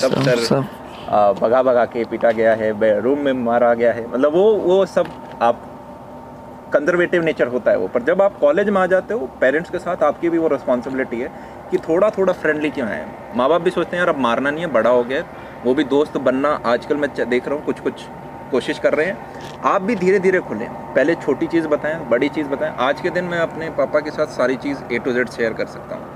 सब 0.00 0.14
सर 0.22 0.60
भगा 1.40 1.62
भगा 1.62 1.84
के 1.86 2.04
पीटा 2.04 2.30
गया 2.32 2.54
है 2.54 3.00
रूम 3.00 3.18
में 3.18 3.32
मारा 3.34 3.72
गया 3.74 3.92
है। 3.92 4.06
मतलब 4.08 4.32
वो 4.32 4.44
वो 4.56 4.84
सब 4.86 5.06
आप 5.42 5.70
कंजर्वेटिव 6.72 7.22
नेचर 7.24 7.46
होता 7.48 7.70
है 7.70 7.78
वो। 7.78 7.88
पर 7.88 8.02
जब 8.02 8.22
आप 8.22 8.38
कॉलेज 8.38 8.68
में 8.68 8.80
आ 8.80 8.86
जाते 8.86 9.14
हो 9.14 9.28
पेरेंट्स 9.40 9.70
के 9.70 9.78
साथ 9.78 10.02
आपकी 10.02 10.28
भी 10.28 10.38
वो 10.38 10.48
रिस्पॉन्सिबिलिटी 10.48 11.20
है 11.20 11.30
कि 11.70 11.78
थोड़ा 11.78 12.10
थोड़ा 12.10 12.32
फ्रेंडली 12.34 12.70
क्यों 12.70 12.88
है? 12.88 13.06
माँ 13.36 13.48
बाप 13.48 13.60
भी 13.62 13.70
सोचते 13.70 13.96
हैं 13.96 14.04
यार 14.04 14.14
अब 14.14 14.20
मारना 14.20 14.50
नहीं 14.50 14.64
है 14.64 14.70
बड़ा 14.72 14.90
हो 14.90 15.04
गया। 15.04 15.22
वो 15.64 15.74
भी 15.74 15.84
दोस्त 15.86 16.16
बनना 16.18 16.48
आजकल 16.66 16.96
मैं 16.96 17.10
देख 17.20 17.46
रहा 17.48 17.56
हूँ 17.56 17.64
कुछ 17.64 17.80
कुछ 17.80 18.02
कोशिश 18.50 18.78
कर 18.78 18.94
रहे 18.94 19.06
हैं। 19.06 19.60
आप 19.64 19.82
भी 19.82 19.94
धीरे 19.96 20.18
धीरे 20.18 20.40
खुलें। 20.40 20.68
पहले 20.68 21.14
छोटी 21.14 21.46
चीज़ 21.46 21.66
बताएँ 21.68 21.98
बड़ी 22.08 22.28
चीज़ 22.28 22.48
बताएँ। 22.48 22.74
आज 22.80 23.00
के 23.00 23.10
दिन 23.10 23.24
मैं 23.24 23.38
अपने 23.38 23.70
पापा 23.78 24.00
के 24.00 24.10
साथ 24.10 24.26
सारी 24.34 24.56
चीज़ 24.56 24.78
ए 24.92 24.98
टू 24.98 25.12
जेड 25.12 25.28
शेयर 25.30 25.52
कर 25.52 25.66
सकता 25.66 25.96
हूँ। 25.96 26.12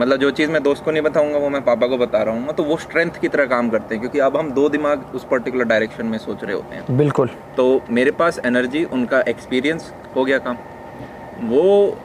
मतलब 0.00 0.16
जो 0.16 0.30
चीज़ 0.30 0.50
मैं 0.50 0.62
दोस्त 0.62 0.84
को 0.84 0.90
नहीं 0.90 1.02
बताऊँगा 1.02 1.38
वो 1.38 1.48
मैं 1.50 1.62
पापा 1.64 1.86
को 1.86 1.98
बता 1.98 2.22
रहा 2.22 2.34
हूँ। 2.34 2.54
तो 2.54 2.64
वो 2.64 2.76
स्ट्रेंथ 2.78 3.20
की 3.20 3.28
तरह 3.28 3.46
काम 3.46 3.70
करते 3.70 3.94
हैं 3.94 4.00
क्योंकि 4.00 4.18
अब 4.18 4.36
हम 4.36 4.50
दो 4.52 4.68
दिमाग 4.68 5.04
उस 5.14 5.26
पर्टिकुलर 5.30 5.64
डायरेक्शन 5.64 6.06
में 6.06 6.18
सोच 6.18 6.44
रहे 6.44 6.54
होते 6.54 6.76
हैं। 6.76 6.96
बिल्कुल। 6.96 7.30
तो 7.56 7.82
मेरे 7.90 8.10
पास 8.10 8.40
एनर्जी 8.44 8.84
उनका 8.92 9.20
एक्सपीरियंस 9.28 9.92
हो 10.16 10.24
गया 10.24 10.38
काम। 10.38 10.56
वो 11.48 11.96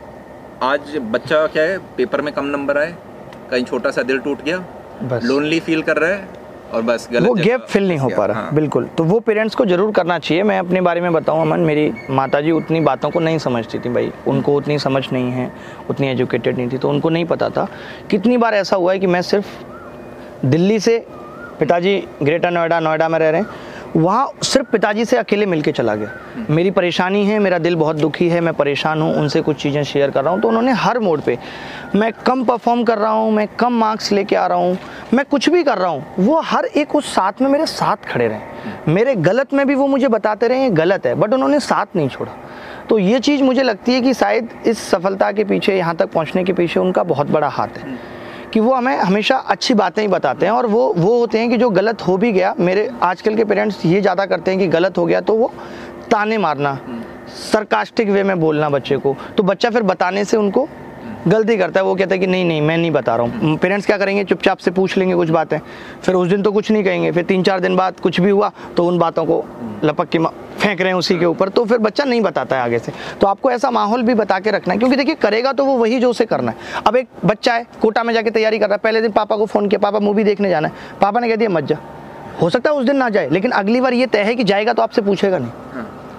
आज 0.63 0.97
बच्चा 1.11 1.45
क्या 1.47 1.63
है 1.63 1.77
पेपर 1.97 2.21
में 2.21 2.33
कम 2.33 2.45
नंबर 2.47 2.77
आए 2.77 2.95
कहीं 3.51 3.63
छोटा 3.63 3.91
सा 3.91 4.03
दिल 4.03 4.19
टूट 4.19 4.43
गया 4.43 5.19
लोनली 5.23 5.59
फील 5.59 5.81
कर 5.81 5.97
रहा 5.97 6.09
है। 6.09 6.43
और 6.74 6.82
बस 6.82 7.07
गलत 7.11 7.28
वो 7.28 7.34
गैप 7.34 7.66
फिल 7.70 7.88
नहीं 7.88 7.97
हो 7.97 8.09
पा 8.09 8.26
रहा। 8.26 8.41
हाँ। 8.41 8.53
बिल्कुल। 8.55 8.88
तो 8.97 9.03
वो 9.03 9.20
पेरेंट्स 9.20 9.55
को 9.55 9.66
ज़रूर 9.66 9.91
करना 9.91 10.18
चाहिए। 10.20 10.43
मैं 10.43 10.57
अपने 10.59 10.82
बारे 10.82 11.01
में 11.01 11.11
बताऊँ 11.13 11.41
अमन 11.41 11.59
मेरी 11.61 11.91
माताजी 12.11 12.51
उतनी 12.51 12.80
बातों 12.82 13.09
को 13.09 13.20
नहीं 13.20 13.38
समझती 13.39 13.80
थी 13.80 13.89
भाई। 13.89 14.11
उनको 14.28 14.55
उतनी 14.55 14.78
समझ 14.80 15.03
नहीं 15.13 15.32
है 15.32 15.51
उतनी 15.89 16.07
एजुकेटेड 16.07 16.57
नहीं 16.57 16.70
थी 16.70 16.78
तो 16.78 16.89
उनको 16.89 17.09
नहीं 17.09 17.26
पता 17.26 17.49
था। 17.49 17.68
कितनी 18.11 18.38
बार 18.38 18.53
ऐसा 18.53 18.76
हुआ 18.76 18.93
है 18.93 18.99
कि 18.99 19.07
मैं 19.07 19.22
सिर्फ़ 19.24 20.45
दिल्ली 20.45 20.80
से 20.80 20.97
पिताजी 21.59 21.97
ग्रेटर 22.24 22.51
नोएडा 22.51 22.80
नोएडा 22.80 23.09
में 23.09 23.20
रह 23.20 23.30
रहे 23.30 23.41
हैं। 23.41 23.74
वहाँ 23.96 24.32
सिर्फ़ 24.43 24.68
पिताजी 24.68 25.04
से 25.06 25.18
अकेले 25.18 25.46
मिलके 25.46 25.72
चला 25.72 25.93
गया। 25.96 26.46
मेरी 26.50 26.72
परेशानी 26.72 27.24
है, 27.26 27.38
मेरा 27.39 27.58
दिल 27.60 27.76
बहुत 27.76 27.96
दुखी 27.96 28.28
है, 28.30 28.39
मैं 28.41 28.54
परेशान 28.54 29.02
हूँ, 29.02 29.14
उनसे 29.14 29.41
कुछ 29.41 29.62
चीज़ें 29.62 29.84
शेयर 29.84 30.12
कर 30.12 30.24
रहा 30.24 30.34
हूँ 30.34 30.41
तो 30.41 30.48
उन्होंने 30.48 30.72
हर 30.74 31.00
मोड 31.00 31.22
पे, 31.22 31.38
मैं 31.96 32.12
कम 32.26 32.43
परफॉर्म 32.46 32.84
कर 32.84 32.98
रहा 32.98 33.12
हूँ, 33.12 33.32
मैं 33.32 33.48
कम 33.60 33.74
मार्क्स 33.74 34.12
लेके 34.12 34.36
आ 34.36 34.46
रहा 34.48 34.58
हूँ, 34.58 34.78
मैं 35.14 35.26
कुछ 35.26 35.50
भी 35.50 35.64
कर 35.64 35.78
रहा 35.78 35.89
हूँ, 35.89 36.06
वो 36.20 36.39
हर 36.41 36.66
एक 36.66 36.96
उस 36.96 37.14
साथ 37.16 37.41
में 37.41 37.50
मेरे 37.50 37.66
साथ 37.66 38.06
खड़े 38.08 38.28
रहे। 38.28 38.91
मेरे 38.93 39.16
गलत 39.16 39.54
में 39.54 39.66
भी 39.68 39.76
वो 39.76 39.88
मुझे 39.88 40.08
बताते 40.08 40.48
रहे, 40.48 40.64
ये 40.64 40.70
गलत 40.72 41.06
है 41.06 41.16
बट 41.16 41.34
उन्होंने 41.34 41.60
साथ 41.62 41.96
नहीं 41.96 42.10
छोड़ा। 42.10 42.32
तो 42.89 43.00
ये 43.00 43.20
चीज़ 43.20 43.43
मुझे 43.43 43.64
लगती 43.64 43.93
है 43.93 44.02
कि 44.02 44.14
शायद 44.14 44.50
इस 44.66 44.80
सफलता 44.82 45.32
के 45.32 45.43
पीछे, 45.43 45.78
यहाँ 45.78 45.96
तक 45.96 46.12
पहुँचने 46.12 46.43
के 46.43 46.54
पीछे 46.54 46.80
उनका 46.80 47.04
बहुत 47.06 47.32
बड़ा 47.32 47.48
हाथ 47.50 47.78
है। 47.78 47.98
कि 48.56 48.60
वो 48.60 48.74
हमें 48.74 48.95
हमेशा 48.97 49.36
अच्छी 49.36 49.74
बातें 49.74 50.01
ही 50.01 50.08
बताते 50.08 50.45
हैं 50.45 50.51
और 50.53 50.66
वो 50.66 50.82
वो 50.97 51.18
होते 51.20 51.39
हैं 51.39 51.49
कि 51.49 51.58
जो 51.58 51.70
गलत 51.70 52.01
हो 52.01 52.16
भी 52.18 52.32
गया, 52.32 52.53
मेरे 52.60 52.89
आजकल 53.03 53.36
के 53.36 53.43
पेरेंट्स 53.45 53.86
ये 53.86 53.99
ज़्यादा 54.01 54.26
करते 54.26 54.51
हैं 54.51 54.60
कि 54.60 54.68
गलत 54.70 54.97
हो 54.97 55.06
गया 55.06 55.22
तो 55.22 55.36
वो 55.36 55.51
ताने 56.12 56.38
मारना 56.38 56.78
सरकास्टिक 57.41 58.10
वे 58.10 58.24
में 58.24 58.39
बोलना 58.39 58.70
बच्चे 58.70 58.97
को। 58.97 59.16
तो 59.38 59.43
बच्चा 59.43 59.70
फिर 59.70 59.84
बताने 59.84 60.24
से 60.26 60.38
उनको 60.38 60.68
गलती 61.28 61.55
करता 61.57 61.80
है, 61.80 61.86
वो 61.86 61.93
कहता 61.95 62.15
है 62.15 62.19
कि 62.19 62.28
नहीं 62.28 62.45
नहीं, 62.45 62.61
मैं 62.61 62.78
नहीं 62.78 62.91
बता 62.91 63.15
रहा 63.15 63.26
हूँ। 63.26 63.57
पेरेंट्स 63.57 63.86
क्या 63.86 63.97
करेंगे? 63.97 64.23
चुपचाप 64.23 64.57
से 64.57 64.71
पूछ 64.71 64.97
लेंगे 64.97 65.15
कुछ 65.15 65.30
बातें। 65.30 65.57
फिर 66.03 66.15
उस 66.15 66.28
दिन 66.30 66.41
तो 66.43 66.51
कुछ 66.51 66.71
नहीं 66.71 66.84
कहेंगे, 66.84 67.11
फिर 67.11 67.23
तीन 67.23 67.43
चार 67.43 67.59
दिन 67.59 67.76
बाद 67.76 67.99
कुछ 67.99 68.19
भी 68.21 68.30
हुआ 68.30 68.51
तो 68.78 68.86
उन 68.86 68.97
बातों 68.99 69.26
को 69.26 69.43
लपक 69.84 70.09
के 70.09 70.19
फेंक 70.19 70.82
रहे 70.82 70.89
हैं 70.89 70.97
उसी 70.97 71.17
के 71.19 71.26
ऊपर। 71.26 71.49
तो 71.49 71.63
फिर 71.65 71.78
बच्चा 71.78 72.03
नहीं 72.03 72.21
बताता 72.21 72.55
है 72.55 72.61
आगे 72.61 72.80
से। 72.80 72.91
तो 73.21 73.28
आपको 73.28 73.51
ऐसा 73.51 73.71
माहौल 73.71 74.03
भी 74.03 74.13
बता 74.13 74.39
के 74.39 74.51
रखना 74.51 74.73
है, 74.73 74.80
क्योंकि 74.80 74.95
देखिए, 74.95 75.15
करेगा 75.15 75.53
तो 75.53 75.65
वो 75.65 75.78
वही 75.78 75.99
जो 75.99 76.09
उसे 76.09 76.26
करना 76.26 76.51
है। 76.51 76.84
अब 76.88 76.95
एक 76.95 77.07
बच्चा 77.26 77.53
है, 77.53 77.65
कोटा 77.82 78.03
में 78.03 78.13
जाके 78.13 78.32
तैयारी 78.32 78.59
कर 78.59 78.65
रहा 78.65 78.76
है। 78.76 78.80
पहले 78.84 79.01
दिन 79.01 79.11
पापा 79.11 79.36
को 79.36 79.45
फ़ोन 79.45 79.67
किया, 79.67 79.80
पापा 79.80 79.99
मूवी 79.99 80.23
देखने 80.23 80.49
जाना 80.49 80.67
है। 80.67 80.99
पापा 81.01 81.19
ने 81.19 81.30
कह 81.30 81.36
दिया, 81.36 81.49
मत 81.49 81.63
जा। 81.63 81.78
हो 82.41 82.49
सकता 82.49 82.71
है 82.71 82.78
उस 82.78 82.86
दिन 82.86 82.97
ना 82.97 83.09
जाए, 83.09 83.30
लेकिन 83.30 83.51
अगली 83.51 83.82
बार 83.82 83.93
ये 83.93 84.07
तय 84.07 84.19
है 84.19 84.36
कि 84.36 84.43
जाएगा 84.43 84.73
तो 84.73 84.82
आपसे 84.82 85.01
पूछेगा 85.01 85.38
नहीं। 85.38 85.51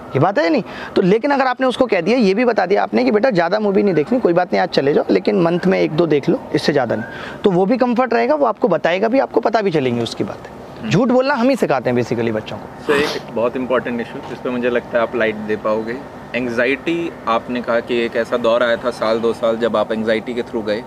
ये 0.07 0.19
बात 0.19 0.39
है 0.39 0.49
नहीं? 0.49 0.63
तो 0.95 1.01
लेकिन 1.01 1.31
अगर 1.31 1.47
आपने 1.47 1.67
उसको 1.67 1.85
कह 1.85 2.01
दिया 2.01 2.17
ये 2.17 2.33
भी 2.33 2.45
बता 2.45 2.65
दिया 2.65 2.83
आपने 2.83 3.03
कि 3.03 3.11
बेटा 3.11 3.29
ज़्यादा 3.31 3.59
मूवी 3.59 3.83
नहीं 3.83 3.93
देखनी 3.95 4.19
कोई 4.19 4.33
बात 4.33 4.53
नहीं 4.53 4.61
आज 4.61 4.69
चले 4.71 4.93
जाओ 4.93 5.05
लेकिन 5.09 5.41
मंथ 5.41 5.65
में 5.67 5.79
एक 5.79 5.91
दो 5.93 6.05
देख 6.07 6.29
लो 6.29 6.39
इससे 6.55 6.73
ज़्यादा 6.73 6.95
नहीं। 6.95 7.41
तो 7.43 7.51
वो 7.51 7.65
भी 7.65 7.77
कंफर्ट 7.77 8.13
रहेगा 8.13 8.35
वो 8.35 8.45
आपको 8.45 8.67
बताएगा 8.67 9.07
भी 9.07 9.19
आपको 9.19 9.41
पता 9.41 9.61
भी 9.61 9.71
चलेंगी 9.71 10.01
उसकी 10.01 10.23
बात। 10.23 10.49
झूठ 10.85 11.09
बोलना 11.09 11.33
हम 11.33 11.49
ही 11.49 11.55
सिखाते 11.55 11.89
हैं 11.89 11.95
बेसिकली 11.95 12.31
बच्चों 12.31 12.57
को। 12.57 12.83
सो 12.85 12.93
एक 12.95 13.33
बहुत 13.35 13.55
इंपॉर्टेंट 13.57 14.01
इशू 14.01 14.19
जिस 14.29 14.39
पर 14.39 14.49
मुझे 14.49 14.69
लगता 14.69 14.97
है 14.97 15.03
आप 15.03 15.15
लाइट 15.15 15.35
दे 15.47 15.55
पाओगे। 15.63 15.97
एंग्जाइटी 16.35 17.11
आपने 17.27 17.61
कहा 17.61 17.79
कि 17.79 17.99
एक 18.05 18.15
ऐसा 18.15 18.37
दौर 18.37 18.63
आया 18.63 18.77
था 18.77 18.91
साल 18.93 19.19
दो 19.19 19.33
साल 19.33 19.57
जब 19.57 19.77
आप 19.77 19.91
एंग्जाइटी 19.91 20.33
के 20.33 20.41
थ्रू 20.43 20.61
गए 20.61 20.83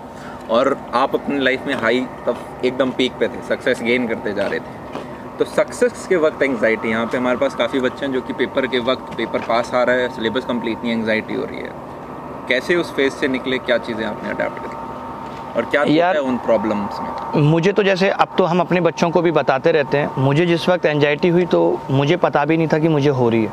और 0.49 0.77
आप 0.93 1.15
अपनी 1.15 1.39
लाइफ 1.39 1.65
में 1.67 1.73
हाई 1.75 1.99
तब 2.27 2.45
एकदम 2.65 2.91
पीक 2.91 3.11
पे 3.19 3.27
थे 3.27 3.47
सक्सेस 3.49 3.81
गेन 3.83 4.07
करते 4.07 4.33
जा 4.33 4.47
रहे 4.47 4.59
थे। 4.59 5.00
तो 5.41 5.45
सक्सेस 5.45 6.05
के 6.09 6.15
वक्त 6.15 6.43
एंगजाइटी 6.43 6.89
यहाँ 6.89 7.05
पे 7.05 7.17
हमारे 7.17 7.37
पास 7.37 7.55
काफ़ी 7.55 7.79
बच्चे 7.79 8.05
हैं 8.05 8.13
जो 8.13 8.21
कि 8.21 8.33
पेपर 8.33 8.67
के 8.67 8.79
वक्त 8.79 9.17
पेपर 9.17 9.39
पास 9.39 9.73
आ 9.73 9.83
रहा 9.83 9.95
है 9.95 10.09
सिलेबस 10.09 10.45
कंप्लीट 10.45 10.77
नहीं 10.83 10.91
एंगजाइटी 10.91 11.33
हो 11.33 11.45
रही 11.45 11.57
है। 11.57 11.71
कैसे 12.47 12.75
उस 12.75 12.95
फ़ेज़ 12.95 13.13
से 13.13 13.27
निकले 13.27 13.57
क्या 13.57 13.77
चीज़ें 13.77 14.05
आपने 14.05 14.29
अडेप्ट 14.29 14.59
करी? 14.59 14.75
और 15.57 15.65
क्या 15.65 15.83
यार- 15.87 16.17
है 16.17 16.23
उन 16.23 16.37
प्रॉब्लम्स 16.37 16.99
में? 16.99 17.41
मुझे 17.41 17.71
तो 17.71 17.83
जैसे 17.83 18.09
अब 18.09 18.27
तो 18.37 18.43
हम 18.43 18.59
अपने 18.59 18.81
बच्चों 18.81 19.09
को 19.09 19.21
भी 19.21 19.31
बताते 19.31 19.71
रहते 19.71 19.97
हैं 19.97 20.11
मुझे 20.17 20.45
जिस 20.45 20.69
वक्त 20.69 20.85
एनजाइटी 20.85 21.29
हुई 21.29 21.45
तो 21.45 21.79
मुझे 21.91 22.17
पता 22.17 22.45
भी 22.45 22.57
नहीं 22.57 22.67
था 22.67 22.79
कि 22.79 22.87
मुझे 22.87 23.09
हो 23.09 23.29
रही 23.29 23.43
है। 23.43 23.51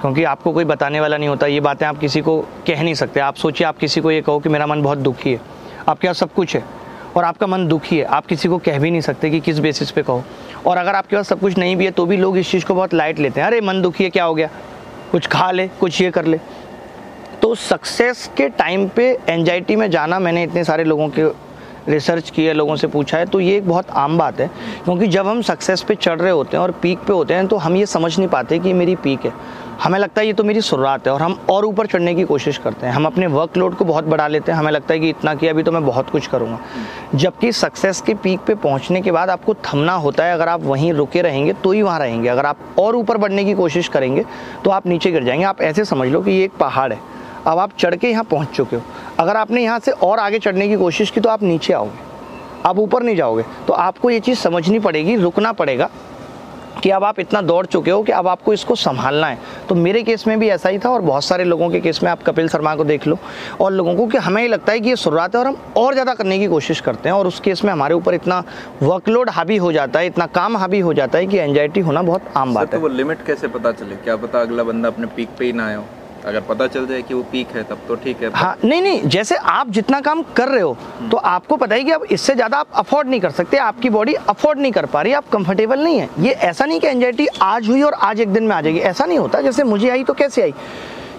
क्योंकि 0.00 0.24
आपको 0.24 0.52
कोई 0.52 0.64
बताने 0.64 1.00
वाला 1.00 1.16
नहीं 1.16 1.28
होता 1.28 1.46
ये 1.46 1.60
बातें 1.60 1.86
आप 1.86 1.98
किसी 1.98 2.20
को 2.20 2.40
कह 2.40 2.82
नहीं 2.82 2.94
सकते। 2.94 3.20
आप 3.20 3.34
सोचिए 3.34 3.66
आप 3.66 3.78
किसी 3.78 4.00
को 4.00 4.10
ये 4.10 4.22
कहो 4.22 4.38
कि 4.38 4.48
मेरा 4.48 4.66
मन 4.66 4.82
बहुत 4.82 4.98
दुखी 4.98 5.32
है। 5.32 5.40
आपके 5.88 6.06
यहाँ 6.06 6.14
सब 6.14 6.32
कुछ 6.32 6.56
है। 6.56 6.79
और 7.16 7.24
आपका 7.24 7.46
मन 7.46 7.66
दुखी 7.66 7.98
है, 7.98 8.04
आप 8.04 8.26
किसी 8.26 8.48
को 8.48 8.58
कह 8.58 8.78
भी 8.78 8.90
नहीं 8.90 9.00
सकते 9.00 9.30
कि 9.30 9.40
किस 9.40 9.58
बेसिस 9.58 9.90
पे 9.90 10.02
कहो। 10.02 10.24
और 10.66 10.76
अगर 10.76 10.94
आपके 10.94 11.16
पास 11.16 11.28
सब 11.28 11.40
कुछ 11.40 11.58
नहीं 11.58 11.76
भी 11.76 11.84
है 11.84 11.90
तो 11.90 12.06
भी 12.06 12.16
लोग 12.16 12.38
इस 12.38 12.50
चीज़ 12.50 12.64
को 12.64 12.74
बहुत 12.74 12.94
लाइट 12.94 13.18
लेते 13.18 13.40
हैं। 13.40 13.46
अरे, 13.46 13.60
मन 13.60 13.82
दुखी 13.82 14.04
है, 14.04 14.10
क्या 14.10 14.24
हो 14.24 14.34
गया? 14.34 14.48
कुछ 15.12 15.26
खा 15.26 15.50
ले, 15.50 15.68
कुछ 15.68 16.00
ये 16.02 16.10
कर 16.10 16.24
ले। 16.24 16.40
तो 17.42 17.54
सक्सेस 17.54 18.30
के 18.36 18.48
टाइम 18.48 18.88
पे 18.88 19.18
एनजाइटी 19.28 19.76
में 19.76 19.90
जाना 19.90 20.18
मैंने 20.18 20.42
इतने 20.42 20.64
सारे 20.64 20.84
लोगों 20.84 21.08
के 21.08 21.50
रिसर्च 21.88 22.30
किया 22.30 22.52
लोगों 22.52 22.76
से 22.76 22.86
पूछा 22.86 23.18
है 23.18 23.26
तो 23.26 23.40
ये 23.40 23.56
एक 23.56 23.68
बहुत 23.68 23.90
आम 23.90 24.18
बात 24.18 24.40
है। 24.40 24.50
क्योंकि 24.84 25.06
जब 25.06 25.26
हम 25.26 25.42
सक्सेस 25.42 25.82
पे 25.82 25.94
चढ़ 25.94 26.20
रहे 26.20 26.30
होते 26.30 26.56
हैं 26.56 26.62
और 26.64 26.70
पीक 26.70 26.98
पे 26.98 27.12
होते 27.12 27.34
हैं 27.34 27.46
तो 27.46 27.56
हम 27.56 27.76
ये 27.76 27.86
समझ 27.86 28.18
नहीं 28.18 28.28
पाते 28.28 28.58
कि 28.58 28.72
मेरी 28.72 28.96
पीक 28.96 29.24
है। 29.24 29.32
हमें 29.82 29.98
लगता 29.98 30.20
है 30.20 30.26
ये 30.26 30.32
तो 30.32 30.44
मेरी 30.44 30.60
शुरुआत 30.60 31.06
है 31.06 31.12
और 31.12 31.22
हम 31.22 31.38
और 31.50 31.64
ऊपर 31.64 31.86
चढ़ने 31.86 32.14
की 32.14 32.24
कोशिश 32.24 32.58
करते 32.58 32.86
हैं। 32.86 32.92
हम 32.92 33.06
अपने 33.06 33.26
वर्कलोड 33.26 33.74
को 33.74 33.84
बहुत 33.84 34.04
बढ़ा 34.04 34.26
लेते 34.28 34.52
हैं। 34.52 34.58
हमें 34.58 34.70
लगता 34.72 34.94
है 34.94 35.00
कि 35.00 35.08
इतना 35.08 35.34
किया 35.34 35.52
अभी 35.52 35.62
तो 35.62 35.72
मैं 35.72 35.84
बहुत 35.86 36.10
कुछ 36.10 36.26
करूँगा। 36.26 36.58
जबकि 37.14 37.52
सक्सेस 37.52 38.00
के 38.00 38.14
पीक 38.14 38.40
पे 38.40 38.54
पहुँचने 38.54 39.00
के 39.00 39.12
बाद 39.12 39.30
आपको 39.30 39.54
थमना 39.54 39.92
होता 39.92 40.24
है। 40.24 40.34
अगर 40.34 40.48
आप 40.48 40.62
वहीं 40.62 40.92
रुके 40.92 41.22
रहेंगे 41.22 41.52
तो 41.52 41.72
ही 41.72 41.82
वहाँ 41.82 41.98
रहेंगे। 42.00 42.28
अगर 42.28 42.46
आप 42.46 42.58
और 42.78 42.96
ऊपर 42.96 43.16
बढ़ने 43.16 43.44
की 43.44 43.54
कोशिश 43.54 43.88
करेंगे 43.88 44.24
तो 44.64 44.70
आप 44.70 44.86
नीचे 44.86 45.12
गिर 45.12 45.24
जाएँगे। 45.24 45.44
आप 45.44 45.60
ऐसे 45.60 45.84
समझ 45.84 46.08
लो 46.08 46.20
कि 46.20 46.30
ये 46.30 46.44
एक 46.44 46.52
पहाड़ 46.52 46.92
है। 46.92 46.98
अब 47.46 47.58
आप 47.58 47.70
चढ़ 47.78 47.94
के 47.94 48.10
यहाँ 48.10 48.24
पहुँच 48.24 48.48
चुके 48.48 48.76
हो। 48.76 48.82
अगर 49.18 49.36
आपने 49.36 49.62
यहाँ 49.62 49.78
से 49.78 49.90
और 49.90 50.18
आगे 50.18 50.38
चढ़ने 50.38 50.68
की 50.68 50.76
कोशिश 50.76 51.10
की 51.10 51.20
तो 51.20 51.28
आप 51.28 51.42
नीचे 51.42 51.72
आओगे। 51.72 52.08
आप 52.66 52.78
ऊपर 52.78 53.02
नहीं 53.02 53.16
जाओगे। 53.16 53.44
तो 53.66 53.72
आपको 53.72 54.10
ये 54.10 54.20
चीज़ 54.20 54.38
समझनी 54.38 54.78
पड़ेगी, 54.78 55.16
रुकना 55.16 55.52
पड़ेगा। 55.52 55.88
कि 56.82 56.90
अब 56.90 57.04
आप 57.04 57.18
इतना 57.20 57.40
दौड़ 57.42 57.64
चुके 57.66 57.90
हो 57.90 58.02
कि 58.02 58.12
अब 58.12 58.28
आपको 58.28 58.52
इसको 58.52 58.74
संभालना 58.74 59.26
है। 59.26 59.38
तो 59.68 59.74
मेरे 59.74 60.02
केस 60.02 60.26
में 60.26 60.38
भी 60.40 60.48
ऐसा 60.48 60.68
ही 60.68 60.78
था 60.78 60.90
और 60.90 61.00
बहुत 61.02 61.24
सारे 61.24 61.44
लोगों 61.44 61.68
के 61.70 61.80
केस 61.80 62.02
में 62.02 62.10
आप 62.10 62.22
कपिल 62.22 62.48
शर्मा 62.48 62.74
को 62.76 62.84
देख 62.84 63.06
लो 63.06 63.18
और 63.60 63.72
लोगों 63.72 63.94
को 63.96 64.06
कि 64.06 64.18
हमें 64.18 64.46
लगता 64.48 64.72
है 64.72 64.80
कि 64.80 64.88
ये 64.88 64.96
शुरुआत 64.96 65.34
है 65.34 65.40
और 65.40 65.46
हम 65.46 65.56
और 65.76 65.92
ज़्यादा 65.92 66.14
करने 66.14 66.38
की 66.38 66.46
कोशिश 66.46 66.80
करते 66.80 67.08
हैं 67.08 67.16
और 67.16 67.26
उस 67.26 67.40
केस 67.40 67.64
में 67.64 67.72
हमारे 67.72 67.94
ऊपर 67.94 68.14
इतना 68.14 68.42
वर्कलोड 68.82 69.30
हावी 69.30 69.56
हो 69.56 69.72
जाता 69.72 69.98
है 69.98 70.06
इतना 70.06 70.26
काम 70.34 70.56
हावी 70.56 70.80
हो 70.80 70.94
जाता 70.94 71.18
है 71.18 71.26
कि 71.26 71.38
एनजाइटी 71.38 71.80
होना 71.80 72.02
बहुत 72.02 72.32
आम 72.36 72.54
बात 72.54 72.70
तो 72.70 72.76
है। 72.76 72.82
वो 72.82 72.88
लिमिट 72.88 73.24
कैसे 73.26 73.48
पता 73.48 73.72
चले? 73.72 73.96
क्या 73.96 74.16
पता 74.16 74.40
अगला 74.40 74.62
बंदा 74.62 74.88
अपने 74.88 75.06
पीक 75.06 75.28
पे 75.38 75.44
ही 75.44 75.52
ना 75.52 75.66
आए 75.66 75.74
हो? 75.74 75.84
अगर 76.26 76.40
पता 76.40 76.66
चल 76.66 76.86
जाए 76.86 77.02
कि 77.02 77.14
वो 77.14 77.22
पीक 77.32 77.48
है 77.48 77.62
तब 77.64 77.78
तो 77.88 77.94
ठीक 77.96 78.22
है। 78.22 78.30
हाँ 78.34 78.56
नहीं 78.64 78.80
नहीं 78.82 79.08
जैसे 79.08 79.36
आप 79.36 79.68
जितना 79.70 80.00
काम 80.00 80.22
कर 80.36 80.48
रहे 80.48 80.60
हो 80.60 80.76
तो 81.10 81.16
आपको 81.16 81.56
पता 81.56 81.74
है 81.74 81.84
कि 81.84 81.90
अब 81.90 82.04
इससे 82.10 82.34
ज़्यादा 82.34 82.58
आप 82.58 82.66
अफोर्ड 82.74 83.08
नहीं 83.08 83.20
कर 83.20 83.30
सकते 83.30 83.56
आपकी 83.58 83.90
बॉडी 83.90 84.14
अफोर्ड 84.14 84.58
नहीं 84.58 84.72
कर 84.72 84.86
पा 84.86 85.02
रही 85.02 85.12
आप 85.12 85.28
कंफर्टेबल 85.32 85.84
नहीं 85.84 85.98
है। 85.98 86.08
ये 86.18 86.32
ऐसा 86.32 86.64
नहीं 86.64 86.80
कि 86.80 86.86
एंजाइटी 86.86 87.26
आज 87.42 87.68
हुई 87.68 87.82
और 87.82 87.94
आज 87.94 88.20
एक 88.20 88.32
दिन 88.32 88.44
में 88.44 88.54
आ 88.56 88.60
जाएगी। 88.60 88.78
ऐसा 88.80 89.04
नहीं 89.04 89.18
होता 89.18 89.40
जैसे 89.40 89.64
मुझे 89.64 89.88
आई 89.90 90.04
तो 90.04 90.14
कैसे 90.14 90.42
आई? 90.42 90.54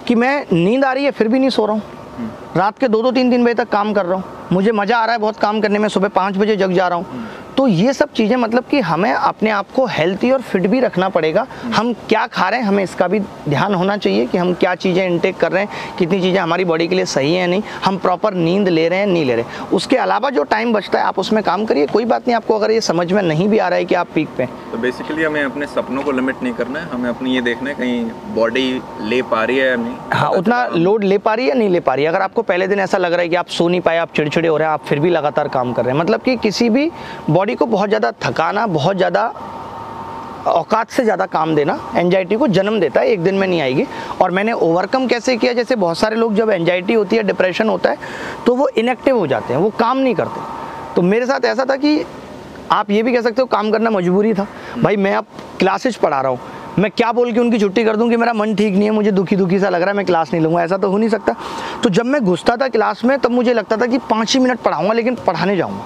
कि 0.08 0.16
मैं 0.16 0.46
नींद 0.54 0.86
आ 0.86 0.92
रही 0.94 1.06
है 1.06 1.12
फिर 1.12 1.28
भी 1.28 1.40
नहीं 1.40 1.50
सो 1.50 1.66
रहा 1.66 1.76
हूँ। 1.76 2.00
रात 2.58 2.78
के 2.80 2.88
दो 2.88 3.02
दो 3.02 3.12
तीन 3.12 3.30
तीन 3.32 3.44
बजे 3.46 3.54
तक 3.54 3.70
काम 3.70 3.94
कर 3.94 4.06
रहा 4.06 4.16
हूँ। 4.16 4.48
मुझे 4.52 4.72
मज़ा 4.72 4.98
आ 4.98 5.06
रहा 5.06 5.14
है 5.14 5.20
बहुत 5.20 5.38
काम 5.40 5.62
करने 5.62 5.80
में 5.80 5.88
सुबह 5.90 6.08
पाँच 6.10 6.38
बजे 6.38 6.56
जग 6.56 6.72
जा 6.74 6.88
रहा 6.88 6.98
हूँ। 6.98 7.28
तो 7.58 7.68
ये 7.68 7.94
सब 7.94 8.12
चीज़ें 8.14 8.36
मतलब 8.38 8.64
कि 8.64 8.80
हमें 8.82 9.12
अपने 9.12 9.50
आप 9.50 9.72
को 9.72 9.86
हेल्थी 9.88 10.32
और 10.32 10.42
फिट 10.42 10.68
भी 10.68 10.80
रखना 10.80 11.10
पड़ेगा। 11.10 11.46
हम 11.76 11.92
क्या 12.10 12.26
खा 12.28 12.48
रहे 12.50 12.60
हैं 12.60 12.68
हमें 12.68 12.84
इसका 12.84 13.08
भी 13.08 13.20
ध्यान 13.20 13.74
होना 13.74 13.98
चाहिए 13.98 14.26
कि 14.26 14.38
हम 14.38 14.54
क्या 14.54 14.74
चीज़ें 14.76 15.06
इनटेक 15.06 15.38
कर 15.38 15.52
रहे 15.52 15.64
हैं 15.64 15.96
कितनी 16.00 16.22
चीज़ें 16.22 16.40
हमारी 16.40 16.66
बॉडी 16.66 16.88
के 16.88 16.96
लिए 16.96 17.06
सही 17.08 17.34
है 17.34 17.48
नहीं। 17.48 17.62
हम 17.86 17.98
प्रॉपर 17.98 18.34
नींद 18.36 18.68
ले 18.68 18.88
रहे 18.90 19.00
हैं 19.00 19.08
नहीं 19.08 19.26
ले 19.26 19.36
रहे। 19.36 19.68
उसके 19.74 19.98
अलावा 19.98 20.30
जो 20.30 20.44
टाइम 20.46 20.74
बचता 20.74 21.00
है 21.00 21.06
आप 21.06 21.20
उसमें 21.20 21.44
काम 21.44 21.66
करिए। 21.66 21.86
कोई 21.88 22.06
बात 22.06 22.28
नहीं 22.28 22.36
आपको 22.36 22.56
अगर 22.56 22.72
ये 22.72 22.82
समझ 22.82 23.12
में 23.12 23.22
नहीं 23.22 23.48
भी 23.50 23.58
आ 23.58 23.68
रहा 23.68 23.80
है 23.80 23.86
कि 23.86 23.96
आप 23.96 24.08
पीक 24.16 24.30
पे 24.38 24.46
तो 24.72 24.78
बेसिकली 24.78 25.24
हमें 25.24 25.44
अपने 25.44 25.66
सपनों 25.68 26.04
को 26.04 26.12
लिमिट 26.12 26.44
नहीं 26.44 26.54
करना 26.54 26.80
है। 26.80 26.90
हमें 26.90 27.10
अपनी 27.10 27.34
ये 27.36 27.42
देखना 27.42 27.70
है 27.70 27.76
कहीं 27.76 28.04
बॉडी 28.36 28.82
ले 29.02 29.22
पा 29.24 29.44
रही 29.44 29.58
है 29.58 29.70
या 29.70 29.76
नहीं। 29.76 29.96
हाँ 30.14 30.30
उतना 30.32 30.66
लोड 30.68 31.04
ले 31.04 31.18
पा 31.18 31.34
रही 31.34 31.48
है 31.48 31.58
नहीं 31.58 31.70
ले 31.70 31.80
पा 31.80 31.94
रही 31.94 32.06
है? 32.06 32.10
अगर 32.10 32.22
आपको 32.22 32.42
पहले 32.44 32.68
दिन 32.68 32.80
ऐसा 32.80 32.98
लग 32.98 33.14
रहा 33.14 33.22
है 33.22 33.30
कि 33.30 33.36
आप 33.36 33.48
सो 33.50 33.68
नहीं 33.70 33.82
पाए 33.82 33.98
आप 33.98 34.14
चिड़चिड़े 34.16 34.48
हो 34.48 34.58
रहे 34.58 34.68
हैं 34.68 34.74
आप 34.74 34.86
फिर 34.86 35.00
भी 35.00 35.10
लगातार 35.10 35.48
काम 35.50 35.74
कर 35.74 35.86
रहे 35.86 35.94
हैं। 35.94 36.00
मतलब 36.02 36.22
कि 36.22 36.36
किसी 36.38 36.70
भी 36.70 36.90
बॉडी 37.42 37.54
को 37.56 37.66
बहुत 37.66 37.90
ज़्यादा 37.90 38.12
थकाना, 38.22 38.66
बहुत 38.70 38.98
ज़्यादा 38.98 39.22
औकात 40.48 40.90
से 40.90 41.04
ज़्यादा 41.04 41.26
काम 41.28 41.54
देना 41.56 41.78
एनजाइटी 41.98 42.36
को 42.36 42.48
जन्म 42.48 42.80
देता 42.80 43.02
है, 43.02 43.08
एक 43.08 43.24
दिन 43.24 43.36
में 43.36 43.48
नहीं 43.48 43.62
आएगी। 43.62 43.86
और 44.22 44.32
मैंने 44.32 44.52
ओवरकम 44.54 45.08
कैसे 45.08 45.36
किया? 45.38 45.54
जैसे 45.54 45.76
बहुत 45.76 45.98
सारे 45.98 46.16
लोग 46.16 46.36
जब 46.36 46.50
एनजाइटी 46.52 46.94
होती 46.94 47.16
है 47.16 47.24
डिप्रेशन 47.24 47.70
होता 47.70 47.90
है 47.90 47.98
तो 48.46 48.56
वो 48.56 48.68
इनएक्टिव 48.70 49.18
हो 49.18 49.26
जाते 49.28 49.54
हैं, 49.54 49.62
वो 49.62 49.70
काम 49.80 49.98
नहीं 49.98 50.16
करते। 50.16 50.42
तो 50.96 51.02
मेरे 51.04 51.26
साथ 51.26 51.46
ऐसा 51.46 51.66
था 51.66 51.76
कि 51.78 52.06
आप 52.72 52.92
ये 52.92 53.04
भी 53.04 53.14
कह 53.14 53.22
सकते 53.22 53.42
हो, 53.42 53.46
काम 53.48 53.72
करना 53.72 53.90
मजबूरी 53.90 54.34
था। 54.34 54.48
भाई, 54.78 54.98
मैं 54.98 55.16
अब 55.16 55.26
क्लासेज 55.60 55.96
पढ़ा 55.98 56.22
रहा 56.22 56.32
हूँ। 56.32 56.40
मैं 56.80 56.92
क्या 56.92 57.12
बोल 57.12 57.32
के 57.32 57.40
उनकी 57.40 57.60
छुट्टी 57.60 57.84
कर 57.84 57.96
दूँ 57.96 58.10
कि 58.10 58.18
मेरा 58.18 58.34
मन 58.34 58.56
ठीक 58.56 58.74
नहीं 58.74 58.84
है, 58.84 58.92
मुझे 58.92 59.12
दुखी 59.12 59.36
दुखी 59.36 59.60
सा 59.60 59.70
लग 59.70 59.82
रहा 59.82 59.90
है, 59.90 59.98
मैं 59.98 60.06
क्लास 60.06 60.34
नहीं 60.34 60.44
लूँगा, 60.44 60.64
ऐसा 60.64 60.78
तो 60.78 60.92
हो 60.92 60.98
नहीं 60.98 61.10
सकता। 61.10 61.36
तो 61.84 61.90
जब 61.90 62.06
मैं 62.06 62.24
घुसता 62.24 62.56
था 62.58 62.68
क्लास 62.70 63.04
में, 63.06 63.18
तब 63.20 63.32
मुझे 63.32 63.54
लगता 63.54 63.78
था 63.78 63.86
कि 63.86 63.98
पाँच 64.10 64.34
ही 64.34 64.40
मिनट 64.40 64.60
पढ़ाऊँगा, 64.60 64.94
लेकिन 64.94 65.16
पढ़ाने 65.28 65.56
जाऊँगा। 65.58 65.86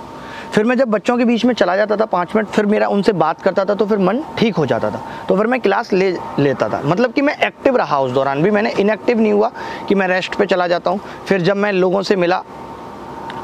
फिर 0.56 0.66
मैं 0.66 0.76
जब 0.78 0.88
बच्चों 0.88 1.18
के 1.18 1.26
बीच 1.26 1.44
में 1.46 1.54
चला 1.54 1.76
जाता 1.76 1.96
था 1.98 2.06
पाँच 2.06 2.36
मिनट, 2.36 2.48
फिर 2.48 2.66
मेरा 2.66 2.88
उनसे 2.88 3.14
बात 3.14 3.42
करता 3.42 3.64
था 3.66 3.74
तो 3.76 3.86
फिर 3.86 3.98
मन 3.98 4.22
ठीक 4.38 4.56
हो 4.56 4.66
जाता 4.66 4.92
था। 4.92 5.02
तो 5.30 5.36
फिर 5.38 5.48
मैं 5.48 5.60
क्लास 5.62 5.92
ले, 5.94 6.12
लेता 6.40 6.70
था। 6.70 6.82
मतलब 6.86 7.14
कि 7.14 7.22
मैं 7.22 7.36
एक्टिव 7.38 7.78
रहा 7.78 8.00
उस 8.00 8.12
दौरान 8.12 8.44
भी। 8.44 8.52
मैंने 8.52 8.72
इनएक्टिव 8.72 9.20
नहीं 9.20 9.34
हुआ 9.34 9.52
कि 9.90 9.96
मैं 9.96 10.08
रेस्ट 10.08 10.36
पर 10.36 10.46
चला 10.46 10.68
जाता 10.68 10.92
हूँ। 10.92 11.00
फिर 11.28 11.42
जब 11.42 11.58
मैं 11.58 11.72
लोगों 11.72 12.02
से 12.02 12.16
मिला 12.16 12.42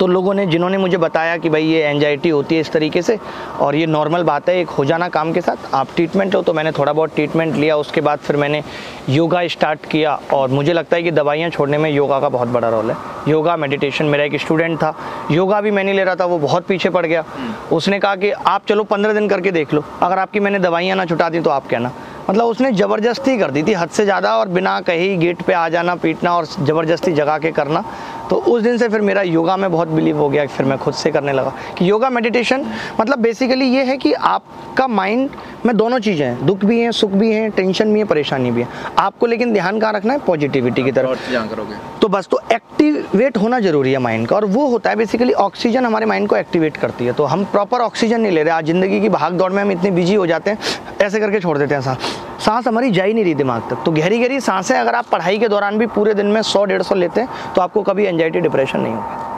तो 0.02 0.06
लोगों 0.08 0.34
ने 0.34 0.46
जिन्होंने 0.46 0.78
मुझे 0.78 0.98
बताया 0.98 1.36
कि 1.38 1.50
भाई 1.50 1.64
ये 1.64 1.82
एनजाइटी 1.86 2.30
होती 2.30 2.56
है 2.56 2.62
इस 2.62 2.72
तरीके 2.72 3.02
से 3.02 3.18
और 3.62 3.76
ये 3.76 3.86
नॉर्मल 3.86 4.24
बात 4.24 4.48
है 4.50 4.58
एक 4.60 4.70
हो 4.70 4.86
जाना 4.86 5.10
काम 5.10 5.34
के 5.34 5.42
साथ 5.42 5.76
आप 5.76 5.88
ट्रीटमेंट 5.96 6.36
हो 6.36 6.42
तो 6.42 6.54
मैंने 6.54 6.72
थोड़ा 6.72 6.94
बहुत 6.94 7.14
ट्रीटमेंट 7.16 7.56
लिया 7.56 7.76
उसके 7.78 8.02
बाद 8.02 8.20
फिर 8.20 8.36
मैंने 8.36 8.64
योगा 9.10 9.46
स्टार्ट 9.48 9.86
किया 9.86 10.20
और 10.34 10.50
मुझे 10.50 10.74
लगता 10.74 10.96
है 10.96 11.04
कि 11.04 11.12
दवाइयाँ 11.12 11.50
छोड़ने 11.50 11.78
में 11.78 11.90
योगा 11.92 12.20
का 12.20 12.30
बहुत 12.30 12.48
बड़ा 12.48 12.70
रोल 12.70 12.92
है। 12.92 12.98
योगा 13.28 13.58
मेडिटेशन 13.58 14.06
मेरा 14.06 14.24
एक 14.24 14.40
स्टूडेंट 14.42 14.78
था 14.78 14.94
योगा 15.32 15.62
भी 15.62 15.72
मैं 15.72 15.84
नहीं 15.84 15.96
ले 15.96 16.04
रहा 16.04 16.16
था 16.16 16.26
वो 16.26 16.40
बहुत 16.40 16.66
पीछे 16.68 16.90
पड़ 16.90 17.06
गया। 17.06 17.24
उसने 17.72 18.00
कहा 18.00 18.16
कि 18.16 18.32
आप 18.32 18.66
चलो 18.68 18.84
पंद्रह 18.84 19.14
दिन 19.14 19.28
करके 19.30 19.52
देख 19.52 19.74
लो 19.74 19.84
अगर 20.02 20.20
आपकी 20.20 20.40
मैंने 20.40 20.60
दवाइयाँ 20.60 20.98
ना 20.98 21.06
छुटा 21.06 21.30
दी 21.30 21.42
तो 21.42 21.50
आप 21.50 21.68
कहना 21.68 21.92
मतलब 22.30 22.46
उसने 22.46 22.72
ज़बरदस्ती 22.74 23.38
कर 23.38 23.52
दी 23.52 23.64
थी 23.64 23.74
हद 23.74 23.90
से 23.90 24.04
ज़्यादा 24.04 24.36
और 24.38 24.48
बिना 24.50 24.80
कहीं 24.82 25.18
गेट 25.20 25.42
पे 25.42 25.54
आ 25.54 25.68
जाना 25.70 25.96
पीटना 25.98 26.36
और 26.38 26.46
ज़बरदस्ती 26.46 27.12
जगा 27.14 27.38
के 27.38 27.52
करना। 27.52 27.84
तो 28.30 28.36
उस 28.38 28.62
दिन 28.64 28.78
से 28.78 28.88
फिर 28.90 29.02
मेरा 29.02 29.22
योगा 29.22 29.56
में 29.58 29.72
बहुत 29.72 29.88
बिलीव 29.88 30.18
हो 30.18 30.28
गया 30.30 30.46
फिर 30.48 30.66
मैं 30.66 30.78
खुद 30.78 30.94
से 30.94 31.12
करने 31.12 31.32
लगा। 31.34 31.54
कि 31.78 31.90
योगा 31.90 32.10
मेडिटेशन 32.10 32.66
मतलब 33.00 33.20
बेसिकली 33.20 33.66
ये 33.66 33.84
है 33.84 33.98
कि 33.98 34.14
आपका 34.14 34.88
माइंड 34.90 35.30
में 35.66 35.76
दोनों 35.78 36.00
चीज़ें 36.00 36.26
हैं। 36.26 36.46
दुख 36.46 36.64
भी 36.66 36.80
हैं 36.80 36.92
सुख 36.92 37.12
भी 37.12 37.32
हैं 37.32 37.50
टेंशन 37.52 37.94
भी 37.94 38.00
है 38.00 38.06
परेशानी 38.06 38.52
भी 38.52 38.62
है। 38.62 38.68
आपको 39.00 39.26
लेकिन 39.26 39.54
ध्यान 39.54 39.80
कहाँ 39.80 39.94
रखना 39.94 40.14
है? 40.14 40.20
पॉजिटिविटी 40.20 40.84
की 40.84 40.92
तरफ़। 40.92 42.00
तो 42.02 42.08
बस 42.08 42.28
तो 42.32 42.40
एक्टिवेट 42.54 43.38
होना 43.38 43.60
ज़रूरी 43.60 43.92
है 43.92 44.00
माइंड 44.00 44.28
का। 44.28 44.36
और 44.36 44.46
वो 44.46 44.68
होता 44.68 44.90
है 44.90 44.96
बेसिकली 44.96 45.34
ऑक्सीजन 45.34 45.86
हमारे 45.86 46.06
माइंड 46.06 46.28
को 46.28 46.36
एक्टिवेट 46.36 46.78
करती 46.78 47.06
है। 47.06 47.14
तो 47.14 47.26
हम 47.26 47.44
प्रॉपर 47.52 47.82
ऑक्सीजन 47.82 48.22
नहीं 48.22 48.32
ले 48.32 48.44
रहे। 48.44 48.54
आज 48.54 48.66
ज़िंदगी 48.66 49.02
की 49.02 49.10
भाग 49.10 49.34
दौड़ 49.34 49.52
में 49.52 49.62
हम 49.64 49.72
इतने 49.72 49.92
बिज़ी 49.92 50.16
हो 50.16 50.26
जाते 50.28 50.52
हैं 50.52 50.58
ऐसे 51.02 51.20
करके 51.20 51.40
छोड़ 51.40 51.58
देते 51.58 51.76
हैं 51.76 51.82
सांस 51.82 52.11
सांस 52.42 52.68
हमारी 52.68 52.92
जा 52.92 53.04
ही 53.04 53.14
नहीं 53.14 53.24
रही 53.24 53.34
दिमाग 53.36 53.70
तक। 53.70 53.84
तो 53.86 53.92
गहरी 53.92 54.20
गहरी 54.20 54.40
साँसें 54.42 54.76
अगर 54.76 54.96
आप 54.96 55.06
पढ़ाई 55.12 55.38
के 55.38 55.48
दौरान 55.48 55.78
भी 55.78 55.86
पूरे 55.90 56.14
दिन 56.14 56.28
में 56.28 56.42
सौ, 56.44 56.64
डेढ़ 56.66 56.82
सौ 56.82 56.96
लेते 56.96 57.22
हैं 57.22 57.54
तो 57.56 57.62
आपको 57.62 57.82
कभी 57.84 58.06
एंजाइटी 58.06 58.40
डिप्रेशन 58.40 58.80
नहीं 58.80 58.94
होगा। 58.94 59.30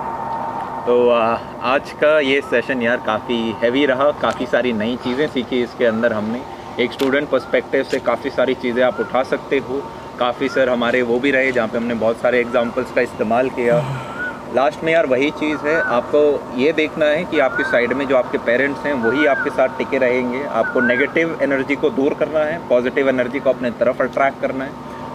तो 0.86 1.10
आज 1.10 1.92
का 2.02 2.20
ये 2.22 2.40
सेशन 2.44 2.82
यार 2.82 2.98
काफ़ी 3.06 3.36
हैवी 3.62 3.86
रहा, 3.86 4.10
काफ़ी 4.22 4.46
सारी 4.46 4.74
नई 4.74 4.96
चीज़ें 5.04 5.28
सीखी 5.28 5.62
इसके 5.64 5.86
अंदर 5.86 6.14
हमने। 6.14 6.42
एक 6.80 6.92
स्टूडेंट 6.92 7.30
पर्सपेक्टिव 7.30 7.84
से 7.84 8.00
काफ़ी 8.02 8.30
सारी 8.30 8.54
चीज़ें 8.56 8.84
आप 8.84 9.00
उठा 9.00 9.24
सकते 9.26 9.58
हो। 9.60 9.82
काफ़ी 10.20 10.50
सर 10.50 10.70
हमारे 10.70 11.02
वो 11.02 11.20
भी 11.20 11.32
रहे 11.32 11.52
जहाँ 11.52 11.68
पे 11.68 11.78
हमने 11.78 11.94
बहुत 11.96 12.18
सारे 12.18 12.40
एग्जांपल्स 12.40 12.92
का 12.92 13.02
इस्तेमाल 13.02 13.50
किया। 13.50 13.78
लास्ट 14.56 14.84
में 14.84 14.92
यार 14.94 15.06
वही 15.06 15.30
चीज़ 15.32 15.60
है, 15.60 15.76
आपको 15.82 16.20
ये 16.58 16.72
देखना 16.74 17.06
है 17.06 17.24
कि 17.26 17.40
आपकी 17.40 17.64
साइड 17.64 17.94
में 17.94 18.06
जो 18.08 18.18
आपके 18.18 18.38
पेरेंट्स 18.38 18.86
हैं, 18.86 18.94
वही 19.04 19.26
आपके 19.26 19.50
साथ 19.50 19.78
टिके 19.78 19.98
रहेंगे। 19.98 20.44
आपको 20.54 20.82
नेगेटिव 20.82 21.38
एनर्जी 21.42 21.76
को 21.76 21.90
दूर 21.90 22.14
करना 22.14 22.40
है 22.40 22.58
पॉजिटिव 22.70 23.10
एनर्जी 23.10 23.40
को 23.40 23.50
अपने 23.50 23.72
तरफ़ 23.72 24.02
अट्रैक्ट 24.04 24.42
करना 24.42 24.66
है। 24.66 24.72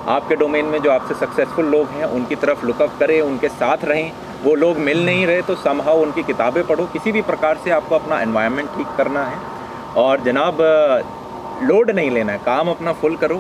आपके 0.08 0.36
डोमेन 0.36 0.64
में 0.64 0.78
जो 0.82 0.90
आपसे 0.90 1.14
सक्सेसफुल 1.14 1.66
लोग 1.66 1.86
हैं, 1.88 2.04
उनकी 2.06 2.34
तरफ़ 2.36 2.64
लुकअप 2.66 2.98
करें, 3.00 3.20
उनके 3.20 3.48
साथ 3.48 3.84
रहें। 3.84 4.10
वो 4.44 4.54
लोग 4.54 4.78
मिल 4.78 5.04
नहीं 5.06 5.26
रहे 5.26 5.42
तो 5.42 5.54
समहाउ 5.56 6.00
उनकी 6.02 6.22
किताबें 6.22 6.62
पढ़ो। 6.66 6.86
किसी 6.86 7.12
भी 7.12 7.22
प्रकार 7.22 7.58
से 7.64 7.70
आपको 7.70 7.94
अपना 7.94 8.20
एनवायरनमेंट 8.20 8.68
ठीक 8.68 8.96
करना 8.96 9.24
है। 9.24 9.38
और 9.96 10.20
जनाब 10.20 10.56
लोड 11.62 11.90
नहीं 11.90 12.10
लेना 12.10 12.32
है। 12.32 12.38
काम 12.38 12.68
अपना 12.70 12.92
फुल 12.92 13.16
करो 13.16 13.36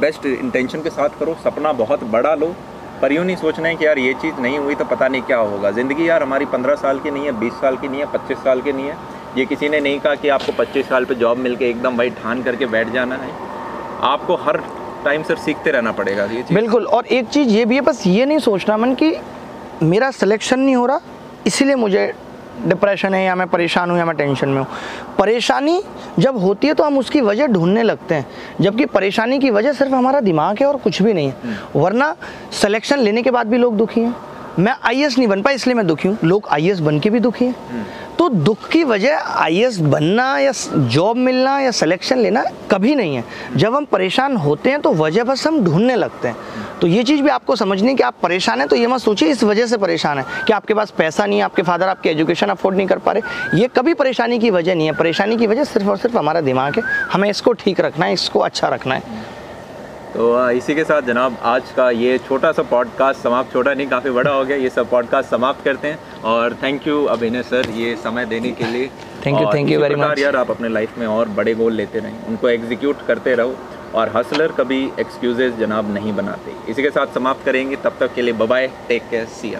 बेस्ट 0.00 0.26
इंटेंशन 0.26 0.82
के 0.82 0.90
साथ 0.90 1.18
करो, 1.20 1.36
सपना 1.44 1.72
बहुत 1.72 2.04
बड़ा 2.06 2.34
लो। 2.34 2.54
पर 3.02 3.12
यूँ 3.12 3.24
नहीं 3.24 3.36
सोचना 3.36 3.68
है 3.68 3.76
कि 3.76 3.86
यार 3.86 3.98
ये 3.98 4.12
चीज़ 4.22 4.40
नहीं 4.40 4.58
हुई 4.58 4.74
तो 4.74 4.84
पता 4.86 5.08
नहीं 5.08 5.22
क्या 5.22 5.38
होगा। 5.38 5.70
ज़िंदगी 5.72 6.08
यार 6.08 6.22
हमारी 6.22 6.44
पंद्रह 6.46 6.74
साल 6.76 6.98
की 6.98 7.10
नहीं 7.10 7.24
है, 7.24 7.32
बीस 7.38 7.52
साल 7.52 7.76
की 7.76 7.88
नहीं 7.88 8.00
है, 8.00 8.06
पच्चीस 8.12 8.38
साल 8.38 8.60
की 8.60 8.72
नहीं 8.72 8.86
है। 8.86 8.96
ये 9.36 9.44
किसी 9.46 9.68
ने 9.68 9.80
नहीं 9.80 9.98
कहा 10.00 10.14
कि 10.14 10.28
आपको 10.28 10.52
पच्चीस 10.52 10.88
साल 10.88 11.04
पर 11.04 11.14
जॉब 11.14 11.38
मिल 11.38 11.56
के 11.56 11.68
एकदम 11.70 11.96
भाई 11.96 12.10
ठान 12.22 12.42
करके 12.42 12.66
बैठ 12.68 12.92
जाना 12.92 13.14
है। 13.16 13.30
आपको 14.04 14.36
हर 14.38 14.56
टाइम 15.04 15.22
सर 15.22 15.36
सीखते 15.38 15.70
रहना 15.70 15.92
पड़ेगा 15.92 16.24
ये 16.24 16.42
चीज़। 16.42 16.54
बिल्कुल, 16.54 16.86
और 16.86 17.06
एक 17.08 17.28
चीज़ 17.28 17.48
ये 17.48 17.64
भी 17.64 17.74
है, 17.74 17.80
बस 17.80 18.02
ये 18.06 18.24
नहीं 18.26 18.38
सोचना 18.40 18.76
मन 18.76 18.94
कि 18.94 19.14
मेरा 19.84 20.10
सिलेक्शन 20.12 20.60
नहीं 20.60 20.76
हो 20.76 20.86
रहा, 20.86 21.00
इसीलिए 21.46 21.74
मुझे 21.76 22.12
डिप्रेशन 22.66 23.14
है 23.14 23.24
या 23.24 23.34
मैं 23.34 23.46
परेशान 23.46 23.90
हूँ 23.90 23.98
या 23.98 24.04
मैं 24.04 24.16
टेंशन 24.16 24.48
में 24.48 24.58
हूँ। 24.58 24.66
परेशानी 25.18 25.82
जब 26.18 26.36
होती 26.36 26.66
है 26.66 26.74
तो 26.74 26.84
हम 26.84 26.98
उसकी 26.98 27.20
वजह 27.20 27.46
ढूँढने 27.46 27.82
लगते 27.82 28.14
हैं। 28.14 28.26
जबकि 28.60 28.86
परेशानी 28.86 29.38
की 29.38 29.50
वजह 29.50 29.72
सिर्फ़ 29.72 29.94
हमारा 29.94 30.20
दिमाग 30.20 30.58
है 30.60 30.66
और 30.66 30.76
कुछ 30.76 31.02
भी 31.02 31.12
नहीं 31.14 31.28
है। 31.28 31.58
वरना 31.76 32.14
सिलेक्शन 32.52 32.98
लेने 32.98 33.22
के 33.22 33.30
बाद 33.30 33.46
भी 33.46 33.58
लोग 33.58 33.76
दुखी 33.76 34.00
हैं। 34.00 34.14
मैं 34.58 34.74
आई 34.84 35.06
नहीं 35.06 35.26
बन 35.28 35.42
पाया 35.42 35.54
इसलिए 35.54 35.74
मैं 35.74 35.86
दुखी 35.86 36.08
हूँ। 36.08 36.18
लोग 36.24 36.48
आई 36.48 36.72
बन 36.72 36.98
के 37.00 37.10
भी 37.10 37.20
दुखी 37.20 37.44
हैं। 37.44 37.86
तो 38.18 38.28
दुख 38.28 38.68
की 38.68 38.82
वजह 38.84 39.18
आई 39.18 39.64
बनना 39.80 40.38
या 40.38 40.52
जॉब 40.76 41.16
मिलना 41.16 41.58
या 41.60 41.70
सिलेक्शन 41.70 42.18
लेना 42.18 42.44
कभी 42.70 42.94
नहीं 42.94 43.16
है। 43.16 43.24
जब 43.56 43.74
हम 43.74 43.84
परेशान 43.84 44.36
होते 44.36 44.70
हैं 44.70 44.80
तो 44.80 44.92
वजह 44.94 45.24
बस 45.24 45.46
हम 45.46 45.64
ढूँढने 45.64 45.96
लगते 45.96 46.28
हैं। 46.28 46.36
तो 46.80 46.86
ये 46.86 47.02
चीज़ 47.04 47.22
भी 47.22 47.28
आपको 47.28 47.56
समझनी 47.56 47.94
कि 47.94 48.02
आप 48.02 48.14
परेशान 48.22 48.58
हैं 48.58 48.68
तो 48.68 48.76
ये 48.76 48.86
मत 48.86 49.00
सोचिए 49.00 49.28
इस 49.28 49.42
वजह 49.44 49.66
से 49.66 49.76
परेशान 49.76 50.18
है 50.18 50.24
कि 50.46 50.52
आपके 50.52 50.74
पास 50.74 50.90
पैसा 50.90 51.26
नहीं 51.26 51.38
है 51.38 51.44
आपके 51.44 51.62
फादर 51.62 51.88
आपकी 51.88 52.08
एजुकेशन 52.08 52.48
अफोर्ड 52.48 52.76
नहीं 52.76 52.86
कर 52.86 52.98
पा 52.98 53.12
रहे। 53.12 53.58
ये 53.60 53.68
कभी 53.68 53.94
परेशानी 53.94 54.38
की 54.38 54.50
वजह 54.50 54.74
नहीं 54.74 54.86
है। 54.86 54.92
परेशानी 54.92 55.36
की 55.36 55.46
वजह 55.46 55.64
सिर्फ़ 55.64 55.88
और 55.88 55.96
सिर्फ़ 55.96 56.18
हमारा 56.18 56.40
दिमाग 56.40 56.76
है। 56.76 56.82
हमें 57.12 57.30
इसको 57.30 57.52
ठीक 57.52 57.80
रखना 57.80 58.06
है 58.06 58.12
इसको 58.12 58.40
अच्छा 58.40 58.68
रखना 58.68 58.94
है। 58.94 59.02
तो 60.14 60.50
इसी 60.50 60.74
के 60.74 60.82
साथ 60.84 61.02
जनाब 61.02 61.36
आज 61.42 61.70
का 61.76 61.88
ये 61.90 62.16
छोटा 62.18 62.50
सा 62.52 62.62
पॉडकास्ट 62.70 63.20
समाप्त 63.20 63.52
छोटा 63.52 63.72
नहीं 63.74 63.86
काफ़ी 63.88 64.10
बड़ा 64.10 64.30
हो 64.30 64.44
गया। 64.44 64.56
ये 64.56 64.70
सब 64.70 64.90
पॉडकास्ट 64.90 65.30
समाप्त 65.30 65.64
करते 65.64 65.88
हैं 65.88 66.22
और 66.22 66.54
थैंक 66.62 66.86
यू 66.88 67.04
अभिनय 67.04 67.42
सर 67.42 67.70
ये 67.70 67.94
समय 67.96 68.26
देने 68.26 68.50
के 68.50 68.64
लिए। 68.64 68.90
Thank 69.26 69.40
you 69.40 69.46
thank 69.54 69.70
you 69.70 69.80
very 69.80 69.94
much. 69.94 70.18
यार 70.18 70.36
आप 70.36 70.50
अपने 70.50 70.68
लाइफ 70.68 70.98
में 70.98 71.06
और 71.06 71.28
बड़े 71.30 71.54
गोल 71.54 71.72
लेते 71.72 71.98
रहें 71.98 72.26
उनको 72.26 72.48
एग्जीक्यूट 72.48 73.06
करते 73.06 73.34
रहो 73.34 73.56
और 73.94 74.12
हसलर 74.16 74.52
कभी 74.52 74.84
एक्सक्यूजेज 75.00 75.58
जनाब 75.58 75.92
नहीं 75.94 76.12
बनाते। 76.16 76.54
इसी 76.70 76.82
के 76.82 76.90
साथ 76.90 77.14
समाप्त 77.14 77.44
करेंगे 77.44 77.76
तब 77.76 77.96
तक 78.00 78.14
के 78.14 78.22
लिए 78.22 78.34
बाय 78.34 78.70
टेक 78.88 79.08
केयर 79.10 79.26
सी 79.40 79.54